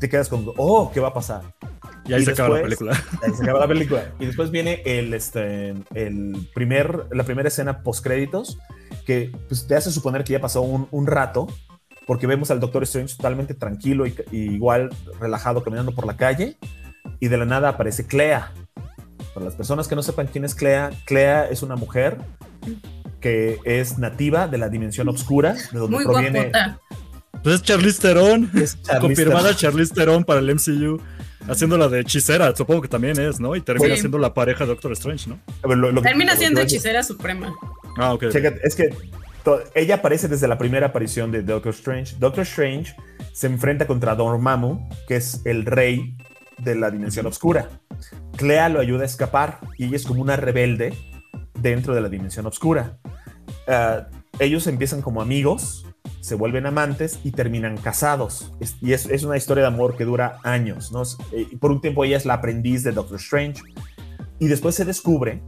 Te 0.00 0.08
quedas 0.08 0.28
con, 0.28 0.46
oh, 0.56 0.90
¿qué 0.92 1.00
va 1.00 1.08
a 1.08 1.14
pasar? 1.14 1.42
Y 2.06 2.12
ahí 2.12 2.22
Y 2.22 2.24
se 2.26 2.32
acaba 2.32 2.50
la 2.50 2.66
después- 2.66 2.78
película. 2.78 3.20
Ahí 3.26 3.32
se 3.34 3.42
acaba 3.42 3.60
la 3.60 3.68
película. 3.68 4.12
Y 4.20 4.26
después 4.26 4.50
viene 4.50 4.82
el, 4.84 5.12
este, 5.14 5.74
el 5.94 6.48
primer, 6.54 7.06
la 7.10 7.24
primera 7.24 7.48
escena 7.48 7.82
post 7.82 8.04
créditos 8.04 8.58
que 9.06 9.32
pues, 9.48 9.66
te 9.66 9.74
hace 9.74 9.90
suponer 9.90 10.22
que 10.24 10.32
ya 10.34 10.40
pasó 10.40 10.62
un, 10.62 10.86
un 10.90 11.06
rato 11.06 11.46
porque 12.06 12.26
vemos 12.28 12.50
al 12.52 12.60
Doctor 12.60 12.84
Strange 12.84 13.16
totalmente 13.16 13.54
tranquilo 13.54 14.06
y, 14.06 14.14
y 14.30 14.52
igual 14.54 14.90
relajado 15.20 15.64
caminando 15.64 15.92
por 15.92 16.06
la 16.06 16.16
calle 16.16 16.56
y 17.18 17.26
de 17.28 17.36
la 17.36 17.44
nada 17.44 17.70
aparece 17.70 18.06
Clea. 18.06 18.52
Para 19.34 19.46
las 19.46 19.54
personas 19.56 19.88
que 19.88 19.96
no 19.96 20.02
sepan 20.02 20.28
quién 20.28 20.44
es 20.44 20.54
Clea, 20.54 20.90
Clea 21.06 21.46
es 21.48 21.62
una 21.62 21.74
mujer 21.76 22.18
que 23.20 23.58
es 23.64 23.98
nativa 23.98 24.46
de 24.46 24.58
la 24.58 24.68
dimensión 24.68 25.08
oscura, 25.08 25.54
de 25.72 25.78
donde 25.78 25.96
Muy 25.96 26.04
proviene 26.04 26.50
guapota. 26.50 26.80
Pues 27.46 27.54
es 27.60 27.62
Charlize 27.62 28.00
Theron. 28.02 28.50
es 28.56 28.82
Charlize 28.82 29.00
confirmada 29.00 29.42
Theron. 29.54 29.56
Charlize 29.56 29.94
Theron 29.94 30.24
para 30.24 30.40
el 30.40 30.52
MCU. 30.52 31.00
Haciendo 31.48 31.78
la 31.78 31.86
de 31.86 32.00
hechicera, 32.00 32.52
supongo 32.56 32.82
que 32.82 32.88
también 32.88 33.20
es, 33.20 33.38
¿no? 33.38 33.54
Y 33.54 33.60
termina 33.60 33.94
Sí. 33.94 34.00
siendo 34.00 34.18
la 34.18 34.34
pareja 34.34 34.64
de 34.64 34.70
Doctor 34.70 34.90
Strange, 34.94 35.28
¿no? 35.30 35.38
A 35.62 35.68
ver, 35.68 35.78
lo- 35.78 35.92
lo 35.92 36.02
que- 36.02 36.08
Termina 36.08 36.32
que 36.32 36.38
siendo 36.38 36.60
hechicera 36.60 37.04
suprema. 37.04 37.54
Ah, 37.98 38.14
ok. 38.14 38.30
Chécate, 38.32 38.58
es 38.64 38.74
que 38.74 38.92
ella 39.76 39.94
aparece 39.94 40.26
desde 40.26 40.48
la 40.48 40.58
primera 40.58 40.88
aparición 40.88 41.30
de 41.30 41.42
Doctor 41.44 41.72
Strange. 41.72 42.16
Doctor 42.18 42.42
Strange 42.42 42.96
se 43.32 43.46
enfrenta 43.46 43.86
contra 43.86 44.16
Dormammu, 44.16 44.88
que 45.06 45.14
es 45.14 45.40
el 45.44 45.64
rey 45.66 46.16
de 46.58 46.74
la 46.74 46.90
dimensión 46.90 47.26
oscura. 47.26 47.68
Clea 48.36 48.68
lo 48.68 48.80
ayuda 48.80 49.02
a 49.04 49.06
escapar 49.06 49.60
y 49.78 49.84
ella 49.84 49.94
es 49.94 50.04
como 50.04 50.22
una 50.22 50.34
rebelde 50.34 50.94
dentro 51.60 51.94
de 51.94 52.00
la 52.00 52.08
dimensión 52.08 52.44
oscura. 52.46 52.98
Ah, 53.68 54.08
ellos 54.40 54.66
empiezan 54.66 55.00
como 55.00 55.22
amigos, 55.22 55.85
se 56.26 56.34
vuelven 56.34 56.66
amantes 56.66 57.20
y 57.22 57.30
terminan 57.30 57.76
casados. 57.76 58.52
Es- 58.58 58.76
y 58.82 58.94
es, 58.94 59.06
es 59.06 59.22
una 59.22 59.36
historia 59.36 59.62
de 59.62 59.68
amor 59.68 59.96
que 59.96 60.04
dura 60.04 60.38
años. 60.42 60.90
¿no? 60.90 61.02
Eh, 61.32 61.46
por 61.60 61.70
un 61.70 61.80
tiempo 61.80 62.04
ella 62.04 62.16
es 62.16 62.26
la 62.26 62.34
aprendiz 62.34 62.82
de 62.82 62.90
Doctor 62.90 63.16
Strange. 63.18 63.62
Y 64.40 64.48
después 64.48 64.74
se 64.74 64.84
descubre 64.84 65.40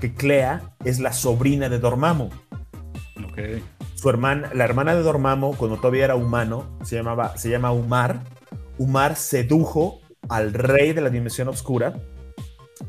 que 0.00 0.14
Clea 0.14 0.72
es 0.84 1.00
la 1.00 1.12
sobrina 1.12 1.68
de 1.68 1.80
Dormammu 1.80 2.26
Ok. 3.24 3.38
su 3.96 4.08
hermana, 4.08 4.50
la 4.54 4.64
hermana 4.64 4.94
de 4.94 5.02
Dormammu, 5.02 5.56
cuando 5.56 5.76
todavía 5.78 6.04
era 6.04 6.14
humano, 6.14 6.78
se 6.84 6.94
llamaba, 6.94 7.36
se 7.36 7.50
llama 7.50 7.72
Umar. 7.72 8.20
Umar 8.78 9.16
sedujo 9.16 10.00
al 10.28 10.52
rey 10.54 10.92
de 10.92 11.00
la 11.00 11.10
dimensión 11.10 11.48
oscura. 11.48 12.00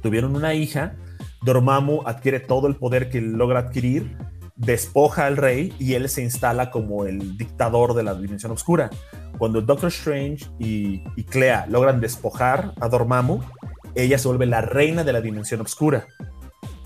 Tuvieron 0.03 0.35
una 0.35 0.53
hija. 0.53 0.95
Dormammu 1.43 2.03
adquiere 2.05 2.39
todo 2.39 2.67
el 2.67 2.75
poder 2.75 3.09
que 3.09 3.19
logra 3.19 3.59
adquirir, 3.61 4.15
despoja 4.65 5.25
al 5.25 5.37
rey 5.37 5.73
y 5.79 5.93
él 5.95 6.07
se 6.09 6.21
instala 6.21 6.71
como 6.71 7.05
el 7.05 7.37
dictador 7.37 7.93
de 7.93 8.03
la 8.03 8.13
dimensión 8.15 8.51
oscura. 8.51 8.89
Cuando 9.37 9.61
Doctor 9.61 9.89
Strange 9.89 10.45
y, 10.59 11.03
y 11.15 11.23
Clea 11.23 11.65
logran 11.67 11.99
despojar 11.99 12.73
a 12.79 12.87
Dormammu, 12.87 13.39
ella 13.95 14.17
se 14.17 14.27
vuelve 14.27 14.45
la 14.45 14.61
reina 14.61 15.03
de 15.03 15.13
la 15.13 15.21
dimensión 15.21 15.61
oscura 15.61 16.05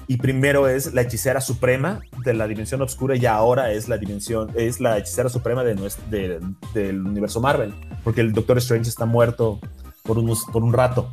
y 0.07 0.17
primero 0.17 0.67
es 0.67 0.93
la 0.93 1.01
hechicera 1.01 1.41
suprema 1.41 1.99
de 2.23 2.33
la 2.35 2.47
dimensión 2.47 2.81
oscura 2.81 3.15
y 3.15 3.25
ahora 3.25 3.71
es 3.71 3.89
la 3.89 3.97
dimensión 3.97 4.51
es 4.55 4.79
la 4.79 4.97
hechicera 4.99 5.29
suprema 5.29 5.63
de 5.63 5.75
nues- 5.75 5.97
de- 6.11 6.39
del 6.75 7.01
universo 7.05 7.41
Marvel 7.41 7.73
porque 8.03 8.21
el 8.21 8.31
Doctor 8.31 8.57
Strange 8.59 8.87
está 8.89 9.05
muerto 9.05 9.59
por 10.03 10.19
unos 10.19 10.43
por 10.53 10.63
un 10.63 10.73
rato 10.73 11.09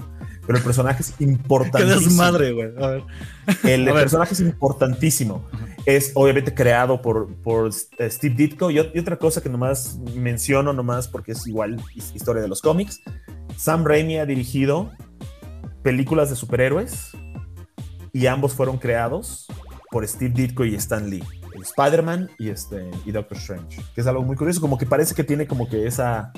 pero 0.47 0.59
el 0.59 0.65
personaje 0.65 1.03
es 1.03 1.13
Qué 1.19 1.25
importantísimo 1.25 2.01
desmadre, 2.01 2.53
güey. 2.53 2.69
A 2.81 2.87
ver. 2.89 3.03
el 3.65 3.83
A 3.89 3.93
ver. 3.93 4.03
personaje 4.03 4.35
es 4.35 4.41
importantísimo 4.41 5.45
es 5.85 6.13
obviamente 6.15 6.55
creado 6.55 7.03
por, 7.03 7.35
por 7.43 7.69
eh, 7.99 8.09
Steve 8.11 8.35
Ditko 8.37 8.71
y, 8.71 8.77
y 8.77 8.99
otra 8.99 9.17
cosa 9.17 9.41
que 9.43 9.49
nomás 9.49 9.99
menciono 10.15 10.73
nomás 10.73 11.09
porque 11.09 11.33
es 11.33 11.45
igual 11.47 11.81
his- 11.97 12.15
historia 12.15 12.41
de 12.41 12.49
los 12.49 12.61
cómics 12.63 13.01
Sam 13.57 13.85
Raimi 13.85 14.19
ha 14.19 14.27
dirigido 14.27 14.93
películas 15.83 16.31
de 16.31 16.37
superhéroes 16.37 17.11
y 18.13 18.27
ambos 18.27 18.55
fueron 18.55 18.79
creados 18.79 19.47
por 19.91 20.07
Steve 20.07 20.33
Ditko 20.35 20.65
y 20.65 20.75
Stan 20.77 21.09
Lee. 21.11 21.25
Spider-Man 21.61 22.31
y, 22.39 22.49
este, 22.49 22.91
y 23.05 23.13
Doctor 23.13 23.37
Strange, 23.39 23.81
que 23.95 24.01
es 24.01 24.07
algo 24.07 24.23
muy 24.23 24.37
curioso, 24.37 24.61
como 24.61 24.79
que 24.79 24.87
parece 24.87 25.15
que 25.15 25.23
tiene 25.25 25.47
como 25.47 25.69
que 25.69 25.87
esa, 25.87 26.33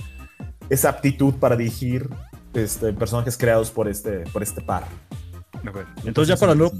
esa 0.70 0.88
aptitud 0.88 1.34
para 1.34 1.54
dirigir 1.56 2.08
este, 2.54 2.92
personajes 2.92 3.36
creados 3.36 3.70
por 3.70 3.88
este, 3.88 4.20
por 4.32 4.42
este 4.42 4.60
par. 4.62 4.84
Entonces 6.04 6.28
ya 6.28 6.36
para 6.38 6.54
no 6.54 6.70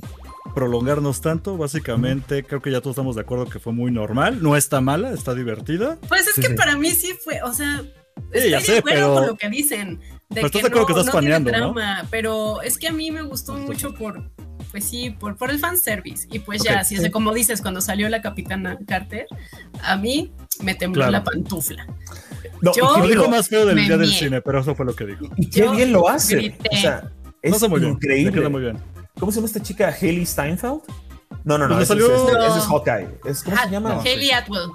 prolongarnos 0.54 1.20
tanto, 1.20 1.56
básicamente 1.56 2.44
creo 2.44 2.60
que 2.60 2.70
ya 2.70 2.80
todos 2.80 2.94
estamos 2.94 3.16
de 3.16 3.22
acuerdo 3.22 3.46
que 3.46 3.58
fue 3.58 3.72
muy 3.72 3.90
normal, 3.90 4.42
no 4.42 4.56
está 4.56 4.80
mala, 4.80 5.10
está 5.12 5.34
divertida. 5.34 5.98
Pues 6.08 6.26
es 6.26 6.34
Sí, 6.34 6.42
que 6.42 6.48
sí. 6.48 6.54
para 6.54 6.76
mí 6.76 6.90
sí 6.90 7.14
fue, 7.24 7.40
o 7.42 7.52
sea, 7.52 7.82
Sí, 7.82 8.22
estoy 8.32 8.50
ya 8.50 8.58
de 8.58 8.64
sé, 8.64 8.78
acuerdo 8.78 9.00
pero- 9.00 9.14
con 9.14 9.26
lo 9.28 9.36
que 9.36 9.48
dicen. 9.48 9.98
De 10.30 10.36
Pero 10.36 10.46
estás 10.46 10.62
de 10.62 10.68
acuerdo 10.68 10.86
que 10.86 10.92
estás 11.00 11.10
paneando, 11.14 11.50
¿no? 11.50 11.56
drama, 11.72 12.06
Pero 12.10 12.60
es 12.62 12.78
que 12.78 12.88
a 12.88 12.92
mí 12.92 13.10
me 13.10 13.22
gustó 13.22 13.54
mucho 13.54 13.94
por, 13.94 14.30
pues 14.70 14.84
sí, 14.84 15.10
por, 15.10 15.36
por 15.36 15.50
el 15.50 15.58
fanservice. 15.58 16.26
Y 16.30 16.40
pues 16.40 16.62
ya, 16.62 16.78
Ok, 16.78 16.84
si 16.84 16.96
sí. 16.96 17.04
es 17.04 17.10
como 17.10 17.32
dices, 17.32 17.60
cuando 17.60 17.80
salió 17.80 18.08
la 18.08 18.20
Capitana 18.22 18.78
Carter, 18.86 19.26
a 19.82 19.96
mí 19.96 20.32
me 20.62 20.74
tembló 20.74 21.00
Claro. 21.00 21.12
la 21.12 21.24
pantufla. 21.24 21.86
No, 22.60 22.72
Yo- 22.74 22.98
Lo 22.98 23.06
dijo 23.06 23.20
bien- 23.22 23.30
más 23.30 23.48
feo 23.48 23.66
del 23.66 23.76
día 23.76 23.96
del 23.96 24.08
cine, 24.12 24.40
pero 24.40 24.60
eso 24.60 24.74
fue 24.74 24.86
lo 24.86 24.94
que 24.94 25.06
dijo. 25.06 25.26
y 25.36 25.48
qué 25.50 25.68
bien 25.68 25.92
lo 25.92 26.08
hace. 26.08 26.36
grité. 26.36 26.68
O 26.72 26.76
sea, 26.76 27.10
es 27.42 27.62
No 27.62 27.68
muy 27.68 27.80
bien. 27.80 27.90
Le 27.92 27.96
increíble. 27.96 28.32
queda 28.32 28.48
muy 28.48 28.60
bien. 28.62 28.78
¿Cómo 29.18 29.30
se 29.30 29.36
llama 29.36 29.46
esta 29.46 29.62
chica? 29.62 29.94
Haley 30.00 30.26
Steinfeld. 30.26 30.80
No, 31.44 31.58
no, 31.58 31.68
no. 31.68 31.74
Pues 31.76 31.90
ese 31.90 31.98
es, 32.00 32.06
salió- 32.06 32.16
este- 32.26 32.32
No. 32.38 32.46
ese 32.46 32.58
es 32.58 32.64
Hawkeye. 32.64 33.08
Es, 33.24 33.42
¿Cómo 33.42 33.56
Ah, 33.58 33.64
se 33.64 33.70
llama? 33.70 34.00
Haley 34.00 34.30
Atwell. 34.30 34.70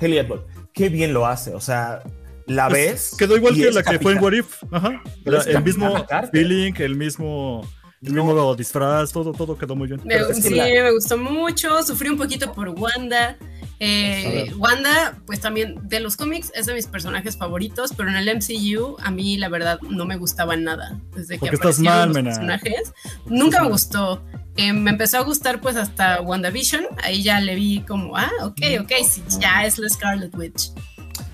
Haley 0.00 0.18
Atwell. 0.18 0.40
Qué 0.72 0.88
bien 0.88 1.12
lo 1.12 1.26
hace. 1.26 1.54
O 1.54 1.60
sea, 1.60 2.02
la 2.46 2.68
Pues, 2.68 2.92
ves. 2.92 3.14
Quedó 3.18 3.36
igual 3.36 3.56
y 3.56 3.62
que 3.62 3.68
es 3.68 3.74
la 3.74 3.82
que 3.82 3.98
fue 3.98 4.12
en 4.12 4.18
Capitán- 4.18 4.24
What 4.24 4.32
If. 4.32 4.62
Ajá. 4.72 5.02
Pero 5.24 5.38
es 5.38 5.46
el 5.46 5.62
mismo 5.62 6.06
Carter. 6.06 6.30
feeling, 6.30 6.72
el 6.78 6.96
mismo, 6.96 7.66
el 8.02 8.14
No. 8.14 8.24
mismo 8.24 8.54
disfraz, 8.54 9.12
todo, 9.12 9.32
todo 9.32 9.56
quedó 9.56 9.74
muy 9.76 9.88
bien. 9.88 10.00
Me, 10.04 10.16
es 10.16 10.42
sí, 10.42 10.54
la- 10.54 10.64
me 10.64 10.90
gustó 10.92 11.16
mucho. 11.18 11.82
Sufrí 11.82 12.08
un 12.08 12.18
poquito 12.18 12.52
por 12.52 12.68
Wanda. 12.70 13.36
Eh. 13.80 14.52
Wanda, 14.56 15.18
pues 15.26 15.40
también 15.40 15.76
de 15.88 16.00
los 16.00 16.16
cómics 16.16 16.50
es 16.54 16.66
de 16.66 16.74
mis 16.74 16.86
personajes 16.86 17.36
favoritos, 17.36 17.92
pero 17.96 18.10
en 18.10 18.16
el 18.16 18.28
MCU 18.36 18.96
a 19.00 19.10
mí 19.10 19.36
la 19.36 19.48
verdad 19.48 19.80
no 19.82 20.04
me 20.04 20.16
gustaban 20.16 20.64
nada. 20.64 20.98
Desde 21.14 21.34
que 21.34 21.40
Porque 21.40 21.54
estás 21.56 21.78
aparecieron 21.78 21.98
mal, 21.98 22.08
los 22.08 22.24
personajes, 22.24 22.92
nunca 23.26 23.62
me 23.62 23.68
gustó. 23.68 24.22
Eh, 24.56 24.72
me 24.72 24.90
empezó 24.90 25.18
a 25.18 25.22
gustar 25.22 25.60
pues 25.60 25.76
hasta 25.76 26.20
WandaVision. 26.20 26.86
Ahí 27.04 27.22
ya 27.22 27.40
le 27.40 27.54
vi 27.54 27.80
como, 27.82 28.16
ah, 28.16 28.30
ok, 28.42 28.60
ok, 28.80 28.92
sí, 29.08 29.22
ya 29.38 29.64
es 29.64 29.78
la 29.78 29.88
Scarlet 29.88 30.34
Witch. 30.36 30.72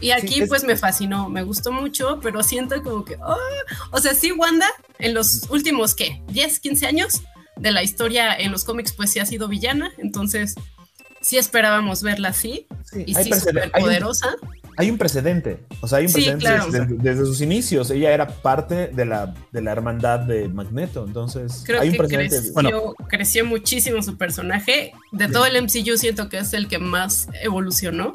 Y 0.01 0.11
aquí 0.11 0.41
es- 0.43 0.49
pues 0.49 0.65
me 0.65 0.77
fascinó, 0.77 1.31
me 1.31 1.43
gustó 1.43 1.73
mucho, 1.73 2.21
pero 2.23 2.43
siento 2.43 2.83
como 2.83 3.05
que, 3.07 3.17
oh, 3.25 3.37
o 3.91 3.99
sea, 4.01 4.13
sí, 4.15 4.33
Wanda 4.33 4.67
en 4.99 5.15
los 5.15 5.45
últimos, 5.49 5.95
¿qué? 5.95 6.23
10, 6.29 6.61
15 6.61 6.87
años 6.87 7.23
de 7.57 7.71
la 7.73 7.83
historia 7.83 8.35
en 8.37 8.51
los 8.53 8.65
cómics 8.65 8.93
pues 8.93 9.13
sí 9.13 9.21
ha 9.21 9.27
sido 9.27 9.49
villana, 9.49 9.93
entonces 9.99 10.55
sí 11.25 11.37
esperábamos 11.39 12.03
verla 12.03 12.29
así 12.29 12.67
Sí, 12.85 13.03
y 13.07 13.17
hay 13.17 13.25
sí 13.25 13.33
súper 13.33 13.59
hay 13.59 13.71
un- 13.75 13.81
poderosa. 13.89 14.29
hay 14.77 14.91
un 14.91 14.99
precedente. 14.99 15.59
O 15.81 15.89
sea, 15.89 15.99
hay 15.99 16.05
un 16.05 16.09
Sí, 16.11 16.15
precedente 16.15 16.45
claro. 16.45 16.67
desde, 16.71 16.87
desde 16.99 17.25
sus 17.25 17.41
inicios. 17.41 17.91
Ella 17.91 18.13
era 18.13 18.27
parte 18.29 18.89
de 18.89 19.05
la, 19.07 19.35
de 19.53 19.63
la 19.63 19.73
hermandad 19.73 20.21
de 20.21 20.49
Magneto. 20.49 21.05
Entonces, 21.07 21.63
Creo 21.65 21.81
hay 21.81 21.89
un 21.89 21.93
que 21.95 21.99
precedente. 21.99 22.37
creció, 22.37 22.53
Bueno. 22.55 22.95
creció 23.09 23.45
muchísimo 23.45 24.03
su 24.03 24.17
personaje. 24.17 24.93
De 25.13 25.29
todo 25.29 25.47
el 25.47 25.57
MCU 25.63 25.97
siento 25.97 26.29
que 26.29 26.39
es 26.39 26.53
el 26.55 26.69
que 26.69 26.79
más 26.79 27.29
evolucionó. 27.43 28.13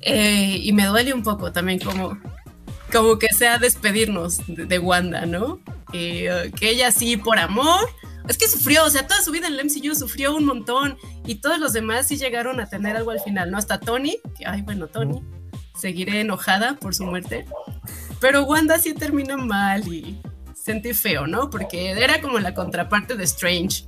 Eh, 0.00 0.58
y 0.62 0.72
me 0.72 0.86
duele 0.86 1.12
un 1.14 1.22
poco 1.22 1.52
también 1.52 1.78
como, 1.78 2.18
como 2.92 3.18
que 3.18 3.28
sea 3.28 3.58
despedirnos 3.58 4.38
de, 4.46 4.66
de 4.66 4.78
Wanda, 4.78 5.26
¿no? 5.26 5.60
Eh, 5.92 6.52
que 6.58 6.70
ella 6.70 6.92
sí, 6.92 7.16
por 7.16 7.38
amor. 7.38 7.88
Es 8.28 8.38
que 8.38 8.46
sufrió, 8.48 8.84
o 8.84 8.90
sea, 8.90 9.06
toda 9.06 9.20
su 9.20 9.32
vida 9.32 9.48
en 9.48 9.54
el 9.54 9.64
MCU 9.64 9.96
sufrió 9.96 10.36
un 10.36 10.44
montón 10.44 10.96
y 11.26 11.36
todos 11.36 11.58
los 11.58 11.72
demás 11.72 12.06
sí 12.06 12.16
llegaron 12.16 12.60
a 12.60 12.68
tener 12.68 12.96
algo 12.96 13.10
al 13.10 13.20
final, 13.20 13.50
¿no? 13.50 13.58
Hasta 13.58 13.80
Tony, 13.80 14.18
que, 14.38 14.46
ay, 14.46 14.62
bueno, 14.62 14.86
Tony, 14.86 15.20
seguiré 15.76 16.20
enojada 16.20 16.76
por 16.76 16.94
su 16.94 17.04
muerte. 17.04 17.46
Pero 18.20 18.44
Wanda 18.44 18.78
sí 18.78 18.94
terminó 18.94 19.38
mal 19.38 19.92
y 19.92 20.20
sentí 20.54 20.94
feo, 20.94 21.26
¿no? 21.26 21.50
Porque 21.50 21.90
era 21.90 22.20
como 22.20 22.38
la 22.38 22.54
contraparte 22.54 23.16
de 23.16 23.24
Strange. 23.24 23.84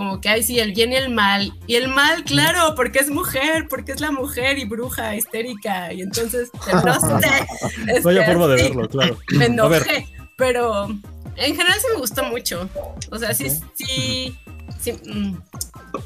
Como 0.00 0.18
que 0.18 0.30
hay 0.30 0.42
sí 0.42 0.58
el 0.58 0.72
bien 0.72 0.94
y 0.94 0.96
el 0.96 1.10
mal. 1.10 1.52
Y 1.66 1.74
el 1.74 1.88
mal, 1.88 2.24
claro, 2.24 2.74
porque 2.74 3.00
es 3.00 3.10
mujer, 3.10 3.68
porque 3.68 3.92
es 3.92 4.00
la 4.00 4.10
mujer 4.10 4.56
y 4.56 4.64
bruja 4.64 5.14
histérica. 5.14 5.92
Y 5.92 6.00
entonces, 6.00 6.48
no 6.86 7.20
sé. 7.20 8.00
Vaya 8.02 8.24
forma 8.24 8.46
de 8.46 8.62
verlo, 8.62 8.88
claro. 8.88 9.18
Me 9.32 9.44
enojé. 9.44 10.08
Pero 10.38 10.86
en 10.88 11.54
general 11.54 11.78
sí 11.78 11.86
me 11.92 11.98
gustó 11.98 12.24
mucho. 12.24 12.66
O 13.10 13.18
sea, 13.18 13.34
sí, 13.34 13.50
sí. 13.74 14.34
sí, 14.80 14.92
mm, 15.04 15.34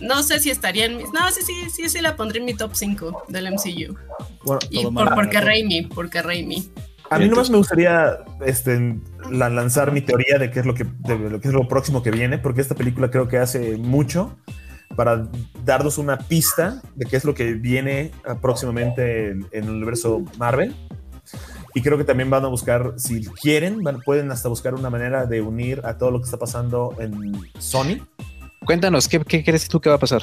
no 0.00 0.24
sé 0.24 0.40
si 0.40 0.50
estaría 0.50 0.86
en 0.86 0.96
mi. 0.96 1.04
No, 1.04 1.30
sí, 1.30 1.42
sí, 1.42 1.70
sí, 1.70 1.88
sí 1.88 2.00
la 2.00 2.16
pondré 2.16 2.40
en 2.40 2.46
mi 2.46 2.54
top 2.54 2.72
5 2.74 3.26
del 3.28 3.52
MCU. 3.52 3.96
Y 4.70 4.86
porque 4.86 5.40
Raimi, 5.40 5.82
porque 5.82 6.20
Raimi. 6.20 6.68
A 7.14 7.18
mí 7.18 7.28
nomás 7.28 7.50
me 7.50 7.56
gustaría 7.58 8.18
este, 8.44 8.98
la- 9.30 9.48
lanzar 9.50 9.92
mi 9.92 10.00
teoría 10.00 10.38
de 10.38 10.50
qué 10.50 10.60
es 10.60 10.66
lo 10.66 10.74
que 10.74 10.84
de 10.84 11.18
lo 11.30 11.40
que 11.40 11.48
es 11.48 11.54
lo 11.54 11.66
próximo 11.68 12.02
que 12.02 12.10
viene, 12.10 12.38
porque 12.38 12.60
esta 12.60 12.74
película 12.74 13.10
creo 13.10 13.28
que 13.28 13.38
hace 13.38 13.76
mucho 13.76 14.36
para 14.96 15.26
darnos 15.64 15.98
una 15.98 16.18
pista 16.18 16.80
de 16.94 17.06
qué 17.06 17.16
es 17.16 17.24
lo 17.24 17.34
que 17.34 17.54
viene 17.54 18.12
próximamente 18.40 19.30
en, 19.30 19.46
en 19.50 19.64
el 19.64 19.70
universo 19.70 20.22
Marvel. 20.38 20.74
Y 21.76 21.82
creo 21.82 21.98
que 21.98 22.04
también 22.04 22.30
van 22.30 22.44
a 22.44 22.48
buscar, 22.48 22.92
si 22.96 23.24
quieren, 23.42 23.82
van- 23.82 24.00
pueden 24.00 24.30
hasta 24.30 24.48
buscar 24.48 24.74
una 24.74 24.90
manera 24.90 25.26
de 25.26 25.40
unir 25.40 25.80
a 25.84 25.98
todo 25.98 26.12
lo 26.12 26.18
que 26.20 26.26
está 26.26 26.36
pasando 26.36 26.94
en 27.00 27.32
Sony. 27.58 27.98
Cuéntanos, 28.64 29.08
¿qué, 29.08 29.18
qué 29.20 29.42
crees 29.42 29.66
tú 29.68 29.80
que 29.80 29.88
va 29.88 29.96
a 29.96 29.98
pasar? 29.98 30.22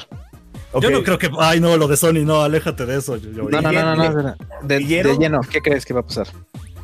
Yo 0.80 0.88
no 0.90 1.02
creo 1.04 1.18
que. 1.18 1.30
Ay, 1.38 1.60
no, 1.60 1.76
lo 1.76 1.86
de 1.86 1.98
Sony, 1.98 2.24
no, 2.24 2.40
aléjate 2.40 2.86
de 2.86 2.96
eso. 2.96 3.16
yo- 3.18 3.30
yo- 3.30 3.42
No, 3.50 3.60
no, 3.60 3.70
no, 3.70 3.94
no, 3.94 4.10
no, 4.10 4.22
no, 4.22 4.34
de, 4.62 4.80
lleno, 5.18 5.40
¿qué 5.50 5.60
crees 5.60 5.84
que 5.84 5.92
va 5.92 6.00
a 6.00 6.06
pasar? 6.06 6.28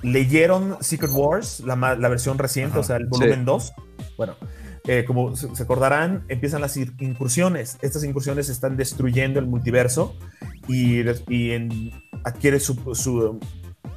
Leyeron 0.02 0.76
Secret 0.80 1.10
Wars, 1.12 1.60
la, 1.60 1.76
la 1.76 2.08
versión 2.08 2.38
reciente, 2.38 2.72
Ajá, 2.72 2.80
o 2.80 2.82
sea, 2.84 2.96
el 2.96 3.04
sí. 3.04 3.08
volumen 3.10 3.44
2. 3.44 3.72
Bueno, 4.16 4.34
eh, 4.86 5.04
como 5.06 5.36
se 5.36 5.62
acordarán, 5.62 6.24
empiezan 6.28 6.60
las 6.60 6.76
incursiones. 6.76 7.78
Estas 7.82 8.04
incursiones 8.04 8.48
están 8.48 8.76
destruyendo 8.76 9.38
el 9.40 9.46
multiverso 9.46 10.16
y, 10.66 11.00
y 11.28 11.50
en- 11.50 11.92
adquiere 12.24 12.58
su, 12.60 12.94
su, 12.94 13.38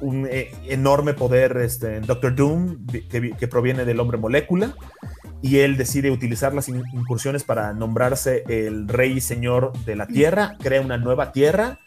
un 0.00 0.26
eh, 0.30 0.50
enorme 0.68 1.14
poder 1.14 1.56
este, 1.58 1.96
en 1.96 2.02
Doctor 2.06 2.34
Doom 2.34 2.86
que, 3.10 3.30
que 3.30 3.48
proviene 3.48 3.84
del 3.84 4.00
hombre 4.00 4.18
molécula. 4.18 4.74
Y 5.44 5.58
él 5.58 5.76
decide 5.76 6.10
utilizar 6.10 6.54
las 6.54 6.68
in- 6.68 6.84
incursiones 6.92 7.42
para 7.42 7.72
nombrarse 7.72 8.44
el 8.48 8.86
rey 8.86 9.14
y 9.14 9.20
señor 9.20 9.72
de 9.84 9.96
la 9.96 10.06
Tierra, 10.06 10.56
crea 10.60 10.80
una 10.80 10.98
nueva 10.98 11.32
Tierra, 11.32 11.78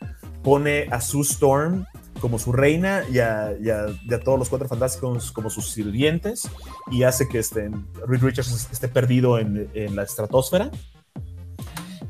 pone 0.43 0.87
a 0.91 0.99
Sue 0.99 1.21
Storm 1.21 1.85
como 2.19 2.39
su 2.39 2.51
reina 2.51 3.03
y 3.11 3.19
a, 3.19 3.53
y 3.61 3.69
a- 3.69 3.87
y 4.03 4.13
a 4.13 4.19
todos 4.19 4.39
los 4.39 4.49
cuatro 4.49 4.67
fantásticos 4.67 5.31
como 5.31 5.49
sus 5.49 5.69
sirvientes 5.71 6.49
y 6.91 7.03
hace 7.03 7.27
que 7.27 7.39
este, 7.39 7.69
Reed 8.07 8.21
Richards 8.23 8.69
esté 8.71 8.87
perdido 8.87 9.37
en, 9.39 9.69
en 9.73 9.95
la 9.95 10.03
estratosfera. 10.03 10.71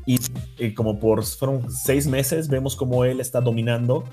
Y, 0.08 0.20
y 0.58 0.72
como 0.74 1.00
por 1.00 1.24
fueron 1.24 1.68
seis 1.70 2.06
meses 2.06 2.48
vemos 2.48 2.76
como 2.76 3.04
él 3.04 3.18
está 3.20 3.40
dominando 3.40 4.04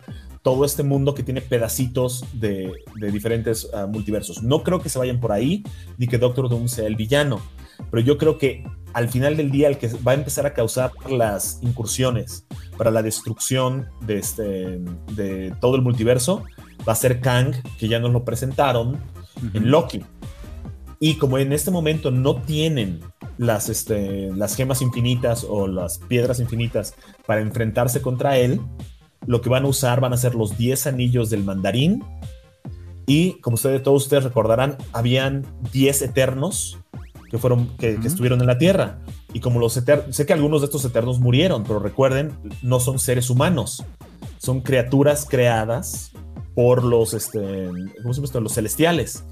todo 0.42 0.66
este 0.66 0.82
mundo 0.84 1.14
que 1.14 1.22
tiene 1.24 1.40
pedacitos 1.40 2.26
de, 2.34 2.74
de 3.00 3.12
diferentes 3.12 3.70
ah, 3.74 3.86
multiversos. 3.86 4.42
No 4.42 4.64
creo 4.64 4.82
que 4.82 4.90
se 4.90 4.98
vayan 5.00 5.20
por 5.20 5.32
ahí 5.32 5.64
ni 5.98 6.08
que 6.08 6.18
Doctor 6.18 6.50
Doom 6.50 6.68
sea 6.68 6.88
el 6.88 6.96
villano, 6.96 7.40
pero 7.92 8.02
yo 8.04 8.18
creo 8.18 8.38
que 8.38 8.64
al 8.94 9.10
final 9.10 9.36
del 9.36 9.52
día 9.52 9.68
el 9.68 9.78
que 9.78 9.90
va 10.08 10.12
a 10.12 10.16
empezar 10.16 10.46
a 10.46 10.54
causar 10.54 10.92
las 11.10 11.60
incursiones 11.62 12.46
para 12.78 12.92
la 12.92 13.02
destrucción 13.02 13.88
de, 14.02 14.18
este, 14.18 14.80
de 15.16 15.54
todo 15.60 15.76
el 15.76 15.82
multiverso 15.82 16.44
va 16.88 16.94
a 16.94 16.96
ser 16.96 17.20
Kang, 17.20 17.56
que 17.78 17.88
ya 17.88 18.00
nos 18.00 18.12
lo 18.12 18.24
presentaron 18.24 19.00
en 19.54 19.72
Loki. 19.72 20.04
Y 21.00 21.16
como 21.16 21.38
en 21.38 21.52
este 21.52 21.72
momento 21.72 22.12
no 22.12 22.42
tienen 22.42 23.02
las, 23.38 23.70
este, 23.70 24.32
las 24.36 24.56
gemas 24.56 24.82
infinitas 24.82 25.46
o 25.48 25.68
las 25.68 25.98
piedras 25.98 26.40
infinitas 26.40 26.96
para 27.26 27.42
enfrentarse 27.42 28.02
contra 28.02 28.38
él, 28.38 28.62
lo 29.26 29.42
que 29.42 29.50
van 29.50 29.66
a 29.66 29.68
usar 29.68 30.02
van 30.02 30.14
a 30.14 30.18
ser 30.18 30.36
los 30.36 30.58
10 30.58 30.88
anillos 30.88 31.30
del 31.30 31.44
mandarín. 31.44 32.04
Y 33.06 33.34
como 33.42 33.56
ustedes, 33.56 33.84
todos 33.84 34.04
ustedes 34.04 34.24
recordarán, 34.24 34.78
habían 34.94 35.46
10 35.74 36.04
eternos 36.04 36.78
que, 37.34 37.40
fueron, 37.40 37.68
que, 37.80 37.94
que 37.94 37.98
Ujú. 37.98 38.08
estuvieron 38.08 38.42
en 38.42 38.46
la 38.46 38.60
Tierra. 38.60 39.00
Y 39.34 39.40
como 39.40 39.60
los 39.60 39.76
eternos, 39.76 40.16
sé 40.16 40.28
que 40.28 40.34
algunos 40.34 40.62
de 40.62 40.66
estos 40.66 40.86
eternos 40.86 41.20
murieron, 41.20 41.64
pero 41.64 41.80
recuerden, 41.80 42.32
no 42.62 42.80
son 42.80 43.00
seres 43.00 43.32
humanos, 43.32 43.84
son 44.38 44.62
criaturas 44.62 45.26
creadas 45.28 46.12
por 46.54 46.84
los, 46.84 47.16
este, 47.16 47.40
¿cómo 48.04 48.14
se 48.14 48.20
llama 48.20 48.26
esto? 48.26 48.40
Los 48.40 48.54
celestiales. 48.54 49.24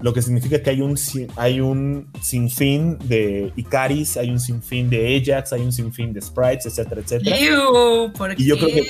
Lo 0.00 0.12
que 0.12 0.20
significa 0.20 0.60
que 0.60 0.70
hay 0.70 0.80
un, 0.80 0.98
hay 1.36 1.60
un 1.60 2.08
sinfín 2.20 2.98
de 3.04 3.52
Icaris, 3.54 4.16
hay 4.16 4.30
un 4.30 4.40
sinfín 4.40 4.90
de 4.90 5.16
Ajax, 5.16 5.52
hay 5.52 5.60
un 5.62 5.72
sinfín 5.72 6.12
de 6.12 6.20
Sprites, 6.22 6.66
etcétera, 6.66 7.02
etcétera. 7.02 7.38
Ew, 7.38 8.12
¿por 8.14 8.32
Y 8.38 8.46
yo 8.46 8.56
creo 8.56 8.68
qué? 8.70 8.82
que, 8.82 8.88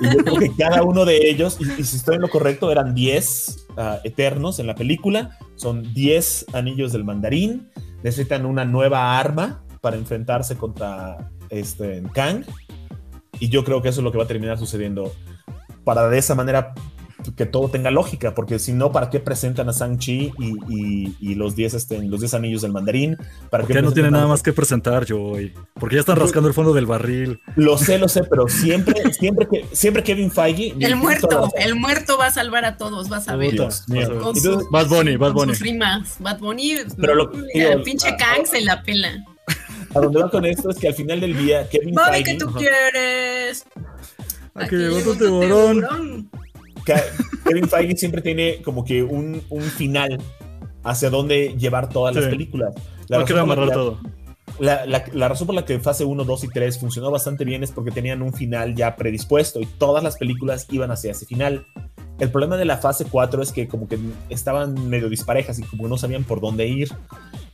y 0.00 0.14
yo 0.14 0.24
creo 0.24 0.36
que 0.38 0.50
cada 0.56 0.82
uno 0.82 1.04
de 1.04 1.28
ellos, 1.28 1.58
y, 1.60 1.82
y 1.82 1.84
si 1.84 1.98
estoy 1.98 2.14
en 2.14 2.22
lo 2.22 2.30
correcto, 2.30 2.72
eran 2.72 2.94
10 2.94 3.66
ah, 3.76 4.00
eternos 4.04 4.58
en 4.58 4.66
la 4.66 4.74
película. 4.74 5.38
Son 5.56 5.92
10 5.92 6.46
anillos 6.54 6.92
del 6.92 7.04
mandarín. 7.04 7.68
Necesitan 8.06 8.46
una 8.46 8.64
nueva 8.64 9.18
arma 9.18 9.64
para 9.80 9.96
enfrentarse 9.96 10.56
contra 10.56 11.28
este, 11.50 12.04
Kang. 12.14 12.44
Y 13.40 13.48
yo 13.48 13.64
creo 13.64 13.82
que 13.82 13.88
eso 13.88 13.98
es 13.98 14.04
lo 14.04 14.12
que 14.12 14.18
va 14.18 14.22
a 14.22 14.28
terminar 14.28 14.58
sucediendo. 14.58 15.12
Para 15.82 16.08
de 16.08 16.16
esa 16.16 16.36
manera 16.36 16.72
que 17.34 17.46
todo 17.46 17.68
tenga 17.68 17.90
lógica, 17.90 18.34
porque 18.34 18.58
si 18.58 18.72
no, 18.72 18.92
¿para 18.92 19.10
qué 19.10 19.18
presentan 19.20 19.68
a 19.68 19.72
Shang-Chi 19.72 20.32
y, 20.38 20.54
y- 20.68 21.16
y 21.20 21.34
los 21.34 21.56
10 21.56 21.74
este, 21.74 22.02
los 22.04 22.20
10 22.20 22.34
anillos 22.34 22.62
del 22.62 22.72
mandarín? 22.72 23.16
¿Para 23.50 23.66
qué 23.66 23.74
Ya 23.74 23.82
no 23.82 23.92
tiene 23.92 24.10
nada 24.10 24.26
más 24.26 24.42
que 24.42 24.52
presentar, 24.52 25.06
Joey. 25.08 25.52
Porque 25.74 25.96
ya 25.96 26.00
están 26.00 26.16
rascando 26.16 26.48
el 26.48 26.54
fondo 26.54 26.72
del 26.72 26.86
barril. 26.86 27.40
Lo 27.56 27.78
sé, 27.78 27.98
lo 27.98 28.08
sé, 28.08 28.24
pero 28.24 28.48
siempre, 28.48 29.12
siempre 29.12 29.46
que 29.50 29.64
siempre 29.72 30.02
Kevin 30.02 30.30
Feige. 30.30 30.74
El 30.80 30.96
muerto, 30.96 31.50
el 31.58 31.74
muerto 31.74 32.18
va 32.18 32.26
a 32.26 32.30
salvar 32.30 32.64
a 32.64 32.76
todos, 32.76 33.08
vas 33.08 33.28
a 33.28 33.36
ver. 33.36 33.52
Dios. 33.52 33.84
Con 33.86 33.96
Entonces, 33.96 34.42
sus- 34.42 34.70
Bad 34.70 34.88
Bunny, 34.88 35.16
Bad 35.16 35.28
con 35.28 35.36
Bunny. 35.36 35.54
sus 35.54 35.62
rimas. 35.62 36.16
Bad 36.18 36.38
Bunny, 36.38 36.74
Pero 37.00 37.14
lo- 37.14 37.32
el 37.54 37.82
pinche 37.82 38.08
ah, 38.08 38.16
Kang 38.16 38.46
se 38.46 38.60
la 38.60 38.82
pela. 38.82 39.24
A 39.94 40.00
donde 40.00 40.20
va 40.22 40.30
con 40.30 40.44
esto 40.44 40.68
es 40.70 40.76
que 40.76 40.88
al 40.88 40.94
final 40.94 41.20
del 41.20 41.36
día, 41.38 41.68
Kevin 41.68 41.94
Bobby, 41.94 42.18
¿qué 42.18 42.24
Feige, 42.24 42.38
tú 42.38 42.48
Ajá. 42.48 42.58
quieres? 42.58 43.64
Aquí 44.54 44.76
llegó 44.76 45.00
tu 45.00 45.14
tiburón. 45.16 46.30
Kevin 47.46 47.68
Feige 47.68 47.96
siempre 47.96 48.22
tiene 48.22 48.62
como 48.62 48.84
que 48.84 49.02
un, 49.02 49.42
un 49.50 49.62
final 49.62 50.18
hacia 50.84 51.10
dónde 51.10 51.54
llevar 51.58 51.88
todas 51.88 52.14
las 52.14 52.24
películas. 52.30 52.74
No 53.08 53.18
razón 53.20 53.36
la 53.36 53.42
amarrar 53.42 53.68
que- 53.68 53.74
todo. 53.74 54.00
La, 54.58 54.86
la- 54.86 55.04
la 55.12 55.28
razón 55.28 55.46
por 55.48 55.54
la 55.56 55.64
que 55.66 55.78
fase 55.80 56.04
1, 56.04 56.24
2 56.24 56.44
y 56.44 56.48
3 56.48 56.78
funcionó 56.78 57.10
bastante 57.10 57.44
bien 57.44 57.62
es 57.62 57.72
porque 57.72 57.90
tenían 57.90 58.22
un 58.22 58.32
final 58.32 58.74
ya 58.74 58.96
predispuesto 58.96 59.60
y 59.60 59.66
todas 59.66 60.02
las 60.02 60.16
películas 60.16 60.66
iban 60.70 60.90
hacia 60.90 61.10
ese 61.10 61.26
final. 61.26 61.66
El 62.18 62.30
problema 62.30 62.56
de 62.56 62.64
la 62.64 62.78
fase 62.78 63.04
4 63.04 63.42
es 63.42 63.52
que 63.52 63.68
como 63.68 63.86
que 63.86 63.98
estaban 64.30 64.88
medio 64.88 65.10
disparejas 65.10 65.58
y 65.58 65.62
como 65.62 65.88
no 65.88 65.98
sabían 65.98 66.24
por 66.24 66.40
dónde 66.40 66.66
ir. 66.66 66.88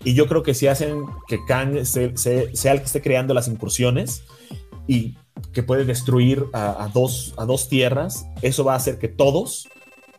Y 0.05 0.15
yo 0.15 0.29
creo 0.29 0.45
que 0.45 0.55
si 0.55 0.69
hacen 0.69 0.99
que 1.27 1.39
Kang 1.45 1.85
se- 1.85 2.17
se- 2.17 2.55
sea 2.55 2.73
el 2.73 2.79
que 2.79 2.85
esté 2.87 3.01
creando 3.03 3.35
las 3.35 3.49
incursiones 3.49 4.23
y 4.87 5.17
que 5.53 5.63
puede 5.63 5.85
destruir 5.85 6.45
a, 6.53 6.85
a 6.85 6.89
dos, 6.89 7.35
a 7.37 7.45
dos 7.45 7.69
tierras, 7.69 8.27
eso 8.43 8.65
va 8.65 8.75
a 8.75 8.77
hacer 8.77 8.99
que 8.99 9.09
todos 9.09 9.69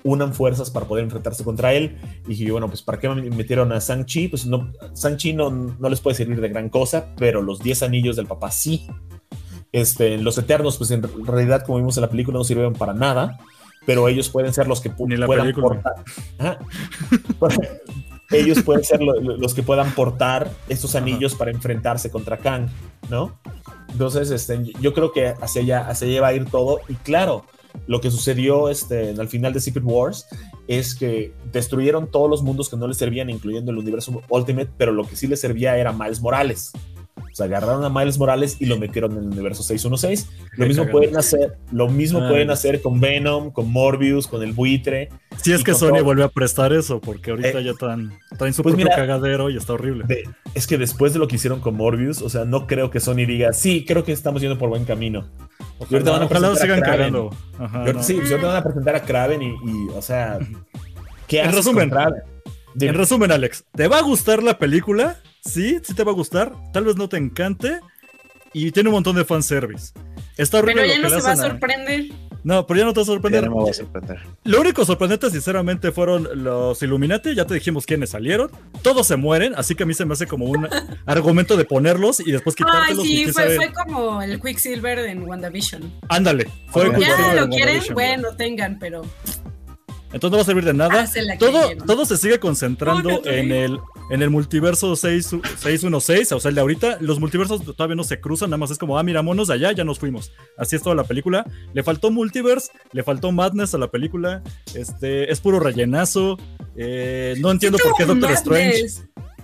unan 0.06 0.34
fuerzas 0.34 0.70
para 0.70 0.86
poder 0.86 1.06
enfrentarse 1.06 1.44
contra 1.46 1.74
él. 1.74 1.98
Y 2.26 2.30
dije, 2.32 2.52
bueno, 2.52 2.68
pues 2.68 2.82
¿para 2.82 3.00
qué 3.00 3.08
me 3.08 3.22
metieron 3.30 3.72
a 3.72 3.80
Shang-Chi? 3.80 4.28
Pues 4.28 4.46
no, 4.46 4.72
Shang-Chi 4.96 5.34
no, 5.34 5.50
no 5.50 5.90
les 5.90 6.02
puede 6.02 6.16
servir 6.16 6.42
de 6.42 6.50
gran 6.50 6.70
cosa, 6.70 7.14
pero 7.16 7.42
los 7.42 7.60
10 7.60 7.84
anillos 7.84 8.16
del 8.18 8.26
papá 8.28 8.52
sí. 8.52 8.86
Este, 9.72 10.18
los 10.18 10.38
Eternos, 10.38 10.78
pues 10.78 10.92
en 10.92 11.04
realidad, 11.26 11.64
como 11.66 11.78
vimos 11.78 11.96
en 11.98 12.02
la 12.02 12.10
película, 12.10 12.38
no 12.38 12.44
sirvieron 12.44 12.74
para 12.74 12.94
nada, 12.94 13.40
pero 13.86 14.08
ellos 14.08 14.30
pueden 14.30 14.54
ser 14.54 14.68
los 14.68 14.82
que 14.82 14.92
pu- 14.92 15.26
puedan 15.26 15.48
portar. 15.54 15.94
Ajá. 16.38 16.60
ellos 18.34 18.62
pueden 18.64 18.84
ser 18.84 19.02
lo- 19.02 19.20
lo- 19.20 19.38
los 19.38 19.54
que 19.54 19.64
puedan 19.64 19.92
portar 19.94 20.52
estos 20.70 20.96
anillos 20.96 21.36
para 21.36 21.52
enfrentarse 21.52 22.10
contra 22.12 22.38
Kang, 22.38 22.68
¿no? 23.10 23.38
Entonces, 23.92 24.32
este, 24.32 24.74
yo 24.82 24.94
creo 24.94 25.12
que 25.12 25.28
hacia 25.42 25.62
allá, 25.62 25.88
hacia 25.88 26.08
allá 26.08 26.22
va 26.22 26.28
a 26.28 26.34
ir 26.34 26.46
todo. 26.46 26.80
Y 26.90 26.96
claro, 26.96 27.46
lo 27.88 28.02
que 28.02 28.10
sucedió 28.12 28.70
este, 28.70 29.10
al 29.12 29.28
final 29.28 29.54
de 29.54 29.60
Secret 29.60 29.84
Wars 29.86 30.26
es 30.68 30.96
que 30.96 31.34
destruyeron 31.52 32.10
todos 32.10 32.30
los 32.30 32.42
mundos 32.42 32.70
que 32.70 32.78
no 32.78 32.88
les 32.88 32.98
servían, 32.98 33.30
incluyendo 33.30 33.72
el 33.72 33.78
universo 33.78 34.22
Ultimate, 34.30 34.70
pero 34.78 34.92
lo 34.92 35.08
que 35.08 35.16
sí 35.16 35.28
les 35.28 35.40
servía 35.42 35.78
era 35.78 35.92
Miles 35.92 36.22
Morales. 36.22 36.72
O 37.34 37.36
sea, 37.36 37.48
agarraron 37.48 37.84
a 37.84 37.90
Miles 37.90 38.20
Morales 38.20 38.58
y 38.60 38.68
lo 38.68 38.78
metieron 38.78 39.14
en 39.14 39.18
el 39.18 39.26
universo 39.26 39.64
616. 39.64 40.30
Lo 40.56 40.68
mismo 40.68 40.88
pueden 40.88 41.18
hacer, 41.18 41.58
lo 41.72 41.90
mismo 41.90 42.20
pueden 42.30 42.52
hacer 42.52 42.80
con 42.80 43.00
Venom, 43.00 43.50
con 43.52 43.72
Morbius, 43.72 44.28
con 44.28 44.44
el 44.44 44.54
buitre. 44.54 45.10
Si 45.42 45.52
es 45.52 45.64
que 45.64 45.74
Sony 45.74 45.94
todo- 45.96 46.04
vuelve 46.04 46.24
a 46.24 46.30
prestar 46.30 46.74
eso, 46.74 47.02
porque 47.02 47.32
ahorita 47.32 47.60
Eh, 47.60 47.64
ya 47.64 47.72
están, 47.72 48.14
traen 48.38 48.54
su 48.54 48.62
pues 48.62 48.74
propio 48.76 48.86
mira, 48.86 48.96
cagadero 48.96 49.50
y 49.50 49.58
está 49.58 49.74
horrible. 49.74 50.06
De- 50.08 50.30
es 50.54 50.68
que 50.68 50.78
después 50.78 51.12
de 51.14 51.18
lo 51.20 51.28
que 51.28 51.38
hicieron 51.38 51.60
con 51.60 51.76
Morbius, 51.76 52.22
o 52.22 52.30
sea, 52.30 52.46
no 52.46 52.68
creo 52.68 52.92
que 52.92 53.00
Sony 53.00 53.26
diga, 53.26 53.52
sí, 53.52 53.84
creo 53.84 54.04
que 54.04 54.12
estamos 54.12 54.40
yendo 54.40 54.60
por 54.60 54.70
buen 54.70 54.86
camino. 54.86 55.28
Y 55.90 55.96
ahorita 55.96 56.12
van 56.12 56.22
a 56.22 56.26
Ojalá 56.26 56.50
lo 56.50 56.56
sigan 56.56 56.82
cagando. 56.82 57.32
No. 57.58 58.04
Sí, 58.04 58.14
pues 58.14 58.30
ahorita 58.30 58.48
van 58.48 58.58
a 58.58 58.64
presentar 58.64 58.96
a 58.96 59.02
Kraven 59.02 59.42
y, 59.42 59.48
y, 59.48 59.90
o 59.96 60.02
sea, 60.04 60.38
¿qué 61.28 61.40
En 61.40 61.48
haces 61.48 61.66
resumen, 61.66 61.90
Kraven? 61.90 62.22
En 62.80 62.94
resumen, 62.94 63.32
Alex, 63.32 63.66
¿te 63.76 63.88
va 63.88 63.98
a 63.98 64.02
gustar 64.04 64.44
la 64.44 64.60
película? 64.60 65.18
Sí, 65.44 65.80
sí 65.84 65.94
te 65.94 66.04
va 66.04 66.12
a 66.12 66.16
gustar. 66.16 66.54
Tal 66.72 66.86
vez 66.86 66.96
no 66.96 67.10
te 67.10 67.18
encante. 67.18 67.80
Y 68.54 68.72
tiene 68.72 68.90
un 68.90 68.94
montón 68.96 69.16
de 69.16 69.26
fanservice. 69.26 69.94
Está 70.38 70.60
horrible 70.60 70.84
Pero 70.84 70.94
ya 70.94 71.00
lo 71.00 71.10
no 71.10 71.16
que 71.16 71.22
se 71.22 71.28
va 71.28 71.34
a 71.34 71.38
sorprender. 71.38 72.06
No, 72.44 72.68
pero 72.68 72.80
ya 72.80 72.86
no 72.86 72.94
te 72.94 73.00
va 73.00 73.02
a 73.02 73.06
Ya 73.06 73.12
sorprender. 73.14 73.44
no 73.46 73.50
me 73.50 73.62
voy 73.62 73.70
a 73.72 73.74
sorprender. 73.74 74.20
Lo 74.44 74.62
único 74.62 74.86
sorprendente, 74.86 75.30
sinceramente, 75.32 75.92
fueron 75.92 76.44
los 76.44 76.82
Illuminati. 76.84 77.34
Ya 77.34 77.46
te 77.46 77.56
dijimos 77.56 77.86
quiénes 77.88 78.12
salieron. 78.12 78.52
Todos 78.84 79.08
se 79.08 79.16
mueren, 79.16 79.54
así 79.56 79.74
que 79.74 79.84
a 79.84 79.86
mí 79.88 79.94
se 79.96 80.06
me 80.06 80.14
hace 80.14 80.28
como 80.28 80.46
un 80.46 80.68
argumento 81.08 81.58
de 81.58 81.66
ponerlos 81.66 82.20
y 82.20 82.32
después 82.32 82.56
Ay, 82.60 82.66
quitártelos. 82.66 83.06
y 83.06 83.26
sí, 83.26 83.32
fue, 83.32 83.72
como 83.74 84.22
el 84.22 84.40
Quicksilver 84.40 85.00
en 85.00 85.24
WandaVision. 85.24 85.92
Ándale, 86.10 86.48
fue. 86.70 86.86
Quicksilver 86.94 87.08
Ya 87.18 87.34
lo 87.42 87.50
quieren, 87.50 87.82
bueno, 87.94 88.36
tengan, 88.36 88.78
pero 88.78 89.02
Entonces 90.12 90.32
no 90.32 90.38
va 90.38 90.42
a 90.44 90.46
servir 90.46 90.66
de 90.66 90.74
nada. 90.76 91.02
Ah, 91.02 91.08
se 91.08 91.22
Todo, 91.40 91.76
todo 91.88 92.06
se 92.06 92.18
sigue 92.18 92.40
concentrando 92.40 93.22
en 93.26 93.52
el, 93.52 93.80
en 94.10 94.22
el 94.22 94.30
multiverso 94.30 94.96
6, 94.96 95.28
616, 95.58 96.32
o 96.34 96.40
sea, 96.40 96.50
el 96.50 96.56
de 96.56 96.62
ahorita. 96.62 96.98
Los 97.00 97.20
multiversos 97.20 97.64
todavía 97.76 97.96
no 97.96 98.04
se 98.04 98.20
cruzan, 98.20 98.50
nada 98.50 98.58
más 98.58 98.72
es 98.72 98.78
como, 98.78 98.98
ah, 99.00 99.04
mira, 99.04 99.22
monos 99.22 99.48
de 99.48 99.56
allá, 99.56 99.72
ya 99.72 99.84
nos 99.84 100.00
fuimos. 100.00 100.32
Así 100.58 100.76
es 100.76 100.82
toda 100.84 100.96
la 100.96 101.04
película. 101.04 101.46
Le 101.74 101.84
faltó 101.84 102.12
multiverse, 102.12 102.72
le 102.92 103.04
faltó 103.04 103.32
madness 103.32 103.74
a 103.74 103.78
la 103.78 103.90
película. 103.90 104.44
Este, 104.76 105.32
es 105.32 105.40
puro 105.40 105.60
rellenazo. 105.60 106.38
Eh, 106.76 107.36
no 107.40 107.52
entiendo 107.52 107.78
por 107.80 107.94
qué 107.98 108.06
Doctor 108.06 108.32
Strange. 108.32 108.88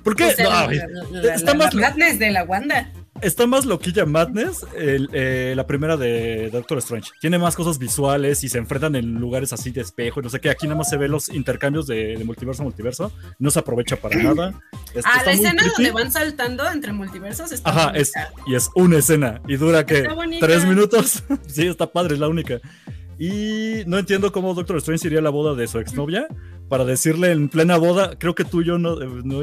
¿Por 0.03 0.15
qué? 0.15 0.25
O 0.25 0.31
sea, 0.31 0.45
No, 0.45 0.49
la, 0.51 0.61
ay, 0.67 0.77
la- 1.11 1.21
la- 1.21 1.35
está 1.35 1.51
la 1.53 1.57
más- 1.65 1.75
Madness 1.75 2.19
de 2.19 2.31
la 2.31 2.43
Wanda. 2.43 2.91
Está 3.21 3.47
más 3.47 3.65
loquilla 3.65 4.05
Madness, 4.05 4.65
el, 4.77 5.09
eh, 5.13 5.53
la 5.55 5.67
primera 5.67 5.97
de 5.97 6.49
Doctor 6.51 6.77
Strange. 6.79 7.11
Tiene 7.19 7.37
más 7.37 7.55
cosas 7.55 7.77
visuales 7.77 8.43
y 8.43 8.49
se 8.49 8.57
enfrentan 8.57 8.95
en 8.95 9.15
lugares 9.15 9.51
así 9.53 9.71
de 9.71 9.81
espejo 9.81 10.19
y 10.19 10.23
no 10.23 10.29
sé 10.29 10.39
qué. 10.39 10.49
Aquí 10.49 10.67
nada 10.67 10.77
más 10.77 10.89
se 10.89 10.97
ven 10.97 11.11
los 11.11 11.29
intercambios 11.29 11.87
de, 11.87 12.17
de 12.17 12.23
multiverso 12.23 12.61
a 12.61 12.65
multiverso. 12.65 13.11
No 13.37 13.51
se 13.51 13.59
aprovecha 13.59 13.97
para 13.97 14.15
nada. 14.21 14.61
Este, 14.93 15.01
Ah, 15.03 15.21
la 15.25 15.31
escena 15.33 15.63
donde 15.75 15.91
van 15.91 16.11
saltando 16.11 16.69
entre 16.69 16.93
multiversos 16.93 17.51
está 17.51 17.69
Ajá, 17.69 17.85
bonita. 17.87 17.99
es, 17.99 18.13
y 18.47 18.55
es 18.55 18.69
una 18.75 18.97
escena. 18.97 19.41
Y 19.47 19.57
dura 19.57 19.85
que 19.85 20.07
tres 20.39 20.65
minutos. 20.65 21.23
sí, 21.47 21.67
está 21.67 21.91
padre, 21.91 22.13
es 22.15 22.19
la 22.19 22.27
única. 22.27 22.59
Y 23.19 23.83
no 23.85 23.97
entiendo 23.97 24.31
cómo 24.31 24.53
Doctor 24.53 24.77
Strange 24.77 25.07
iría 25.07 25.19
a 25.19 25.21
la 25.21 25.29
boda 25.29 25.53
de 25.53 25.67
su 25.67 25.77
exnovia 25.77 26.27
para 26.69 26.85
decirle 26.85 27.31
en 27.31 27.49
plena 27.49 27.77
boda, 27.77 28.17
creo 28.17 28.33
que 28.35 28.45
tú 28.45 28.61
y 28.61 28.65
yo 28.65 28.77
no, 28.77 29.01
eh, 29.01 29.07
no, 29.25 29.41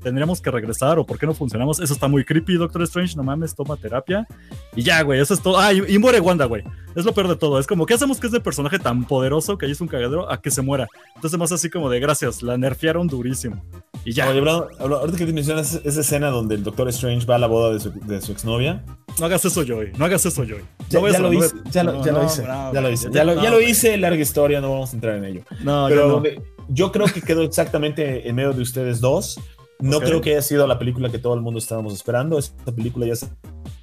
tendríamos 0.00 0.40
que 0.40 0.50
regresar 0.50 0.98
o 0.98 1.06
por 1.06 1.18
qué 1.18 1.26
no 1.26 1.34
funcionamos. 1.34 1.80
Eso 1.80 1.94
está 1.94 2.06
muy 2.06 2.24
creepy, 2.24 2.54
Doctor 2.54 2.82
Strange, 2.82 3.16
no 3.16 3.24
mames, 3.24 3.54
toma 3.54 3.76
terapia. 3.76 4.28
Y 4.76 4.82
ya, 4.82 5.02
güey, 5.02 5.20
eso 5.20 5.34
es 5.34 5.40
todo. 5.40 5.58
Ah, 5.58 5.72
y, 5.72 5.98
muere 5.98 6.20
Wanda, 6.20 6.44
güey. 6.44 6.62
Es 6.94 7.04
lo 7.04 7.12
peor 7.12 7.28
de 7.28 7.36
todo. 7.36 7.58
Es 7.58 7.66
como, 7.66 7.84
¿qué 7.86 7.94
hacemos 7.94 8.20
que 8.20 8.28
ese 8.28 8.40
personaje 8.40 8.78
tan 8.78 9.04
poderoso 9.06 9.58
que 9.58 9.66
ahí 9.66 9.72
es 9.72 9.80
un 9.80 9.88
cagadero 9.88 10.30
a 10.30 10.40
que 10.40 10.50
se 10.50 10.62
muera? 10.62 10.86
Entonces 11.16 11.38
más 11.38 11.50
así 11.50 11.68
como 11.68 11.90
de 11.90 11.98
gracias, 11.98 12.42
la 12.42 12.56
nerfearon 12.56 13.08
durísimo. 13.08 13.60
Y 14.04 14.12
ya, 14.12 14.28
Oye, 14.28 14.40
ahorita 14.78 15.18
que 15.18 15.26
te 15.26 15.32
mencionas 15.32 15.80
esa 15.82 16.00
escena 16.00 16.28
donde 16.28 16.54
el 16.54 16.62
Doctor 16.62 16.88
Strange 16.90 17.26
va 17.26 17.36
a 17.36 17.38
la 17.38 17.48
boda 17.48 17.72
de 17.72 17.80
su, 17.80 17.90
de 17.90 18.20
su 18.20 18.30
exnovia. 18.30 18.84
No 19.18 19.26
hagas 19.26 19.44
eso, 19.44 19.62
Joy. 19.64 19.92
No 19.98 20.04
hagas 20.04 20.24
eso, 20.26 20.44
Joy. 20.44 20.62
Ya, 20.88 21.00
No 21.00 21.08
ya 21.10 21.18
lo 21.18 21.32
hice, 21.32 21.54
ya 21.70 21.84
lo, 21.84 21.92
No, 21.94 22.04
ya 22.04 22.12
lo 22.12 22.24
hice, 22.24 22.42
bravo, 22.42 22.74
ya 22.74 22.80
lo 22.80 22.90
hice, 22.90 23.06
ya 23.06 23.12
ya 23.12 23.24
lo, 23.24 23.34
no, 23.34 23.42
ya 23.42 23.50
lo 23.50 23.60
hice, 23.60 23.96
larga 23.96 24.20
historia, 24.22 24.60
no 24.60 24.70
vamos 24.72 24.92
a 24.92 24.94
entrar 24.96 25.16
en 25.16 25.24
ello. 25.24 25.42
No, 25.62 25.86
Pero 25.88 26.00
yo 26.02 26.06
no. 26.08 26.14
donde- 26.14 26.42
yo 26.68 26.90
creo 26.92 27.06
que 27.06 27.22
quedó 27.22 27.42
exactamente 27.42 28.28
en 28.28 28.34
medio 28.34 28.52
de 28.52 28.62
ustedes 28.62 29.00
dos. 29.00 29.38
No 29.78 29.98
Ok. 29.98 30.04
creo 30.04 30.20
que 30.20 30.30
haya 30.32 30.42
sido 30.42 30.66
la 30.66 30.78
película 30.78 31.10
que 31.10 31.18
todo 31.18 31.34
el 31.34 31.40
mundo 31.40 31.58
estábamos 31.58 31.92
esperando. 31.94 32.38
Esta 32.38 32.72
película 32.72 33.06
ya 33.06 33.14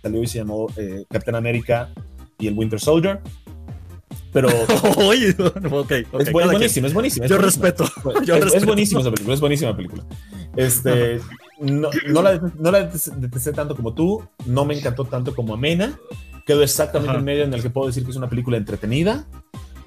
salió 0.02 0.24
y 0.24 0.28
se 0.28 0.40
llamó 0.40 0.68
eh, 0.76 1.06
Captain 1.10 1.36
America 1.36 1.90
y 2.40 2.48
el 2.48 2.56
Winter 2.58 2.80
Soldier. 2.80 3.20
Pero 4.32 4.50
Oye, 4.98 5.30
ok, 5.38 5.92
ok, 6.12 6.20
es, 6.22 6.32
buenísima, 6.32 6.88
es 6.88 6.94
buenísima. 6.94 7.26
es 7.26 7.30
Yo 7.32 7.38
buenísima. 7.38 7.66
respeto. 7.68 7.86
Yo 8.26 8.34
es, 8.36 8.40
es 8.40 8.44
respeto. 8.46 8.66
buenísima 8.66 9.02
esa 9.02 9.12
película, 9.12 9.34
es 9.36 9.40
buenísima 9.40 9.76
película. 9.76 10.04
Este, 10.58 11.20
no, 11.64 11.90
no 12.08 12.22
la, 12.22 12.40
no 12.60 12.72
la 12.72 12.84
detesté 12.86 13.54
tanto 13.54 13.76
como 13.76 13.94
tú, 13.94 14.24
no 14.46 14.66
me 14.66 14.78
encantó 14.78 15.06
tanto 15.06 15.36
como 15.36 15.54
Amena. 15.54 15.98
Quedó 16.46 16.62
exactamente 16.62 17.12
Ajá. 17.12 17.20
en 17.20 17.26
medio 17.26 17.44
en 17.44 17.54
el 17.54 17.62
que 17.62 17.70
puedo 17.70 17.88
decir 17.88 18.04
que 18.04 18.12
es 18.12 18.18
una 18.18 18.30
película 18.30 18.58
entretenida, 18.58 19.26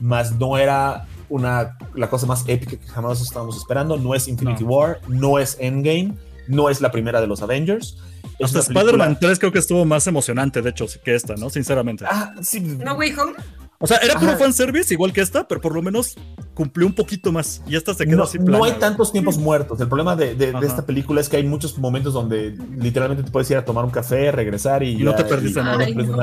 más 0.01 0.33
no 0.33 0.57
era 0.57 1.07
una, 1.29 1.77
la 1.95 2.09
cosa 2.09 2.27
más 2.27 2.45
épica 2.49 2.77
que 2.77 2.87
jamás 2.87 3.21
estábamos 3.21 3.57
esperando. 3.57 3.97
No 3.99 4.15
es 4.15 4.27
Infinity 4.27 4.65
No. 4.65 4.71
War, 4.71 5.01
no 5.07 5.39
es 5.39 5.57
Endgame, 5.61 6.15
no 6.49 6.71
es 6.71 6.81
la 6.81 6.91
primera 6.91 7.21
de 7.21 7.27
los 7.27 7.43
Avengers. 7.43 7.99
Es 8.39 8.55
Hasta 8.55 8.61
Spider-Man 8.61 9.19
3 9.21 9.39
creo 9.39 9.53
que 9.53 9.59
estuvo 9.59 9.85
más 9.85 10.07
emocionante, 10.07 10.63
de 10.63 10.71
hecho, 10.71 10.87
que 11.05 11.15
esta, 11.15 11.35
¿no? 11.35 11.51
Sinceramente. 11.51 12.05
Ah, 12.09 12.35
sí. 12.43 12.61
No 12.61 12.95
Way 12.95 13.13
Home. 13.19 13.33
O 13.79 13.87
sea, 13.87 13.99
era 13.99 14.15
puro 14.19 14.31
Ajá. 14.33 14.39
fanservice, 14.39 14.95
igual 14.95 15.13
que 15.13 15.21
esta, 15.21 15.47
pero 15.47 15.61
por 15.61 15.75
lo 15.75 15.83
menos 15.83 16.17
cumplió 16.55 16.87
un 16.87 16.95
poquito 16.95 17.31
más. 17.31 17.61
Y 17.67 17.77
esta 17.77 17.93
se 17.93 18.07
quedó 18.07 18.17
no, 18.19 18.23
así 18.25 18.39
no 18.39 18.65
hay 18.65 18.73
tantos 18.73 19.13
tiempos 19.13 19.37
muertos. 19.37 19.79
El 19.81 19.89
problema 19.89 20.17
de, 20.17 20.35
de- 20.35 20.55
esta 20.67 20.87
película 20.87 21.21
es 21.21 21.29
que 21.29 21.37
hay 21.37 21.45
muchos 21.45 21.77
momentos 21.79 22.15
donde 22.15 22.57
literalmente 22.79 23.23
te 23.25 23.31
puedes 23.31 23.51
ir 23.51 23.59
a 23.59 23.65
tomar 23.65 23.85
un 23.85 23.91
café, 23.91 24.33
regresar 24.33 24.83
y, 24.83 24.93
Y 25.01 25.05
no 25.05 25.11
ya- 25.11 25.17
te 25.19 25.25
perdiste 25.25 25.61
y 25.61 25.63
nada. 25.63 25.85
Ay, 25.85 25.95
no. 25.95 26.17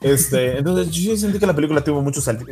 Este, 0.00 0.58
entonces, 0.58 0.90
yo 0.94 1.16
sentí 1.16 1.38
que 1.38 1.46
la 1.46 1.54
película 1.54 1.82
tuvo 1.82 2.02
muchos 2.02 2.24
saltos. 2.24 2.46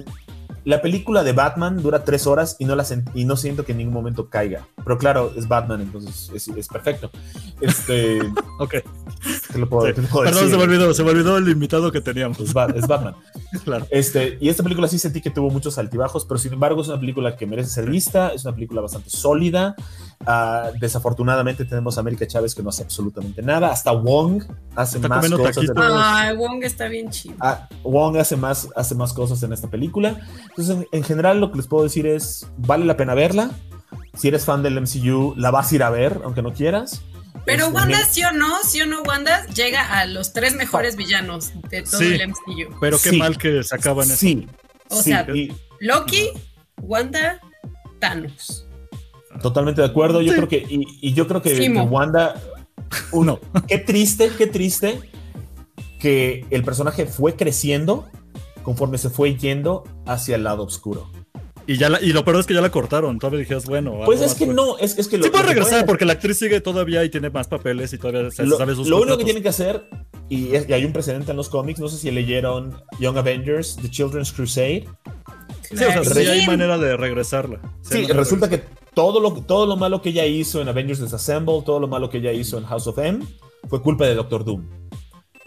La 0.67 0.83
película 0.83 1.23
de 1.23 1.31
Batman 1.33 1.81
dura 1.81 2.03
tres 2.03 2.27
horas 2.27 2.57
y 2.59 2.65
no, 2.65 2.75
la 2.75 2.85
y 3.15 3.25
no 3.25 3.37
siento 3.37 3.65
que 3.65 3.71
en 3.71 3.79
ningún 3.79 3.95
momento 3.95 4.29
caiga. 4.29 4.67
Pero 4.85 4.99
claro, 4.99 5.33
es 5.37 5.47
Batman, 5.47 5.81
entonces 5.81 6.29
es, 6.35 6.49
es 6.49 6.67
perfecto. 6.67 7.09
Este, 7.61 8.19
Ok. 8.59 8.71
¿qué 9.53 9.59
le 9.59 9.67
puedo, 9.67 9.87
Sí. 9.87 9.93
qué 9.95 10.03
le 10.03 10.09
puedo 10.09 10.25
Perdón, 10.25 10.43
decir? 10.43 10.51
se 10.51 10.57
me 10.57 10.63
olvidó, 10.65 10.93
se 10.93 11.05
me 11.05 11.11
olvidó 11.11 11.37
el 11.39 11.49
invitado 11.49 11.93
que 11.93 12.01
teníamos. 12.01 12.41
Es, 12.41 12.53
Ba- 12.53 12.73
es 12.75 12.87
Batman. 12.89 13.15
Claro. 13.65 13.87
Este, 13.91 14.37
y 14.41 14.49
esta 14.49 14.63
película 14.65 14.87
sí 14.89 14.99
sentí 14.99 15.21
que 15.23 15.31
tuvo 15.31 15.51
muchos 15.51 15.79
altibajos, 15.79 16.25
pero 16.27 16.37
sin 16.37 16.53
embargo 16.53 16.83
es 16.83 16.89
una 16.89 16.99
película 17.01 17.37
que 17.37 17.47
merece 17.47 17.71
ser 17.71 17.89
vista, 17.89 18.31
es 18.35 18.45
una 18.45 18.53
película 18.55 18.81
bastante 18.83 19.09
sólida. 19.09 19.77
Ah, 20.25 20.71
desafortunadamente 20.81 21.65
tenemos 21.65 21.97
a 21.97 22.01
América 22.01 22.27
Chávez 22.27 22.55
que 22.55 22.63
no 22.63 22.71
hace 22.71 22.83
absolutamente 22.83 23.43
nada. 23.43 23.71
Hasta 23.71 23.93
Wong 23.93 24.43
hace 24.75 24.97
Está 24.99 25.09
más 25.09 25.31
cosas. 25.31 25.55
taquitos. 25.57 25.77
Ay, 25.79 26.37
Wong 26.37 26.63
está 26.65 26.89
bien 26.89 27.11
chido. 27.11 27.35
Ah, 27.41 27.69
Wong 27.85 28.17
hace 28.17 28.37
más, 28.37 28.69
hace 28.75 28.95
más 28.95 29.13
cosas 29.13 29.43
en 29.43 29.53
esta 29.53 29.69
película. 29.69 30.19
Entonces, 30.49 30.77
en, 30.77 30.87
en 30.93 31.05
general, 31.05 31.39
lo 31.41 31.51
que 31.53 31.59
les 31.59 31.67
puedo 31.67 31.85
decir 31.85 32.07
es: 32.07 32.47
vale 32.57 32.85
la 32.85 32.97
pena 32.97 33.15
verla. 33.15 33.51
Si 34.17 34.29
eres 34.29 34.45
fan 34.45 34.63
del 34.63 34.81
MCU, 34.81 35.35
la 35.37 35.51
vas 35.51 35.71
a 35.71 35.75
ir 35.75 35.83
a 35.83 35.91
ver, 35.91 36.21
aunque 36.25 36.43
no 36.43 36.53
quieras. 36.55 37.03
Pero 37.45 37.67
Este, 37.67 37.75
Wanda, 37.77 38.05
sí 38.07 38.25
o 38.25 38.33
no, 38.33 38.57
sí 38.65 38.81
o 38.81 38.87
no, 38.87 39.03
Wanda 39.03 39.47
llega 39.49 39.83
a 40.01 40.07
los 40.07 40.33
tres 40.33 40.57
mejores 40.57 40.97
villanos 40.97 41.53
de 41.69 41.83
todo 41.83 41.99
Sí. 42.01 42.15
el 42.15 42.23
MCU. 42.31 42.75
Pero 42.81 42.97
qué 42.99 43.11
Sí. 43.11 43.19
mal 43.19 43.39
que 43.39 43.63
se 43.63 43.75
acaban 43.77 44.07
eso. 44.07 44.17
Sí. 44.17 44.49
O 44.89 44.97
sí, 44.97 45.11
sea, 45.11 45.27
y 45.33 45.55
Loki, 45.79 46.31
Wanda, 46.83 47.39
Thanos. 48.01 48.66
Totalmente 49.43 49.81
de 49.81 49.87
acuerdo. 49.89 50.21
Yo 50.23 50.33
Sí. 50.33 50.37
creo 50.37 50.49
que, 50.49 50.67
y, 50.69 50.85
y 51.01 51.13
yo 51.15 51.27
creo 51.27 51.43
que, 51.43 51.69
Wanda 51.89 52.41
Uno. 53.13 53.41
qué 53.69 53.79
triste, 53.79 54.31
qué 54.37 54.47
triste 54.47 55.01
que 56.01 56.45
el 56.51 56.63
personaje 56.63 57.07
fue 57.07 57.37
creciendo 57.37 58.07
conforme 58.63 58.99
se 58.99 59.11
fue 59.11 59.35
yendo 59.37 59.85
hacia 60.07 60.37
el 60.37 60.45
lado 60.45 60.65
oscuro. 60.65 61.11
Y, 61.69 61.79
ya 61.79 61.89
la- 61.89 62.01
y 62.01 62.13
lo 62.13 62.25
peor 62.25 62.39
es 62.39 62.47
que 62.47 62.55
ya 62.55 62.61
la 62.61 62.71
cortaron. 62.71 63.19
Todavía 63.19 63.41
dijeras, 63.41 63.67
bueno. 63.67 64.01
Pues 64.05 64.21
es 64.21 64.35
que 64.37 64.45
pues. 64.45 64.55
no, 64.57 64.79
es, 64.79 64.97
es 64.99 65.09
que 65.09 65.19
lo, 65.19 65.25
Sí 65.25 65.31
puede 65.31 65.43
lo 65.45 65.49
regresar 65.51 65.85
porque 65.85 66.05
la 66.05 66.13
actriz 66.13 66.39
sigue 66.39 66.61
todavía 66.61 67.03
y 67.03 67.09
tiene 67.11 67.29
más 67.31 67.49
papeles 67.49 67.93
y 67.93 67.99
todavía 67.99 68.31
se 68.31 68.47
lo, 68.47 68.57
sabe 68.57 68.77
sus 68.77 68.87
lo 68.87 68.99
único 69.01 69.19
que 69.19 69.25
tienen 69.25 69.43
que 69.43 69.49
hacer, 69.49 69.89
y, 70.29 70.55
es- 70.55 70.69
y 70.69 70.73
hay 70.75 70.85
un 70.85 70.93
precedente 70.93 71.33
en 71.33 71.37
los 71.37 71.49
cómics, 71.49 71.81
no 71.81 71.89
sé 71.89 71.97
si 71.99 72.11
leyeron 72.13 72.81
Young 73.01 73.17
Avengers, 73.19 73.77
The 73.83 73.91
Children's 73.91 74.33
Crusade. 74.33 74.85
Sí, 75.63 75.75
o 75.75 75.77
sea, 75.79 76.05
sí 76.05 76.19
hay 76.21 76.47
manera 76.47 76.79
de 76.79 76.97
regresarla. 76.97 77.59
Sí, 77.83 78.05
resulta 78.07 78.49
que 78.49 78.63
todo 78.97 79.21
lo, 79.21 79.31
todo 79.43 79.67
lo 79.67 79.77
malo 79.77 80.01
que 80.01 80.09
ella 80.09 80.25
hizo 80.25 80.63
en 80.63 80.69
Avengers 80.71 81.03
Disassemble, 81.03 81.61
todo 81.67 81.79
lo 81.79 81.87
malo 81.87 82.09
que 82.09 82.17
ella 82.17 82.33
hizo 82.33 82.57
en 82.57 82.65
House 82.65 82.87
of 82.87 82.97
M, 82.99 83.23
fue 83.69 83.83
culpa 83.83 84.07
de 84.07 84.15
Doctor 84.15 84.43
Doom. 84.43 84.65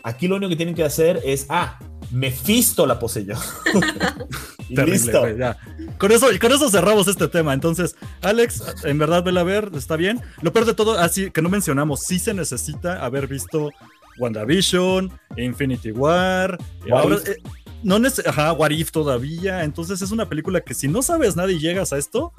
Aquí 0.03 0.27
lo 0.27 0.35
único 0.35 0.51
que 0.51 0.55
tienen 0.55 0.75
que 0.75 0.83
hacer 0.83 1.19
es, 1.25 1.47
ah, 1.49 1.79
Mephisto 2.11 2.85
la 2.85 2.99
poseyó. 2.99 3.33
y 4.69 4.75
Terrible, 4.75 4.97
listo. 4.99 5.29
ya. 5.35 5.57
Con 5.97 6.11
eso, 6.11 6.27
con 6.39 6.51
eso 6.51 6.69
cerramos 6.69 7.07
este 7.07 7.27
tema. 7.27 7.53
Entonces, 7.55 7.95
Alex, 8.21 8.63
en 8.83 8.99
verdad, 8.99 9.23
vela 9.23 9.41
a 9.41 9.45
ver, 9.45 9.71
está 9.73 9.95
bien. 9.95 10.21
Lo 10.43 10.53
peor 10.53 10.65
de 10.67 10.75
todo, 10.75 10.99
así 10.99 11.31
que 11.31 11.41
no 11.41 11.49
mencionamos, 11.49 12.01
sí 12.01 12.19
se 12.19 12.35
necesita 12.35 13.03
haber 13.03 13.25
visto 13.25 13.71
WandaVision, 14.19 15.11
Infinity 15.37 15.91
War. 15.91 16.57
y 16.85 16.91
What 16.91 16.99
ahora, 17.01 17.15
If. 17.15 17.29
eh, 17.29 17.37
no 17.81 17.97
neces- 17.97 18.27
ajá, 18.27 18.53
What 18.53 18.69
If 18.71 18.91
todavía. 18.91 19.63
Entonces 19.63 20.01
es 20.03 20.11
una 20.11 20.29
película 20.29 20.61
que 20.61 20.75
si 20.75 20.87
no 20.87 21.01
sabes 21.01 21.35
nada 21.35 21.51
y 21.51 21.59
llegas 21.59 21.93
a 21.93 21.97
esto, 21.97 22.31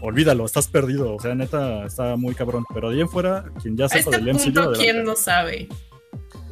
olvídalo, 0.00 0.44
estás 0.44 0.68
perdido. 0.68 1.14
O 1.16 1.20
sea, 1.20 1.34
neta, 1.34 1.84
está 1.84 2.16
muy 2.16 2.34
cabrón. 2.34 2.64
Pero 2.72 2.88
de 2.88 2.96
ahí 2.96 3.00
en 3.00 3.08
fuera, 3.08 3.44
quien 3.62 3.76
ya 3.76 3.88
sepa 3.88 4.10
este 4.10 4.24
del 4.24 4.34
MCU, 4.34 4.44
punto. 4.44 4.72
¿quién 4.72 5.04
no 5.04 5.16
sabe? 5.16 5.68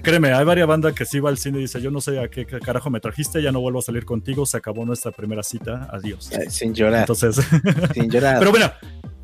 Créeme, 0.03 0.33
hay 0.33 0.45
varias 0.45 0.69
bandas 0.69 0.95
que 0.95 1.05
sí 1.05 1.19
va 1.19 1.29
al 1.29 1.39
cine 1.39 1.59
y 1.59 1.63
dice, 1.63 1.81
yo 1.81 1.91
no 1.91 2.01
sé 2.01 2.21
a 2.21 2.29
qué 2.29 2.47
carajo 2.47 2.89
me 2.89 3.01
trajiste, 3.01 3.43
ya 3.43 3.51
no 3.51 3.61
vuelvo 3.61 3.81
a 3.81 3.83
salir 3.83 4.05
contigo, 4.05 4.47
se 4.47 4.57
acabó 4.57 4.87
nuestra 4.87 5.11
primera 5.11 5.43
cita, 5.43 5.89
adiós. 5.93 6.31
Sin 6.49 6.73
llorar, 6.73 7.01
Entonces, 7.01 7.37
sin 7.95 8.09
llorar. 8.09 8.39
pero 8.39 8.53
bueno, 8.53 8.71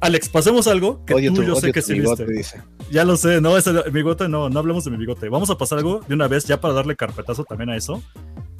Alex, 0.00 0.28
pasemos 0.28 0.66
algo 0.66 1.04
que 1.06 1.14
odio 1.14 1.32
tú 1.32 1.42
tu, 1.42 1.46
yo 1.46 1.54
sé 1.56 1.72
que 1.72 1.80
sí 1.80 1.94
bigote, 1.94 2.24
viste. 2.26 2.58
dice. 2.58 2.68
Ya 2.90 3.04
lo 3.04 3.16
sé, 3.16 3.40
no, 3.40 3.56
ese 3.56 3.72
mi 3.72 3.90
bigote 3.90 4.28
no, 4.28 4.50
no 4.50 4.58
hablemos 4.58 4.84
de 4.84 4.90
mi 4.90 4.96
bigote. 4.96 5.28
Vamos 5.28 5.48
a 5.48 5.56
pasar 5.56 5.78
algo 5.78 6.00
de 6.06 6.14
una 6.14 6.28
vez 6.28 6.44
ya 6.44 6.60
para 6.60 6.74
darle 6.74 6.96
carpetazo 6.96 7.44
también 7.44 7.70
a 7.70 7.76
eso. 7.76 8.02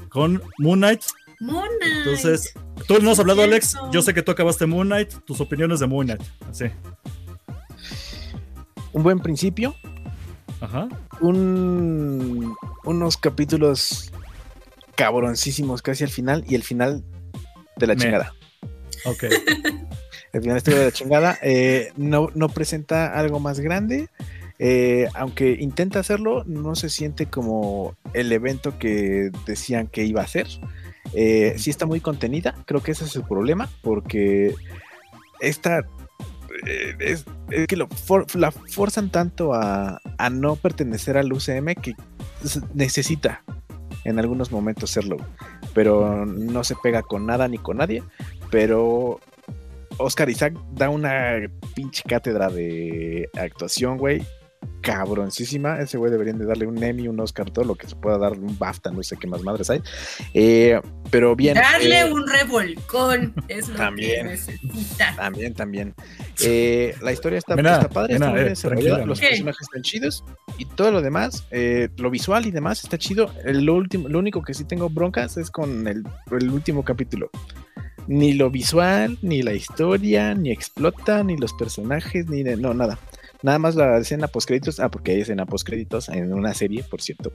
Con 0.09 0.41
Moon 0.59 0.79
Knight. 0.79 1.03
Mona. 1.45 1.99
Entonces, 1.99 2.55
tú 2.87 2.99
no 3.01 3.11
has 3.13 3.19
hablado, 3.19 3.43
Alex. 3.43 3.77
Yo 3.93 4.03
sé 4.03 4.15
que 4.15 4.23
tú 4.23 4.33
acabaste 4.33 4.67
Moon 4.67 4.87
Knight. 4.89 5.13
Tus 5.25 5.41
opiniones 5.41 5.81
de 5.81 5.87
Moon 5.87 6.07
Knight. 6.07 6.23
Así. 6.51 6.65
Un 8.93 9.03
buen 9.03 9.19
principio, 9.19 9.75
Ajá. 10.61 10.89
un, 11.21 12.55
unos 12.85 13.17
capítulos 13.17 14.13
cabroncísimos 14.95 15.83
casi 15.83 16.05
al 16.05 16.11
final 16.11 16.45
y 16.49 16.55
el 16.55 16.63
final 16.63 17.03
de 17.77 17.87
la 17.89 17.95
Me. 17.95 18.01
chingada. 18.01 18.35
Ok. 19.05 19.25
El 20.33 20.43
final 20.43 20.57
estuvo 20.57 20.75
de 20.75 20.85
la 20.87 20.91
chingada. 20.93 21.39
eh, 21.43 21.93
no, 21.97 22.29
no 22.35 22.49
presenta 22.49 23.17
algo 23.17 23.39
más 23.39 23.61
grande. 23.61 24.09
eh, 24.59 25.07
aunque 25.15 25.57
intenta 25.61 26.01
hacerlo, 26.01 26.43
no 26.47 26.75
se 26.75 26.89
siente 26.89 27.27
como 27.27 27.95
el 28.15 28.33
evento 28.33 28.77
que 28.79 29.31
decían 29.47 29.87
que 29.87 30.05
iba 30.05 30.23
a 30.23 30.27
ser. 30.27 30.49
Eh, 31.13 31.55
sí 31.59 31.71
está 31.71 31.87
muy 31.87 32.01
contenida, 32.01 32.55
creo 32.67 32.83
que 32.83 32.93
ese 32.93 33.05
es 33.05 33.15
el 33.17 33.25
problema, 33.25 33.69
porque 33.83 34.55
esta 35.41 35.81
eh, 36.67 36.95
es, 36.99 37.25
es 37.51 37.67
que 37.67 37.77
lo 37.77 37.89
for- 37.89 38.27
la 38.35 38.51
forzan 38.51 39.11
tanto 39.11 39.55
a, 39.55 40.01
a 40.19 40.31
no 40.31 40.57
pertenecer 40.57 41.17
al 41.19 41.33
UCM 41.33 41.75
que 41.75 41.93
necesita 42.73 43.43
en 44.05 44.19
algunos 44.19 44.51
momentos 44.51 44.91
serlo, 44.91 45.17
pero 45.75 46.25
no 46.27 46.65
se 46.65 46.75
pega 46.83 47.03
con 47.03 47.27
nada 47.27 47.49
ni 47.49 47.59
con 47.59 47.77
nadie, 47.79 48.03
pero 48.51 49.21
Oscar 49.99 50.29
Isaac 50.31 50.55
da 50.73 50.89
una 50.89 51.37
pinche 51.75 52.03
cátedra 52.03 52.49
de 52.49 53.29
actuación, 53.39 53.97
güey. 53.99 54.23
Cabroncísima. 54.81 55.79
Ese 55.81 55.97
güey 55.99 56.11
deberían 56.11 56.39
de 56.39 56.47
darle 56.47 56.67
un 56.67 56.83
Emmy, 56.83 57.09
un 57.09 57.19
Oscar, 57.21 57.51
todo 57.51 57.65
lo 57.65 57.75
que 57.75 57.87
se 57.89 57.97
pueda 57.97 58.19
dar, 58.19 58.33
un 58.33 58.59
BAFTA, 58.59 58.91
no 58.91 59.03
sé 59.03 59.17
qué 59.17 59.27
más 59.27 59.43
madres 59.43 59.71
hay. 59.71 59.81
Eh, 60.35 60.81
pero 61.11 61.35
bien. 61.37 61.55
Darle 61.55 62.01
eh, 62.01 62.13
un 62.13 62.27
revolcón 62.27 63.35
es 63.49 63.69
lo 63.69 63.77
también. 63.77 64.25
que 64.27 64.31
necesita. 64.31 65.15
También, 65.17 65.55
también. 65.55 65.95
Eh, 66.43 66.95
la 67.03 67.13
historia 67.13 67.39
está, 67.39 67.57
Mira, 67.57 67.75
está 67.77 67.89
padre, 67.89 68.15
mira, 68.15 68.43
está 68.47 68.69
eh, 68.69 68.75
bien 68.77 69.07
los 69.07 69.21
¿Qué? 69.21 69.29
personajes 69.29 69.63
están 69.63 69.83
chidos 69.83 70.25
y 70.59 70.65
todo 70.65 70.91
lo 70.91 71.03
demás, 71.03 71.47
eh, 71.51 71.89
lo 71.97 72.11
visual 72.11 72.47
y 72.47 72.51
demás 72.51 72.83
está 72.85 72.99
chido. 72.99 73.31
El- 73.45 73.65
Lo, 73.65 73.75
último, 73.75 74.09
lo 74.09 74.19
único 74.19 74.43
que 74.43 74.55
sí 74.55 74.65
tengo 74.65 74.89
broncas 74.91 75.37
es 75.37 75.51
con 75.51 75.87
el, 75.89 76.03
el 76.31 76.51
último 76.51 76.85
capítulo. 76.85 77.31
Ni 78.07 78.35
lo 78.35 78.51
visual, 78.51 79.17
ni 79.23 79.41
la 79.43 79.55
historia, 79.55 80.35
ni 80.35 80.51
explota, 80.51 81.23
ni 81.25 81.39
los 81.39 81.55
personajes, 81.55 82.29
ni 82.29 82.43
de, 82.43 82.57
no, 82.57 82.75
nada. 82.75 82.99
Nada 83.45 83.59
más 83.59 83.75
la 83.75 83.99
escena 83.99 84.27
post 84.27 84.49
créditos. 84.49 84.81
Ah, 84.81 84.91
porque 84.91 85.13
hay 85.13 85.21
escena 85.21 85.45
post 85.45 85.67
créditos 85.67 86.09
en 86.09 86.33
una 86.33 86.55
serie, 86.55 86.83
por 86.83 87.03
cierto. 87.03 87.31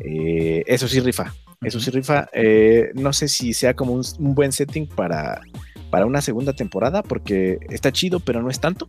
Eh, 0.00 0.64
eso 0.66 0.88
sí 0.88 0.98
rifa. 0.98 1.34
Eso 1.60 1.78
sí 1.78 1.90
rifa. 1.90 2.26
Eh, 2.32 2.90
no 2.94 3.12
sé 3.12 3.28
si 3.28 3.52
sea 3.52 3.74
como 3.74 3.92
un, 3.92 4.02
un 4.18 4.34
buen 4.34 4.50
setting 4.50 4.86
para, 4.86 5.42
para 5.90 6.06
una 6.06 6.22
segunda 6.22 6.54
temporada, 6.54 7.02
porque 7.02 7.58
está 7.68 7.92
chido, 7.92 8.18
pero 8.18 8.40
no 8.40 8.48
es 8.48 8.60
tanto. 8.60 8.88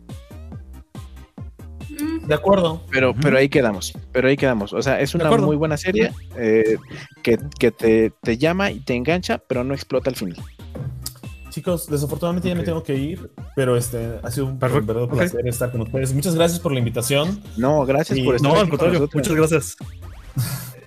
Mm, 1.90 2.26
De 2.26 2.34
acuerdo. 2.34 2.82
Pero, 2.90 3.14
pero 3.14 3.36
ahí 3.36 3.50
quedamos. 3.50 3.92
Pero 4.10 4.28
ahí 4.28 4.38
quedamos. 4.38 4.72
O 4.72 4.80
sea, 4.80 5.02
es 5.02 5.14
una 5.14 5.30
muy 5.36 5.56
buena 5.56 5.76
serie 5.76 6.12
eh, 6.34 6.78
que, 7.22 7.38
que 7.58 7.72
te, 7.72 8.10
te 8.22 8.38
llama 8.38 8.70
y 8.70 8.80
te 8.80 8.94
engancha, 8.94 9.36
pero 9.36 9.64
no 9.64 9.74
explota 9.74 10.08
al 10.08 10.16
final. 10.16 10.42
Chicos, 11.58 11.88
desafortunadamente 11.90 12.48
ya 12.48 12.54
me 12.54 12.62
tengo 12.62 12.84
que 12.84 12.94
ir, 12.94 13.32
pero 13.56 13.76
este 13.76 14.20
ha 14.22 14.30
sido 14.30 14.46
un 14.46 14.60
Perfecto. 14.60 14.86
verdadero 14.86 15.12
Ok. 15.12 15.18
placer 15.18 15.48
estar 15.48 15.72
con 15.72 15.80
ustedes. 15.80 16.14
Muchas 16.14 16.36
gracias 16.36 16.60
por 16.60 16.70
la 16.70 16.78
invitación. 16.78 17.40
No, 17.56 17.84
gracias 17.84 18.16
por 18.20 18.36
estar 18.36 18.48
No, 18.52 18.56
al 18.60 18.68
con 18.68 18.78
contrario, 18.78 19.08
muchas 19.12 19.34
gracias. 19.34 19.76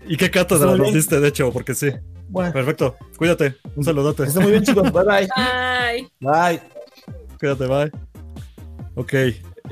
¿Y 0.08 0.16
qué 0.16 0.32
cátedra 0.32 0.56
Estuvo 0.64 0.78
nos 0.78 0.82
bien. 0.88 0.94
diste, 0.96 1.20
de 1.20 1.28
hecho? 1.28 1.52
Porque 1.52 1.76
sí. 1.76 1.90
Bueno, 2.30 2.54
Perfecto. 2.54 2.96
Cuídate. 3.18 3.58
Un 3.76 3.84
saludote. 3.84 4.24
está 4.24 4.40
muy 4.40 4.52
bien, 4.52 4.64
chicos. 4.64 4.90
Bye 4.94 5.28
bye. 6.22 6.62
Cuídate, 7.38 7.68
bye. 7.68 7.92
Ok, 8.96 9.14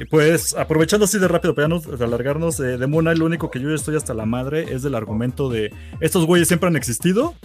pues 0.10 0.54
aprovechando 0.54 1.06
así 1.06 1.18
de 1.18 1.30
rápido, 1.30 1.56
para 1.56 1.70
ya 1.70 1.76
no 1.76 2.04
alargarnos, 2.06 2.60
eh, 2.60 2.78
de 2.78 2.88
Knight, 2.88 3.18
lo 3.18 3.26
único 3.26 3.50
que 3.52 3.62
yo 3.62 3.70
ya 3.70 3.76
estoy 3.76 3.96
hasta 3.96 4.14
la 4.14 4.26
madre 4.26 4.74
es 4.74 4.82
del 4.84 4.96
argumento 4.96 5.50
de 5.50 5.74
estos 6.02 6.26
güeyes 6.26 6.48
siempre 6.50 6.68
han 6.68 6.76
existido, 6.76 7.36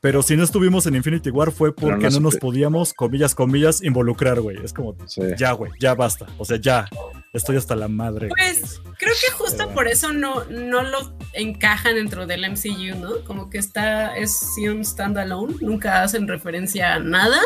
pero 0.00 0.22
si 0.22 0.36
no 0.36 0.44
estuvimos 0.44 0.86
en 0.86 0.94
Infinity 0.94 1.30
War 1.30 1.50
fue 1.52 1.74
porque 1.74 2.08
no 2.10 2.20
nos 2.20 2.36
podíamos, 2.36 2.94
comillas, 2.94 3.34
comillas, 3.34 3.82
involucrar, 3.82 4.40
güey. 4.40 4.56
Es 4.64 4.72
como, 4.72 4.96
Sí. 5.06 5.22
ya, 5.38 5.52
güey, 5.52 5.72
ya 5.80 5.94
basta. 5.94 6.26
O 6.38 6.44
sea, 6.44 6.56
ya, 6.58 6.88
estoy 7.32 7.56
hasta 7.56 7.74
la 7.76 7.88
madre. 7.88 8.28
Pues 8.28 8.80
creo 8.98 9.14
que 9.20 9.32
justo 9.32 9.56
Pero 9.58 9.74
por 9.74 9.88
eso 9.88 10.12
no, 10.12 10.44
no 10.44 10.82
lo 10.82 11.16
encajan 11.32 11.94
dentro 11.96 12.26
del 12.26 12.44
MCU, 12.44 12.96
¿no? 13.00 13.24
Como 13.24 13.50
que 13.50 13.58
está, 13.58 14.16
es 14.16 14.32
sí 14.54 14.68
un 14.68 14.84
standalone, 14.84 15.54
nunca 15.60 16.02
hacen 16.02 16.28
referencia 16.28 16.94
a 16.94 16.98
nada. 17.00 17.40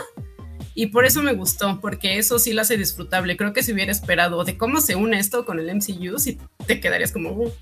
Y 0.75 0.87
por 0.87 1.05
eso 1.05 1.23
me 1.23 1.35
gustó, 1.35 1.81
porque 1.81 2.17
eso 2.19 2.39
sí 2.39 2.55
lo 2.55 2.63
hace 2.63 2.79
disfrutable. 2.79 3.37
Creo 3.37 3.53
que 3.53 3.63
si 3.63 3.73
hubiera 3.75 3.93
esperado 3.93 4.43
de 4.45 4.57
cómo 4.57 4.81
se 4.81 4.97
une 4.97 5.19
esto 5.19 5.45
con 5.45 5.59
el 5.59 5.69
MCU, 5.75 6.19
sí 6.19 6.39
te 6.67 6.81
quedarías 6.81 7.13
como, 7.13 7.33
"Uh, 7.33 7.53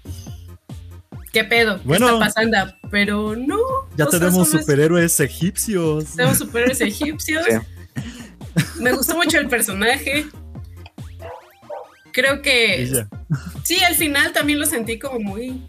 ¿qué 1.32 1.44
pedo? 1.44 1.76
¿Qué 1.78 1.86
Bueno. 1.88 2.06
está 2.06 2.18
pasando? 2.18 2.56
Pero 2.90 3.36
no. 3.36 3.56
Ya 3.96 4.06
sea, 4.06 4.18
tenemos 4.18 4.52
es- 4.54 4.60
superhéroes 4.60 5.18
egipcios. 5.20 6.16
Tenemos 6.16 6.38
superhéroes 6.38 6.80
egipcios. 6.80 7.44
Sí. 7.46 7.54
Me 8.80 8.92
gustó 8.92 9.16
mucho 9.16 9.38
el 9.38 9.48
personaje. 9.48 10.26
Creo 12.12 12.42
que 12.42 13.04
sí, 13.62 13.78
al 13.84 13.94
final 13.94 14.32
también 14.32 14.58
lo 14.58 14.66
sentí 14.66 14.98
como 14.98 15.20
muy. 15.20 15.62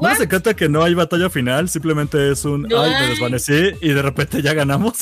No 0.00 0.08
les 0.08 0.20
encanta 0.20 0.54
que 0.54 0.68
no 0.68 0.82
hay 0.82 0.94
batalla 0.94 1.28
final, 1.30 1.68
simplemente 1.68 2.30
es 2.32 2.44
un, 2.44 2.62
No 2.62 2.80
ay, 2.82 2.90
me 2.90 3.08
desvanecí 3.08 3.70
y 3.80 3.88
de 3.90 4.02
repente 4.02 4.40
ya 4.42 4.54
ganamos. 4.54 4.98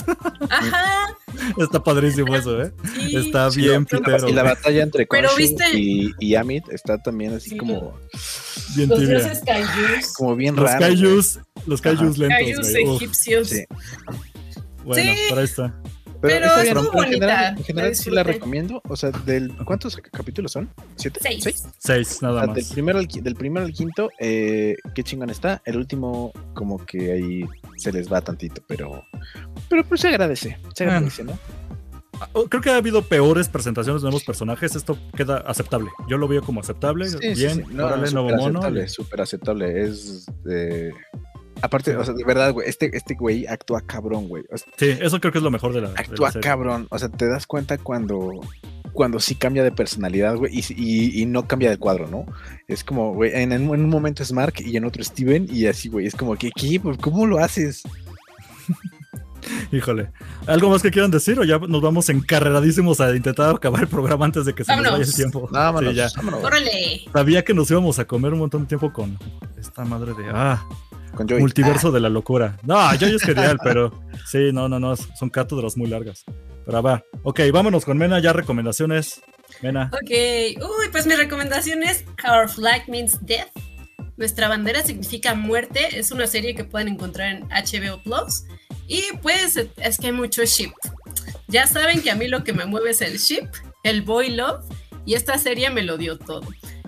Ajá. 0.48 1.16
Está 1.58 1.82
padrísimo 1.82 2.34
eso, 2.34 2.60
¿eh? 2.62 2.72
sí. 2.94 3.16
Está 3.16 3.50
Sí, 3.50 3.62
bien 3.62 3.84
pitero. 3.86 4.28
y 4.28 4.32
la 4.32 4.42
batalla 4.42 4.82
entre 4.82 5.06
Pero 5.06 5.30
viste- 5.36 5.72
y, 5.72 6.10
y 6.18 6.34
Amit 6.34 6.68
está 6.70 6.98
también 6.98 7.34
así 7.34 7.50
Sí. 7.50 7.56
como, 7.56 7.96
Bien 8.76 8.88
Los 8.88 8.98
tibia. 8.98 9.18
dioses 9.18 9.40
kaijus. 9.44 10.12
como 10.16 10.36
bien 10.36 10.54
Los 10.56 10.64
raro. 10.66 10.80
kaijus, 10.80 11.38
los 11.66 11.80
kaijus 11.80 12.18
lentos, 12.18 12.38
Kaijus 12.38 12.68
egipcios. 12.74 13.48
Sí. 13.48 13.64
bueno, 14.84 15.02
Sí. 15.12 15.18
por 15.28 15.38
ahí 15.38 15.44
está. 15.44 15.74
Pero, 16.20 16.46
en 16.46 16.50
general, 16.66 16.88
bonita, 16.92 17.48
en 17.50 17.64
general 17.64 17.94
sí 17.96 18.10
la 18.10 18.22
recomiendo. 18.22 18.82
O 18.88 18.96
sea, 18.96 19.10
del 19.10 19.52
¿cuántos 19.64 19.96
capítulos 19.96 20.52
son? 20.52 20.68
¿Siete? 20.96 21.18
Seis. 21.22 21.64
Seis, 21.78 22.22
nada 22.22 22.44
sea, 22.44 22.52
del 22.54 22.62
más. 22.64 22.72
primero 22.72 22.98
al, 22.98 23.06
del 23.06 23.34
primero 23.34 23.64
al 23.64 23.72
quinto, 23.72 24.10
eh, 24.18 24.76
qué 24.94 25.02
chingón 25.02 25.30
está. 25.30 25.62
El 25.64 25.76
último, 25.78 26.32
como 26.54 26.84
que 26.84 27.12
ahí 27.12 27.44
se 27.76 27.92
les 27.92 28.12
va 28.12 28.20
tantito, 28.20 28.62
pero, 28.66 29.02
pero 29.68 29.82
pues 29.84 30.02
se 30.02 30.08
agradece, 30.08 30.58
se 30.74 30.84
Bueno. 30.84 30.98
agradece, 30.98 31.24
¿no? 31.24 31.38
Ah, 32.20 32.28
oh, 32.34 32.44
Creo 32.44 32.60
que 32.60 32.68
ha 32.68 32.76
habido 32.76 33.00
peores 33.00 33.48
presentaciones 33.48 34.02
de 34.02 34.06
nuevos 34.06 34.24
personajes. 34.24 34.76
Esto 34.76 34.98
queda 35.16 35.38
aceptable. 35.38 35.88
Yo 36.06 36.18
lo 36.18 36.28
veo 36.28 36.42
como 36.42 36.60
aceptable. 36.60 37.08
Sí, 37.08 37.16
sí, 37.18 37.32
bien, 37.34 37.64
sí. 37.66 37.72
No, 37.74 37.86
órale, 37.86 38.08
súper 38.08 38.12
nuevo 38.22 38.28
mono. 38.36 38.58
aceptable, 38.58 38.88
súper 38.88 39.20
aceptable. 39.22 39.82
Es 39.84 40.26
eh, 40.50 40.90
aparte, 41.62 41.96
o 41.96 42.04
sea, 42.04 42.14
de 42.14 42.24
verdad, 42.24 42.52
güey, 42.52 42.68
este, 42.68 42.96
este 42.96 43.14
güey 43.14 43.46
actúa 43.46 43.80
cabrón, 43.82 44.28
güey. 44.28 44.44
O 44.52 44.56
sea, 44.58 44.72
Sí, 44.76 44.90
eso 45.00 45.20
creo 45.20 45.32
que 45.32 45.38
es 45.38 45.44
lo 45.44 45.50
mejor 45.50 45.72
de 45.72 45.80
la, 45.82 45.88
de 45.88 45.94
la 45.94 46.00
actúa 46.00 46.32
serie. 46.32 46.48
cabrón. 46.48 46.86
O 46.90 46.98
sea, 46.98 47.08
te 47.08 47.26
das 47.28 47.46
cuenta 47.46 47.78
cuando 47.78 48.40
cuando 48.92 49.20
sí 49.20 49.36
cambia 49.36 49.62
de 49.62 49.70
personalidad, 49.70 50.34
güey, 50.36 50.52
y, 50.58 50.64
y- 50.76 51.22
y 51.22 51.26
no 51.26 51.46
cambia 51.46 51.70
de 51.70 51.76
cuadro, 51.78 52.08
¿no? 52.08 52.26
Es 52.66 52.82
como, 52.82 53.14
güey, 53.14 53.30
en, 53.34 53.52
en 53.52 53.70
un 53.70 53.88
momento 53.88 54.22
es 54.24 54.32
Mark 54.32 54.54
y 54.58 54.76
en 54.76 54.84
otro 54.84 55.04
Steven, 55.04 55.46
y 55.48 55.66
así, 55.66 55.88
güey, 55.88 56.06
es 56.06 56.16
como, 56.16 56.34
¿qué, 56.36 56.50
qué? 56.50 56.80
¿Cómo 57.00 57.24
lo 57.26 57.38
haces? 57.38 57.82
Híjole. 59.72 60.10
¿Algo 60.46 60.70
más 60.70 60.82
que 60.82 60.90
quieran 60.90 61.10
decir 61.10 61.38
o 61.38 61.44
ya 61.44 61.58
nos 61.58 61.80
vamos 61.80 62.08
encarreradísimos 62.08 63.00
a 63.00 63.14
intentar 63.14 63.54
acabar 63.54 63.82
el 63.82 63.88
programa 63.88 64.24
antes 64.26 64.44
de 64.44 64.54
que 64.54 64.64
se 64.64 64.72
nos 64.72 64.78
vaya 64.84 64.88
el 64.88 64.92
Vámonos. 65.00 65.14
tiempo? 65.14 65.48
Vámonos, 65.50 65.90
Sí, 65.92 65.96
ya. 65.96 66.08
vámonos. 66.16 66.44
Órale. 66.44 67.00
Sabía 67.12 67.44
que 67.44 67.54
nos 67.54 67.70
íbamos 67.70 67.98
a 67.98 68.04
comer 68.04 68.32
un 68.32 68.40
montón 68.40 68.62
de 68.62 68.66
tiempo 68.68 68.92
con 68.92 69.18
esta 69.58 69.84
madre 69.84 70.12
de... 70.14 70.24
Ah, 70.32 70.64
Con 71.14 71.28
Joey. 71.28 71.40
multiverso 71.40 71.90
de 71.90 72.00
la 72.00 72.08
locura. 72.08 72.56
No, 72.62 72.94
yo 72.94 73.06
es 73.08 73.22
genial, 73.22 73.58
pero 73.64 73.92
sí, 74.26 74.50
no, 74.52 74.68
no, 74.68 74.78
no, 74.78 74.94
son 74.96 75.30
cátedras 75.30 75.76
muy 75.76 75.88
largas. 75.88 76.24
Pero 76.66 76.82
va. 76.82 77.02
Ok, 77.22 77.40
vámonos 77.52 77.84
con 77.84 77.98
Mena, 77.98 78.20
ya 78.20 78.32
recomendaciones. 78.32 79.20
Mena. 79.62 79.90
Ok. 79.92 80.10
Uy, 80.60 80.88
pues 80.92 81.06
mi 81.06 81.14
recomendación 81.14 81.82
es 81.82 82.04
Our 82.28 82.48
Flag 82.48 82.88
Means 82.88 83.18
Death. 83.26 83.48
Nuestra 84.16 84.48
bandera 84.48 84.82
significa 84.84 85.34
muerte. 85.34 85.98
Es 85.98 86.12
una 86.12 86.26
serie 86.26 86.54
que 86.54 86.64
pueden 86.64 86.88
encontrar 86.88 87.32
en 87.32 87.48
HBO 87.48 88.02
Plus. 88.02 88.44
Y 88.86 89.02
pues 89.22 89.56
es 89.56 89.98
que 89.98 90.06
hay 90.08 90.12
mucho 90.12 90.44
ship. 90.44 90.70
Ya 91.48 91.66
saben 91.66 92.02
que 92.02 92.10
a 92.10 92.14
mí 92.14 92.28
lo 92.28 92.44
que 92.44 92.52
me 92.52 92.66
mueve 92.66 92.90
es 92.90 93.00
el 93.00 93.18
ship, 93.18 93.48
el 93.82 94.02
boy 94.02 94.30
love. 94.30 94.64
Y 95.06 95.14
esta 95.14 95.38
serie 95.38 95.70
me 95.70 95.82
lo 95.82 95.96
dio 95.96 96.18
todo. 96.18 96.42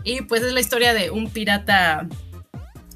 Y 0.04 0.22
pues 0.22 0.42
es 0.42 0.52
la 0.52 0.60
historia 0.60 0.94
de 0.94 1.10
un 1.10 1.30
pirata. 1.30 2.06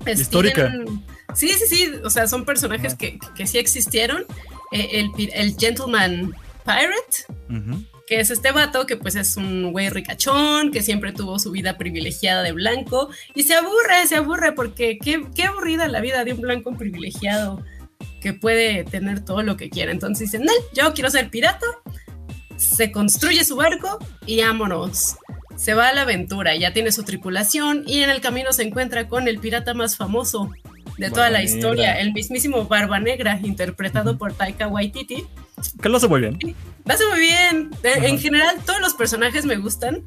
pues, 0.05 0.21
Histórica. 0.21 0.71
tienen- 0.71 1.05
Sí, 1.37 1.51
sí, 1.51 1.67
sí. 1.67 1.93
O 2.03 2.11
sea, 2.11 2.27
son 2.27 2.45
personajes 2.45 2.95
que, 2.95 3.19
que 3.37 3.47
sí 3.47 3.59
existieron. 3.59 4.25
Eh, 4.73 5.09
el, 5.35 5.57
Gentleman 5.57 6.35
Pirate, 6.65 7.73
que 8.09 8.21
es 8.21 8.31
este 8.31 8.51
vato 8.51 8.87
que 8.87 8.97
pues 8.97 9.15
es 9.15 9.37
un 9.37 9.71
güey 9.71 9.91
ricachón, 9.91 10.73
que 10.73 10.83
siempre 10.83 11.13
tuvo 11.13 11.39
su 11.39 11.53
vida 11.53 11.79
privilegiada 11.79 12.43
de 12.43 12.53
blanco 12.53 13.11
y 13.35 13.45
se 13.45 13.55
aburre, 13.55 14.07
se 14.09 14.17
aburre 14.17 14.53
porque 14.53 14.99
qué, 14.99 15.25
qué 15.35 15.45
aburrida 15.45 15.87
la 15.87 16.01
vida 16.01 16.25
de 16.25 16.33
un 16.33 16.41
blanco 16.41 16.75
privilegiado 16.77 17.63
que 18.21 18.33
puede 18.33 18.83
tener 18.83 19.25
todo 19.25 19.43
lo 19.43 19.57
que 19.57 19.71
quiera. 19.71 19.93
Entonces 19.93 20.33
dice, 20.33 20.45
no, 20.45 20.53
yo 20.75 20.93
quiero 20.95 21.11
ser 21.11 21.31
pirata, 21.31 21.67
se 22.57 22.91
construye 22.91 23.45
su 23.45 23.57
barco 23.57 23.99
y 24.27 24.43
vámonos. 24.43 25.17
Se 25.57 25.75
va 25.75 25.89
a 25.89 25.95
la 25.95 26.03
aventura, 26.03 26.57
ya 26.57 26.73
tiene 26.73 26.93
su 26.93 27.05
tripulación 27.05 27.85
y 27.87 28.03
en 28.03 28.11
el 28.11 28.21
camino 28.21 28.53
se 28.53 28.65
encuentra 28.65 29.09
con 29.09 29.29
el 29.29 29.39
pirata 29.39 29.75
más 29.75 29.97
famoso 29.97 30.51
de 30.97 31.11
toda 31.11 31.31
la 31.31 31.43
historia, 31.43 31.89
Negra. 31.89 32.01
el 32.01 32.13
mismísimo 32.13 32.65
Barba 32.67 32.99
Negra, 32.99 33.39
interpretado 33.43 34.17
por 34.17 34.33
Taika 34.33 34.69
Waititi. 34.69 35.27
Que 35.83 35.89
lo 35.89 35.99
hace 35.99 36.09
muy 36.09 36.21
bien. 36.21 36.39
Lo 36.85 36.95
hace 36.95 37.05
muy 37.07 37.21
bien. 37.21 37.71
Ajá. 37.79 38.07
En 38.07 38.19
general, 38.19 38.57
todos 38.65 38.81
los 38.81 38.95
personajes 38.95 39.45
me 39.45 39.57
gustan. 39.57 40.05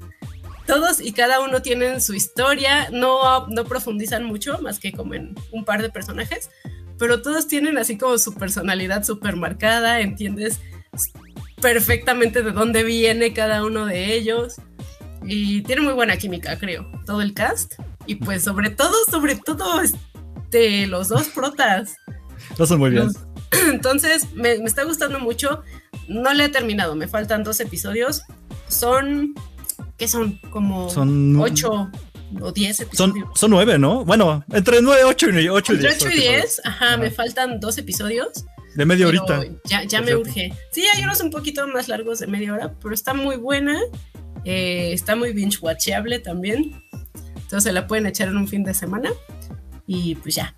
Todos 0.66 1.02
y 1.02 1.14
cada 1.14 1.42
uno 1.42 1.62
tienen 1.62 2.02
su 2.02 2.14
historia. 2.14 2.90
No, 2.92 3.48
no 3.48 3.66
profundizan 3.66 4.24
mucho, 4.24 4.60
más 4.62 4.80
que 4.80 4.92
como 4.92 5.14
en 5.16 5.36
un 5.52 5.66
par 5.66 5.82
de 5.82 5.90
personajes. 5.90 6.50
Pero 6.98 7.22
todos 7.22 7.48
tienen 7.48 7.78
así 7.78 7.98
como 7.98 8.18
su 8.18 8.36
personalidad 8.36 9.04
súper 9.04 9.36
marcada. 9.36 10.02
Entiendes 10.02 10.60
perfectamente 11.62 12.44
de 12.44 12.52
dónde 12.52 12.84
viene 12.84 13.34
cada 13.34 13.64
uno 13.64 13.86
de 13.86 14.14
ellos. 14.14 14.56
Y 15.24 15.62
tiene 15.64 15.82
muy 15.82 15.94
buena 15.94 16.18
química, 16.18 16.58
creo. 16.58 16.90
Todo 17.06 17.22
el 17.22 17.34
cast. 17.34 17.76
Y 18.06 18.16
pues 18.16 18.44
sobre 18.44 18.70
todo, 18.70 18.94
sobre 19.10 19.36
todo, 19.36 19.82
este, 20.50 20.88
los 20.88 21.10
dos 21.10 21.28
protas. 21.30 21.96
Lo 22.58 22.66
hacen 22.66 22.80
muy 22.80 22.90
bien. 22.92 23.06
Los- 23.06 23.18
Entonces, 23.72 24.32
me, 24.34 24.58
me 24.60 24.66
está 24.66 24.84
gustando 24.84 25.20
mucho. 25.20 25.64
No 26.08 26.34
le 26.34 26.46
he 26.46 26.50
terminado, 26.50 26.96
me 26.96 27.08
faltan 27.08 27.44
dos 27.44 27.60
episodios. 27.60 28.24
Son, 28.68 29.34
¿qué 29.98 30.08
son? 30.08 30.40
Como 30.50 30.90
Son- 30.90 31.40
ocho 31.40 31.92
o 32.42 32.52
diez 32.52 32.78
Son, 32.78 32.86
episodios. 32.88 33.30
son 33.36 33.52
nueve, 33.52 33.78
¿no? 33.80 34.06
Bueno, 34.06 34.44
entre 34.52 34.82
nueve, 34.82 35.04
ocho 35.04 35.30
y 35.30 35.50
ocho 35.50 35.74
y 35.74 35.76
Entre 35.78 35.90
diez. 35.90 36.02
8 36.04 36.10
y 36.16 36.20
10, 36.20 36.62
ajá, 36.66 36.86
Ajá. 36.90 36.98
me 36.98 37.12
faltan 37.12 37.60
dos 37.60 37.78
episodios. 37.78 38.46
De 38.76 38.86
media 38.86 39.08
horita. 39.08 39.42
Ya, 39.66 39.84
ya 39.84 40.02
me 40.02 40.16
urge. 40.16 40.54
Sí, 40.72 40.84
hay 40.94 41.04
unos 41.04 41.20
un 41.22 41.32
poquito 41.32 41.68
más 41.68 41.88
largos 41.88 42.20
de 42.20 42.28
media 42.28 42.54
hora, 42.54 42.74
pero 42.82 42.94
está 42.94 43.14
muy 43.14 43.36
buena. 43.38 43.80
eh, 44.46 44.92
está 44.94 45.16
muy 45.16 45.34
binge-watchable 45.34 46.20
también. 46.20 46.82
Entonces 47.36 47.64
se 47.64 47.72
la 47.72 47.88
pueden 47.88 48.06
echar 48.06 48.28
en 48.30 48.38
un 48.38 48.48
fin 48.48 48.64
de 48.64 48.74
semana. 48.76 49.10
Y 49.92 50.14
pues 50.16 50.36
ya. 50.36 50.54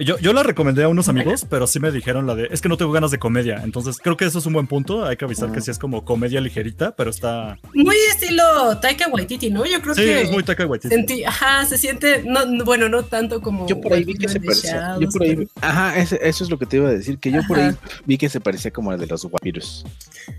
Yo, 0.00 0.16
yo 0.20 0.32
la 0.32 0.44
recomendé 0.44 0.84
a 0.84 0.88
unos 0.88 1.08
amigos, 1.08 1.44
pero 1.50 1.66
sí 1.66 1.80
me 1.80 1.90
dijeron 1.90 2.24
la 2.24 2.36
de. 2.36 2.46
Es 2.52 2.60
que 2.60 2.68
no 2.68 2.76
tengo 2.76 2.92
ganas 2.92 3.10
de 3.10 3.18
comedia. 3.18 3.62
Entonces 3.64 3.98
creo 4.00 4.16
que 4.16 4.26
eso 4.26 4.38
es 4.38 4.46
un 4.46 4.52
buen 4.52 4.68
punto. 4.68 5.04
Hay 5.04 5.16
que 5.16 5.24
avisar 5.24 5.50
que 5.50 5.60
sí 5.60 5.72
es 5.72 5.78
como 5.80 6.04
comedia 6.04 6.40
ligerita, 6.40 6.94
pero 6.94 7.10
está. 7.10 7.58
Muy 7.74 7.96
estilo 8.08 8.78
Taika 8.80 9.08
Waititi, 9.08 9.50
¿no? 9.50 9.66
Yo 9.66 9.82
creo 9.82 9.96
Sí, 9.96 10.02
que 10.02 10.22
es 10.22 10.30
muy 10.30 10.44
Taika 10.44 10.64
Waititi. 10.66 10.94
sentí, 10.94 11.24
ajá, 11.24 11.64
se 11.66 11.78
siente, 11.78 12.22
no, 12.24 12.46
no, 12.46 12.64
bueno, 12.64 12.88
no 12.88 13.02
tanto 13.06 13.40
como. 13.42 13.66
Yo 13.66 13.80
por 13.80 13.92
ahí 13.92 14.04
vi 14.04 14.14
que 14.14 14.28
se 14.28 14.38
parecía. 14.38 14.96
Yo 15.00 15.08
por 15.08 15.22
ahí, 15.24 15.34
pero- 15.34 15.48
ajá, 15.62 15.98
ese- 15.98 16.20
eso 16.22 16.44
es 16.44 16.50
lo 16.50 16.60
que 16.60 16.66
te 16.66 16.76
iba 16.76 16.88
a 16.88 16.92
decir, 16.92 17.18
que 17.18 17.32
yo 17.32 17.40
por 17.48 17.58
ahí 17.58 17.74
vi 18.06 18.18
que 18.18 18.28
se 18.28 18.38
parecía 18.40 18.70
como 18.70 18.92
el 18.92 19.00
de 19.00 19.08
los 19.08 19.28
vampiros. 19.28 19.84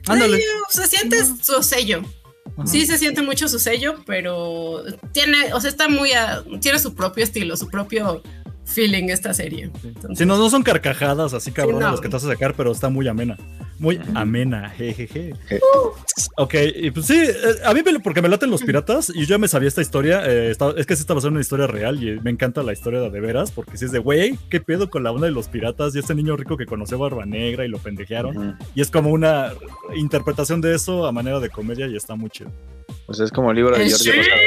Ándale. 0.07 0.37
Sí, 0.37 0.43
se 0.69 0.87
siente 0.87 1.17
su 1.41 1.61
sello. 1.63 2.01
Sí, 2.65 2.85
se 2.85 2.97
siente 2.97 3.21
mucho 3.21 3.47
su 3.47 3.59
sello, 3.59 3.95
pero 4.05 4.83
tiene, 5.11 5.53
o 5.53 5.61
sea, 5.61 5.69
está 5.69 5.87
muy, 5.89 6.11
a- 6.13 6.43
tiene 6.61 6.79
su 6.79 6.93
propio 6.95 7.23
estilo, 7.23 7.55
su 7.57 7.67
propio 7.69 8.21
feeling 8.73 9.09
esta 9.09 9.33
serie. 9.33 9.71
Entonces, 9.83 10.17
Si 10.17 10.25
no, 10.25 10.37
no 10.37 10.49
son 10.49 10.63
carcajadas 10.63 11.33
así 11.33 11.51
cabrón 11.51 11.79
no. 11.79 11.91
las 11.91 11.99
que 12.01 12.09
te 12.09 12.15
hace 12.15 12.27
sacar, 12.27 12.53
pero 12.55 12.71
está 12.71 12.89
muy 12.89 13.07
amena. 13.07 13.37
Muy 13.79 13.99
amena, 14.13 14.69
jejeje. 14.69 15.33
Je- 15.49 15.59
Ok, 16.35 16.53
y 16.75 16.91
pues 16.91 17.05
sí, 17.05 17.15
eh, 17.17 17.35
a 17.65 17.73
mí 17.73 17.81
me, 17.83 17.99
porque 18.01 18.21
me 18.21 18.27
laten 18.27 18.49
los 18.51 18.61
piratas 18.61 19.09
y 19.09 19.21
yo 19.21 19.25
ya 19.27 19.37
me 19.37 19.47
sabía 19.47 19.69
esta 19.69 19.81
historia. 19.81 20.21
eh, 20.25 20.51
está- 20.51 20.73
es 20.77 20.85
que 20.85 20.95
sí 20.95 21.01
está 21.01 21.13
basada 21.13 21.29
en 21.29 21.33
una 21.35 21.41
historia 21.41 21.65
real 21.67 22.03
y 22.03 22.19
me 22.19 22.29
encanta 22.29 22.61
la 22.61 22.73
historia 22.73 22.99
de, 22.99 23.09
de 23.09 23.19
veras, 23.21 23.51
porque 23.51 23.77
si 23.77 23.85
es 23.85 23.91
de, 23.93 23.99
güey, 23.99 24.37
¿qué 24.49 24.59
pedo 24.59 24.89
con 24.89 25.03
la 25.03 25.11
onda 25.11 25.27
de 25.27 25.31
los 25.33 25.47
piratas 25.47 25.95
y 25.95 25.99
este 25.99 26.13
niño 26.13 26.35
rico 26.35 26.57
que 26.57 26.65
conoció 26.65 26.97
a 26.97 26.99
Barba 27.01 27.25
Negra 27.25 27.65
y 27.65 27.69
lo 27.69 27.77
pendejearon? 27.77 28.57
Y 28.75 28.81
es 28.81 28.91
como 28.91 29.11
una 29.11 29.53
interpretación 29.95 30.59
de 30.61 30.75
eso 30.75 31.05
a 31.07 31.11
manera 31.13 31.39
de 31.39 31.49
comedia 31.49 31.87
y 31.87 31.95
está 31.95 32.15
muy 32.15 32.29
chido. 32.29 32.51
O 33.07 33.13
sea, 33.13 33.25
es 33.25 33.31
como 33.31 33.49
el 33.51 33.55
libro 33.57 33.75
de 33.77 33.89
Jordi. 33.89 34.11
Rosado. 34.11 34.37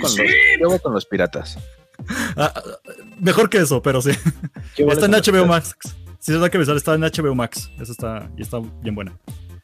Con 0.00 0.10
los. 0.10 0.20
Kiobo 0.58 0.78
con 0.80 0.92
los 0.94 1.06
piratas. 1.06 1.58
Ah, 2.36 2.52
ah, 2.54 2.62
mejor 3.20 3.50
que 3.50 3.58
eso, 3.58 3.82
pero 3.82 4.00
sí. 4.00 4.10
Está 4.76 5.06
en 5.06 5.12
HBO. 5.12 5.46
Max. 5.46 5.76
Sí, 6.18 6.32
es 6.32 6.40
la 6.40 6.48
que 6.50 6.56
avisar, 6.56 6.76
está 6.76 6.94
en 6.94 7.02
HBO 7.02 7.34
Max. 7.34 7.70
Eso 7.80 7.92
está, 7.92 8.30
y 8.36 8.42
está 8.42 8.58
bien 8.82 8.94
buena. 8.94 9.16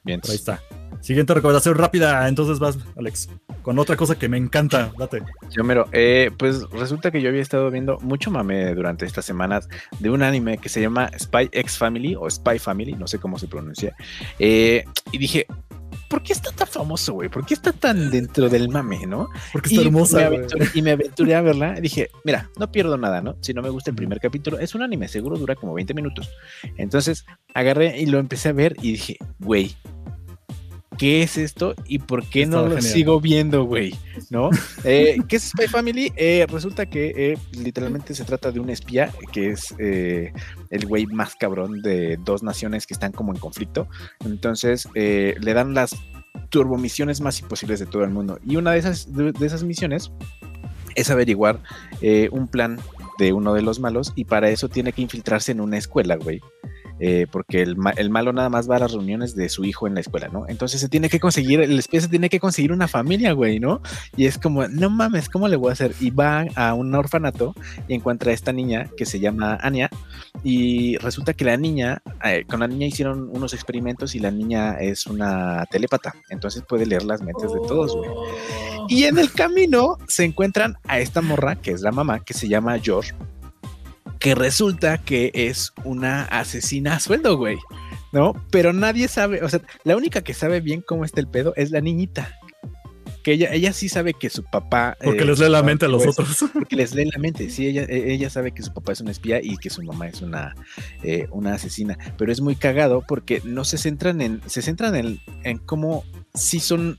Bien. 0.04 0.20
Ahí 0.28 0.34
está. 0.34 0.60
Siguiente 1.00 1.34
recomendación 1.34 1.74
rápida. 1.76 2.26
Entonces 2.28 2.58
vas, 2.58 2.78
Alex, 2.96 3.28
con 3.62 3.78
otra 3.78 3.96
cosa 3.96 4.14
que 4.18 4.28
me 4.28 4.36
encanta. 4.38 4.92
Date. 4.98 5.22
Yo 5.50 5.64
mero, 5.64 5.86
eh, 5.92 6.30
pues 6.38 6.68
resulta 6.70 7.10
que 7.10 7.20
yo 7.20 7.28
había 7.28 7.42
estado 7.42 7.70
viendo 7.70 7.98
mucho 8.00 8.30
mame 8.30 8.74
durante 8.74 9.04
estas 9.04 9.24
semanas 9.24 9.68
de 9.98 10.10
un 10.10 10.22
anime 10.22 10.58
que 10.58 10.68
se 10.68 10.80
llama 10.80 11.10
Spy 11.18 11.48
X 11.52 11.76
Family 11.76 12.14
o 12.14 12.28
Spy 12.30 12.58
Family, 12.58 12.92
no 12.94 13.06
sé 13.06 13.18
cómo 13.18 13.38
se 13.38 13.48
pronuncia. 13.48 13.94
eh, 14.38 14.84
y 15.12 15.18
dije, 15.18 15.46
¿por 16.14 16.22
qué 16.22 16.32
está 16.32 16.52
tan 16.52 16.68
famoso, 16.68 17.14
güey? 17.14 17.28
¿Por 17.28 17.44
qué 17.44 17.54
está 17.54 17.72
tan 17.72 18.08
dentro 18.08 18.48
del 18.48 18.68
mame, 18.68 19.04
no? 19.04 19.30
Porque 19.52 19.70
está 19.70 19.82
y, 19.82 19.86
hermosa. 19.86 20.18
me 20.18 20.24
aventuré, 20.24 20.66
y 20.72 20.82
me 20.82 20.90
aventuré 20.92 21.34
a 21.34 21.40
verla. 21.40 21.74
y 21.76 21.80
Dije, 21.80 22.08
mira, 22.22 22.48
no 22.56 22.70
pierdo 22.70 22.96
nada, 22.96 23.20
¿no? 23.20 23.36
Si 23.40 23.52
no 23.52 23.62
me 23.62 23.68
gusta 23.68 23.90
el 23.90 23.96
primer 23.96 24.20
capítulo, 24.20 24.60
es 24.60 24.76
un 24.76 24.82
anime, 24.82 25.08
seguro 25.08 25.36
dura 25.36 25.56
como 25.56 25.74
20 25.74 25.92
minutos. 25.92 26.30
Entonces 26.76 27.26
agarré 27.52 28.00
y 28.00 28.06
lo 28.06 28.20
empecé 28.20 28.50
a 28.50 28.52
ver 28.52 28.76
y 28.80 28.92
dije, 28.92 29.16
güey, 29.40 29.74
¿qué 30.98 31.22
es 31.22 31.38
esto? 31.38 31.74
¿Y 31.86 31.98
por 31.98 32.24
qué 32.28 32.46
no 32.46 32.62
lo 32.62 32.76
genial. 32.76 32.82
sigo 32.82 33.20
viendo, 33.20 33.64
güey? 33.64 33.94
¿No? 34.30 34.50
Eh, 34.84 35.16
¿Qué 35.28 35.36
es 35.36 35.44
Spy 35.44 35.66
Family? 35.66 36.12
Eh, 36.14 36.46
resulta 36.48 36.84
que 36.86 37.12
eh, 37.16 37.38
literalmente 37.52 38.14
se 38.14 38.24
trata 38.24 38.52
de 38.52 38.60
un 38.60 38.68
espía 38.68 39.10
que 39.32 39.50
es 39.50 39.74
eh, 39.78 40.32
el 40.68 40.86
güey 40.86 41.06
más 41.06 41.36
cabrón 41.36 41.80
de 41.80 42.18
dos 42.22 42.42
naciones 42.42 42.86
que 42.86 42.92
están 42.92 43.12
como 43.12 43.32
en 43.32 43.38
conflicto. 43.38 43.88
Entonces 44.24 44.88
le 44.94 45.54
dan 45.54 45.72
las 45.72 45.96
turbomisiones 46.50 47.20
más 47.20 47.40
imposibles 47.40 47.80
de 47.80 47.86
todo 47.86 48.04
el 48.04 48.10
mundo. 48.10 48.38
Y 48.44 48.56
una 48.56 48.72
de 48.72 48.78
esas, 48.78 49.14
de, 49.14 49.32
de 49.32 49.46
esas 49.46 49.62
misiones 49.62 50.12
es 50.94 51.10
averiguar 51.10 51.60
un 52.30 52.46
plan 52.48 52.78
de 53.18 53.32
uno 53.32 53.54
de 53.54 53.62
los 53.62 53.80
malos 53.80 54.12
y 54.14 54.24
para 54.24 54.50
eso 54.50 54.68
tiene 54.68 54.92
que 54.92 55.02
infiltrarse 55.02 55.52
en 55.52 55.60
una 55.60 55.78
escuela, 55.78 56.16
güey. 56.16 56.40
Eh, 57.00 57.26
porque 57.30 57.60
el, 57.60 57.76
ma- 57.76 57.90
el 57.90 58.08
malo 58.08 58.32
nada 58.32 58.48
más 58.48 58.70
va 58.70 58.76
a 58.76 58.78
las 58.78 58.92
reuniones 58.92 59.34
de 59.34 59.48
su 59.48 59.64
hijo 59.64 59.88
en 59.88 59.94
la 59.94 60.00
escuela, 60.00 60.28
¿no? 60.28 60.46
Entonces 60.48 60.80
se 60.80 60.88
tiene 60.88 61.08
que 61.08 61.18
conseguir, 61.18 61.60
el 61.60 61.78
espía 61.78 62.00
se 62.00 62.08
tiene 62.08 62.28
que 62.28 62.38
conseguir 62.38 62.70
una 62.70 62.86
familia, 62.86 63.32
güey, 63.32 63.58
¿no? 63.58 63.80
Y 64.16 64.26
es 64.26 64.38
como, 64.38 64.68
no 64.68 64.90
mames, 64.90 65.28
¿cómo 65.28 65.48
le 65.48 65.56
voy 65.56 65.70
a 65.70 65.72
hacer? 65.72 65.92
Y 66.00 66.10
va 66.10 66.46
a 66.54 66.72
un 66.74 66.94
orfanato 66.94 67.54
y 67.88 67.94
encuentra 67.94 68.30
a 68.30 68.34
esta 68.34 68.52
niña 68.52 68.88
que 68.96 69.06
se 69.06 69.18
llama 69.18 69.58
Anya 69.60 69.90
y 70.44 70.96
resulta 70.98 71.32
que 71.32 71.44
la 71.44 71.56
niña, 71.56 72.00
eh, 72.24 72.44
con 72.48 72.60
la 72.60 72.68
niña 72.68 72.86
hicieron 72.86 73.28
unos 73.32 73.54
experimentos 73.54 74.14
y 74.14 74.20
la 74.20 74.30
niña 74.30 74.74
es 74.74 75.06
una 75.06 75.66
telépata, 75.70 76.14
entonces 76.30 76.62
puede 76.68 76.86
leer 76.86 77.02
las 77.02 77.22
mentes 77.22 77.52
de 77.52 77.58
todos, 77.66 77.96
güey. 77.96 78.08
Oh. 78.08 78.86
Y 78.88 79.04
en 79.04 79.18
el 79.18 79.32
camino 79.32 79.98
se 80.06 80.24
encuentran 80.24 80.76
a 80.86 81.00
esta 81.00 81.22
morra, 81.22 81.56
que 81.56 81.72
es 81.72 81.80
la 81.80 81.90
mamá, 81.90 82.20
que 82.20 82.34
se 82.34 82.46
llama 82.48 82.78
George, 82.78 83.14
que 84.24 84.34
resulta 84.34 84.96
que 84.96 85.30
es 85.34 85.74
una 85.84 86.22
asesina 86.22 86.94
a 86.94 87.00
sueldo, 87.00 87.36
güey. 87.36 87.58
¿No? 88.10 88.32
Pero 88.50 88.72
nadie 88.72 89.06
sabe, 89.06 89.42
o 89.42 89.48
sea, 89.50 89.60
la 89.84 89.96
única 89.98 90.22
que 90.22 90.32
sabe 90.32 90.62
bien 90.62 90.80
cómo 90.80 91.04
está 91.04 91.20
el 91.20 91.28
pedo 91.28 91.52
es 91.56 91.70
la 91.72 91.82
niñita. 91.82 92.34
Que 93.22 93.32
ella, 93.32 93.52
ella 93.52 93.74
sí 93.74 93.90
sabe 93.90 94.14
que 94.14 94.30
su 94.30 94.42
papá. 94.44 94.96
Porque 95.04 95.24
eh, 95.24 95.26
les 95.26 95.38
lee 95.40 95.50
la 95.50 95.62
mente 95.62 95.84
a 95.84 95.88
los 95.88 96.04
pues, 96.04 96.18
otros. 96.18 96.50
Porque 96.54 96.74
les 96.74 96.94
lee 96.94 97.04
la 97.12 97.18
mente, 97.18 97.50
sí, 97.50 97.66
ella, 97.66 97.82
e- 97.86 98.14
ella 98.14 98.30
sabe 98.30 98.52
que 98.52 98.62
su 98.62 98.72
papá 98.72 98.92
es 98.92 99.02
un 99.02 99.08
espía 99.08 99.40
y 99.42 99.58
que 99.58 99.68
su 99.68 99.82
mamá 99.82 100.08
es 100.08 100.22
una, 100.22 100.54
eh, 101.02 101.26
una 101.30 101.52
asesina. 101.52 101.98
Pero 102.16 102.32
es 102.32 102.40
muy 102.40 102.56
cagado 102.56 103.04
porque 103.06 103.42
no 103.44 103.64
se 103.64 103.76
centran 103.76 104.22
en, 104.22 104.40
se 104.46 104.62
centran 104.62 104.94
en, 104.96 105.20
en 105.42 105.58
cómo 105.58 106.04
sí 106.32 106.60
son 106.60 106.96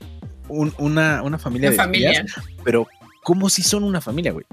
un- 0.48 0.74
una, 0.78 1.22
una 1.24 1.38
familia 1.38 1.70
de 1.70 1.76
familia. 1.76 2.10
espías, 2.12 2.36
pero 2.64 2.86
cómo 3.24 3.48
si 3.48 3.62
son 3.64 3.82
una 3.82 4.00
familia, 4.00 4.30
güey. 4.30 4.46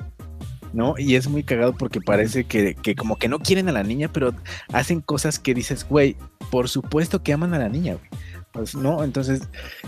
¿No? 0.74 0.96
Y 0.98 1.16
es 1.16 1.28
muy 1.28 1.44
cagado 1.44 1.74
porque 1.74 2.02
parece 2.02 2.46
que, 2.46 2.74
que 2.74 2.96
como 2.96 3.18
que 3.18 3.30
no 3.30 3.40
quieren 3.40 3.70
a 3.70 3.72
la 3.72 3.84
niña, 3.84 4.12
pero 4.12 4.34
hacen 4.72 5.02
cosas 5.02 5.38
que 5.38 5.54
dices, 5.54 5.86
güey, 5.88 6.18
por 6.50 6.68
supuesto 6.68 7.22
que 7.22 7.32
aman 7.32 7.54
a 7.54 7.60
la 7.60 7.70
niña, 7.70 7.94
güey. 7.94 8.10
Pues, 8.54 8.76
¿no? 8.76 9.04
Entonces, 9.04 9.42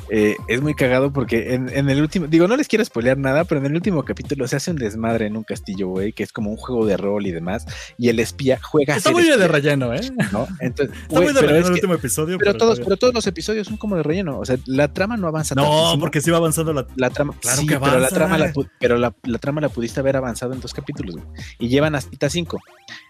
eh, 0.09 0.35
es 0.47 0.59
muy 0.59 0.73
cagado 0.73 1.13
porque 1.13 1.53
en, 1.53 1.69
en 1.69 1.87
el 1.87 2.01
último, 2.01 2.25
digo, 2.25 2.47
no 2.47 2.57
les 2.57 2.67
quiero 2.67 2.83
spoilear 2.83 3.15
nada, 3.15 3.43
pero 3.43 3.59
en 3.61 3.67
el 3.67 3.75
último 3.75 4.03
capítulo 4.03 4.47
se 4.47 4.55
hace 4.55 4.71
un 4.71 4.77
desmadre 4.77 5.27
en 5.27 5.37
un 5.37 5.43
castillo, 5.43 5.87
güey, 5.89 6.13
que 6.13 6.23
es 6.23 6.31
como 6.33 6.49
un 6.49 6.57
juego 6.57 6.83
de 6.87 6.97
rol 6.97 7.27
y 7.27 7.31
demás, 7.31 7.67
y 7.99 8.09
el 8.09 8.19
espía 8.19 8.59
juega 8.61 8.95
Está 8.95 9.11
muy 9.11 9.23
de 9.23 9.29
espía, 9.33 9.47
relleno, 9.47 9.93
¿eh? 9.93 10.01
¿no? 10.31 10.47
Entonces, 10.59 10.95
Está 11.03 11.15
muy 11.19 11.27
de 11.27 11.33
pero, 11.35 11.47
relleno 11.47 11.57
es 11.57 11.57
el 11.57 11.63
que- 11.65 11.71
último 11.73 11.93
episodio. 11.93 12.37
pero 12.39 12.55
todos, 12.55 12.73
está 12.79 12.85
pero 12.85 12.97
todos 12.97 13.13
los 13.13 13.27
episodios 13.27 13.67
son 13.67 13.77
como 13.77 13.97
de 13.97 14.01
relleno, 14.03 14.39
o 14.39 14.45
sea, 14.45 14.57
la 14.65 14.91
trama 14.91 15.15
no 15.15 15.27
avanza. 15.27 15.53
No, 15.53 15.61
tantísimo. 15.63 15.99
porque 15.99 16.21
sí 16.21 16.31
va 16.31 16.37
avanzando 16.37 16.73
la. 16.73 16.87
la 16.95 17.11
trama, 17.11 17.35
Claro 17.39 17.61
sí, 17.61 17.67
que 17.67 17.75
pero 17.77 17.85
la 17.91 17.97
avanza. 17.97 18.15
trama 18.15 18.37
la, 18.39 18.53
pero 18.79 18.97
la, 18.97 19.13
la 19.25 19.37
trama 19.37 19.61
la 19.61 19.69
pudiste 19.69 19.99
haber 19.99 20.17
avanzado 20.17 20.53
en 20.53 20.59
dos 20.59 20.73
capítulos, 20.73 21.17
güey, 21.17 21.27
y 21.59 21.67
llevan 21.69 21.93
hasta 21.93 22.31
cinco. 22.31 22.59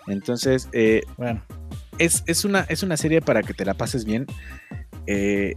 Entonces, 0.07 0.67
eh, 0.73 1.01
Bueno, 1.17 1.43
es, 1.97 2.23
es, 2.27 2.43
una, 2.45 2.61
es 2.67 2.83
una 2.83 2.97
serie 2.97 3.21
para 3.21 3.41
que 3.41 3.53
te 3.53 3.63
la 3.65 3.73
pases 3.73 4.03
bien. 4.05 4.25
Eh, 5.07 5.55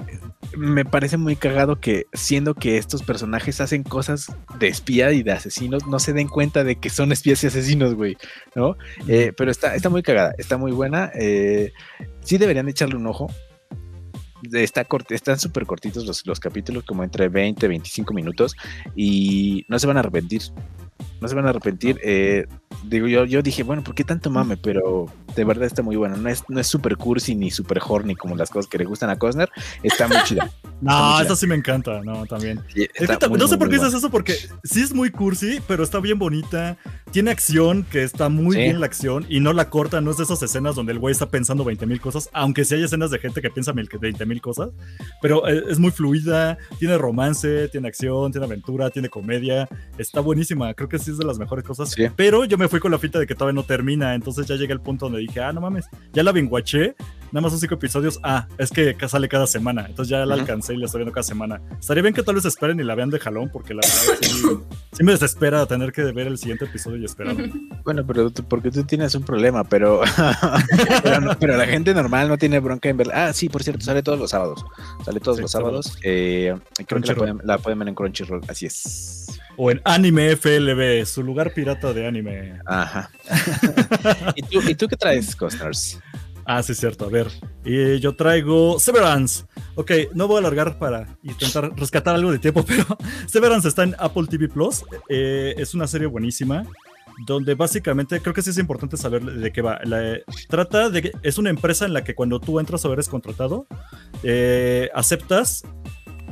me 0.56 0.84
parece 0.84 1.16
muy 1.16 1.36
cagado 1.36 1.80
que 1.80 2.06
siendo 2.12 2.54
que 2.54 2.78
estos 2.78 3.02
personajes 3.02 3.60
hacen 3.60 3.82
cosas 3.82 4.32
de 4.58 4.68
espía 4.68 5.12
y 5.12 5.22
de 5.22 5.32
asesinos, 5.32 5.86
no 5.86 5.98
se 5.98 6.12
den 6.12 6.28
cuenta 6.28 6.64
de 6.64 6.76
que 6.76 6.90
son 6.90 7.12
espías 7.12 7.42
y 7.44 7.48
asesinos, 7.48 7.94
güey, 7.94 8.16
¿no? 8.54 8.76
Eh, 9.06 9.32
pero 9.36 9.50
está, 9.50 9.74
está 9.74 9.88
muy 9.88 10.02
cagada, 10.02 10.34
está 10.38 10.56
muy 10.56 10.72
buena. 10.72 11.10
eh, 11.14 11.72
sí 12.20 12.38
deberían 12.38 12.68
echarle 12.68 12.96
un 12.96 13.06
ojo. 13.06 13.30
Está 14.52 14.86
cort- 14.86 15.10
están 15.10 15.38
súper 15.38 15.66
cortitos 15.66 16.06
los, 16.06 16.24
los 16.24 16.38
capítulos, 16.38 16.84
como 16.84 17.02
entre 17.02 17.28
20 17.28 17.66
y 17.66 17.68
25 17.70 18.14
minutos, 18.14 18.54
y 18.94 19.64
no 19.68 19.78
se 19.80 19.86
van 19.88 19.96
a 19.96 20.00
arrepentir. 20.00 20.42
No 21.20 21.28
se 21.28 21.34
van 21.34 21.46
a 21.46 21.50
arrepentir. 21.50 22.00
eh, 22.02 22.46
digo, 22.84 23.06
yo, 23.08 23.24
yo 23.24 23.42
dije, 23.42 23.62
bueno, 23.62 23.82
¿por 23.82 23.94
qué 23.94 24.04
tanto 24.04 24.30
mame? 24.30 24.56
Pero 24.56 25.06
de 25.34 25.44
verdad 25.44 25.64
está 25.66 25.82
muy 25.82 25.96
bueno. 25.96 26.16
No 26.16 26.28
es, 26.28 26.44
no 26.48 26.60
es 26.60 26.66
super 26.66 26.96
cursi 26.96 27.34
ni 27.34 27.50
super 27.50 27.80
horny 27.86 28.14
como 28.14 28.36
las 28.36 28.50
cosas 28.50 28.68
que 28.70 28.78
le 28.78 28.84
gustan 28.84 29.10
a 29.10 29.18
Cosner. 29.18 29.50
Está 29.82 30.06
muy 30.08 30.18
chida. 30.24 30.50
No, 30.80 31.20
esa 31.20 31.34
sí 31.34 31.48
me 31.48 31.56
encanta, 31.56 32.02
no, 32.04 32.24
también. 32.26 32.60
Sí, 32.72 32.86
Es 32.94 33.08
que 33.10 33.28
muy, 33.28 33.36
no 33.36 33.48
sé 33.48 33.56
muy, 33.56 33.58
por 33.58 33.68
qué 33.68 33.78
dices 33.78 33.94
eso, 33.94 34.10
porque 34.10 34.34
sí 34.62 34.80
es 34.80 34.94
muy 34.94 35.10
cursi, 35.10 35.58
pero 35.66 35.82
está 35.82 35.98
bien 35.98 36.20
bonita. 36.20 36.76
Tiene 37.10 37.32
acción, 37.32 37.84
que 37.90 38.04
está 38.04 38.28
muy 38.28 38.54
Sí. 38.54 38.62
bien 38.62 38.78
la 38.78 38.86
acción, 38.86 39.26
y 39.28 39.40
no 39.40 39.52
la 39.52 39.70
corta, 39.70 40.00
no 40.00 40.12
es 40.12 40.18
de 40.18 40.22
esas 40.22 40.40
escenas 40.40 40.76
donde 40.76 40.92
el 40.92 41.00
güey 41.00 41.10
está 41.10 41.26
pensando 41.28 41.64
20 41.64 41.84
mil 41.84 42.00
cosas, 42.00 42.30
aunque 42.32 42.64
sí 42.64 42.76
hay 42.76 42.84
escenas 42.84 43.10
de 43.10 43.18
gente 43.18 43.42
que 43.42 43.50
piensa 43.50 43.72
20 43.72 44.24
mil 44.24 44.40
cosas, 44.40 44.70
pero 45.20 45.48
eh, 45.48 45.64
es 45.68 45.80
muy 45.80 45.90
fluida, 45.90 46.56
tiene 46.78 46.96
romance, 46.96 47.66
tiene 47.70 47.88
acción, 47.88 48.30
tiene 48.30 48.46
aventura, 48.46 48.88
tiene 48.90 49.08
comedia, 49.08 49.68
está 49.98 50.20
buenísima, 50.20 50.72
creo 50.74 50.88
que 50.88 51.00
sí 51.00 51.07
es 51.10 51.18
de 51.18 51.24
las 51.24 51.38
mejores 51.38 51.64
cosas, 51.64 51.90
Sí. 51.90 52.06
pero 52.16 52.44
yo 52.44 52.56
me 52.58 52.68
fui 52.68 52.80
con 52.80 52.90
la 52.92 52.98
finta 52.98 53.18
de 53.18 53.26
que 53.26 53.34
todavía 53.34 53.54
no 53.54 53.64
termina, 53.64 54.14
entonces 54.14 54.46
ya 54.46 54.56
llegué 54.56 54.72
al 54.72 54.80
punto 54.80 55.06
donde 55.06 55.20
dije, 55.20 55.40
ah, 55.40 55.52
no 55.52 55.60
mames, 55.60 55.86
ya 56.12 56.22
la 56.22 56.32
binguaché, 56.32 56.94
nada 57.32 57.42
más 57.42 57.52
son 57.52 57.60
cinco 57.60 57.74
episodios, 57.74 58.18
ah, 58.22 58.46
es 58.58 58.70
que 58.70 58.94
ca- 58.94 59.08
sale 59.08 59.28
cada 59.28 59.46
semana, 59.46 59.86
entonces 59.86 60.10
ya 60.10 60.24
la 60.26 60.34
alcancé 60.34 60.74
y 60.74 60.78
la 60.78 60.86
estoy 60.86 61.00
viendo 61.00 61.12
cada 61.12 61.22
semana. 61.24 61.60
Estaría 61.78 62.02
bien 62.02 62.14
que 62.14 62.22
tal 62.22 62.34
vez 62.36 62.44
esperen 62.44 62.78
y 62.80 62.84
la 62.84 62.94
vean 62.94 63.10
de 63.10 63.18
jalón, 63.18 63.50
porque 63.52 63.74
la 63.74 63.80
verdad 63.82 64.18
sí, 64.20 64.42
sí 64.92 65.04
me 65.04 65.12
desespera 65.12 65.66
tener 65.66 65.92
que 65.92 66.02
ver 66.04 66.26
el 66.26 66.38
siguiente 66.38 66.64
episodio 66.66 66.98
y 66.98 67.04
esperarlo. 67.04 67.44
Bueno, 67.84 68.04
pero 68.06 68.30
tú- 68.30 68.44
porque 68.44 68.70
tú 68.70 68.82
tienes 68.84 69.14
un 69.14 69.22
problema, 69.24 69.64
pero, 69.64 70.00
pero, 71.02 71.20
no- 71.20 71.38
pero 71.38 71.56
la 71.56 71.66
gente 71.66 71.94
normal 71.94 72.28
no 72.28 72.38
tiene 72.38 72.60
bronca 72.60 72.88
en 72.88 72.96
ver. 72.96 73.10
Ah, 73.12 73.32
sí, 73.32 73.48
por 73.48 73.62
cierto, 73.62 73.84
sale 73.84 74.02
todos 74.02 74.18
los 74.18 74.30
sábados. 74.30 74.64
Sale 75.04 75.20
todos 75.20 75.36
Sí, 75.36 75.42
los 75.42 75.50
sábados. 75.50 75.86
sábados. 75.86 76.00
Eh, 76.02 76.54
creo 76.54 76.64
que 76.66 76.82
la 76.82 76.86
Crunchyroll. 76.86 77.16
pueden, 77.18 77.40
la 77.44 77.58
pueden 77.58 77.78
ver 77.78 77.88
en 77.88 77.94
Crunchyroll. 77.94 78.40
Así 78.48 78.66
es. 78.66 79.27
O 79.60 79.70
en 79.72 79.80
Anime 79.84 80.36
FLB, 80.36 81.04
su 81.04 81.22
lugar 81.22 81.52
pirata 81.52 81.92
de 81.92 82.06
anime. 82.06 82.60
Ajá. 82.64 83.10
¿Y, 84.36 84.42
tú, 84.42 84.60
¿Y 84.68 84.74
tú 84.76 84.86
qué 84.86 84.96
traes, 84.96 85.34
Cosners? 85.34 85.98
Ah, 86.46 86.62
sí, 86.62 86.72
es 86.72 86.78
cierto. 86.78 87.06
A 87.06 87.08
ver, 87.10 87.26
y 87.64 87.98
yo 87.98 88.14
traigo 88.14 88.78
Severance. 88.78 89.44
Ok, 89.74 89.90
no 90.14 90.26
voy 90.28 90.36
a 90.36 90.38
alargar 90.38 90.78
para 90.78 91.06
intentar 91.22 91.72
rescatar 91.76 92.14
algo 92.14 92.30
de 92.32 92.38
tiempo, 92.38 92.64
pero 92.66 92.84
Severance 93.26 93.68
está 93.68 93.82
en 93.82 93.94
Apple 93.98 94.26
TV 94.30 94.48
Plus. 94.48 94.84
Eh, 95.08 95.54
es 95.58 95.74
una 95.74 95.86
serie 95.86 96.06
buenísima. 96.06 96.62
Donde 97.26 97.56
básicamente 97.56 98.20
creo 98.20 98.32
que 98.32 98.42
sí 98.42 98.50
es 98.50 98.58
importante 98.58 98.96
saber 98.96 99.24
de 99.24 99.50
qué 99.52 99.60
va. 99.60 99.80
La- 99.82 100.18
trata 100.48 100.88
de 100.88 101.02
que 101.02 101.12
es 101.22 101.36
una 101.36 101.50
empresa 101.50 101.84
en 101.84 101.92
la 101.92 102.04
que 102.04 102.14
cuando 102.14 102.38
tú 102.38 102.60
entras 102.60 102.84
o 102.84 102.92
eres 102.92 103.08
contratado, 103.08 103.66
eh, 104.22 104.88
aceptas 104.94 105.64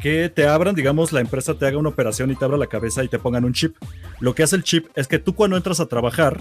que 0.06 0.28
te 0.28 0.46
abran, 0.46 0.76
digamos, 0.76 1.12
la 1.12 1.18
empresa 1.18 1.54
te 1.54 1.66
haga 1.66 1.78
una 1.78 1.88
operación 1.88 2.30
y 2.30 2.36
te 2.36 2.44
abra 2.44 2.56
la 2.56 2.68
cabeza 2.68 3.02
y 3.02 3.08
te 3.08 3.18
pongan 3.18 3.44
un 3.44 3.52
chip. 3.52 3.74
Lo 4.20 4.36
que 4.36 4.44
hace 4.44 4.54
el 4.54 4.62
chip 4.62 4.86
es 4.94 5.08
que 5.08 5.18
tú 5.18 5.34
cuando 5.34 5.56
entras 5.56 5.80
a 5.80 5.86
trabajar, 5.86 6.40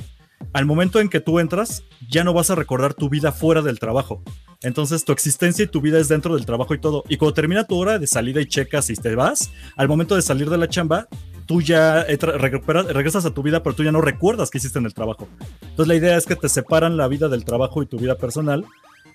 al 0.53 0.67
momento 0.67 0.99
en 0.99 1.09
que 1.09 1.19
tú 1.19 1.39
entras, 1.39 1.81
ya 2.07 2.23
no 2.23 2.31
vas 2.31 2.51
a 2.51 2.55
recordar 2.55 2.93
tu 2.93 3.09
vida 3.09 3.31
fuera 3.31 3.63
del 3.63 3.79
trabajo. 3.79 4.21
Entonces 4.61 5.03
tu 5.03 5.13
existencia 5.13 5.63
y 5.65 5.67
tu 5.67 5.81
vida 5.81 5.99
es 5.99 6.07
dentro 6.07 6.35
del 6.35 6.45
trabajo 6.45 6.75
y 6.75 6.77
todo. 6.77 7.05
Y 7.09 7.17
cuando 7.17 7.33
termina 7.33 7.63
tu 7.63 7.75
hora 7.75 7.97
de 7.97 8.05
salida 8.05 8.39
y 8.39 8.45
checas 8.45 8.91
y 8.91 8.93
te 8.93 9.15
vas, 9.15 9.49
al 9.75 9.87
momento 9.87 10.15
de 10.15 10.21
salir 10.21 10.47
de 10.51 10.59
la 10.59 10.69
chamba, 10.69 11.07
tú 11.47 11.63
ya 11.63 12.03
regresas 12.03 13.25
a 13.25 13.33
tu 13.33 13.41
vida, 13.41 13.63
pero 13.63 13.75
tú 13.75 13.83
ya 13.83 13.91
no 13.91 14.01
recuerdas 14.01 14.51
qué 14.51 14.59
hiciste 14.59 14.77
en 14.77 14.85
el 14.85 14.93
trabajo. 14.93 15.27
Entonces 15.61 15.87
la 15.87 15.95
idea 15.95 16.17
es 16.17 16.27
que 16.27 16.35
te 16.35 16.49
separan 16.49 16.97
la 16.97 17.07
vida 17.07 17.29
del 17.29 17.45
trabajo 17.45 17.81
y 17.81 17.87
tu 17.87 17.97
vida 17.97 18.13
personal 18.13 18.63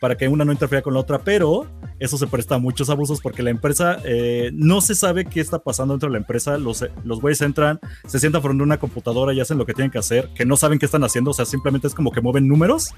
para 0.01 0.17
que 0.17 0.27
una 0.27 0.45
no 0.45 0.51
interfiera 0.51 0.83
con 0.83 0.95
la 0.95 1.01
otra, 1.01 1.19
pero 1.19 1.67
eso 2.01 2.17
se 2.17 2.27
presta 2.27 2.55
a 2.55 2.59
muchos 2.59 2.89
abusos 2.89 3.21
porque 3.21 3.43
la 3.43 3.51
empresa 3.51 3.99
eh, 4.05 4.51
no 4.55 4.81
se 4.81 4.95
sabe 4.95 5.27
qué 5.27 5.41
está 5.41 5.59
pasando 5.59 5.93
dentro 5.93 6.09
de 6.09 6.15
la 6.15 6.19
empresa. 6.19 6.57
Los, 6.57 6.85
los 7.05 7.21
güeyes 7.21 7.43
entran, 7.43 7.79
se 8.09 8.19
sientan 8.19 8.41
frente 8.43 8.63
a 8.63 8.65
una 8.65 8.81
computadora 8.81 9.35
y 9.35 9.41
hacen 9.41 9.59
lo 9.59 9.67
que 9.67 9.75
tienen 9.75 9.91
que 9.91 9.99
hacer, 9.99 10.31
que 10.35 10.47
no 10.47 10.57
saben 10.57 10.79
qué 10.79 10.87
están 10.87 11.05
haciendo, 11.05 11.33
o 11.33 11.35
sea, 11.35 11.45
simplemente 11.45 11.87
es 11.87 11.95
como 11.95 12.11
que 12.11 12.23
mueven 12.23 12.49
números 12.49 12.95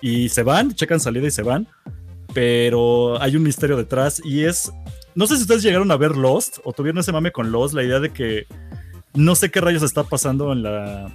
y 0.00 0.30
se 0.30 0.42
van, 0.42 0.74
checan 0.74 1.00
salida 1.00 1.26
y 1.26 1.30
se 1.30 1.42
van, 1.42 1.68
pero 2.32 3.20
hay 3.20 3.36
un 3.36 3.42
misterio 3.42 3.76
detrás 3.76 4.20
y 4.24 4.44
es. 4.44 4.72
No 5.14 5.26
sé 5.26 5.36
si 5.36 5.42
ustedes 5.42 5.62
llegaron 5.62 5.90
a 5.90 5.98
ver 5.98 6.16
Lost 6.16 6.60
o 6.64 6.72
tuvieron 6.72 6.98
ese 6.98 7.12
mame 7.12 7.30
con 7.30 7.52
Lost, 7.52 7.74
la 7.74 7.82
idea 7.82 8.00
de 8.00 8.10
que 8.10 8.46
no 9.12 9.34
sé 9.34 9.50
qué 9.50 9.60
rayos 9.60 9.82
está 9.82 10.04
pasando 10.04 10.50
en 10.52 10.62
la 10.62 11.14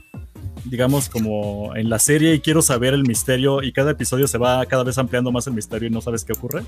digamos 0.70 1.10
como 1.10 1.76
en 1.76 1.90
la 1.90 2.00
serie 2.00 2.34
y 2.36 2.40
quiero 2.40 2.62
saber 2.62 2.94
el 2.94 3.04
misterio 3.04 3.64
y 3.64 3.72
cada 3.72 3.92
episodio 3.92 4.28
se 4.28 4.38
va 4.38 4.66
cada 4.66 4.84
vez 4.84 4.98
ampliando 4.98 5.32
más 5.32 5.48
el 5.48 5.54
misterio 5.54 5.88
y 5.88 5.92
no 5.92 6.02
sabes 6.02 6.24
qué 6.24 6.34
ocurre. 6.34 6.64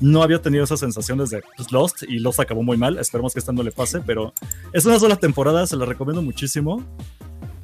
No 0.00 0.22
había 0.22 0.40
tenido 0.40 0.64
esa 0.64 0.76
sensación 0.76 1.18
desde 1.18 1.42
pues, 1.56 1.72
Lost 1.72 2.02
y 2.02 2.18
Lost 2.18 2.40
acabó 2.40 2.62
muy 2.62 2.76
mal, 2.76 2.98
esperemos 2.98 3.32
que 3.32 3.38
esta 3.38 3.52
no 3.52 3.62
le 3.62 3.72
pase, 3.72 4.00
pero 4.00 4.32
es 4.72 4.84
una 4.86 4.98
sola 4.98 5.16
temporada, 5.16 5.66
se 5.66 5.76
la 5.76 5.84
recomiendo 5.84 6.22
muchísimo. 6.22 6.84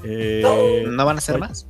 Eh, 0.03 0.85
¿No 0.87 1.05
van 1.05 1.19
a 1.19 1.21
ser 1.21 1.39
más? 1.39 1.67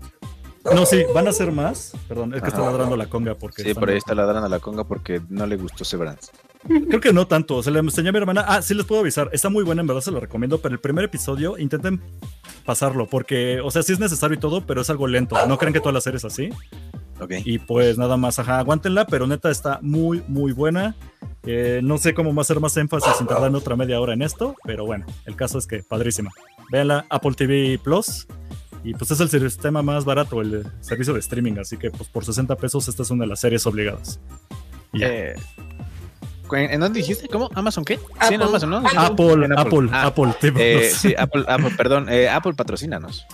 No, 0.74 0.86
sí, 0.86 1.04
van 1.14 1.28
a 1.28 1.32
ser 1.32 1.52
más. 1.52 1.92
Perdón, 2.08 2.34
es 2.34 2.42
que 2.42 2.48
está 2.48 2.60
ladrando 2.60 2.96
la 2.96 3.06
conga 3.06 3.34
porque... 3.34 3.62
Sí, 3.62 3.74
por 3.74 3.90
ahí 3.90 3.98
está 3.98 4.14
ladrando 4.14 4.46
a 4.46 4.48
la 4.48 4.60
conga 4.60 4.84
porque 4.84 5.20
no 5.28 5.46
le 5.46 5.56
gustó 5.56 5.84
Severance. 5.84 6.32
Creo 6.66 7.00
que 7.00 7.12
no 7.12 7.26
tanto. 7.26 7.62
Se 7.62 7.70
le 7.70 7.80
enseñé 7.80 8.08
a 8.08 8.12
mi 8.12 8.18
hermana. 8.18 8.44
Ah, 8.46 8.62
sí 8.62 8.74
les 8.74 8.86
puedo 8.86 9.00
avisar. 9.00 9.28
Está 9.32 9.48
muy 9.48 9.64
buena, 9.64 9.80
en 9.80 9.86
verdad 9.86 10.02
se 10.02 10.10
lo 10.10 10.20
recomiendo. 10.20 10.58
Pero 10.58 10.74
el 10.74 10.80
primer 10.80 11.04
episodio 11.04 11.58
intenten 11.58 12.00
pasarlo. 12.64 13.06
Porque, 13.06 13.60
o 13.60 13.70
sea, 13.70 13.82
sí 13.82 13.92
es 13.92 14.00
necesario 14.00 14.36
y 14.36 14.40
todo, 14.40 14.66
pero 14.66 14.80
es 14.80 14.90
algo 14.90 15.06
lento. 15.06 15.36
No 15.46 15.58
creen 15.58 15.72
que 15.72 15.80
toda 15.80 15.92
la 15.92 16.00
serie 16.00 16.18
es 16.18 16.24
así. 16.24 16.50
Ok. 17.20 17.32
Y 17.44 17.58
pues 17.58 17.98
nada 17.98 18.16
más, 18.16 18.38
ajá, 18.38 18.58
aguántenla. 18.58 19.06
Pero 19.06 19.26
neta 19.26 19.50
está 19.50 19.78
muy, 19.82 20.22
muy 20.28 20.52
buena. 20.52 20.96
Eh, 21.44 21.80
no 21.82 21.98
sé 21.98 22.14
cómo 22.14 22.38
hacer 22.40 22.60
más 22.60 22.76
énfasis 22.76 23.16
sin 23.18 23.26
tardarme 23.26 23.58
otra 23.58 23.76
media 23.76 24.00
hora 24.00 24.14
en 24.14 24.22
esto. 24.22 24.56
Pero 24.64 24.86
bueno, 24.86 25.06
el 25.26 25.36
caso 25.36 25.58
es 25.58 25.66
que 25.66 25.82
padrísima. 25.82 26.30
Véanla, 26.70 27.06
Apple 27.10 27.34
TV 27.34 27.78
Plus. 27.82 28.26
Y 28.82 28.92
pues 28.92 29.10
es 29.10 29.20
el 29.20 29.30
sistema 29.30 29.82
más 29.82 30.04
barato, 30.04 30.42
el 30.42 30.66
servicio 30.80 31.14
de 31.14 31.20
streaming. 31.20 31.54
Así 31.58 31.78
que 31.78 31.90
pues 31.90 32.08
por 32.08 32.24
60 32.24 32.54
pesos 32.56 32.86
esta 32.88 33.02
es 33.02 33.10
una 33.10 33.24
de 33.24 33.28
las 33.28 33.40
series 33.40 33.66
obligadas. 33.66 34.20
Eh, 35.00 35.34
¿En 36.52 36.80
dónde 36.80 36.98
dijiste? 37.00 37.28
¿Cómo? 37.28 37.50
¿Amazon 37.54 37.84
qué? 37.84 37.96
Sí, 37.96 38.34
en 38.34 38.42
Apple. 38.42 38.44
Amazon, 38.48 38.70
¿no? 38.70 38.76
Apple, 38.96 39.44
En 39.44 39.58
Apple, 39.58 39.88
Ah, 39.92 40.06
Apple 40.06 40.34
eh, 40.56 40.90
sí, 40.94 41.14
Apple, 41.16 41.44
Apple, 41.48 41.70
perdón, 41.76 42.08
eh, 42.10 42.28
Apple 42.28 42.54
patrocínanos. 42.54 43.26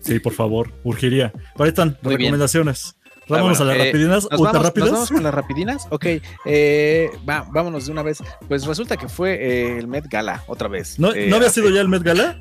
Sí, 0.00 0.18
por 0.20 0.32
favor, 0.32 0.72
urgiría. 0.84 1.32
Ahí 1.58 1.68
están, 1.68 1.98
Muy 2.02 2.16
bien. 2.16 2.28
recomendaciones. 2.28 2.96
Ah, 3.02 3.22
Vámonos 3.28 3.58
bueno, 3.58 3.72
a 3.72 3.74
las 3.74 3.82
eh, 3.84 3.86
rapidinas, 3.88 4.24
ultra 4.24 4.38
vamos, 4.38 4.62
rápidas. 4.62 4.88
nos 4.90 4.92
vamos 4.98 5.10
con 5.10 5.22
las 5.24 5.34
rapidinas. 5.34 5.86
Ok, 5.90 6.06
eh, 6.44 7.10
va, 7.28 7.44
vámonos 7.50 7.86
de 7.86 7.92
una 7.92 8.02
vez. 8.04 8.18
Pues 8.46 8.64
resulta 8.66 8.96
que 8.96 9.08
fue 9.08 9.34
eh, 9.34 9.78
el 9.78 9.88
Met 9.88 10.06
Gala 10.08 10.44
otra 10.46 10.68
vez. 10.68 10.98
¿No, 11.00 11.12
Eh, 11.12 11.26
¿no 11.28 11.36
había 11.36 11.50
sido 11.50 11.68
ya 11.70 11.80
el 11.80 11.88
Met 11.88 12.02
Gala? 12.04 12.38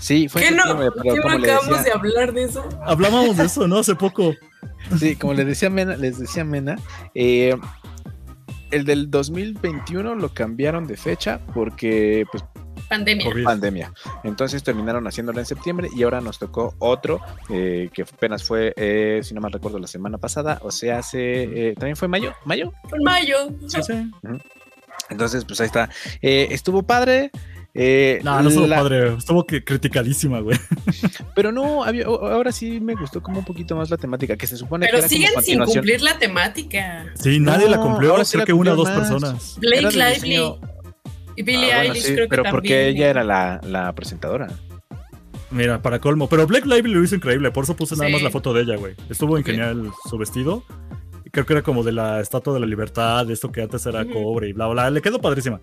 Sí, 0.00 0.28
fue 0.28 0.42
¿Qué 0.42 0.50
no? 0.50 0.64
pero 0.76 0.92
¿Qué 1.00 1.20
no 1.20 1.30
acabamos 1.30 1.84
de 1.84 1.92
hablar 1.92 2.32
de 2.32 2.42
eso? 2.44 2.68
Hablábamos 2.84 3.36
de 3.36 3.44
eso, 3.44 3.68
¿no? 3.68 3.78
Hace 3.78 3.94
poco. 3.94 4.34
sí, 4.98 5.14
como 5.16 5.32
les 5.32 5.46
decía 5.46 5.70
Mena, 5.70 5.96
les 5.96 6.18
decía 6.18 6.44
Mena, 6.44 6.76
eh, 7.14 7.56
el 8.70 8.84
del 8.84 9.10
2021 9.10 10.14
lo 10.14 10.34
cambiaron 10.34 10.86
de 10.86 10.96
fecha 10.96 11.40
porque 11.54 12.24
pues 12.30 12.44
Pandemia. 12.88 13.26
COVID. 13.26 13.44
pandemia. 13.44 13.92
Entonces 14.22 14.62
terminaron 14.62 15.06
haciéndolo 15.06 15.40
en 15.40 15.46
septiembre 15.46 15.88
y 15.94 16.02
ahora 16.02 16.20
nos 16.20 16.38
tocó 16.38 16.74
otro 16.78 17.20
eh, 17.48 17.90
que 17.92 18.02
apenas 18.02 18.44
fue, 18.44 18.72
eh, 18.76 19.20
si 19.22 19.34
no 19.34 19.40
mal 19.40 19.52
recuerdo, 19.52 19.78
la 19.78 19.86
semana 19.86 20.18
pasada. 20.18 20.58
O 20.62 20.70
sea, 20.70 20.98
hace, 20.98 21.70
eh, 21.70 21.74
también 21.74 21.96
fue 21.96 22.08
mayo, 22.08 22.34
mayo. 22.44 22.72
En 22.92 23.02
mayo. 23.02 23.36
Sí, 23.66 23.82
sí. 23.82 24.10
Entonces, 25.10 25.44
pues 25.44 25.60
ahí 25.60 25.66
está. 25.66 25.90
Eh, 26.22 26.48
estuvo 26.50 26.82
padre. 26.82 27.30
Eh, 27.78 28.20
No, 28.24 28.40
no 28.42 28.48
estuvo 28.48 28.66
la- 28.66 28.76
padre. 28.76 29.14
Estuvo 29.16 29.46
que 29.46 29.62
criticadísima, 29.64 30.40
güey. 30.40 30.58
Pero 31.34 31.52
no, 31.52 31.84
había- 31.84 32.06
ahora 32.06 32.52
sí 32.52 32.80
me 32.80 32.94
gustó 32.94 33.22
como 33.22 33.40
un 33.40 33.44
poquito 33.44 33.76
más 33.76 33.90
la 33.90 33.96
temática, 33.96 34.36
que 34.36 34.46
se 34.46 34.56
supone 34.56 34.86
que 34.86 34.92
Pero 34.92 34.98
era 34.98 35.08
como 35.08 35.16
siguen 35.22 35.42
sin 35.42 35.64
cumplir 35.64 36.02
la 36.02 36.18
temática. 36.18 37.06
Sí, 37.14 37.38
nadie 37.40 37.68
la 37.68 37.78
cumplió. 37.80 38.12
ahora 38.12 38.24
sí 38.24 38.32
Creo 38.32 38.40
la 38.42 38.46
que 38.46 38.52
una 38.52 38.72
o 38.72 38.76
dos 38.76 38.90
personas. 38.90 39.56
Blake 39.60 39.82
Lively 39.92 40.14
diseño- 40.36 40.58
y 41.36 41.42
Billie 41.42 41.72
Ah, 41.72 41.76
bueno, 41.78 41.92
Eilish 41.92 42.02
sí, 42.06 42.12
creo 42.14 42.24
que 42.24 42.28
pero 42.30 42.42
también. 42.44 42.60
porque 42.62 42.88
ella 42.88 43.08
era 43.10 43.22
la, 43.24 43.60
la 43.62 43.94
presentadora. 43.94 44.48
Mira, 45.50 45.80
para 45.80 46.00
colmo. 46.00 46.28
Pero 46.28 46.46
Black 46.46 46.66
Lively 46.66 46.92
lo 46.94 47.04
hizo 47.04 47.14
increíble. 47.14 47.50
Por 47.52 47.64
eso 47.64 47.76
puse 47.76 47.94
nada 47.94 48.06
Sí. 48.08 48.12
más 48.14 48.22
la 48.22 48.30
foto 48.30 48.52
de 48.52 48.62
ella, 48.62 48.76
güey. 48.76 48.94
Estuvo 49.08 49.36
en 49.36 49.42
Ok. 49.42 49.50
genial 49.50 49.90
su 50.08 50.18
vestido. 50.18 50.64
Creo 51.32 51.44
que 51.44 51.52
era 51.54 51.62
como 51.62 51.82
de 51.82 51.92
la 51.92 52.20
estatua 52.20 52.54
de 52.54 52.60
la 52.60 52.66
libertad, 52.66 53.26
de 53.26 53.32
esto 53.32 53.50
que 53.50 53.62
antes 53.62 53.84
era 53.86 54.04
cobre 54.04 54.48
y 54.48 54.52
bla, 54.52 54.68
bla. 54.68 54.90
Le 54.90 55.02
quedó 55.02 55.20
padrísima. 55.20 55.58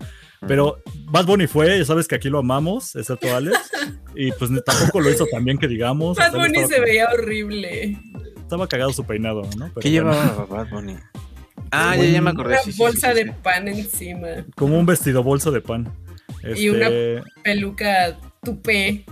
Pero 0.46 0.78
Bad 1.06 1.24
Bunny 1.26 1.46
fue, 1.46 1.78
ya 1.78 1.84
sabes 1.84 2.06
que 2.06 2.14
aquí 2.16 2.28
lo 2.28 2.38
amamos, 2.38 2.94
excepto 2.96 3.34
Alex. 3.34 3.58
y 4.14 4.30
pues 4.32 4.50
tampoco 4.64 5.00
lo 5.00 5.10
hizo 5.10 5.26
tan 5.26 5.44
bien 5.44 5.58
que 5.58 5.66
digamos. 5.68 6.16
Bad 6.18 6.32
Bunny 6.32 6.58
estaba, 6.58 6.68
se 6.68 6.80
veía 6.80 7.08
horrible. 7.12 7.98
estaba 8.36 8.68
cagado 8.68 8.92
su 8.92 9.04
peinado, 9.04 9.42
¿no? 9.56 9.70
Pero 9.74 9.80
¿Qué 9.80 10.00
bueno, 10.00 10.12
llevaba 10.12 10.44
Bad 10.46 10.68
Bunny? 10.70 10.96
Ah, 11.70 11.96
ya, 11.96 12.04
ya 12.04 12.20
me 12.20 12.30
acordé. 12.30 12.54
Una 12.54 12.62
sí, 12.62 12.72
bolsa 12.76 13.12
sí, 13.12 13.18
sí, 13.18 13.24
de 13.24 13.30
sí. 13.32 13.36
pan 13.42 13.68
encima. 13.68 14.28
como 14.56 14.78
un 14.78 14.86
vestido 14.86 15.22
bolso 15.22 15.50
de 15.50 15.60
pan. 15.60 15.92
Y 16.56 16.68
una- 16.68 16.88
Este, 16.88 17.22
Peluca 17.42 18.16
tupé. 18.42 19.04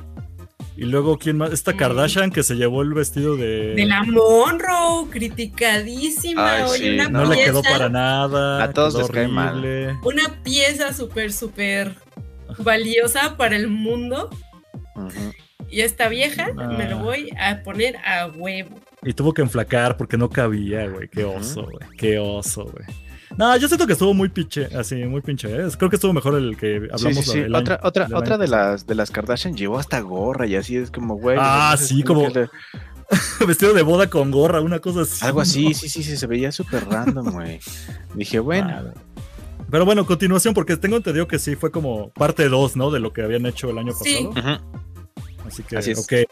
Y 0.77 0.85
luego, 0.87 1.19
¿quién 1.19 1.37
más? 1.39 1.53
Esta. 1.53 1.75
Kardashian 1.77 2.31
que 2.31 2.43
se 2.43 2.55
llevó 2.55 2.83
el 2.83 2.95
vestido 2.95 3.37
de. 3.37 3.75
De 3.75 3.85
la 3.87 4.03
Monroe, 4.05 5.09
criticadísima. 5.11 6.57
Ay, 6.57 6.63
Oye, 6.69 6.95
una 6.95 7.09
No 7.09 7.25
le 7.27 7.35
pieza, 7.37 7.51
quedó 7.51 7.63
para 7.63 7.89
nada. 7.89 8.63
A 8.65 8.73
todos 8.73 8.95
les 8.95 9.09
cae 9.11 9.29
mal. 9.29 9.99
Una 10.03 10.43
pieza 10.43 10.93
súper, 10.93 11.33
súper 11.33 11.95
valiosa 12.59 13.37
para 13.37 13.57
el 13.57 13.69
mundo. 13.69 14.31
Y 15.69 15.81
esta 15.81 16.09
vieja 16.09 16.53
me 16.53 16.89
lo 16.89 16.99
Ah. 16.99 17.03
voy 17.03 17.31
a 17.39 17.63
poner 17.63 17.97
a 18.05 18.27
huevo. 18.29 18.79
Y 19.03 19.15
tuvo 19.15 19.33
que 19.33 19.43
enflacar 19.43 19.97
porque 19.97 20.17
no 20.17 20.29
cabía, 20.31 20.87
güey. 20.87 21.09
Qué 21.09 21.25
oso, 21.25 21.63
güey. 21.65 21.89
Qué 21.97 22.19
oso, 22.19 22.65
güey. 22.65 22.87
No, 23.39 23.57
yo 23.57 23.67
siento 23.69 23.87
que 23.87 23.95
estuvo 23.95 24.13
muy 24.15 24.29
pinche, 24.29 24.67
así, 24.77 24.97
muy 25.05 25.21
pinche. 25.23 25.49
¿eh? 25.55 25.69
Creo 25.79 25.89
que 25.91 25.97
estuvo 25.97 26.13
mejor 26.13 26.35
el 26.37 26.57
que 26.57 26.81
Sí, 26.81 26.89
hablamos 26.93 27.25
sí, 27.25 27.31
sí. 27.33 27.39
año- 27.41 27.59
Otra, 27.59 27.81
otra, 27.83 28.05
del 28.07 28.15
otra 28.15 28.35
año 28.35 28.43
de 28.43 28.49
las 28.49 28.87
de 28.87 28.95
las 28.95 29.11
Kardashian 29.11 29.57
llevó 29.57 29.79
hasta 29.79 30.01
gorra 30.01 30.47
y 30.47 30.57
así 30.57 30.77
es 30.77 30.91
como, 30.91 31.17
güey. 31.17 31.37
Ah, 31.41 31.77
sí, 31.79 32.03
como 32.03 32.23
como- 32.23 32.33
que 32.33 32.41
le- 32.41 32.51
vestido 33.47 33.75
de 33.75 33.83
boda 33.83 34.09
con 34.09 34.31
gorra, 34.31 34.61
una 34.61 34.79
cosa 34.81 35.03
así. 35.03 35.25
Algo 35.25 35.41
así, 35.41 35.75
sí, 35.75 35.89
sí, 35.89 36.03
sí, 36.03 36.17
se 36.17 36.27
veía 36.27 36.51
súper 36.53 36.87
random, 36.89 37.31
güey. 37.33 37.61
Dije, 38.15 38.39
bueno. 38.39 38.69
Ah, 38.71 38.85
Pero 39.71 39.85
bueno, 39.87 40.05
continuación, 40.07 40.53
porque 40.55 40.77
tengo 40.77 40.97
entendido 40.97 41.27
que 41.27 41.39
sí 41.39 41.57
fue 41.57 41.71
como 41.71 42.11
parte 42.11 42.49
2, 42.49 42.77
¿no? 42.77 42.91
De 42.91 43.01
lo 43.01 43.13
que 43.13 43.23
habían 43.23 43.47
hecho 43.47 43.71
el 43.71 43.79
año 43.79 43.93
Sí. 43.93 44.29
pasado. 44.33 44.57
Ujú. 44.59 45.49
Así 45.49 45.63
que, 45.63 45.77
Así 45.79 45.91
es. 45.93 45.99
ok. 45.99 46.29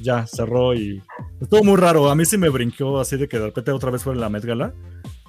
Ya, 0.00 0.26
cerró 0.26 0.74
y. 0.74 1.00
Estuvo 1.40 1.62
muy 1.62 1.76
raro. 1.76 2.10
A 2.10 2.14
mí 2.16 2.24
sí 2.24 2.36
me 2.36 2.48
brincó 2.48 2.98
así 3.00 3.16
de 3.16 3.28
que 3.28 3.38
de 3.38 3.46
repente 3.46 3.70
otra 3.70 3.90
vez 3.92 4.02
fue 4.02 4.12
en 4.14 4.20
la 4.20 4.28
Met 4.28 4.44
Gala. 4.44 4.72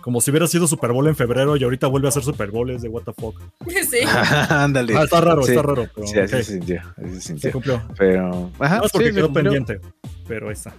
Como 0.06 0.22
si 0.22 0.30
hubiera 0.30 0.46
sido 0.46 0.68
Super 0.68 0.92
Bowl 0.92 1.08
en 1.08 1.16
febrero 1.16 1.58
y 1.58 1.64
ahorita 1.64 1.88
vuelve 1.88 2.08
a 2.08 2.12
ser 2.12 2.22
Super 2.22 2.52
Bowl. 2.52 2.70
Es 2.70 2.84
de 2.84 2.90
what 2.90 3.02
the 3.06 3.14
fuck. 3.20 3.42
Sí. 3.90 3.98
Ándale. 4.50 4.96
Ah, 4.96 5.04
está 5.06 5.20
raro, 5.20 5.42
Sí. 5.42 5.50
está 5.54 5.64
raro. 5.64 5.88
Pero, 5.96 6.06
Sí, 6.06 6.20
así 6.20 6.32
se 6.38 6.44
sintió, 6.44 6.82
así 7.04 7.40
se 7.40 7.52
cumplió. 7.52 7.82
Pero, 7.98 8.52
ajá, 8.60 8.78
No 8.78 8.86
es 8.86 8.92
porque 8.92 9.10
sí, 9.10 9.16
quedó 9.16 9.34
pendiente. 9.34 9.82
Pero 10.28 10.52
está. 10.52 10.76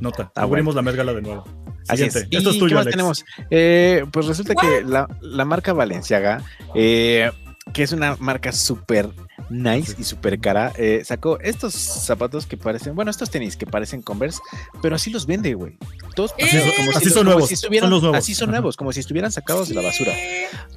Nota. 0.00 0.30
Ah, 0.34 0.42
Abrimos 0.42 0.74
la 0.74 0.82
Met 0.82 0.96
Gala 0.96 1.14
de 1.14 1.22
nuevo. 1.22 1.44
Así 1.88 2.04
es. 2.04 2.12
Siguiente. 2.12 2.28
¿Y 2.30 2.36
Esto 2.36 2.50
es 2.50 2.56
qué 2.56 2.60
tuyo, 2.60 2.74
más 2.76 2.82
Alex. 2.82 2.92
tenemos? 2.94 3.24
Eh, 3.50 4.04
pues 4.12 4.26
resulta 4.26 4.54
que 4.54 4.82
la, 4.84 5.08
la 5.22 5.44
marca 5.46 5.72
Valenciaga, 5.72 6.42
eh, 6.74 7.30
que 7.72 7.82
es 7.84 7.92
una 7.92 8.16
marca 8.20 8.52
súper 8.52 9.08
nice 9.50 9.94
y 9.98 10.04
súper 10.04 10.38
cara, 10.40 10.72
eh, 10.76 11.02
sacó 11.04 11.38
estos 11.40 11.74
zapatos 11.74 12.46
que 12.46 12.56
parecen, 12.56 12.94
bueno, 12.94 13.10
estos 13.10 13.30
tenis 13.30 13.56
que 13.56 13.66
parecen 13.66 14.02
Converse, 14.02 14.40
pero 14.82 14.96
así 14.96 15.10
los 15.10 15.26
vende, 15.26 15.54
güey. 15.54 15.76
Todos 16.14 16.32
son- 16.38 16.48
como 16.76 16.90
así 16.90 17.04
si, 17.04 17.10
son 17.10 17.12
como 17.14 17.24
nuevos, 17.24 17.48
si 17.48 17.56
son 17.56 17.64
estuvieran, 17.66 17.90
los 17.90 18.02
nuevos. 18.02 18.18
así 18.18 18.34
son 18.34 18.50
nuevos, 18.50 18.76
como 18.76 18.92
si 18.92 19.00
estuvieran 19.00 19.32
sacados 19.32 19.68
de 19.68 19.74
la 19.74 19.82
basura. 19.82 20.12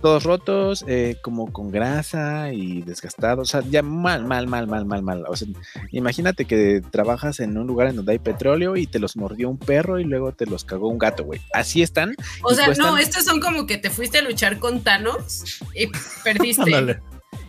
Todos 0.01 0.23
rotos, 0.23 0.83
eh, 0.87 1.17
como 1.21 1.51
con 1.51 1.71
grasa 1.71 2.51
y 2.53 2.81
desgastados, 2.81 3.49
o 3.49 3.51
sea, 3.51 3.61
ya 3.69 3.81
mal, 3.83 4.25
mal, 4.25 4.47
mal, 4.47 4.67
mal, 4.67 4.85
mal, 4.85 5.01
mal. 5.03 5.23
O 5.27 5.35
sea, 5.35 5.47
imagínate 5.91 6.45
que 6.45 6.81
trabajas 6.91 7.39
en 7.39 7.57
un 7.57 7.67
lugar 7.67 7.87
en 7.87 7.95
donde 7.97 8.13
hay 8.13 8.19
petróleo 8.19 8.75
y 8.77 8.87
te 8.87 8.99
los 8.99 9.15
mordió 9.17 9.49
un 9.49 9.57
perro 9.57 9.99
y 9.99 10.03
luego 10.03 10.31
te 10.31 10.45
los 10.45 10.63
cagó 10.65 10.87
un 10.89 10.97
gato, 10.97 11.23
güey. 11.23 11.41
Así 11.53 11.81
están. 11.81 12.15
O 12.43 12.53
sea, 12.53 12.65
cuestan- 12.65 12.87
no, 12.87 12.97
estos 12.97 13.23
son 13.25 13.39
como 13.39 13.65
que 13.67 13.77
te 13.77 13.89
fuiste 13.89 14.17
a 14.19 14.21
luchar 14.21 14.59
con 14.59 14.81
Thanos 14.81 15.43
y 15.75 15.87
perdiste. 16.23 16.99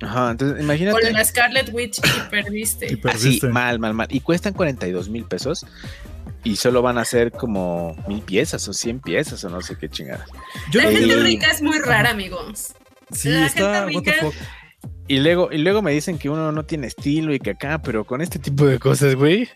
Ajá, 0.02 0.30
entonces 0.32 0.62
imagínate. 0.62 1.00
Con 1.00 1.12
la 1.12 1.24
Scarlet 1.24 1.70
Witch 1.72 1.98
y 1.98 2.30
perdiste. 2.30 2.86
Y 2.92 3.08
Así, 3.08 3.40
mal, 3.50 3.78
mal, 3.78 3.94
mal. 3.94 4.08
Y 4.10 4.20
cuestan 4.20 4.52
42 4.52 5.08
mil 5.08 5.24
pesos. 5.24 5.64
Y 6.44 6.56
solo 6.56 6.82
van 6.82 6.98
a 6.98 7.04
ser 7.04 7.30
como 7.30 7.96
mil 8.08 8.20
piezas 8.22 8.66
o 8.68 8.72
100 8.72 9.00
piezas 9.00 9.44
o 9.44 9.48
no 9.50 9.60
sé 9.60 9.76
qué 9.78 9.88
chingadas. 9.88 10.28
Yo 10.72 10.80
la 10.82 10.90
gente 10.90 11.14
rica 11.16 11.46
es 11.50 11.62
muy 11.62 11.78
rara, 11.78 12.10
amigos. 12.10 12.72
Sí, 13.12 13.28
la 13.30 13.46
está. 13.46 13.84
gente 13.84 13.96
What 13.96 14.02
the 14.02 14.10
rica- 14.12 14.24
fuck. 14.26 14.34
Y 15.06 15.20
luego, 15.20 15.50
y 15.52 15.58
luego 15.58 15.82
me 15.82 15.92
dicen 15.92 16.18
que 16.18 16.28
uno 16.30 16.50
no 16.50 16.64
tiene 16.64 16.86
estilo 16.88 17.32
y 17.34 17.38
que 17.38 17.50
acá, 17.50 17.80
pero 17.82 18.04
con 18.04 18.20
este 18.22 18.38
tipo 18.38 18.66
de 18.66 18.78
cosas, 18.78 19.14
güey. 19.14 19.48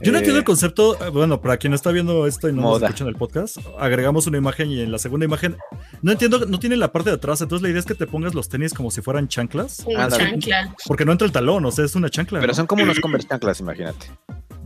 Yo 0.00 0.12
no 0.12 0.18
eh, 0.18 0.20
entiendo 0.20 0.38
el 0.38 0.44
concepto. 0.44 0.94
eh, 1.04 1.10
Bueno, 1.10 1.40
para 1.40 1.56
quien 1.56 1.72
está 1.74 1.90
viendo 1.90 2.26
esto 2.26 2.48
y 2.48 2.52
no 2.52 2.62
nos 2.62 2.70
Moda. 2.72 2.86
escucha 2.88 3.04
en 3.04 3.08
el 3.08 3.16
podcast, 3.16 3.58
agregamos 3.78 4.26
una 4.26 4.38
imagen 4.38 4.70
y 4.70 4.80
en 4.80 4.92
la 4.92 4.98
segunda 4.98 5.24
imagen 5.26 5.56
no 6.02 6.12
entiendo, 6.12 6.44
no 6.46 6.58
tiene 6.58 6.76
la 6.76 6.92
parte 6.92 7.10
de 7.10 7.16
atrás. 7.16 7.40
Entonces 7.40 7.62
la 7.62 7.68
idea 7.70 7.80
es 7.80 7.86
que 7.86 7.94
te 7.94 8.06
pongas 8.06 8.34
los 8.34 8.48
tenis 8.48 8.74
como 8.74 8.90
si 8.90 9.00
fueran 9.02 9.28
chanclas, 9.28 9.82
Una 9.86 10.04
Ándale. 10.04 10.30
chancla. 10.30 10.74
porque 10.86 11.04
no 11.04 11.12
entra 11.12 11.26
el 11.26 11.32
talón, 11.32 11.64
o 11.64 11.70
sea, 11.72 11.84
es 11.84 11.94
una 11.94 12.10
chancla. 12.10 12.40
Pero 12.40 12.50
¿no? 12.52 12.56
son 12.56 12.66
como 12.66 12.82
unos 12.82 13.00
Converse 13.00 13.28
chanclas, 13.28 13.60
imagínate. 13.60 14.06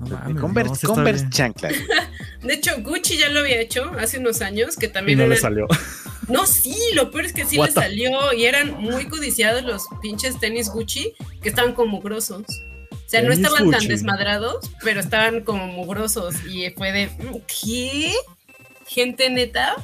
No 0.01 0.09
mames, 0.09 0.41
Converse, 0.41 0.87
no, 0.89 1.07
sí 1.18 1.24
chanclas. 1.31 1.74
De 2.43 2.55
hecho, 2.55 2.72
Gucci 2.83 3.18
ya 3.18 3.28
lo 3.28 3.41
había 3.41 3.61
hecho 3.61 3.91
hace 3.99 4.18
unos 4.18 4.41
años, 4.41 4.76
que 4.76 4.87
Y 4.87 4.89
también 4.89 5.18
no 5.18 5.26
le 5.26 5.37
salió. 5.37 5.66
No, 6.28 6.47
sí, 6.47 6.76
lo 6.95 7.11
peor 7.11 7.24
es 7.24 7.33
que 7.33 7.45
sí 7.45 7.59
What 7.59 7.68
le 7.68 7.72
salió 7.72 8.33
y 8.33 8.45
eran 8.45 8.81
muy 8.81 9.07
codiciados 9.07 9.64
los 9.64 9.83
pinches 10.01 10.39
tenis 10.39 10.68
Gucci 10.68 11.12
que 11.43 11.49
estaban 11.49 11.74
como 11.74 11.91
mugrosos. 11.91 12.45
O 13.11 13.12
sea, 13.12 13.22
no 13.22 13.32
estaban 13.32 13.68
tan 13.72 13.88
desmadrados, 13.88 14.70
pero 14.84 15.00
estaban 15.00 15.40
como 15.40 15.66
mugrosos 15.66 16.36
y 16.46 16.70
fue 16.70 16.92
de, 16.92 17.06
"Mm, 17.08 17.36
¿qué? 17.48 18.12
Gente 18.86 19.28
neta, 19.30 19.74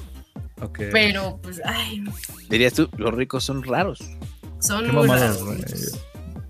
Ok. 0.63 0.79
pero 0.93 1.41
pues, 1.43 1.61
ay, 1.65 2.05
Dirías 2.49 2.75
tú, 2.75 2.89
los 2.97 3.13
ricos 3.13 3.43
son 3.43 3.65
raros. 3.65 3.99
son 4.61 4.95
muy 4.95 5.09
raros. 5.09 5.43
güey. 5.45 5.59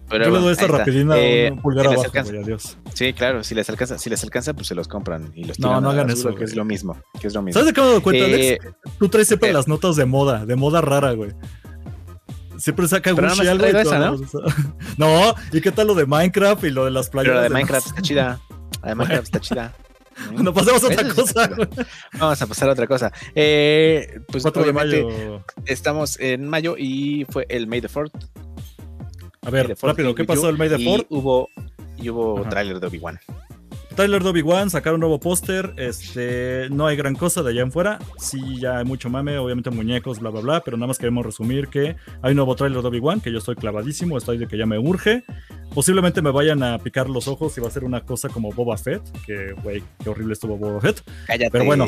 Pero 0.09 0.25
Yo 0.27 0.31
le 0.33 0.39
doy 0.39 0.53
esta 0.53 0.67
rapidina 0.69 1.17
Eh, 1.19 1.51
un 1.51 1.61
pulgar 1.63 1.87
si 1.87 1.93
abajo, 1.95 2.05
alcanza- 2.05 2.31
güey, 2.33 2.45
adiós. 2.45 2.77
Sí, 2.95 3.13
claro, 3.15 3.43
si 3.43 3.55
les 3.55 3.69
alcanza, 3.71 3.99
si 3.99 4.09
les 4.11 4.23
alcanza, 4.23 4.53
pues 4.55 4.67
se 4.69 4.75
los 4.75 4.87
compran 4.87 5.33
y 5.35 5.45
los 5.45 5.59
No, 5.59 5.69
tiran 5.69 5.83
no 5.83 5.93
la 5.95 6.03
hagan 6.03 6.11
eso, 6.13 6.35
que 6.35 6.45
es 6.45 6.55
lo 6.55 6.65
mismo, 6.67 6.97
que 7.21 7.27
es 7.27 7.35
lo 7.35 7.41
mismo. 7.43 7.59
¿Sabes 7.59 7.69
de 7.69 7.73
qué 7.75 7.81
me 7.81 7.87
he 7.87 7.91
dado 7.91 8.03
cuenta, 8.03 8.25
Eh, 8.27 8.59
Alex? 8.61 8.77
Tú 8.99 9.09
traes 9.09 9.27
siempre 9.29 9.49
¿qué? 9.49 9.55
las 9.55 9.67
notas 9.67 9.97
de 9.97 10.05
moda, 10.05 10.45
de 10.47 10.57
moda 10.57 10.83
rara, 10.83 11.13
güey. 11.13 11.33
Siempre 12.67 12.89
saca 12.89 13.13
Gucci 13.13 13.47
algo 13.47 13.65
y 13.65 13.69
esa, 13.71 14.13
No, 14.97 15.37
¿y 15.53 15.61
qué 15.61 15.71
tal 15.71 15.87
lo 15.87 15.95
de 15.95 16.05
Minecraft 16.05 16.65
y 16.65 16.71
lo 16.71 16.85
de 16.85 16.91
las 16.91 17.09
playeras? 17.11 17.35
Pero 17.35 17.35
la 17.37 17.43
de 17.43 17.49
de- 17.49 17.55
Minecraft 17.55 17.87
está 17.87 18.03
chida. 18.03 18.41
La 18.83 18.89
de 18.89 18.95
Minecraft 18.97 19.23
está 19.25 19.41
chida. 19.41 19.73
Bueno, 20.33 20.53
pasemos 20.53 20.83
a 20.83 20.87
otra 20.89 21.09
cosa. 21.15 21.51
Vamos 22.19 22.43
a 22.43 22.47
pasar 22.49 22.69
a 22.71 22.73
otra 22.73 22.87
cosa. 22.89 23.13
Eh, 23.37 24.19
pues 24.27 24.43
4 24.43 24.65
de 24.65 24.71
obviamente 24.71 25.05
mayo. 25.05 25.45
estamos 25.67 26.19
en 26.19 26.49
mayo 26.49 26.75
y 26.77 27.25
fue 27.31 27.47
el 27.51 27.69
May 27.69 27.83
the 27.83 27.89
4th. 27.89 28.11
A 29.43 29.51
ver, 29.51 29.77
rápido, 29.81 30.13
¿qué 30.17 30.25
pasó 30.25 30.49
el 30.49 30.57
May 30.59 30.71
the 30.71 30.77
Y 30.81 30.87
4th? 30.87 31.07
hubo, 31.11 31.49
y 31.99 32.09
hubo 32.11 32.41
Ajá. 32.41 32.49
tráiler 32.49 32.81
de 32.81 32.87
Obi-Wan. 32.89 33.21
Tyler 33.97 34.23
Dobby 34.23 34.43
One 34.43 34.69
sacaron 34.69 34.97
un 34.97 35.01
nuevo 35.01 35.19
póster. 35.19 35.73
Este, 35.79 36.69
no 36.71 36.87
hay 36.87 36.97
gran 36.97 37.15
cosa 37.15 37.43
de 37.43 37.51
allá 37.51 37.63
en 37.63 37.73
fuera. 37.73 37.99
Sí, 38.19 38.61
ya 38.61 38.79
hay 38.79 38.85
mucho 38.85 39.09
mame, 39.09 39.39
obviamente 39.39 39.71
muñecos, 39.71 40.21
bla, 40.21 40.29
bla, 40.29 40.43
bla. 40.43 40.61
Pero 40.61 40.77
nada 40.77 40.89
más 40.89 40.99
queremos 40.99 41.25
resumir 41.25 41.69
que 41.69 41.97
hay 42.21 42.31
un 42.33 42.37
nuevo 42.37 42.55
trailer 42.55 42.83
de 42.83 42.89
Obi-Wan, 42.89 43.23
que 43.23 43.33
yo 43.33 43.39
estoy 43.39 43.57
clavadísimo. 43.57 44.19
Estoy 44.19 44.37
de 44.37 44.47
que 44.47 44.59
ya 44.59 44.67
me 44.67 44.79
urge. 44.79 45.25
Posiblemente 45.75 46.21
me 46.21 46.31
vayan 46.31 46.63
a 46.63 46.79
picar 46.79 47.09
los 47.09 47.27
ojos 47.27 47.57
y 47.57 47.63
va 47.63 47.69
a 47.69 47.71
ser 47.71 47.85
una 47.85 48.03
cosa 48.03 48.29
como 48.29 48.53
Boba 48.53 48.77
Fett. 48.77 49.03
Que, 49.25 49.55
güey, 49.63 49.83
qué 50.05 50.11
horrible 50.11 50.35
estuvo 50.35 50.59
Boba 50.59 50.79
Fett. 50.81 51.03
Cállate. 51.27 51.51
Pero 51.51 51.65
bueno, 51.65 51.87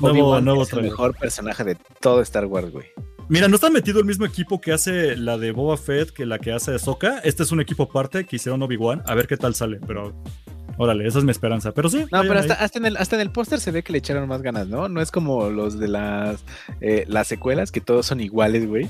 Nuevo, 0.00 0.40
nuevo 0.40 0.62
es 0.62 0.68
el 0.68 0.72
trailer. 0.72 0.90
mejor 0.90 1.16
personaje 1.18 1.64
de 1.64 1.76
todo 2.00 2.22
Star 2.22 2.46
Wars, 2.46 2.70
güey. 2.70 2.86
Mira, 3.28 3.48
no 3.48 3.56
está 3.56 3.68
metido 3.70 3.98
el 3.98 4.06
mismo 4.06 4.24
equipo 4.24 4.60
que 4.60 4.72
hace 4.72 5.16
la 5.16 5.36
de 5.36 5.50
Boba 5.52 5.76
Fett 5.76 6.10
que 6.10 6.24
la 6.24 6.38
que 6.38 6.52
hace 6.52 6.74
Ahsoka. 6.74 7.18
Este 7.24 7.42
es 7.42 7.52
un 7.52 7.60
equipo 7.60 7.82
aparte 7.84 8.24
que 8.24 8.36
hicieron 8.36 8.62
Obi-Wan. 8.62 9.02
A 9.06 9.14
ver 9.14 9.26
qué 9.26 9.36
tal 9.36 9.54
sale, 9.54 9.80
pero. 9.86 10.14
Órale, 10.78 11.06
esa 11.06 11.18
es 11.18 11.24
mi 11.24 11.30
esperanza. 11.30 11.72
Pero 11.72 11.88
sí. 11.88 12.04
No, 12.12 12.22
pero 12.22 12.38
hasta, 12.38 12.54
hasta 12.54 12.78
en 12.78 12.86
el, 12.86 12.96
hasta 12.96 13.16
en 13.16 13.22
el 13.22 13.30
póster 13.30 13.60
se 13.60 13.70
ve 13.70 13.82
que 13.82 13.92
le 13.92 13.98
echaron 13.98 14.28
más 14.28 14.42
ganas, 14.42 14.68
¿no? 14.68 14.88
No 14.88 15.00
es 15.00 15.10
como 15.10 15.48
los 15.50 15.78
de 15.78 15.88
las, 15.88 16.44
eh, 16.80 17.04
las 17.08 17.26
secuelas, 17.26 17.72
que 17.72 17.80
todos 17.80 18.06
son 18.06 18.20
iguales, 18.20 18.68
güey. 18.68 18.88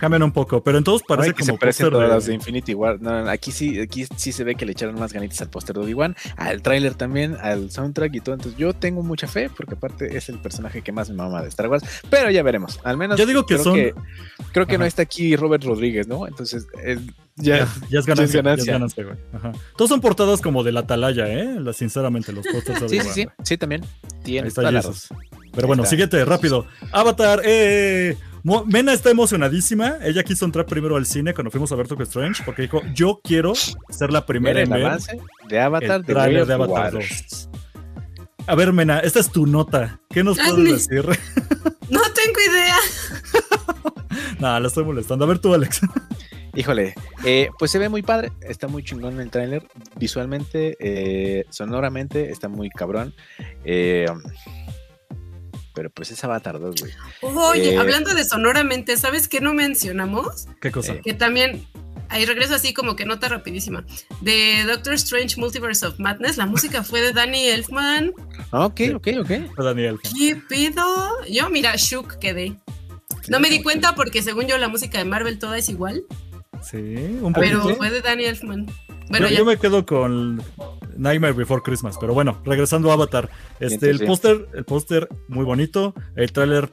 Cambian 0.00 0.22
un 0.22 0.32
poco, 0.32 0.62
pero 0.62 0.78
en 0.78 0.84
todos 0.84 1.02
parece 1.02 1.28
Ay, 1.28 1.34
que 1.34 1.42
como 1.42 1.52
se 1.54 1.58
parecen 1.58 1.84
póster 1.86 1.92
todas 1.92 2.08
de- 2.08 2.14
las 2.14 2.26
de 2.26 2.34
Infinity 2.34 2.74
War. 2.74 3.00
No, 3.00 3.24
no, 3.24 3.30
aquí 3.30 3.52
sí, 3.52 3.78
aquí 3.80 4.06
sí 4.16 4.32
se 4.32 4.44
ve 4.44 4.54
que 4.54 4.64
le 4.66 4.72
echaron 4.72 4.98
más 4.98 5.12
ganitas 5.12 5.40
al 5.42 5.50
póster 5.50 5.76
de 5.76 5.82
Obi-Wan, 5.82 6.16
al 6.36 6.62
tráiler 6.62 6.94
también, 6.94 7.36
al 7.40 7.70
soundtrack 7.70 8.14
y 8.14 8.20
todo. 8.20 8.34
Entonces 8.34 8.58
yo 8.58 8.72
tengo 8.74 9.02
mucha 9.02 9.26
fe 9.26 9.50
porque 9.54 9.74
aparte 9.74 10.16
es 10.16 10.28
el 10.28 10.38
personaje 10.38 10.82
que 10.82 10.92
más 10.92 11.08
me 11.10 11.16
mama 11.16 11.42
de 11.42 11.48
Star 11.48 11.68
Wars. 11.68 11.84
Pero 12.10 12.30
ya 12.30 12.42
veremos. 12.42 12.80
Al 12.84 12.96
menos 12.96 13.18
Yo 13.18 13.26
digo 13.26 13.44
que 13.46 13.54
creo 13.54 13.64
son- 13.64 13.74
que, 13.74 13.94
creo 14.52 14.66
que 14.66 14.78
no 14.78 14.84
está 14.84 15.02
aquí 15.02 15.36
Robert 15.36 15.64
Rodríguez, 15.64 16.06
¿no? 16.08 16.26
Entonces 16.26 16.66
es- 16.82 17.00
ya, 17.36 17.58
Ya, 17.58 17.68
ya 17.90 17.98
es 17.98 18.06
ganancia, 18.06 18.42
ya 18.42 18.52
es 18.52 18.64
ganancia. 18.66 18.72
ganancia, 18.74 19.04
güey. 19.04 19.16
Ajá. 19.32 19.52
Todos 19.76 19.88
son 19.88 20.00
portadas 20.00 20.40
como 20.40 20.62
de 20.62 20.70
la 20.70 20.80
atalaya, 20.80 21.26
¿eh? 21.26 21.56
La- 21.58 21.72
sinceramente, 21.72 22.32
los 22.32 22.46
pósters 22.46 22.80
de 22.82 22.88
Sí, 22.88 22.94
sí, 22.94 23.00
Obi-Wan, 23.00 23.14
sí, 23.14 23.24
güey. 23.24 23.34
sí, 23.42 23.56
también. 23.58 23.84
Tiene. 24.22 24.50
Pero 24.50 25.66
bueno, 25.66 25.82
está. 25.82 25.90
siguiente, 25.90 26.24
rápido. 26.24 26.66
Avatar, 26.92 27.40
eh. 27.44 28.16
Mena 28.44 28.92
está 28.92 29.10
emocionadísima. 29.10 29.96
Ella 30.02 30.22
quiso 30.22 30.44
entrar 30.44 30.66
primero 30.66 30.96
al 30.96 31.06
cine 31.06 31.32
cuando 31.32 31.50
fuimos 31.50 31.72
a 31.72 31.76
ver 31.76 31.88
Doctor 31.88 32.06
Strange 32.06 32.42
porque 32.44 32.62
dijo: 32.62 32.82
Yo 32.94 33.20
quiero 33.24 33.54
ser 33.54 34.12
la 34.12 34.26
primera 34.26 34.60
en 34.60 34.70
el 34.70 34.78
ver 34.78 34.86
avance 34.86 35.18
de 35.48 35.60
Avatar 35.60 36.04
el 36.06 36.46
de, 36.46 36.52
Avatar 36.54 36.94
Water. 36.94 37.08
2. 37.08 37.48
A 38.46 38.54
ver, 38.54 38.72
Mena, 38.74 38.98
esta 39.00 39.20
es 39.20 39.30
tu 39.30 39.46
nota. 39.46 39.98
¿Qué 40.10 40.22
nos 40.22 40.38
Ay, 40.38 40.52
puedes 40.52 40.86
decir? 40.88 41.04
No 41.90 42.00
tengo 42.00 42.40
idea. 42.50 42.76
Nada, 44.40 44.58
la 44.58 44.68
estoy 44.68 44.84
molestando. 44.84 45.26
A 45.26 45.28
ver 45.28 45.38
tú, 45.38 45.52
Alex. 45.52 45.80
Híjole, 46.54 46.94
eh, 47.24 47.48
pues 47.58 47.70
se 47.70 47.78
ve 47.78 47.88
muy 47.88 48.02
padre, 48.02 48.32
está 48.40 48.68
muy 48.68 48.82
chingón 48.82 49.20
el 49.20 49.28
tráiler, 49.30 49.66
visualmente, 49.96 50.76
eh, 50.78 51.44
sonoramente, 51.50 52.30
está 52.30 52.48
muy 52.48 52.70
cabrón. 52.70 53.12
eh, 53.64 54.06
pero 55.74 55.90
pues 55.90 56.10
es 56.10 56.22
Avatar 56.24 56.58
2, 56.60 56.74
güey. 56.80 56.92
Oye, 57.22 57.74
Eh, 57.74 57.78
hablando 57.78 58.14
de 58.14 58.24
sonoramente, 58.24 58.96
¿sabes 58.96 59.28
qué 59.28 59.40
no 59.40 59.52
mencionamos? 59.54 60.46
¿Qué 60.60 60.70
cosa? 60.70 60.94
Eh, 60.94 61.00
Que 61.04 61.14
también, 61.14 61.66
ahí 62.08 62.24
regreso 62.26 62.54
así 62.54 62.72
como 62.72 62.96
que 62.96 63.04
nota 63.04 63.28
rapidísima. 63.28 63.84
De 64.20 64.64
Doctor 64.66 64.94
Strange 64.94 65.38
Multiverse 65.38 65.84
of 65.86 65.98
Madness, 65.98 66.36
la 66.36 66.46
música 66.46 66.82
fue 66.84 67.00
de 67.00 67.12
Danny 67.12 67.46
Elfman. 67.48 68.12
Ah, 68.52 68.66
Ok, 68.66 68.80
ok, 68.94 69.08
ok. 69.20 69.30
Daniel. 69.58 69.98
¿Qué 70.16 70.36
pido? 70.48 70.84
Yo, 71.28 71.50
mira, 71.50 71.74
shook 71.76 72.18
quedé. 72.18 72.56
No 73.28 73.40
me 73.40 73.48
di 73.48 73.62
cuenta 73.62 73.94
porque 73.94 74.22
según 74.22 74.46
yo 74.46 74.58
la 74.58 74.68
música 74.68 74.98
de 74.98 75.04
Marvel 75.06 75.38
toda 75.38 75.56
es 75.56 75.68
igual, 75.70 76.04
Sí, 76.64 77.18
un 77.20 77.32
pero 77.32 77.60
poquito. 77.60 77.76
fue 77.76 77.90
de 77.90 78.00
Danny 78.00 78.24
Elfman. 78.24 78.66
Bueno, 79.10 79.28
yo, 79.28 79.38
yo 79.38 79.44
me 79.44 79.58
quedo 79.58 79.84
con 79.84 80.42
Nightmare 80.96 81.34
Before 81.34 81.62
Christmas, 81.62 81.96
pero 82.00 82.14
bueno, 82.14 82.40
regresando 82.44 82.90
a 82.90 82.94
Avatar, 82.94 83.28
este, 83.60 83.90
el 83.90 84.04
póster, 84.06 84.48
el 84.54 84.64
póster 84.64 85.08
muy 85.28 85.44
bonito, 85.44 85.94
el 86.16 86.32
tráiler 86.32 86.72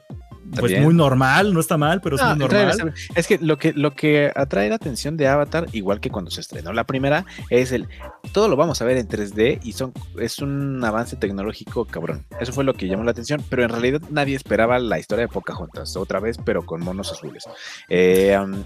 pues 0.58 0.80
muy 0.80 0.94
normal, 0.94 1.52
no 1.54 1.60
está 1.60 1.76
mal, 1.76 2.00
pero 2.00 2.16
es 2.16 2.22
muy 2.22 2.36
normal. 2.36 2.94
Es 3.14 3.26
que 3.26 3.38
lo 3.38 3.58
que 3.58 3.72
lo 3.72 3.94
que 3.94 4.32
atrae 4.34 4.68
la 4.68 4.76
atención 4.76 5.16
de 5.16 5.28
Avatar, 5.28 5.66
igual 5.72 6.00
que 6.00 6.10
cuando 6.10 6.30
se 6.30 6.40
estrenó 6.40 6.72
la 6.72 6.84
primera, 6.84 7.24
es 7.50 7.72
el 7.72 7.88
todo 8.32 8.48
lo 8.48 8.56
vamos 8.56 8.80
a 8.82 8.84
ver 8.84 8.96
en 8.96 9.08
3D 9.08 9.60
y 9.62 9.72
son 9.72 9.92
es 10.18 10.38
un 10.38 10.84
avance 10.84 11.16
tecnológico 11.16 11.84
cabrón. 11.84 12.24
Eso 12.40 12.52
fue 12.52 12.64
lo 12.64 12.74
que 12.74 12.86
llamó 12.86 13.04
la 13.04 13.12
atención, 13.12 13.42
pero 13.48 13.62
en 13.64 13.70
realidad 13.70 14.00
nadie 14.10 14.36
esperaba 14.36 14.78
la 14.78 14.98
historia 14.98 15.26
de 15.26 15.32
Pocahontas 15.32 15.96
otra 15.96 16.20
vez, 16.20 16.36
pero 16.44 16.64
con 16.64 16.82
monos 16.82 17.12
azules. 17.12 17.44
Eh, 17.88 18.36
um, 18.38 18.62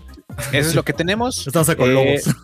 eso 0.52 0.68
es 0.68 0.74
lo 0.74 0.84
que 0.84 0.92
tenemos. 0.92 1.46
Estamos 1.46 1.74
con 1.74 1.90
Eh, 1.90 1.92
lobos. 1.92 2.36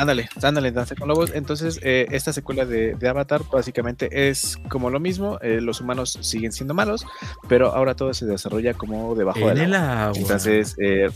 Ándale, 0.00 0.28
ándale, 0.42 0.72
Danza 0.72 0.94
con 0.94 1.08
Lobos. 1.08 1.30
Entonces, 1.34 1.78
eh, 1.82 2.06
esta 2.10 2.32
secuela 2.32 2.64
de, 2.64 2.94
de 2.94 3.08
Avatar 3.08 3.42
básicamente 3.52 4.30
es 4.30 4.56
como 4.68 4.88
lo 4.90 4.98
mismo. 4.98 5.38
eh, 5.42 5.60
los 5.60 5.80
humanos 5.80 6.18
siguen 6.22 6.52
siendo 6.52 6.72
malos, 6.74 7.04
pero 7.48 7.74
ahora 7.74 7.94
todo 7.94 8.14
se 8.14 8.24
desarrolla 8.24 8.72
como 8.74 9.14
debajo 9.14 9.40
En 9.40 9.54
del 9.56 9.58
el 9.64 9.74
agua. 9.74 10.02
agua. 10.04 10.18
Entonces, 10.18 10.74
eh, 10.82 11.10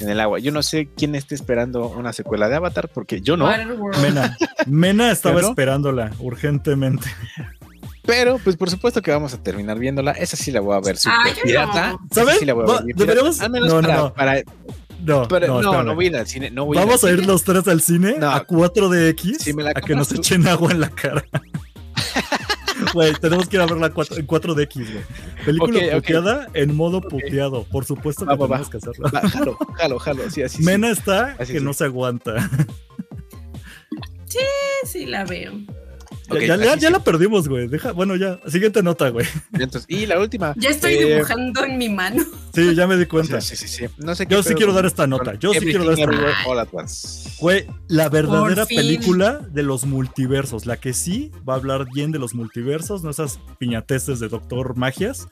en 0.00 0.08
el 0.08 0.18
agua. 0.18 0.38
Yo 0.40 0.50
no 0.50 0.62
sé 0.62 0.88
quién 0.96 1.14
esté 1.14 1.34
esperando 1.36 1.88
una 1.90 2.12
secuela 2.12 2.48
de 2.48 2.56
Avatar, 2.56 2.88
porque 2.92 3.20
yo 3.20 3.36
no. 3.36 3.46
Mena, 4.02 4.36
Mena 4.66 5.10
estaba 5.12 5.36
¿Pero? 5.36 5.48
esperándola 5.50 6.10
urgentemente. 6.18 7.06
Pero, 8.04 8.38
pues 8.38 8.56
por 8.56 8.70
supuesto 8.70 9.02
que 9.02 9.10
vamos 9.10 9.34
a 9.34 9.42
terminar 9.42 9.78
viéndola. 9.78 10.12
Esa 10.12 10.36
sí 10.36 10.50
la 10.50 10.60
voy 10.60 10.74
a 10.74 10.80
ver 10.80 10.96
Ah, 11.06 11.24
super 11.28 11.42
pirata. 11.44 11.92
no. 11.92 12.00
¿Sabes? 12.10 12.38
sí 12.38 12.46
la 12.46 12.54
voy 12.54 12.64
a 12.64 12.72
ver 12.72 12.84
pirata. 12.86 13.00
deberíamos- 13.04 13.40
Al 13.42 13.50
menos 13.50 13.68
no, 13.68 13.82
no, 13.82 13.88
para, 13.88 13.96
no. 14.00 14.14
para- 14.14 14.42
No, 15.04 15.26
pero- 15.28 15.46
no, 15.46 15.62
no, 15.62 15.82
no, 15.82 15.94
voy 15.94 16.06
a 16.06 16.08
ir 16.08 16.16
al 16.16 16.26
cine. 16.26 16.50
No 16.50 16.64
voy 16.64 16.76
Vamos 16.76 17.02
a 17.04 17.08
ir 17.10 17.16
cine. 17.16 17.26
los 17.28 17.44
tres 17.44 17.66
al 17.68 17.80
cine 17.80 18.16
No. 18.18 18.30
a 18.30 18.46
4DX 18.46 19.38
Si 19.38 19.52
me 19.52 19.62
la 19.62 19.70
a 19.70 19.74
que 19.74 19.94
nos 19.94 20.08
tú. 20.08 20.16
echen 20.16 20.46
agua 20.48 20.72
en 20.72 20.80
la 20.80 20.90
cara. 20.90 21.24
Güey, 22.94 23.12
tenemos 23.14 23.48
que 23.48 23.56
ir 23.56 23.62
a 23.62 23.66
verla 23.66 23.90
cuatro- 23.90 24.16
en 24.16 24.26
4DX, 24.26 24.74
güey. 24.92 25.04
Película 25.44 25.78
Ok, 25.78 25.84
ok. 25.88 25.94
puteada 26.00 26.46
en 26.54 26.76
modo 26.76 27.00
puteado. 27.00 27.64
Por 27.64 27.84
supuesto 27.84 28.24
que 28.24 28.30
Va, 28.30 28.36
va, 28.36 28.46
va. 28.46 28.56
tenemos 28.64 28.70
que 28.70 28.76
hacerla. 28.76 29.10
Va, 29.22 29.28
jalo, 29.28 29.58
jalo, 29.76 29.98
jalo. 29.98 30.30
Sí, 30.30 30.42
así. 30.42 30.58
sí. 30.58 30.62
Mena 30.62 30.88
está 30.90 31.34
Así 31.40 31.52
que 31.54 31.58
sí. 31.58 31.64
no 31.64 31.72
se 31.72 31.84
aguanta. 31.84 32.48
Sí, 34.84 35.06
la 35.06 35.24
veo. 35.24 35.52
Ya, 36.30 36.56
ya- 36.56 36.76
ya 36.76 36.90
la 36.90 37.02
perdimos, 37.02 37.48
güey. 37.48 37.68
Deja, 37.68 37.92
bueno, 37.92 38.16
ya. 38.16 38.38
Siguiente 38.48 38.82
nota, 38.82 39.08
güey. 39.08 39.26
Entonces, 39.52 39.86
y 39.88 40.06
la 40.06 40.18
última. 40.18 40.54
Ya 40.56 40.70
estoy 40.70 40.94
eh, 40.94 41.14
dibujando 41.14 41.64
en 41.64 41.78
mi 41.78 41.88
mano. 41.88 42.22
Sí, 42.54 42.74
ya 42.74 42.86
me 42.86 42.96
di 42.96 43.06
cuenta. 43.06 43.40
Sí, 43.40 43.56
sí, 43.56 43.68
sí, 43.68 43.86
sí. 43.86 43.94
No 43.98 44.14
sé 44.14 44.26
qué 44.26 44.34
Yo 44.34 44.42
sí 44.42 44.54
quiero 44.54 44.72
dar 44.72 44.84
esta 44.86 45.06
nota. 45.06 45.34
Yo 45.34 45.52
sí 45.52 45.60
quiero 45.60 45.84
dar 45.84 45.94
esta 45.98 46.06
nota. 46.10 46.36
Güey, 47.38 47.66
la 47.88 48.08
verdadera 48.08 48.66
película 48.66 49.40
de 49.50 49.62
los 49.62 49.84
multiversos. 49.84 50.66
La 50.66 50.76
que 50.76 50.92
sí 50.92 51.30
va 51.48 51.54
a 51.54 51.56
hablar 51.56 51.86
bien 51.92 52.12
de 52.12 52.18
los 52.18 52.34
multiversos, 52.34 53.02
no 53.02 53.10
esas 53.10 53.38
piñateses 53.58 54.20
de 54.20 54.28
Doctor 54.28 54.76
Magias. 54.76 55.28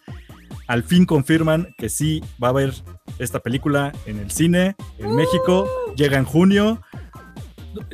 Al 0.69 0.83
fin 0.83 1.05
confirman 1.07 1.75
que 1.79 1.89
sí 1.89 2.23
va 2.43 2.49
a 2.49 2.51
haber 2.51 2.73
esta 3.19 3.39
película 3.41 3.93
en 4.07 4.19
el 4.19 4.31
cine, 4.31 4.75
en 4.99 5.15
México. 5.15 5.69
Llega 5.97 6.19
en 6.19 6.25
junio. 6.25 6.81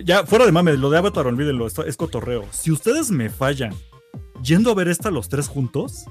Ya, 0.05 0.25
fuera 0.27 0.47
de 0.47 0.53
mames, 0.53 0.79
lo 0.79 0.91
de 0.91 0.99
Avatar, 0.99 1.27
olvídenlo, 1.27 1.67
esto 1.67 1.85
es 1.85 1.97
cotorreo. 1.97 2.47
Si 2.51 2.71
ustedes 2.71 3.11
me 3.11 3.31
fallan 3.31 3.75
yendo 4.43 4.71
a 4.71 4.75
ver 4.75 4.89
esta 4.89 5.11
los 5.11 5.29
tres 5.29 5.49
juntos, 5.49 6.05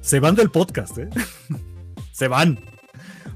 se 0.00 0.20
van 0.20 0.34
del 0.34 0.50
podcast, 0.50 0.98
¿eh? 0.98 1.08
se 2.12 2.28
van. 2.28 2.60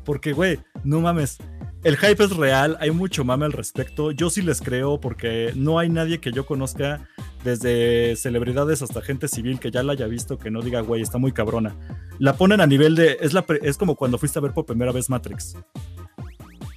Porque, 0.05 0.33
güey, 0.33 0.61
no 0.85 1.01
mames. 1.01 1.39
El 1.85 1.97
hype 1.97 2.25
es 2.25 2.37
real, 2.37 2.77
hay 2.81 2.91
mucho 2.91 3.25
mame 3.25 3.45
al 3.45 3.53
respecto. 3.53 4.11
Yo 4.11 4.31
sí 4.31 4.43
les 4.43 4.61
creo 4.61 5.01
porque 5.01 5.53
no 5.55 5.79
hay 5.79 5.89
nadie 5.89 6.19
que 6.19 6.33
yo 6.33 6.45
conozca, 6.45 7.09
desde 7.45 8.17
celebridades 8.17 8.83
hasta 8.83 9.01
gente 9.01 9.29
civil, 9.29 9.61
que 9.61 9.71
ya 9.71 9.83
la 9.85 9.93
haya 9.93 10.07
visto, 10.07 10.39
que 10.39 10.51
no 10.51 10.61
diga, 10.61 10.81
güey, 10.81 11.03
está 11.03 11.19
muy 11.19 11.31
cabrona. 11.31 11.77
La 12.19 12.37
ponen 12.37 12.61
a 12.61 12.67
nivel 12.67 12.97
de. 12.97 13.19
Es, 13.21 13.33
la 13.33 13.45
es 13.63 13.79
como 13.79 13.95
cuando 13.95 14.19
fuiste 14.19 14.39
a 14.39 14.43
ver 14.43 14.53
por 14.53 14.67
primera 14.67 14.91
vez 14.91 15.09
Matrix. 15.09 15.57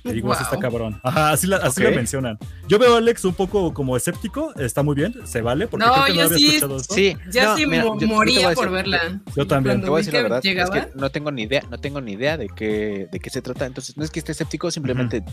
Te 0.04 0.14
digo, 0.14 0.32
así 0.34 0.44
está 0.44 0.56
Wow. 0.56 0.62
cabrón. 0.62 1.00
Ajá, 1.04 1.32
así 1.32 1.48
la, 1.48 1.58
así 1.58 1.82
Ok. 1.82 1.90
la 1.90 1.96
mencionan. 1.96 2.38
Yo 2.68 2.80
veo 2.80 2.96
a 2.96 2.98
Alex 2.98 3.24
un 3.26 3.34
poco 3.34 3.74
como 3.74 3.96
escéptico, 3.98 4.54
está 4.56 4.82
muy 4.84 4.96
bien, 4.96 5.16
se 5.26 5.42
vale, 5.42 5.68
porque 5.68 5.86
No, 5.86 5.94
creo 5.94 6.06
que 6.06 6.12
no 6.12 6.16
yo 6.18 6.24
había 6.26 6.38
sí-. 6.38 6.60
Sí, 6.90 7.18
Yo 7.32 7.44
no, 7.44 7.58
sí 7.58 7.66
mira, 7.68 7.84
yo 7.84 8.08
moría 8.08 8.50
decir- 8.50 8.56
por 8.56 8.72
verla. 8.72 9.22
Yo 9.36 9.46
también. 9.48 9.76
Cuando 9.82 9.86
Te 9.86 9.90
voy 9.90 9.98
a 9.98 10.00
decir 10.00 10.14
la 10.14 10.22
verdad, 10.24 10.42
es 10.46 10.70
que 10.70 10.88
no 10.96 11.10
tengo 11.12 11.32
ni 11.32 11.44
idea, 11.44 11.64
no 11.70 11.78
tengo 11.80 12.02
ni 12.02 12.14
idea 12.14 12.38
de 12.38 12.48
qué, 12.50 13.08
de 13.12 13.20
qué 13.20 13.30
se 13.30 13.42
trata. 13.42 13.66
Entonces, 13.66 13.96
no 13.98 14.04
es 14.04 14.12
que 14.12 14.20
esté 14.20 14.32
escéptico, 14.32 14.72
simplemente 14.72 15.24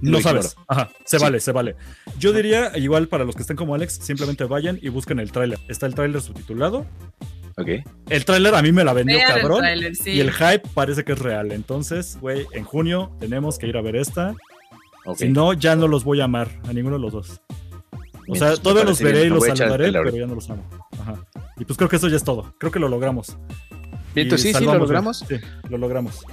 No 0.00 0.20
sabes. 0.20 0.56
Ajá, 0.66 0.90
se 1.04 1.18
Sí. 1.18 1.22
vale, 1.24 1.38
se 1.40 1.52
vale. 1.52 1.76
Yo 2.18 2.32
diría, 2.32 2.72
igual 2.76 3.06
para 3.08 3.24
los 3.24 3.36
que 3.36 3.42
estén 3.42 3.56
como 3.56 3.74
Alex, 3.76 4.00
simplemente 4.02 4.42
vayan 4.44 4.78
y 4.82 4.88
busquen 4.88 5.20
el 5.20 5.30
tráiler. 5.30 5.58
Está 5.68 5.86
el 5.86 5.94
tráiler 5.94 6.20
subtitulado. 6.20 6.84
El 8.08 8.24
tráiler 8.24 8.54
a 8.54 8.62
mí 8.62 8.72
me 8.72 8.84
la 8.84 8.92
vendió 8.92 9.16
Vean 9.16 9.30
el 9.30 9.40
cabrón. 9.40 9.64
sí. 9.94 10.10
Y 10.12 10.20
el 10.20 10.32
hype 10.32 10.62
parece 10.74 11.04
que 11.04 11.12
es 11.12 11.18
real. 11.18 11.52
Entonces, 11.52 12.18
güey, 12.20 12.46
en 12.52 12.64
junio 12.64 13.12
tenemos 13.20 13.58
que 13.58 13.66
ir 13.66 13.76
a 13.76 13.82
ver 13.82 13.96
esta. 13.96 14.34
Si 15.16 15.28
no, 15.28 15.52
ya 15.52 15.76
no 15.76 15.86
los 15.86 16.04
voy 16.04 16.20
a 16.20 16.24
amar 16.24 16.48
a 16.68 16.72
ninguno 16.72 16.96
de 16.96 17.02
los 17.02 17.12
dos. 17.12 17.40
O 17.92 17.98
Mientras 18.28 18.54
sea, 18.54 18.62
todavía 18.62 18.84
los 18.84 18.98
bien, 19.00 19.12
veré 19.12 19.26
y 19.26 19.28
los 19.28 19.44
saludaré, 19.44 19.92
pero 19.92 20.16
ya 20.16 20.26
no 20.26 20.34
los 20.34 20.48
amo. 20.48 20.64
Ajá. 20.98 21.16
Y 21.58 21.64
pues 21.64 21.76
creo 21.76 21.90
que 21.90 21.96
eso 21.96 22.08
ya 22.08 22.16
es 22.16 22.24
todo. 22.24 22.54
Creo 22.58 22.72
que 22.72 22.78
lo 22.78 22.88
logramos. 22.88 23.36
Entonces 24.22 24.52
sí, 24.52 24.58
sí, 24.58 24.64
lo 24.64 24.78
logramos. 24.78 25.18
Sí, 25.28 25.36
lo 25.68 25.78
logramos. 25.78 26.24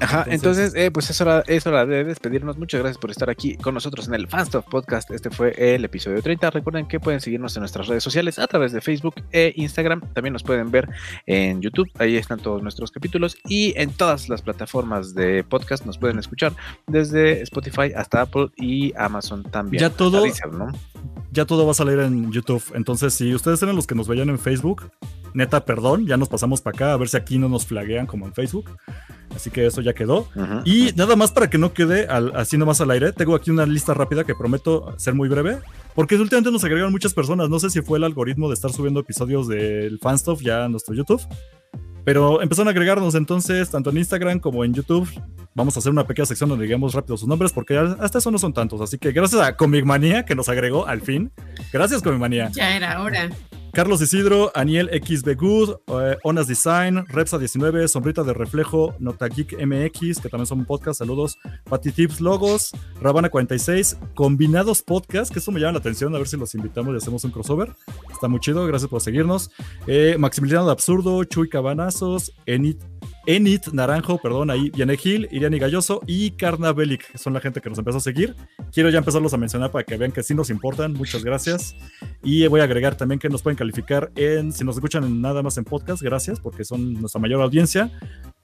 Ajá, 0.00 0.24
Entonces- 0.28 0.34
entonces, 0.68 0.74
eh, 0.76 0.90
pues 0.92 1.10
es 1.10 1.20
hora, 1.20 1.42
es 1.48 1.66
hora 1.66 1.84
de 1.84 2.04
despedirnos. 2.04 2.56
Muchas 2.56 2.80
gracias 2.80 2.98
por 2.98 3.10
estar 3.10 3.28
aquí 3.30 3.56
con 3.56 3.74
nosotros 3.74 4.06
en 4.06 4.14
el 4.14 4.28
Fanstuff 4.28 4.64
Podcast. 4.66 5.10
Este 5.10 5.28
fue 5.28 5.54
el 5.74 5.84
episodio 5.84 6.22
30. 6.22 6.50
Recuerden 6.50 6.86
que 6.86 7.00
pueden 7.00 7.20
seguirnos 7.20 7.56
en 7.56 7.62
nuestras 7.62 7.88
redes 7.88 8.04
sociales 8.04 8.38
a 8.38 8.46
través 8.46 8.70
de 8.70 8.80
Facebook 8.80 9.16
e 9.32 9.52
Instagram. 9.56 10.00
También 10.14 10.32
nos 10.34 10.44
pueden 10.44 10.70
ver 10.70 10.88
en 11.26 11.60
YouTube. 11.60 11.88
Ahí 11.98 12.16
están 12.16 12.38
todos 12.38 12.62
nuestros 12.62 12.92
capítulos. 12.92 13.36
Y 13.48 13.74
en 13.76 13.90
todas 13.90 14.28
las 14.28 14.40
plataformas 14.42 15.14
de 15.16 15.42
podcast 15.42 15.84
nos 15.84 15.98
pueden 15.98 16.20
escuchar 16.20 16.52
desde 16.86 17.42
Spotify 17.42 17.92
hasta 17.96 18.20
Apple 18.20 18.50
y 18.56 18.92
Amazon 18.96 19.42
también. 19.42 19.80
Ya 19.80 19.90
todo- 19.90 20.22
Deezer, 20.22 20.52
¿no? 20.52 20.68
Ya 21.32 21.44
todo 21.44 21.66
va 21.66 21.72
a 21.72 21.74
salir 21.74 21.98
en 21.98 22.30
YouTube. 22.30 22.62
Entonces, 22.74 23.14
si 23.14 23.34
ustedes 23.34 23.60
eran 23.64 23.74
los 23.74 23.86
que 23.88 23.96
nos 23.96 24.06
veían 24.06 24.28
en 24.28 24.38
Facebook, 24.38 24.90
neta, 25.34 25.64
perdón, 25.64 26.06
ya 26.06 26.16
nos 26.16 26.28
pasamos 26.28 26.60
para 26.60 26.76
acá 26.76 26.92
a 26.92 26.96
ver 26.96 27.08
si 27.08 27.16
aquí 27.16 27.38
no 27.38 27.48
nos 27.48 27.66
flaguean 27.66 28.06
como 28.06 28.26
en 28.26 28.34
Facebook. 28.34 28.70
Así 29.34 29.50
que 29.50 29.66
eso 29.66 29.80
ya 29.82 29.92
quedó. 29.92 30.28
Y 30.64 30.92
nada 30.96 31.14
más 31.14 31.30
para 31.32 31.48
que 31.50 31.58
no 31.58 31.72
quede 31.72 32.06
al- 32.06 32.32
así 32.34 32.56
nomás 32.56 32.80
al 32.80 32.90
aire, 32.90 33.12
tengo 33.12 33.34
aquí 33.34 33.50
una 33.50 33.66
lista 33.66 33.94
rápida 33.94 34.24
que 34.24 34.34
prometo 34.34 34.94
ser 34.98 35.14
muy 35.14 35.28
breve, 35.28 35.58
porque 35.94 36.16
últimamente 36.16 36.50
nos 36.50 36.64
agregaron 36.64 36.90
muchas 36.92 37.12
personas. 37.14 37.48
No 37.50 37.58
sé 37.60 37.70
si 37.70 37.82
fue 37.82 37.98
el 37.98 38.04
algoritmo 38.04 38.48
de 38.48 38.54
estar 38.54 38.72
subiendo 38.72 39.00
episodios 39.00 39.46
del 39.46 39.98
Fanstuff 40.00 40.40
ya 40.42 40.64
a 40.64 40.68
nuestro 40.68 40.94
YouTube, 40.94 41.20
Pero 42.04 42.40
empezaron 42.40 42.68
a 42.68 42.70
agregarnos 42.70 43.14
entonces, 43.14 43.68
tanto 43.70 43.90
en 43.90 43.98
Instagram 43.98 44.40
como 44.40 44.64
en 44.64 44.72
YouTube. 44.72 45.06
Vamos 45.54 45.76
a 45.76 45.80
hacer 45.80 45.92
una 45.92 46.06
pequeña 46.06 46.24
sección 46.24 46.48
donde 46.48 46.64
digamos 46.64 46.94
rápido 46.94 47.18
sus 47.18 47.28
nombres, 47.28 47.52
porque 47.52 47.76
hasta 47.76 48.16
eso 48.18 48.30
no 48.30 48.38
son 48.38 48.54
tantos. 48.54 48.80
Así 48.80 48.96
que 48.96 49.12
gracias 49.12 49.42
a 49.42 49.56
Comic 49.56 49.84
Manía 49.84 50.24
que 50.24 50.34
nos 50.34 50.48
agregó 50.48 50.86
al 50.86 51.02
fin. 51.02 51.30
Gracias, 51.70 52.00
Comic 52.00 52.18
Manía. 52.18 52.48
Ya 52.54 52.74
era 52.76 53.02
hora. 53.02 53.28
Carlos 53.78 54.02
Isidro, 54.02 54.50
Aniel 54.56 54.90
XB 54.90 55.36
Good, 55.36 55.76
eh, 55.86 56.18
Onas 56.24 56.48
Design, 56.48 57.06
Repsa19, 57.06 57.86
Sombrita 57.86 58.24
de 58.24 58.34
Reflejo, 58.34 58.96
Notageek 58.98 59.52
MX, 59.64 60.20
que 60.20 60.28
también 60.28 60.46
son 60.46 60.64
podcast, 60.64 60.98
saludos, 60.98 61.38
Patty 61.62 61.92
Tips 61.92 62.20
Logos, 62.20 62.72
Rabana46, 63.00 63.96
Combinados 64.14 64.82
Podcast, 64.82 65.32
que 65.32 65.38
eso 65.38 65.52
me 65.52 65.60
llama 65.60 65.74
la 65.74 65.78
atención, 65.78 66.12
a 66.12 66.18
ver 66.18 66.26
si 66.26 66.36
los 66.36 66.56
invitamos 66.56 66.92
y 66.92 66.96
hacemos 66.96 67.22
un 67.22 67.30
crossover. 67.30 67.72
Está 68.10 68.26
muy 68.26 68.40
chido, 68.40 68.66
gracias 68.66 68.90
por 68.90 69.00
seguirnos. 69.00 69.52
Eh, 69.86 70.16
Maximiliano 70.18 70.66
de 70.66 70.72
Absurdo, 70.72 71.22
Chuy 71.22 71.48
Cabanazos, 71.48 72.32
Enit 72.46 72.82
Enit 73.28 73.68
Naranjo, 73.74 74.16
perdón, 74.16 74.50
ahí 74.50 74.70
Viene 74.70 74.96
Gil, 74.96 75.28
Iriani 75.30 75.58
Galloso 75.58 76.00
y 76.06 76.30
Carnavelic, 76.30 77.12
que 77.12 77.18
son 77.18 77.34
la 77.34 77.40
gente 77.40 77.60
que 77.60 77.68
nos 77.68 77.78
empezó 77.78 77.98
a 77.98 78.00
seguir. 78.00 78.34
Quiero 78.72 78.88
ya 78.88 78.96
empezarlos 78.96 79.34
a 79.34 79.36
mencionar 79.36 79.70
para 79.70 79.84
que 79.84 79.98
vean 79.98 80.12
que 80.12 80.22
sí 80.22 80.34
nos 80.34 80.48
importan. 80.48 80.94
Muchas 80.94 81.22
gracias. 81.22 81.76
Y 82.22 82.46
voy 82.46 82.60
a 82.60 82.64
agregar 82.64 82.96
también 82.96 83.18
que 83.18 83.28
nos 83.28 83.42
pueden 83.42 83.58
calificar 83.58 84.10
en, 84.16 84.50
si 84.50 84.64
nos 84.64 84.76
escuchan 84.76 85.20
nada 85.20 85.42
más 85.42 85.58
en 85.58 85.64
podcast, 85.64 86.00
gracias, 86.00 86.40
porque 86.40 86.64
son 86.64 86.94
nuestra 86.94 87.20
mayor 87.20 87.42
audiencia. 87.42 87.90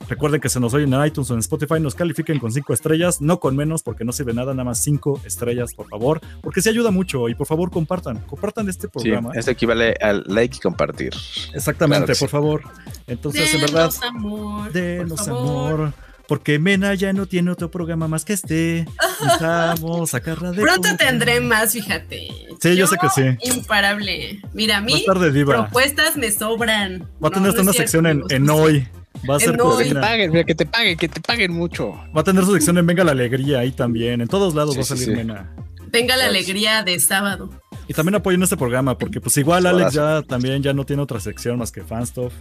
Recuerden 0.08 0.40
que 0.40 0.48
se 0.48 0.60
nos 0.60 0.74
oyen 0.74 0.92
en 0.92 1.04
iTunes 1.04 1.30
o 1.30 1.34
en 1.34 1.40
Spotify, 1.40 1.80
nos 1.80 1.94
califiquen 1.94 2.38
con 2.38 2.52
cinco 2.52 2.72
estrellas, 2.72 3.20
no 3.20 3.40
con 3.40 3.56
menos, 3.56 3.82
porque 3.82 4.04
no 4.04 4.12
sirve 4.12 4.34
nada, 4.34 4.52
nada 4.52 4.64
más 4.64 4.82
cinco 4.82 5.20
estrellas, 5.24 5.74
por 5.74 5.88
favor, 5.88 6.20
porque 6.42 6.60
se 6.60 6.70
ayuda 6.70 6.90
mucho 6.90 7.28
y 7.28 7.34
por 7.34 7.46
favor 7.46 7.70
compartan, 7.70 8.18
compartan 8.20 8.68
este 8.68 8.88
programa. 8.88 9.32
Sí, 9.32 9.38
esto 9.38 9.50
equivale 9.50 9.94
al 10.00 10.24
like 10.26 10.56
y 10.56 10.60
compartir. 10.60 11.14
Exactamente, 11.54 12.14
por 12.16 12.28
favor. 12.28 12.62
Entonces, 13.06 13.54
en 13.54 13.60
verdad, 13.60 13.92
amor, 14.02 14.72
denos 14.72 15.26
amor. 15.28 15.92
Porque 16.26 16.58
Mena 16.58 16.94
ya 16.94 17.12
no 17.12 17.26
tiene 17.26 17.50
otro 17.50 17.70
programa 17.70 18.08
más 18.08 18.24
que 18.24 18.32
este. 18.32 18.86
Vamos 19.40 20.14
a 20.14 20.18
sacarla 20.18 20.52
de. 20.52 20.62
Pronto 20.62 20.88
tendré 20.96 21.40
más, 21.40 21.72
fíjate. 21.72 22.28
Sí, 22.60 22.76
yo, 22.76 22.86
sé 22.86 22.96
que 23.00 23.08
sí. 23.10 23.52
Imparable. 23.54 24.40
Mira, 24.54 24.78
a 24.78 24.80
mí 24.80 25.04
diva. 25.32 25.64
propuestas 25.64 26.16
me 26.16 26.30
sobran. 26.32 27.06
Va 27.22 27.28
a 27.28 27.30
tener 27.30 27.58
una 27.58 27.72
sección 27.72 28.06
en, 28.06 28.22
en, 28.30 28.48
hoy. 28.48 28.88
Va 29.28 29.36
a 29.36 29.40
ser 29.40 29.56
que 29.56 29.84
te 29.84 29.94
paguen, 29.94 30.30
mira, 30.32 30.44
que 30.44 30.54
te 30.54 30.66
paguen, 30.66 30.98
que 30.98 31.08
te 31.08 31.20
paguen 31.20 31.52
mucho. 31.52 31.92
Va 32.16 32.20
a 32.20 32.24
tener 32.24 32.44
su 32.44 32.52
sección 32.52 32.78
en 32.78 32.86
Venga 32.86 33.04
la 33.04 33.12
Alegría 33.12 33.60
ahí 33.60 33.72
también. 33.72 34.20
En 34.20 34.28
todos 34.28 34.54
lados 34.54 34.76
va 34.76 34.82
a 34.82 34.84
salir 34.84 35.16
Mena. 35.16 35.54
Venga 35.94 36.16
la 36.16 36.26
alegría 36.26 36.82
de 36.82 36.98
sábado. 36.98 37.50
Y 37.86 37.94
también 37.94 38.16
apoyen 38.16 38.42
este 38.42 38.56
programa, 38.56 38.98
porque 38.98 39.20
pues 39.20 39.36
igual 39.36 39.64
Alex 39.64 39.92
ya 39.92 40.22
también 40.22 40.60
ya 40.60 40.72
no 40.72 40.84
tiene 40.84 41.02
otra 41.02 41.20
sección 41.20 41.56
más 41.56 41.70
que 41.70 41.82
Fanstuff. 41.82 42.32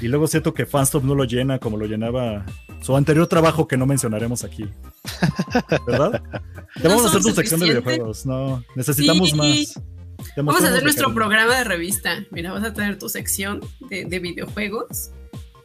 Y 0.00 0.08
luego 0.08 0.26
siento 0.26 0.52
que 0.52 0.66
Fanstuff 0.66 1.04
no 1.04 1.14
lo 1.14 1.22
llena 1.22 1.60
como 1.60 1.76
lo 1.76 1.86
llenaba 1.86 2.44
su 2.80 2.96
anterior 2.96 3.28
trabajo 3.28 3.68
que 3.68 3.76
no 3.76 3.86
mencionaremos 3.86 4.42
aquí. 4.42 4.68
¿Verdad? 5.86 6.20
Ya 6.82 6.88
vamos 6.88 7.04
a 7.04 7.08
hacer 7.08 7.22
tu 7.22 7.30
sección 7.30 7.60
de 7.60 7.66
videojuegos. 7.66 8.26
No, 8.26 8.64
necesitamos 8.74 9.32
más. 9.32 9.80
Vamos 10.36 10.64
a 10.64 10.68
hacer 10.68 10.82
nuestro 10.82 11.14
programa 11.14 11.56
de 11.56 11.62
revista. 11.62 12.24
Mira, 12.32 12.52
vas 12.52 12.64
a 12.64 12.72
tener 12.72 12.98
tu 12.98 13.08
sección 13.08 13.60
de, 13.90 14.18
videojuegos 14.18 15.10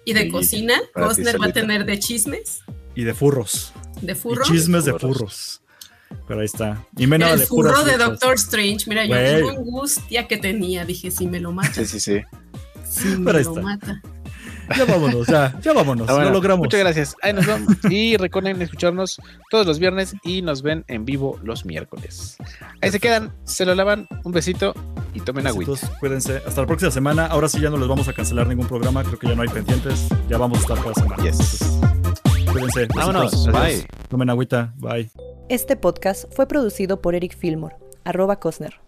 y 0.05 0.13
de 0.13 0.29
cocina. 0.29 0.75
Costner 0.93 1.41
va 1.41 1.47
a 1.47 1.53
tener 1.53 1.85
de 1.85 1.99
chismes. 1.99 2.61
Y 2.95 3.03
de 3.03 3.13
furros. 3.13 3.73
De 4.01 4.15
furros. 4.15 4.49
Y 4.49 4.53
chismes 4.53 4.85
de 4.85 4.93
furros. 4.97 5.61
Pero 6.27 6.41
ahí 6.41 6.45
está. 6.45 6.85
Y 6.97 7.07
menos 7.07 7.31
el 7.31 7.47
furro 7.47 7.83
de 7.83 7.97
Doctor 7.97 8.35
Strange. 8.35 8.85
Mira, 8.87 9.05
yo 9.05 9.15
tengo 9.15 9.49
angustia 9.49 10.27
que 10.27 10.37
tenía. 10.37 10.85
Dije, 10.85 11.11
si 11.11 11.27
me 11.27 11.39
lo 11.39 11.51
mata. 11.51 11.73
Sí, 11.73 11.85
sí, 11.85 11.99
sí. 11.99 12.21
Si 12.87 13.07
me 13.17 13.33
lo 13.33 13.55
mata. 13.55 14.01
Ya 14.77 14.85
vámonos, 14.85 15.27
ya, 15.27 15.59
ya 15.61 15.73
vámonos, 15.73 16.07
lo 16.07 16.29
logramos. 16.29 16.65
Muchas 16.65 16.79
gracias. 16.79 17.15
Ahí 17.21 17.33
nos 17.33 17.45
vamos. 17.45 17.77
Y 17.89 18.17
recuerden 18.17 18.61
escucharnos 18.61 19.19
todos 19.49 19.65
los 19.65 19.79
viernes 19.79 20.15
y 20.23 20.41
nos 20.41 20.61
ven 20.61 20.83
en 20.87 21.05
vivo 21.05 21.39
los 21.43 21.65
miércoles. 21.65 22.37
Ahí 22.81 22.91
se 22.91 22.99
quedan, 22.99 23.33
se 23.43 23.65
lo 23.65 23.75
lavan, 23.75 24.07
un 24.23 24.31
besito 24.31 24.73
y 25.13 25.19
tomen 25.19 25.47
agua. 25.47 25.63
Cuídense. 25.99 26.41
Hasta 26.45 26.61
la 26.61 26.67
próxima 26.67 26.91
semana. 26.91 27.27
Ahora 27.27 27.47
sí 27.47 27.59
ya 27.59 27.69
no 27.69 27.77
les 27.77 27.87
vamos 27.87 28.07
a 28.07 28.13
cancelar 28.13 28.47
ningún 28.47 28.67
programa. 28.67 29.03
Creo 29.03 29.19
que 29.19 29.27
ya 29.27 29.35
no 29.35 29.41
hay 29.41 29.49
pendientes. 29.49 30.07
Ya 30.29 30.37
vamos 30.37 30.59
a 30.59 30.61
estar 30.61 30.77
cada 30.79 30.93
semana. 30.93 31.15
cuídense. 32.51 32.87
Vámonos. 32.95 33.47
Bye. 33.47 33.87
Tomen 34.09 34.29
agüita. 34.29 34.73
Bye. 34.77 35.11
Este 35.49 35.75
podcast 35.75 36.25
fue 36.33 36.47
producido 36.47 37.01
por 37.01 37.15
Eric 37.15 37.37
Fillmore, 37.37 37.75
arroba 38.05 38.39
Cosner. 38.39 38.82